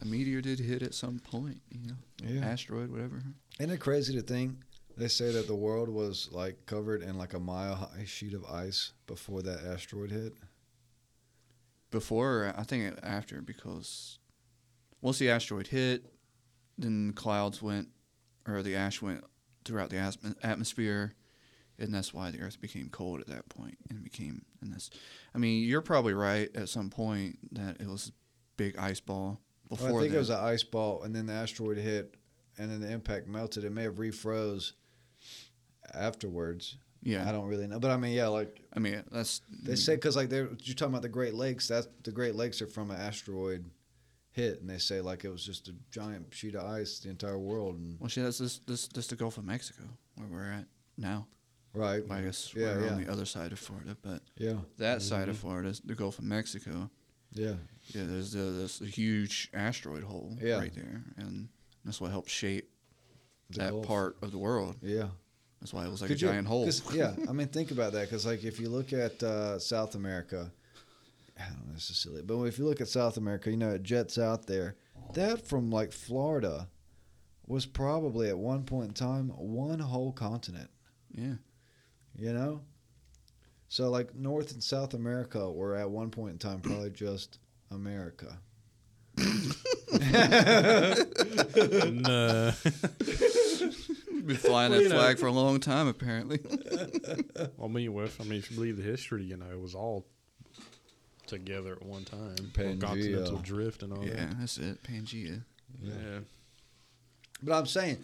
[0.00, 1.60] a meteor did hit at some point.
[1.70, 2.46] You know, yeah.
[2.46, 3.22] asteroid, whatever.
[3.58, 4.56] Isn't it crazy to think
[4.96, 8.44] they say that the world was like covered in like a mile high sheet of
[8.46, 10.34] ice before that asteroid hit?
[11.90, 14.18] Before, I think after, because
[15.00, 16.04] once the asteroid hit,
[16.76, 17.88] then clouds went,
[18.46, 19.24] or the ash went
[19.64, 19.98] throughout the
[20.42, 21.14] atmosphere,
[21.78, 24.90] and that's why the Earth became cold at that point, and became and this.
[25.34, 28.12] I mean, you're probably right at some point that it was a
[28.56, 29.88] big ice ball before.
[29.88, 30.16] Well, I think that.
[30.16, 32.16] it was an ice ball, and then the asteroid hit,
[32.58, 33.64] and then the impact melted.
[33.64, 34.72] It may have refroze
[35.94, 36.76] afterwards.
[37.02, 37.28] yeah.
[37.28, 40.16] I don't really know, but I mean, yeah, like I mean, that's They say because
[40.16, 41.68] like they're you're talking about the Great Lakes.
[41.68, 43.64] That's the Great Lakes are from an asteroid
[44.36, 47.38] hit, and they say like it was just a giant sheet of ice the entire
[47.38, 47.76] world.
[47.78, 49.84] And Well, see, that's this this this the Gulf of Mexico
[50.16, 50.66] where we're at
[50.96, 51.26] now.
[51.72, 52.92] right, I guess Yeah, we're yeah.
[52.92, 56.24] on the other side of Florida, but yeah, that side of Florida the Gulf of
[56.24, 56.90] Mexico.
[57.32, 57.54] yeah,
[57.94, 60.58] Yeah, there's the, there's a huge asteroid hole Yeah.
[60.58, 61.48] right there, and
[61.84, 62.70] that's what helped shape
[63.50, 63.86] The that Gulf.
[63.86, 64.76] part of the world.
[64.82, 65.08] yeah.
[65.60, 66.68] That's why it was like Could a you- giant hole.
[66.92, 70.52] yeah, I mean, think about that because like if you look at uh, South America,
[71.38, 73.70] I don't know, this is silly, but if you look at South America, you know,
[73.70, 74.76] it jets out there.
[75.14, 76.68] That from like Florida
[77.46, 80.70] was probably at one point in time one whole continent.
[81.14, 81.34] Yeah,
[82.18, 82.62] you know
[83.68, 87.38] so like north and south america were at one point in time probably just
[87.70, 88.38] america
[89.16, 89.24] nah.
[94.26, 96.40] been flying Well, that you know- flag for a long time apparently.
[97.62, 100.06] I mean, with I mean, if you believe the history, you know, it was all
[101.26, 102.36] together at one time.
[102.52, 102.80] Pangea.
[102.80, 104.38] Continental drift and all yeah, that.
[104.40, 104.82] that's it.
[104.82, 105.42] Pangea.
[105.82, 106.20] Yeah.
[107.42, 107.98] but i'm saying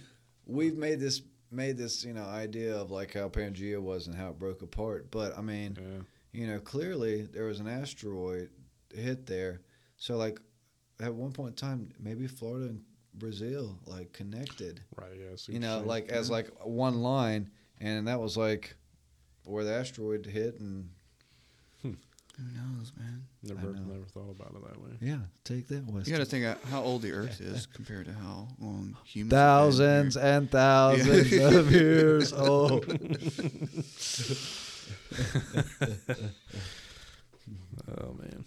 [0.47, 4.29] we've made this made this you know idea of like how pangea was and how
[4.31, 6.41] it broke apart but i mean Yeah.
[6.41, 8.51] you know clearly there was an asteroid
[8.93, 9.61] hit there
[9.97, 10.39] so like
[11.01, 12.83] at one point in time maybe florida and
[13.15, 15.13] brazil like connected Right.
[15.19, 15.37] Yeah.
[15.49, 18.75] You know, like as like one line, and that was like
[19.45, 20.91] where the asteroid hit, and
[22.39, 23.23] Who knows, man?
[23.43, 23.81] Never, know.
[23.93, 24.91] never thought about it that way.
[25.01, 26.07] Yeah, take that, West.
[26.07, 29.33] You got to think of how old the Earth is compared to how long humans.
[29.33, 32.87] thousands and thousands of years old.
[37.99, 38.45] Oh man.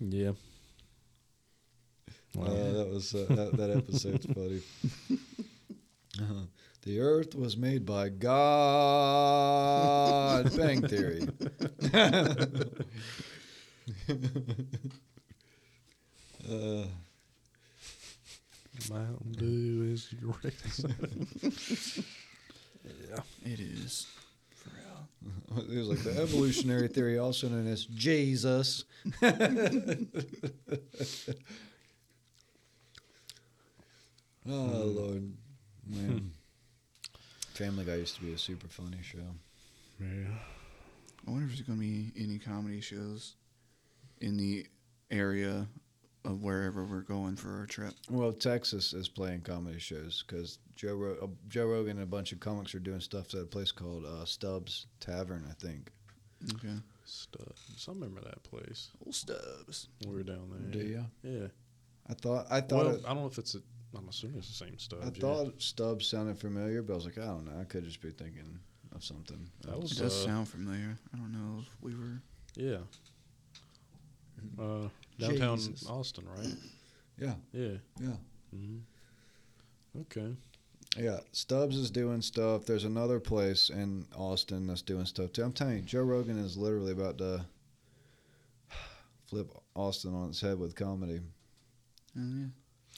[0.00, 0.30] Yeah.
[2.38, 4.60] Uh, that was uh, that, that episode's funny.
[6.20, 6.46] Uh,
[6.88, 8.56] the Earth was made by God.
[10.56, 11.20] Bang Theory.
[16.50, 16.86] uh,
[18.88, 20.54] Mountain Dew is great.
[22.82, 23.20] yeah.
[23.44, 24.06] It is.
[24.56, 25.08] For real.
[25.70, 28.86] it was like the evolutionary theory, also known as Jesus.
[29.22, 29.36] oh
[34.48, 35.34] Lord,
[35.86, 36.32] man.
[37.58, 39.18] Family Guy used to be a super funny show.
[40.00, 40.28] Yeah.
[41.26, 43.34] I wonder if there's going to be any comedy shows
[44.20, 44.64] in the
[45.10, 45.66] area
[46.24, 47.94] of wherever we're going for our trip.
[48.08, 52.30] Well, Texas is playing comedy shows because Joe Ro- uh, Joe Rogan and a bunch
[52.30, 55.90] of comics are doing stuff at a place called uh, Stubbs Tavern, I think.
[56.54, 56.74] Okay.
[57.04, 57.86] Stubbs.
[57.88, 58.90] I remember that place.
[59.04, 59.88] Old Stubbs.
[60.06, 60.70] We were down there.
[60.80, 61.04] Do you?
[61.24, 61.48] Yeah.
[62.08, 63.58] I thought I thought Well, it, I don't know if it's a.
[63.96, 65.02] I'm assuming it's the same Stubbs.
[65.02, 65.20] I yeah.
[65.20, 67.60] thought Stubbs sounded familiar, but I was like, I don't know.
[67.60, 68.58] I could just be thinking
[68.94, 69.48] of something.
[69.62, 70.98] That It does uh, sound familiar.
[71.14, 72.20] I don't know if we were.
[72.54, 72.78] Yeah.
[74.58, 75.88] Uh, downtown Jesus.
[75.88, 76.54] Austin, right?
[77.18, 77.76] yeah, Yeah.
[78.00, 78.16] yeah,
[78.54, 78.78] hmm
[80.00, 80.36] Okay.
[80.96, 81.18] yeah.
[81.32, 82.66] Stubbs is doing stuff.
[82.66, 85.42] There's another place in Austin that's doing stuff too.
[85.42, 87.44] I'm telling you, Joe Rogan is literally about to
[89.26, 91.20] flip Austin on its head with comedy.
[92.16, 92.46] Oh, yeah.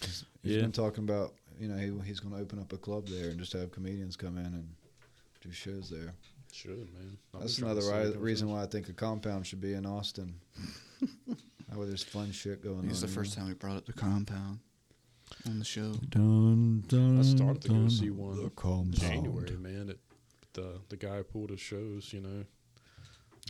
[0.03, 0.61] He's Yeah.
[0.63, 3.39] been talking about, you know, he, he's going to open up a club there and
[3.39, 4.69] just have comedians come in and
[5.43, 6.15] do shows there.
[6.53, 7.17] Should man.
[7.35, 9.87] I've That's been trying another ri- reason why I think a compound should be in
[9.87, 10.35] Austin.
[11.75, 12.89] Where there's fun shit going on.
[12.91, 14.59] It's the you first time we brought up the compound
[15.47, 15.93] on the show.
[16.09, 18.95] Dun, dun, I started to go see one the compound.
[18.97, 19.91] January, man.
[19.91, 20.01] It,
[20.55, 22.45] the the guy pulled his shows, you know,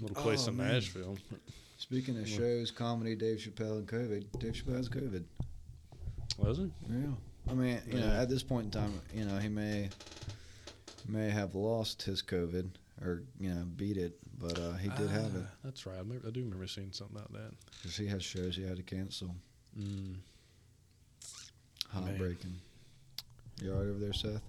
[0.02, 0.74] little place Oh, in man.
[0.74, 1.16] Nashville.
[1.78, 4.38] Speaking of shows, comedy, Dave Chappelle, and COVID.
[4.38, 5.24] Dave Chappelle has COVID.
[6.40, 6.70] Was it?
[6.88, 6.96] Yeah.
[7.50, 9.88] I mean, you know, at this point in time, you know, he may
[11.08, 12.68] may have lost his COVID
[13.02, 15.96] or you know beat it, but uh, he did have it Ah, That's right.
[15.96, 17.52] I, remember, I do remember seeing something about that.
[17.76, 19.34] because he has shows he had to cancel.
[19.78, 20.14] Mm.
[21.92, 22.02] Man.
[22.04, 22.54] Heartbreaking.
[23.62, 24.40] You all right over there, Seth?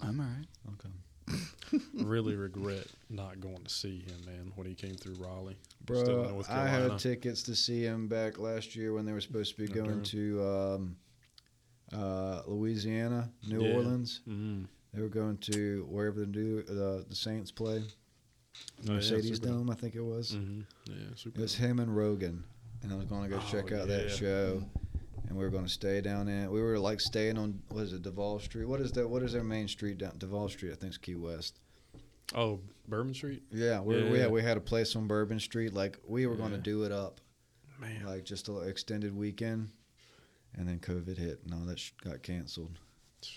[0.00, 0.46] I'm all right.
[0.74, 0.88] Okay.
[1.94, 5.56] really regret not going to see him, man, when he came through Raleigh.
[5.84, 9.62] Bro, I had tickets to see him back last year when they were supposed to
[9.62, 9.80] be Okay.
[9.86, 10.96] going to um,
[11.92, 13.74] uh, Louisiana, New Yeah.
[13.74, 14.20] Orleans.
[14.28, 14.66] Mm.
[14.94, 17.82] They were going to wherever the new uh, the Saints play,
[18.88, 20.32] Oh, Mercedes Super- Dome, I think it was.
[20.32, 20.60] Mm-hmm.
[20.92, 21.38] Yeah, super.
[21.38, 22.44] It was him and Rogan,
[22.82, 24.14] and I was going to go Oh, check out that yeah.
[24.14, 24.62] show.
[25.28, 26.50] And we were going to stay down in.
[26.50, 28.66] We were like staying on what is it, Duval Street?
[28.66, 29.08] What is that?
[29.08, 30.14] What is their main street down?
[30.18, 31.58] Duval Street, I think, is Key West.
[32.34, 33.42] Oh, Bourbon Street.
[33.50, 34.22] Yeah, we Yeah, we, yeah.
[34.24, 35.72] had, we had a place on Bourbon Street.
[35.74, 36.62] Like we were going to Yeah.
[36.62, 37.20] do it up,
[37.80, 39.70] Man, like just a little extended weekend,
[40.54, 42.78] and then COVID hit, and all that sh- got canceled.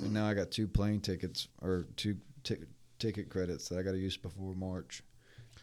[0.00, 2.60] And now I got two plane tickets or two tic
[3.00, 5.02] ticket credits that I got to use before March,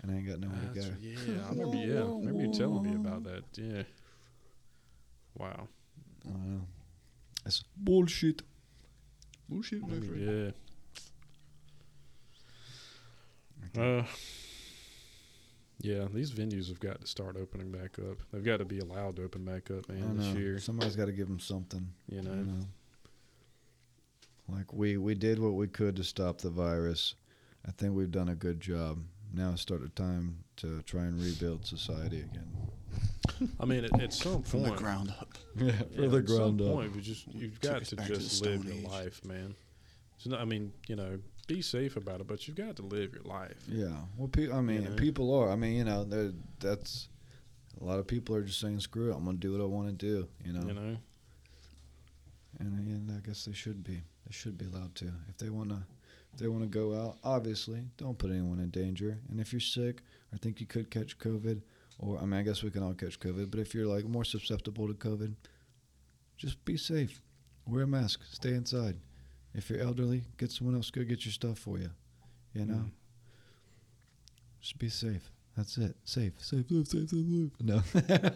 [0.02, 0.88] and I ain't got nowhere to go.
[1.00, 1.78] yeah, I remember.
[1.78, 3.44] Yeah, I remember you telling me about that.
[3.54, 3.84] Yeah.
[5.36, 5.68] Wow.
[6.28, 6.32] I.
[7.44, 8.42] That's bullshit.
[9.48, 10.54] Bullshit, I mean,
[13.76, 13.82] yeah.
[13.82, 14.04] Uh,
[15.82, 18.18] yeah, these venues have got to start opening back up.
[18.32, 20.58] They've got to be allowed to open back up, I man, this year.
[20.60, 21.88] Somebody's got to give them something.
[22.10, 22.66] You You know, know.
[24.48, 27.16] Like we we did what we could to stop the virus.
[27.68, 29.00] I think we've done a good job.
[29.34, 32.48] Now it's started time to try and rebuild society again.
[33.60, 35.30] I mean, at, at some From the ground up.
[35.58, 38.74] Yeah, yeah, at some point, you just you've got to back to just live your
[38.74, 38.84] Age.
[38.84, 39.56] life, man.
[40.18, 43.24] So, I mean, you know, be safe about it, but you've got to live your
[43.24, 43.56] life.
[43.70, 43.88] Yeah.
[44.18, 44.96] Well, pe- I mean, know?
[44.96, 45.50] people are.
[45.50, 47.08] I mean, you know, they're- that's
[47.80, 49.88] a lot of people are just saying, "Screw it, I'm gonna do what I want
[49.88, 50.68] to do." You know.
[50.68, 50.98] You know,
[52.60, 53.96] And, and I guess they should be.
[54.26, 55.06] They should be allowed to.
[55.30, 55.84] If they want to,
[56.34, 59.20] if they want to go out, obviously, don't put anyone in danger.
[59.30, 60.02] And if you're sick
[60.34, 61.62] or think you could catch COVID,
[62.00, 64.26] or I mean, I guess we can all catch COVID, but if you're like more
[64.26, 65.34] susceptible to COVID,
[66.38, 67.22] just be safe.
[67.68, 68.22] Wear a mask.
[68.32, 68.98] Stay inside.
[69.54, 71.90] If you're elderly, get someone else to go get your stuff for you.
[72.54, 72.74] You know.
[72.74, 72.92] Mm.
[74.62, 75.32] Just be safe.
[75.56, 75.96] That's it.
[76.04, 76.34] Safe.
[76.38, 76.68] Safe.
[76.70, 76.88] Safe.
[76.88, 77.10] Safe.
[77.10, 77.10] Safe.
[77.10, 77.52] safe.
[77.62, 77.82] No.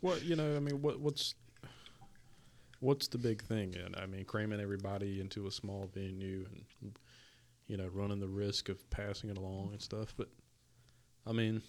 [0.00, 1.34] Well, you know, I mean, what what's
[2.80, 3.74] what's the big thing?
[3.76, 6.46] And I mean, cramming everybody into a small venue
[6.80, 6.92] and
[7.66, 10.14] you know, running the risk of passing it along and stuff.
[10.16, 10.28] But
[11.26, 11.62] I mean,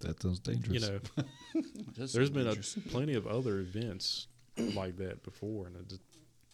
[0.00, 0.72] That sounds dangerous.
[0.72, 1.62] you know,
[1.96, 2.56] there's been a,
[2.90, 6.00] plenty of other events like that before, and it just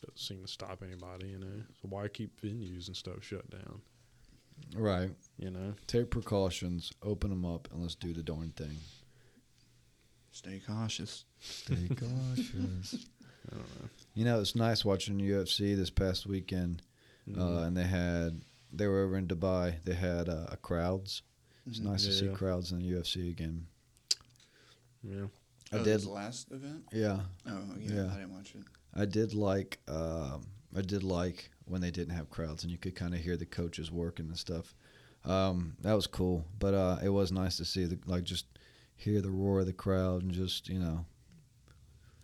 [0.02, 1.28] doesn't seem to stop anybody.
[1.28, 3.80] You know, so why keep venues and stuff shut down?
[4.76, 5.10] right.
[5.38, 8.76] You know, Take precautions, open them up, and let's do the darn thing.
[10.32, 11.24] Stay cautious.
[11.40, 13.06] Stay cautious.
[13.50, 13.88] I don't know.
[14.14, 16.82] You know, it's nice watching UFC this past weekend,
[17.28, 17.42] Mm-hmm.
[17.42, 18.40] uh, and they had
[18.72, 19.74] they were over in Dubai.
[19.84, 21.20] They had uh, crowds.
[21.68, 23.66] It's nice to see crowds in the UFC again.
[25.02, 25.24] yeah,
[25.72, 25.86] I oh, did.
[25.96, 26.84] this last event.
[26.92, 28.10] Yeah, Oh yeah, Yeah.
[28.12, 28.62] I didn't watch it.
[28.94, 32.94] I did like um, I did like when they didn't have crowds and you could
[32.96, 34.74] kind of hear the coaches working and stuff.
[35.24, 38.46] Um, that was cool, but uh, it was nice to see the like just
[38.96, 41.04] hear the roar of the crowd and just you know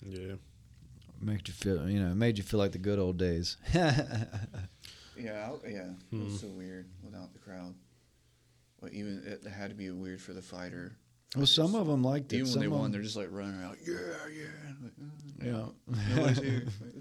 [0.00, 0.34] yeah.
[1.20, 3.56] make you feel you know it made you feel like the good old days.
[5.16, 5.90] Yeah, I, yeah.
[5.90, 6.24] It Hmm.
[6.24, 7.74] was so weird without the crowd.
[8.84, 10.96] Well, even it had to be weird for the fighter.
[11.36, 11.80] well, some fighters.
[11.80, 12.36] of them liked it.
[12.36, 13.96] even when some they of won, 'em- they're just like running around, yeah,
[15.42, 15.66] yeah.
[16.18, 16.60] Like, uh, yeah.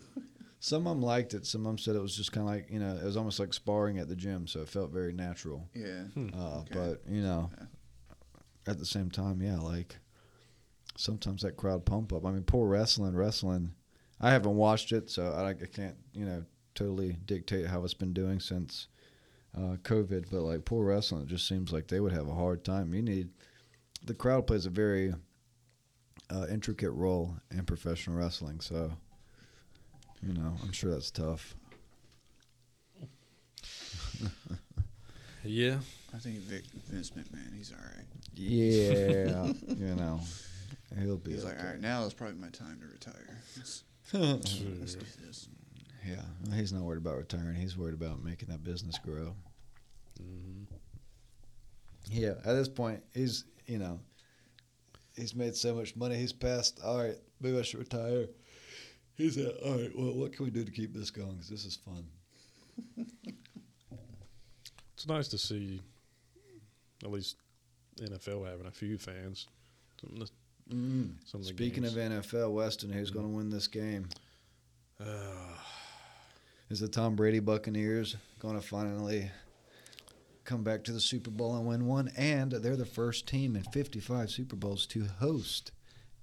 [0.59, 1.45] Some of them liked it.
[1.45, 3.37] Some of them said it was just kind of like you know it was almost
[3.37, 5.67] like sparring at the gym, so it felt very natural.
[5.75, 6.03] yeah.
[6.13, 6.29] Hmm.
[6.33, 6.73] Uh, Okay.
[6.73, 8.71] But you know, Yeah.
[8.71, 9.97] at the same time, yeah, like
[10.95, 12.25] sometimes that crowd pump up.
[12.25, 13.73] I mean, poor wrestling, wrestling.
[14.21, 16.45] I haven't watched it, so I, I can't you know
[16.75, 18.87] totally dictate how it's been doing since
[19.57, 20.25] uh, COVID.
[20.31, 22.93] But like poor wrestling, it just seems like they would have a hard time.
[22.93, 23.29] You need
[24.05, 25.13] the crowd plays a very
[26.29, 28.91] uh, intricate role in professional wrestling, so
[30.21, 31.55] you know I'm sure that's tough.
[35.45, 35.79] Yeah,
[36.13, 38.05] I think Vic, Vince McMahon, he's all right.
[38.33, 40.21] Yeah, you know,
[40.97, 41.31] he'll be.
[41.33, 43.39] He's like, all right, now is probably my time to retire.
[43.57, 43.83] Let's,
[44.13, 45.49] let's do this.
[46.05, 47.55] Yeah, well, he's not worried about retiring.
[47.55, 49.35] He's worried about making that business grow.
[50.17, 50.63] hmm
[52.09, 53.99] Yeah, at this point, he's you know,
[55.15, 56.15] he's made so much money.
[56.15, 56.79] He's passed.
[56.83, 58.27] All right, maybe I should retire.
[59.15, 59.91] He said, all right.
[59.95, 61.33] Well, what can we do to keep this going?
[61.33, 62.05] Because this is fun.
[64.95, 65.81] it's nice to see
[67.03, 67.37] at least
[68.01, 69.47] NFL having a few fans.
[70.01, 70.27] Some
[70.71, 71.15] Mm.
[71.25, 71.95] some of the Speaking games.
[71.97, 74.07] of NFL, Weston, who's going to win this game?
[74.97, 75.57] Uh,
[76.69, 79.29] Is the Tom Brady Buccaneers going to finally
[80.43, 82.11] come back to the Super Bowl and win one?
[82.17, 85.71] And they're the first team in 55 Super Bowls to host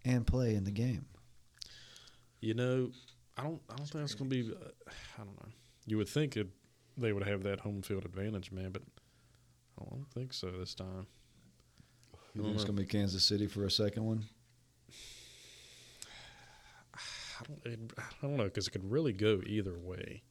[0.04, 1.06] and play in the game.
[2.40, 2.90] you know,
[3.36, 3.60] I don't.
[3.70, 4.50] I don't think it's gonna be.
[4.50, 4.70] Uh,
[5.18, 5.48] I don't know.
[5.86, 6.48] You would think it,
[6.96, 8.82] they would have that home field advantage, man, but
[9.80, 11.06] I don't think so this time.
[12.34, 14.24] You think it's going to be Kansas City for a second one?
[16.94, 17.66] I don't.
[17.72, 20.22] It, I don't know because it could really go either way.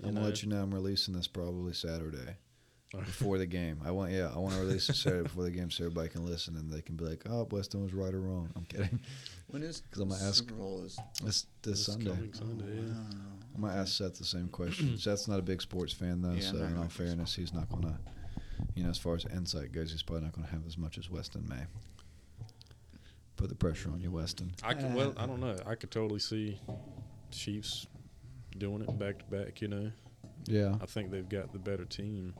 [0.00, 2.36] You I'm gonna let you know I'm releasing this probably Saturday
[2.92, 3.80] before the game.
[3.84, 6.24] I want yeah, I want to release it Saturday before the game so everybody can
[6.26, 8.50] listen and they can be like, oh, Weston was right or wrong.
[8.56, 9.00] I'm kidding.
[9.48, 12.16] When is because I'm gonna ask- Super Bowl is It's this This Sunday.
[12.32, 12.92] Sunday, Oh, yeah.
[12.94, 13.06] wow.
[13.54, 14.96] I'm gonna ask Seth the same question.
[14.98, 17.52] Seth's not a big sports fan though, Yeah, so in all really a fairness, he's
[17.52, 17.98] not gonna,
[18.74, 21.10] you know, as far as insight goes, he's probably not gonna have as much as
[21.10, 21.64] Weston may.
[23.36, 24.52] Put the pressure on you, Weston.
[24.62, 24.94] I could.
[24.94, 25.56] Well, I uh, don't know.
[25.66, 26.58] I could totally see
[27.30, 27.86] Chiefs
[28.58, 29.60] doing it back to back.
[29.60, 29.92] You know,
[30.46, 30.76] Yeah.
[30.80, 32.34] I think they've got the better team.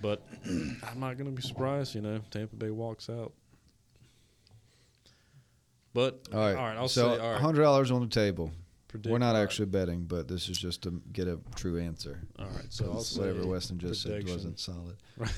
[0.00, 1.94] But I'm not going to be surprised.
[1.94, 3.32] You know, Tampa Bay walks out.
[5.94, 6.56] But All right.
[6.56, 6.76] all right.
[6.76, 7.40] I'll so say all right.
[7.40, 8.50] hundred dollars on the table.
[8.88, 11.78] predict- We're not all right, actually betting, but this is just to get a true
[11.78, 12.20] answer.
[12.38, 12.66] All right.
[12.70, 14.96] So I'll 'Cause say whatever Weston just said wasn't solid.
[15.18, 15.30] Right.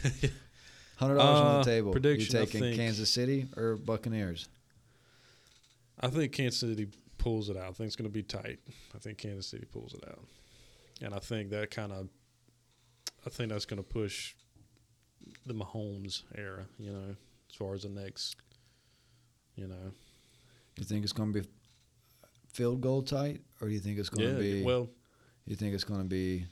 [0.96, 1.90] Hundred dollars on Uh, the table.
[1.90, 4.48] prediction, You taking Kansas City or Buccaneers?
[5.98, 6.86] I think Kansas City
[7.18, 7.68] pulls it out.
[7.68, 8.59] I think it's going to be tight.
[8.94, 10.25] I think Kansas City pulls it out,
[11.02, 12.09] and I think that kind of,
[13.26, 14.34] I think that's going to push
[15.47, 16.67] the Mahomes era.
[16.78, 17.17] You know,
[17.51, 18.36] as far as the next,
[19.57, 19.93] you know,
[20.78, 21.49] You think it's going to be
[22.52, 24.34] field goal tight, or do you think it's going yeah.
[24.34, 24.62] to be?
[24.62, 24.89] well,
[25.47, 26.47] you think it's going to be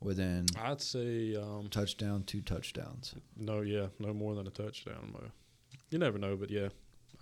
[0.00, 3.14] within I'd say um, touchdown, two touchdowns?
[3.36, 3.60] no.
[3.62, 5.14] Yeah, no more than a touchdown.
[5.90, 6.68] You never know, but yeah,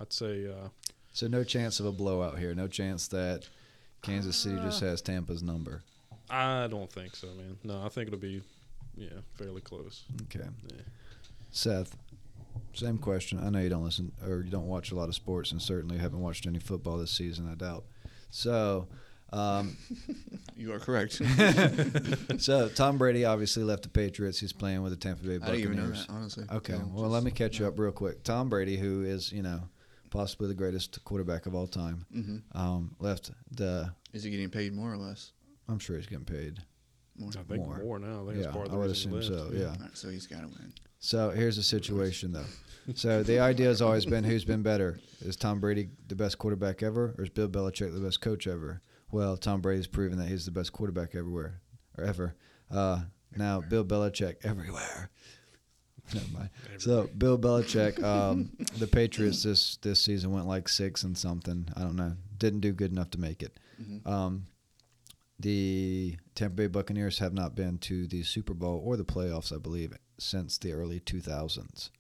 [0.01, 0.69] I'd say uh,
[1.15, 2.55] So no chance of a blowout here.
[2.55, 3.49] No chance that
[4.03, 5.83] Kansas City just Uh, has Tampa's number.
[6.29, 7.57] I don't think so, man.
[7.65, 8.43] No, I think it'll be
[8.97, 10.03] yeah fairly close.
[10.25, 10.45] Okay.
[10.71, 10.83] Yeah.
[11.53, 11.97] Seth,
[12.75, 13.39] same question.
[13.39, 15.99] I know you don't listen or you don't watch a lot of sports, and certainly
[15.99, 17.49] haven't watched any football this season.
[17.51, 17.85] I doubt.
[18.31, 18.89] So,
[19.33, 19.77] um,
[20.57, 21.13] You are correct.
[22.39, 24.39] so Tom Brady obviously left the Patriots.
[24.41, 25.61] He's playing with the Tampa Bay I Buccaneers.
[25.63, 26.45] didn't even know that, honestly.
[26.51, 26.73] Okay.
[26.75, 28.23] No, well, just- let me catch you up real quick.
[28.25, 29.61] Tom Brady, who is you know
[30.15, 32.43] possibly the greatest quarterback of all time, Mhm.
[32.53, 33.93] um, left the.
[34.13, 35.33] Is he getting paid more or less?
[35.69, 36.63] I'm sure he's getting paid.
[37.17, 37.31] More.
[37.31, 37.79] I think More.
[37.79, 38.29] more, now.
[38.29, 39.67] I think Yeah, part of I would assume so, yeah.
[39.71, 40.73] All right, so he's got to win.
[41.01, 42.47] So here's the situation, though.
[42.95, 44.99] So the idea has always been who's been better?
[45.21, 48.83] Is Tom Brady the best quarterback ever, or is Bill Belichick the best coach ever?
[49.11, 51.61] Well, Tom Brady's proven that he's the best quarterback everywhere
[51.99, 52.37] or ever.
[52.71, 53.05] Uh,
[53.37, 55.11] now Bill Belichick everywhere.
[56.13, 56.51] Never mind.
[56.79, 61.69] So Bill Belichick, um, the Patriots this this season went like six and something.
[61.77, 62.13] I don't know.
[62.39, 63.59] Didn't do good enough to make it.
[63.81, 64.07] Mhm.
[64.07, 64.47] Um,
[65.41, 69.59] the Tampa Bay Buccaneers have not been to the Super Bowl or the playoffs, I
[69.59, 71.91] believe, since the early 2000s.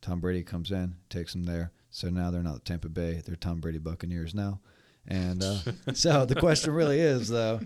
[0.00, 1.72] Tom Brady comes in, takes them there.
[1.90, 4.60] So now they're not the Tampa Bay; they're Tom Brady Buccaneers now.
[5.06, 5.58] And uh,
[5.94, 7.60] so the question really is, though,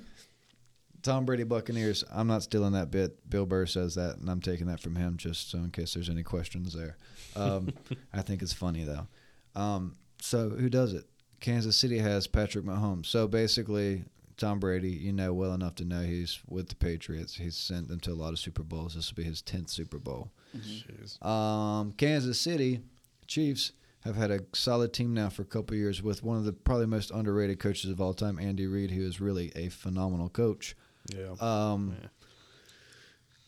[1.03, 2.05] Tom Brady Buccaneers.
[2.11, 3.29] I'm not stealing that bit.
[3.29, 6.11] Bill Burr says that, and I'm taking that from him just so in case there's
[6.11, 6.97] any questions there.
[7.37, 7.73] Um,
[8.13, 9.07] I think it's funny though.
[9.61, 11.05] Um, so who does it?
[11.41, 13.07] Kansas City has Patrick Mahomes.
[13.07, 14.05] So basically,
[14.37, 17.37] Tom Brady, you know well enough to know he's with the Patriots.
[17.37, 18.95] He's sent them to a lot of Super Bowls.
[18.95, 20.31] This will be his tenth Super Bowl.
[20.57, 21.25] Jeez.
[21.25, 22.81] Um, Kansas City
[23.27, 23.73] Chiefs
[24.05, 26.87] have had a solid team now for a couple years with one of the probably
[26.87, 30.75] most underrated coaches of all time, Andy Reid, who is really a phenomenal coach.
[31.09, 31.35] Yeah.
[31.41, 32.09] Um, Yeah.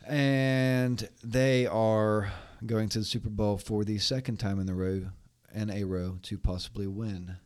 [0.06, 2.32] and they are
[2.66, 5.10] going to the Super Bowl for the second time in the row,
[5.54, 7.36] in a row, to possibly win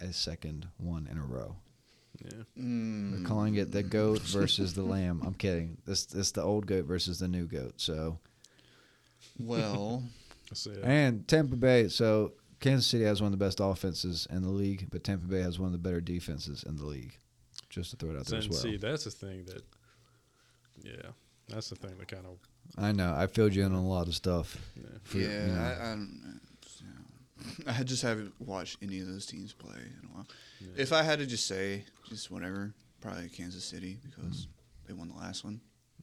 [0.00, 1.56] a second one in a row.
[2.22, 2.42] yeah.
[2.58, 3.12] Mm.
[3.16, 5.22] They're calling it the goat versus the lamb.
[5.24, 5.78] I'm kidding.
[5.86, 7.74] This this the old goat versus the new goat.
[7.76, 8.18] So
[9.38, 10.02] Well,
[10.82, 11.88] and Tampa Bay.
[11.88, 15.42] So Kansas City has one of the best offenses in the league, but Tampa Bay
[15.42, 17.16] has one of the better defenses in the league.
[17.70, 18.62] Just to throw it out there as and well.
[18.62, 19.62] see, that's the thing that,
[20.82, 21.10] yeah,
[21.48, 22.38] that's the thing that kind of,
[22.82, 24.56] I know I filled you in on a lot of stuff.
[24.76, 24.82] yeah.
[25.04, 25.60] For- yeah, you know.
[25.60, 26.40] I, I, don't,
[27.66, 27.72] yeah.
[27.78, 30.26] I just haven't watched any of those teams play in a while.
[30.60, 30.68] Yeah.
[30.82, 34.48] If I had to just say, just whatever, probably Kansas City because
[34.86, 35.60] they won the last one.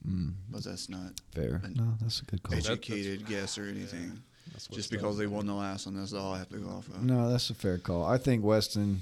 [0.08, 1.62] Mm, But that's not fair.
[1.76, 2.56] No, that's a good call.
[2.56, 4.22] That- educated guess or anything.
[4.52, 6.70] That's what's Just because they won the last one, that's all I have to go
[6.70, 7.02] off of.
[7.04, 8.06] No, that's a fair call.
[8.06, 9.02] I think Weston,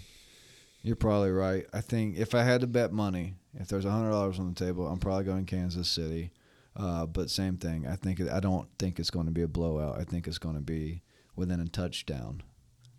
[0.83, 1.65] you're probably right.
[1.73, 4.55] I think if I had to bet money, if there's a hundred dollars on the
[4.55, 6.31] table, I'm probably going Kansas City.
[6.75, 7.85] Uh, but same thing.
[7.87, 9.99] I think I don't think it's going to be a blowout.
[9.99, 11.01] I think it's going to be
[11.35, 12.41] within a touchdown.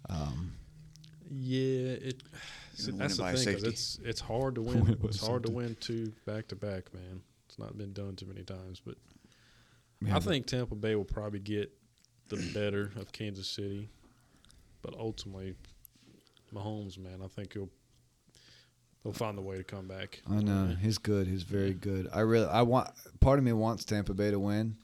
[0.09, 0.55] Um,
[1.31, 2.23] Yeah, it.
[2.77, 3.69] You're see, that's the by thing 'cause safety.
[3.69, 4.99] it's it's hard to Win win.
[5.05, 7.23] it's hard to win two back to back, man.
[7.49, 8.97] It's not been done too many times, but
[10.01, 11.73] yeah, I but- think Tampa Bay will probably get
[12.29, 13.89] the better of Kansas City,
[14.83, 15.55] but ultimately,
[16.55, 17.71] Mahomes, man, I think he'll
[19.03, 20.23] he'll find a way to come back.
[20.31, 21.27] I know he's good.
[21.27, 22.09] He's very good.
[22.13, 22.91] I really, I want.
[23.21, 24.77] Part of me wants Tampa Bay to win.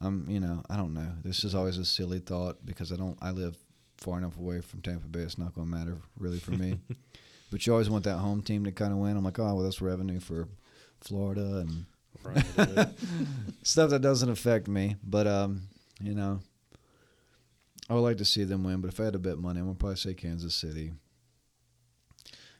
[0.00, 1.12] I'm, you know, I don't know.
[1.24, 3.16] This is always a silly thought because I don't.
[3.22, 3.56] I live
[3.96, 5.20] far enough away from Tampa Bay.
[5.20, 6.78] It's not going to matter really for me.
[7.50, 9.16] but you always want that home team to kind of win.
[9.16, 10.48] I'm like, oh well, that's revenue for
[11.00, 11.86] Florida and
[12.22, 12.44] Right,
[13.62, 14.96] stuff that doesn't affect me.
[15.02, 15.62] But um,
[16.00, 16.40] you know,
[17.88, 18.80] I would like to see them win.
[18.80, 20.92] But if I had to bet money, I would probably say Kansas City.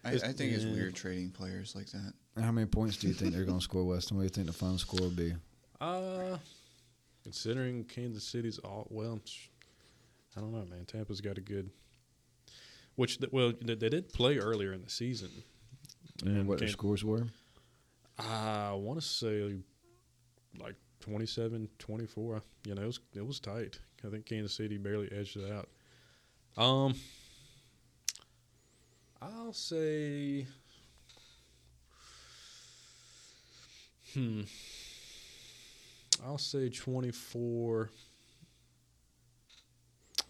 [0.06, 2.12] I, I think it's weird trading players like that.
[2.40, 4.16] How many points do you think they're going to score, Weston?
[4.16, 5.34] What do you think the final score will be?
[5.80, 6.38] Uh,
[7.22, 9.20] considering Kansas City's all well,
[10.36, 10.84] I don't know, man.
[10.86, 11.70] Tampa's got a good.
[12.94, 15.30] Which th- well, they, they did play earlier in the season.
[16.24, 17.24] And what their scores were?
[18.18, 19.56] I want to say
[20.58, 22.42] like 27, 24.
[22.64, 23.78] You know, it was it was tight.
[24.06, 25.68] I think Kansas City barely edged it out.
[26.62, 26.94] Um,
[29.20, 30.46] I'll say.
[34.14, 34.42] Hmm.
[36.24, 37.90] I'll say 24.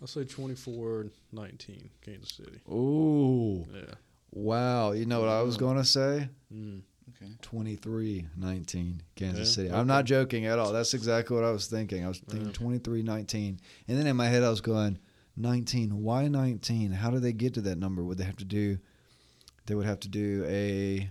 [0.00, 2.60] I'll say 24 19, Kansas City.
[2.70, 3.64] Ooh.
[3.72, 3.94] Yeah.
[4.32, 4.92] Wow.
[4.92, 6.28] You know what I was going to say?
[6.52, 6.82] Mm.
[7.22, 7.30] Okay.
[7.40, 9.68] 23 19 Kansas Yeah, City.
[9.70, 9.78] okay.
[9.78, 10.72] I'm not joking at all.
[10.72, 12.04] That's exactly what I was thinking.
[12.04, 12.52] I was thinking Yeah.
[12.52, 13.60] 23 19.
[13.88, 14.98] And then in my head, I was going,
[15.36, 16.02] 19.
[16.02, 16.92] Why 19?
[16.92, 18.02] How do they get to that number?
[18.04, 18.78] Would they have to do,
[19.66, 21.10] they would have to do a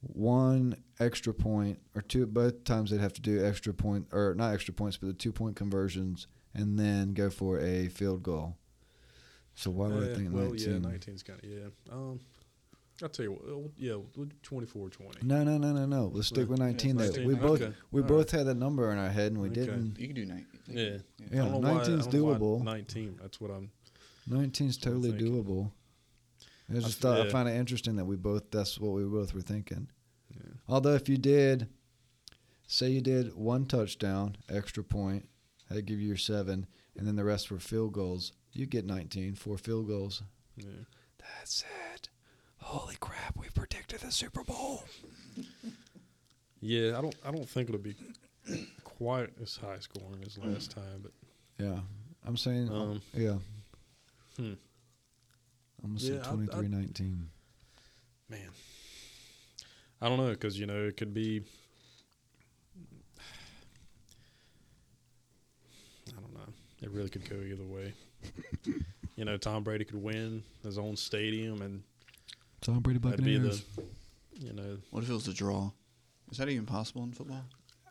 [0.00, 4.52] one extra point or two, both times they'd have to do extra point, or not
[4.52, 8.56] extra points, but the two point conversions and then go for a field goal.
[9.54, 10.72] So why would I Uh, think well, 19?
[10.72, 11.66] yeah, 19's kind of yeah.
[11.90, 12.20] Um,
[13.04, 13.42] I'll tell you what.
[13.48, 15.26] uh, Yeah, we'll do 24 20.
[15.26, 16.10] No, no, no, no, no.
[16.12, 17.04] Let's stick with 19 though.
[17.04, 17.74] 19, We both okay.
[17.92, 19.60] we All both had that number in our head and we Okay.
[19.66, 19.98] didn't.
[19.98, 20.46] You can do 19.
[20.68, 20.82] Yeah.
[21.30, 22.62] Yeah, I don't know why- I 19's don't know why doable.
[22.64, 23.18] 19.
[23.20, 23.70] That's what I'm.
[24.28, 25.44] 19's That's what I'm totally thinking.
[25.44, 25.72] doable.
[26.70, 27.30] I I just f- thought I yeah.
[27.30, 29.88] find it interesting that we both that's what we both were thinking.
[30.34, 30.52] Yeah.
[30.66, 31.68] Although if you did
[32.66, 35.28] say you did one touchdown, extra point,
[35.68, 36.66] that'd give you your 7
[36.96, 40.22] and then the rest were field goals, you get 19 four field goals.
[40.56, 40.70] Yeah.
[41.18, 42.08] That's it.
[42.64, 44.84] Holy crap, we predicted the Super Bowl.
[46.60, 47.14] Yeah, I don't.
[47.24, 47.94] I don't think it'll be
[48.82, 51.12] quite as high scoring as last time, but
[51.58, 51.78] Yeah,
[52.26, 52.70] I'm saying.
[52.70, 53.36] Um, yeah.
[54.36, 54.54] hmm.
[55.82, 57.26] I'm gonna say Yeah, I'd- I'd- 23-19.
[58.30, 58.48] man,
[60.00, 61.42] I don't know because you know it could be.
[66.08, 66.52] I don't know.
[66.80, 67.92] It really could go either way.
[69.16, 71.82] you know, Tom Brady could win his own stadium, and
[72.64, 73.48] Tom Brady that'd be the.
[73.50, 73.64] Buccaneers.
[74.40, 75.70] You know, What if it was a draw?
[76.32, 77.44] Is that even possible in football?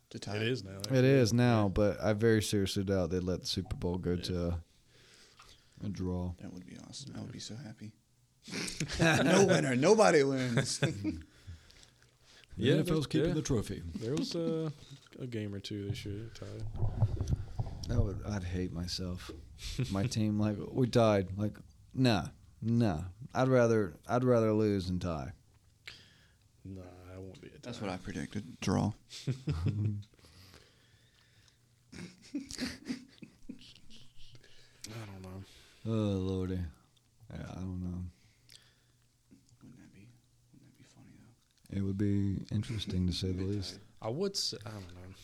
[0.09, 0.35] To tie?
[0.35, 0.71] it is now.
[0.71, 1.09] It actually.
[1.09, 4.21] is now, but I very seriously doubt they'd let the Super Bowl go Yeah.
[4.23, 6.33] to a, a draw.
[6.41, 7.13] That would be awesome.
[7.17, 7.93] I would be so happy.
[9.23, 9.75] no winner.
[9.75, 10.81] Nobody wins.
[12.55, 13.33] Yeah, the NFL's keeping yeah.
[13.33, 13.81] the trophy.
[13.95, 14.69] There was uh,
[15.19, 16.63] a game or two this year tied.
[17.87, 19.31] That would I'd hate myself.
[19.91, 21.29] My team like we tied.
[21.35, 21.57] Like
[21.95, 22.27] nah,
[22.63, 22.99] nah.
[23.35, 25.31] I'd rather I'd rather lose than tie.
[26.65, 26.81] Nah,
[27.13, 27.57] I won't be a tie.
[27.63, 28.59] That's what I predicted.
[28.61, 28.91] Draw.
[34.87, 35.43] I don't know.
[35.87, 36.59] Oh lordy.
[37.33, 38.01] Yeah, I don't know.
[39.61, 40.07] Wouldn't that be?
[40.53, 41.13] Wouldn't that be funny
[41.71, 41.77] though?
[41.77, 43.79] It would be interesting to say the least.
[44.01, 45.15] I would say I don't know.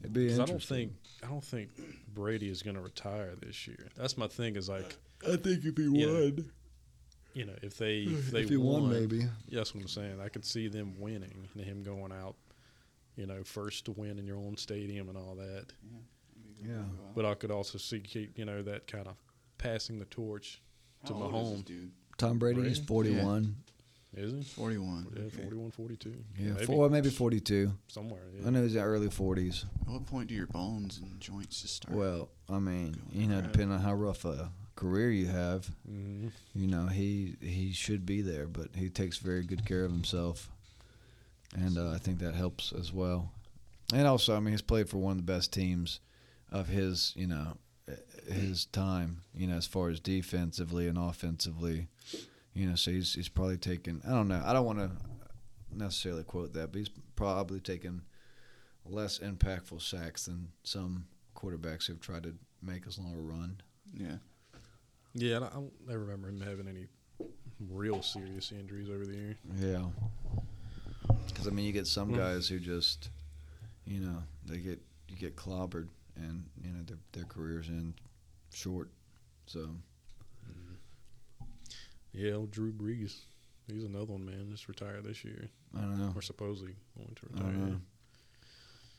[0.00, 1.70] It'd be 'Cause I don't think I don't think
[2.14, 3.88] Brady is going to retire this year.
[3.96, 4.56] That's my thing.
[4.56, 4.96] Is like
[5.26, 6.06] I think if he Yeah.
[6.06, 6.50] won,
[7.34, 9.18] you know if they if they if he won, maybe.
[9.18, 10.20] Yeah, that's what I'm saying.
[10.20, 12.36] I could see them winning and him going out,
[13.16, 15.66] you know, first to win in your own stadium and all that.
[15.68, 15.74] That'd
[16.42, 16.76] be a good Yeah.
[16.76, 17.14] way to go out.
[17.14, 19.14] But I could also see keep you know that kind of
[19.58, 20.60] passing the torch
[21.06, 21.64] to How old Mahomes.
[21.64, 21.92] dude?
[22.18, 23.14] Tom Brady is Brady?
[23.14, 23.56] 41.
[24.14, 24.42] Is he?
[24.42, 25.06] 41.
[25.16, 25.36] Yeah, Okay.
[25.42, 26.24] 41, 42.
[26.38, 27.72] Yeah, maybe, four, maybe 42.
[27.88, 28.20] somewhere.
[28.40, 28.50] I Yeah.
[28.50, 29.64] know he's in early 40s.
[29.80, 31.96] At what point do your bones and joints just start?
[31.96, 34.52] Well, I mean, you know, depending on how rough a
[34.82, 39.42] career you have, hmm you know, he he should be there, but he takes very
[39.42, 40.50] good care of himself,
[41.54, 43.30] and uh, I think that helps as well.
[43.94, 46.00] And also, I mean, he's played for one of the best teams
[46.50, 47.56] of his, you know,
[47.88, 47.94] eh,
[48.32, 51.88] his time, you know, as far as defensively and offensively,
[52.54, 52.74] you know.
[52.76, 54.00] So he's he's probably taken.
[54.06, 54.42] I don't know.
[54.44, 54.90] I don't want to
[55.74, 58.02] necessarily quote that, but he's probably taken
[58.84, 63.60] less impactful sacks than some quarterbacks who've tried to make as long a run.
[63.94, 64.16] yeah.
[65.14, 66.86] Yeah, and I don't I remember him having any
[67.70, 69.36] real serious injuries over the year.
[69.58, 69.84] Yeah.
[71.26, 72.16] Because I mean, you get some Hmm.
[72.16, 73.10] guys who just,
[73.84, 77.94] you know, they get you get clobbered, and you know their their careers end
[78.52, 78.90] short.
[79.46, 79.68] So
[82.12, 83.20] Yeah, old Drew Brees.
[83.66, 84.48] He's another one, man.
[84.50, 86.12] Just retired this year, I don't know.
[86.14, 87.52] or supposedly going to retire.
[87.52, 87.80] don't know.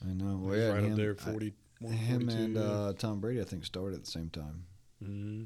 [0.05, 0.37] I know.
[0.41, 3.65] Well, yeah, right him, up there, I- 41, him and uh, Tom Brady, I think,
[3.65, 4.63] started at the same time.
[5.03, 5.43] hmm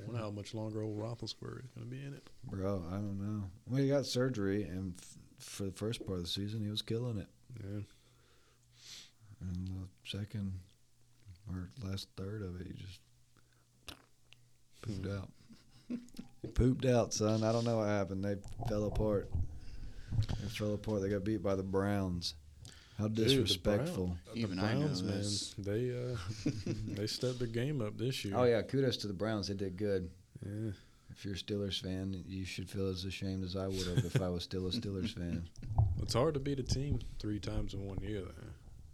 [0.00, 2.28] I wonder how much longer old Roethlisberger is going to be in it.
[2.44, 3.44] Bro, I don't know.
[3.66, 6.82] Well, he got surgery, and f- for the first part of the season, he was
[6.82, 7.26] killing it.
[7.62, 7.80] Yeah.
[9.40, 10.52] And the second
[11.50, 13.00] or last third of it, he just
[14.82, 15.16] pooped Hmm.
[15.18, 15.28] out.
[16.42, 17.42] He pooped out, son.
[17.42, 18.24] I don't know what happened.
[18.24, 18.36] They
[18.68, 19.30] fell apart.
[20.40, 21.02] They fell apart.
[21.02, 22.34] They got beat by the Browns.
[22.98, 24.06] How Dude, the disrespectful.
[24.06, 26.16] Brown- the Even I know Browns, man, they uh,
[26.96, 28.34] they stepped their game up this year.
[28.36, 29.46] Oh yeah, kudos to the Browns.
[29.48, 30.10] They did good.
[30.44, 30.72] yeah.
[31.10, 34.20] If you're a Steelers fan, you should feel as ashamed as I would have if
[34.22, 35.48] I was still a Steelers fan.
[36.02, 38.46] It's hard to beat a team three times in one year, though.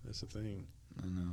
[0.05, 0.67] That's the thing.
[1.03, 1.33] I know.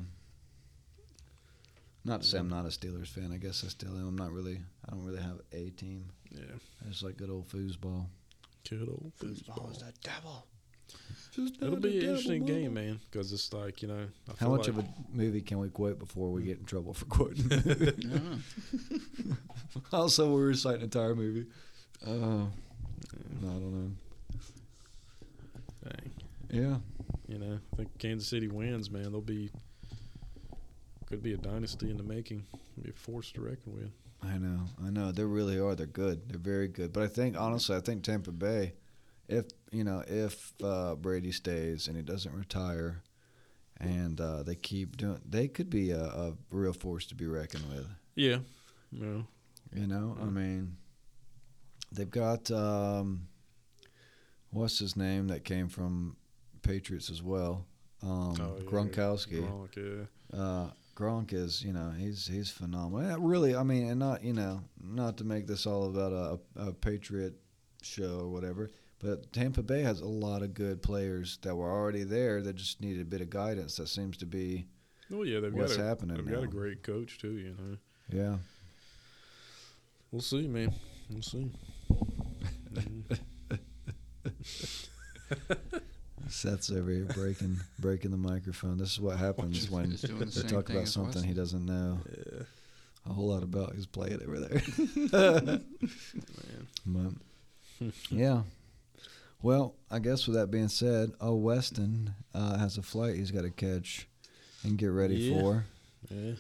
[2.04, 3.32] Not to say I'm not a Steelers fan.
[3.34, 4.08] I guess I still am.
[4.10, 4.60] I'm not really.
[4.88, 6.06] I don't really have a team.
[6.30, 6.42] Yeah.
[6.86, 8.06] I just like good old foosball.
[8.70, 10.46] Good old Foosball is the devil.
[11.38, 14.08] It'll be an interesting game, man, because it's like you know.
[14.30, 16.94] I How much like, of a movie can we quote before we get in trouble
[16.94, 17.50] for quoting?
[17.98, 18.20] Yeah.
[19.94, 21.46] also, we recite an entire movie.
[22.06, 22.50] Uh, no,
[23.44, 23.92] I don't know.
[25.84, 26.12] Dang.
[26.50, 26.78] Yeah,
[27.28, 29.12] You know, I think Kansas City wins, man.
[29.12, 29.50] They'll be
[31.08, 32.44] could be a dynasty in the making.
[32.82, 33.92] Be a force to reckon with.
[34.24, 34.62] I know.
[34.86, 35.12] I know.
[35.12, 35.76] They really are.
[35.76, 36.30] They're good.
[36.30, 36.94] They're very good.
[36.94, 38.74] But I think, honestly, I think Tampa Bay,
[39.28, 43.04] if you know, if uh, Brady stays and he doesn't retire,
[43.80, 47.68] and uh, they keep doing, they could be a, a real force to be reckoned
[47.70, 47.88] with.
[48.16, 48.40] Yeah.
[48.92, 49.22] Yeah.
[49.74, 50.34] You know, I Mm.
[50.34, 50.78] mean,
[51.92, 53.28] they've got um,
[54.52, 56.18] what's his name that came from
[56.62, 57.66] Patriots as well,
[58.04, 58.66] um, Oh, yeah.
[58.70, 59.42] Gronkowski.
[59.42, 59.76] Gronk,
[60.34, 60.38] yeah.
[60.40, 63.10] Uh, Gronk is, you know, he's he's phenomenal.
[63.10, 66.62] Yeah, really, I mean, and not you know, not to make this all about a,
[66.68, 67.34] a Patriot
[67.82, 68.70] show or whatever,
[69.02, 72.82] but Tampa Bay has a lot of good players that were already there that just
[72.82, 73.78] needed a bit of guidance.
[73.78, 74.66] That seems to be,
[75.10, 77.32] Well, yeah, they've What's got a, happening They've got a great coach too.
[77.32, 77.78] You know,
[78.12, 78.36] yeah.
[80.12, 80.74] we'll see, man.
[81.10, 81.50] We'll see.
[86.30, 88.78] Seth's over here breaking breaking the microphone.
[88.78, 92.44] This is what happens when the they talk about as something he doesn't know Yeah,
[93.10, 93.74] a whole lot about.
[93.76, 94.62] He's playing over there.
[96.86, 97.20] man.
[97.80, 98.44] But, yeah.
[99.42, 103.42] Well, I guess with that being said, oh Weston uh, has a flight he's got
[103.42, 104.08] to catch
[104.64, 105.40] and get ready Yeah.
[105.42, 105.66] for.
[106.10, 106.34] Yeah,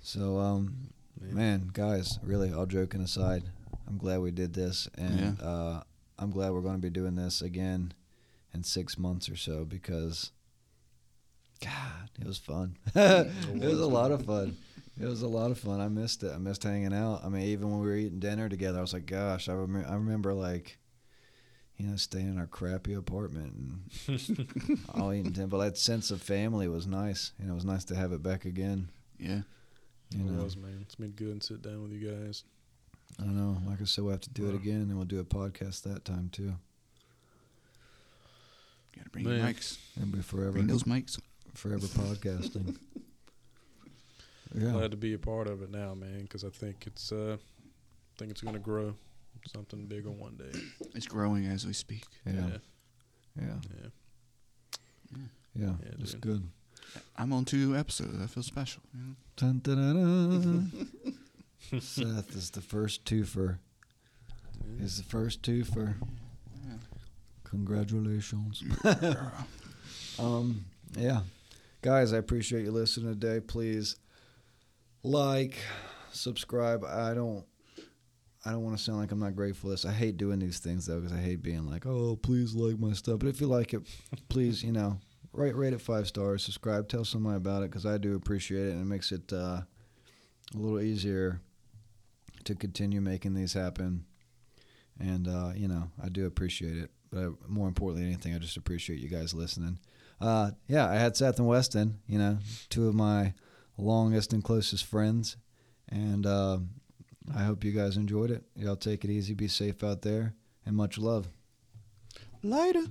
[0.00, 0.88] So, um,
[1.20, 1.34] man.
[1.34, 3.44] man, guys, really, all joking aside,
[3.86, 5.82] I'm glad we did this, and uh,
[6.18, 7.92] I'm glad we're going to be doing this again
[8.54, 10.30] in six months or so because,
[11.64, 12.76] God, it was fun.
[12.94, 14.56] it was a lot of fun.
[15.00, 15.80] It was a lot of fun.
[15.80, 16.32] I missed it.
[16.34, 17.22] I missed hanging out.
[17.24, 19.88] I mean, even when we were eating dinner together, I was like, gosh, I remember.
[19.88, 20.78] I remember like,
[21.82, 23.52] you know, staying in our crappy apartment
[24.06, 25.48] and all eating dinner.
[25.48, 27.32] But that sense of family was nice.
[27.40, 28.88] You know, it was nice to have it back again.
[29.18, 29.40] Yeah.
[30.10, 30.78] You it know, was, man.
[30.82, 32.44] It's been good to sit down with you guys.
[33.20, 33.58] I don't know.
[33.68, 36.04] Like I said, we'll have to do it again, and we'll do a podcast that
[36.04, 36.54] time too.
[38.94, 39.52] Got to bring your Man.
[39.52, 39.78] mics.
[39.96, 41.18] It'll be forever, Bring those mics.
[41.54, 42.76] forever podcasting.
[44.54, 47.36] yeah, Glad to be a part of it now, man, because I think it's uh,
[47.38, 48.94] I think it's gonna grow
[49.46, 50.58] something bigger one day.
[50.94, 52.04] It's growing as we speak.
[52.26, 52.42] yeah, yeah,
[53.40, 53.44] yeah,
[53.82, 55.18] yeah.
[55.54, 55.64] yeah.
[55.64, 56.20] Yeah, it's dude.
[56.20, 56.48] good.
[57.16, 58.22] I'm on two episodes.
[58.22, 58.82] I feel special.
[58.94, 59.14] You know?
[59.36, 60.70] Dun, dun, dun,
[61.70, 61.80] dun.
[61.80, 63.58] Seth is the first twofer.
[64.78, 65.94] He's the first twofer.
[66.66, 66.76] Yeah.
[67.44, 68.62] Congratulations.
[70.18, 71.20] Um, yeah,
[71.80, 73.40] guys, I appreciate you listening today.
[73.40, 73.96] Please
[75.02, 75.56] like,
[76.12, 76.84] subscribe.
[76.84, 77.44] I don't,
[78.44, 79.84] I don't want to sound like I'm not grateful for this.
[79.84, 82.92] I hate doing these things though because I hate being like, oh, please like my
[82.92, 83.20] stuff.
[83.20, 83.82] But if you like it,
[84.28, 84.98] please, you know,
[85.32, 88.72] rate rate it five stars, subscribe, tell somebody about it because I do appreciate it
[88.72, 89.66] and it makes it uh, a
[90.54, 91.40] little easier
[92.44, 94.04] to continue making these happen.
[94.98, 96.90] And uh, you know, I do appreciate it.
[97.10, 99.78] But more importantly than anything, I just appreciate you guys listening.
[100.20, 102.38] Uh, yeah, I had Seth and Weston, you know,
[102.70, 103.34] two of my
[103.76, 105.36] longest and closest friends,
[105.88, 106.58] and uh,
[107.34, 108.44] I hope you guys enjoyed it.
[108.56, 110.34] Y'all take it easy, be safe out there,
[110.66, 111.28] and much love.
[112.42, 112.84] Later.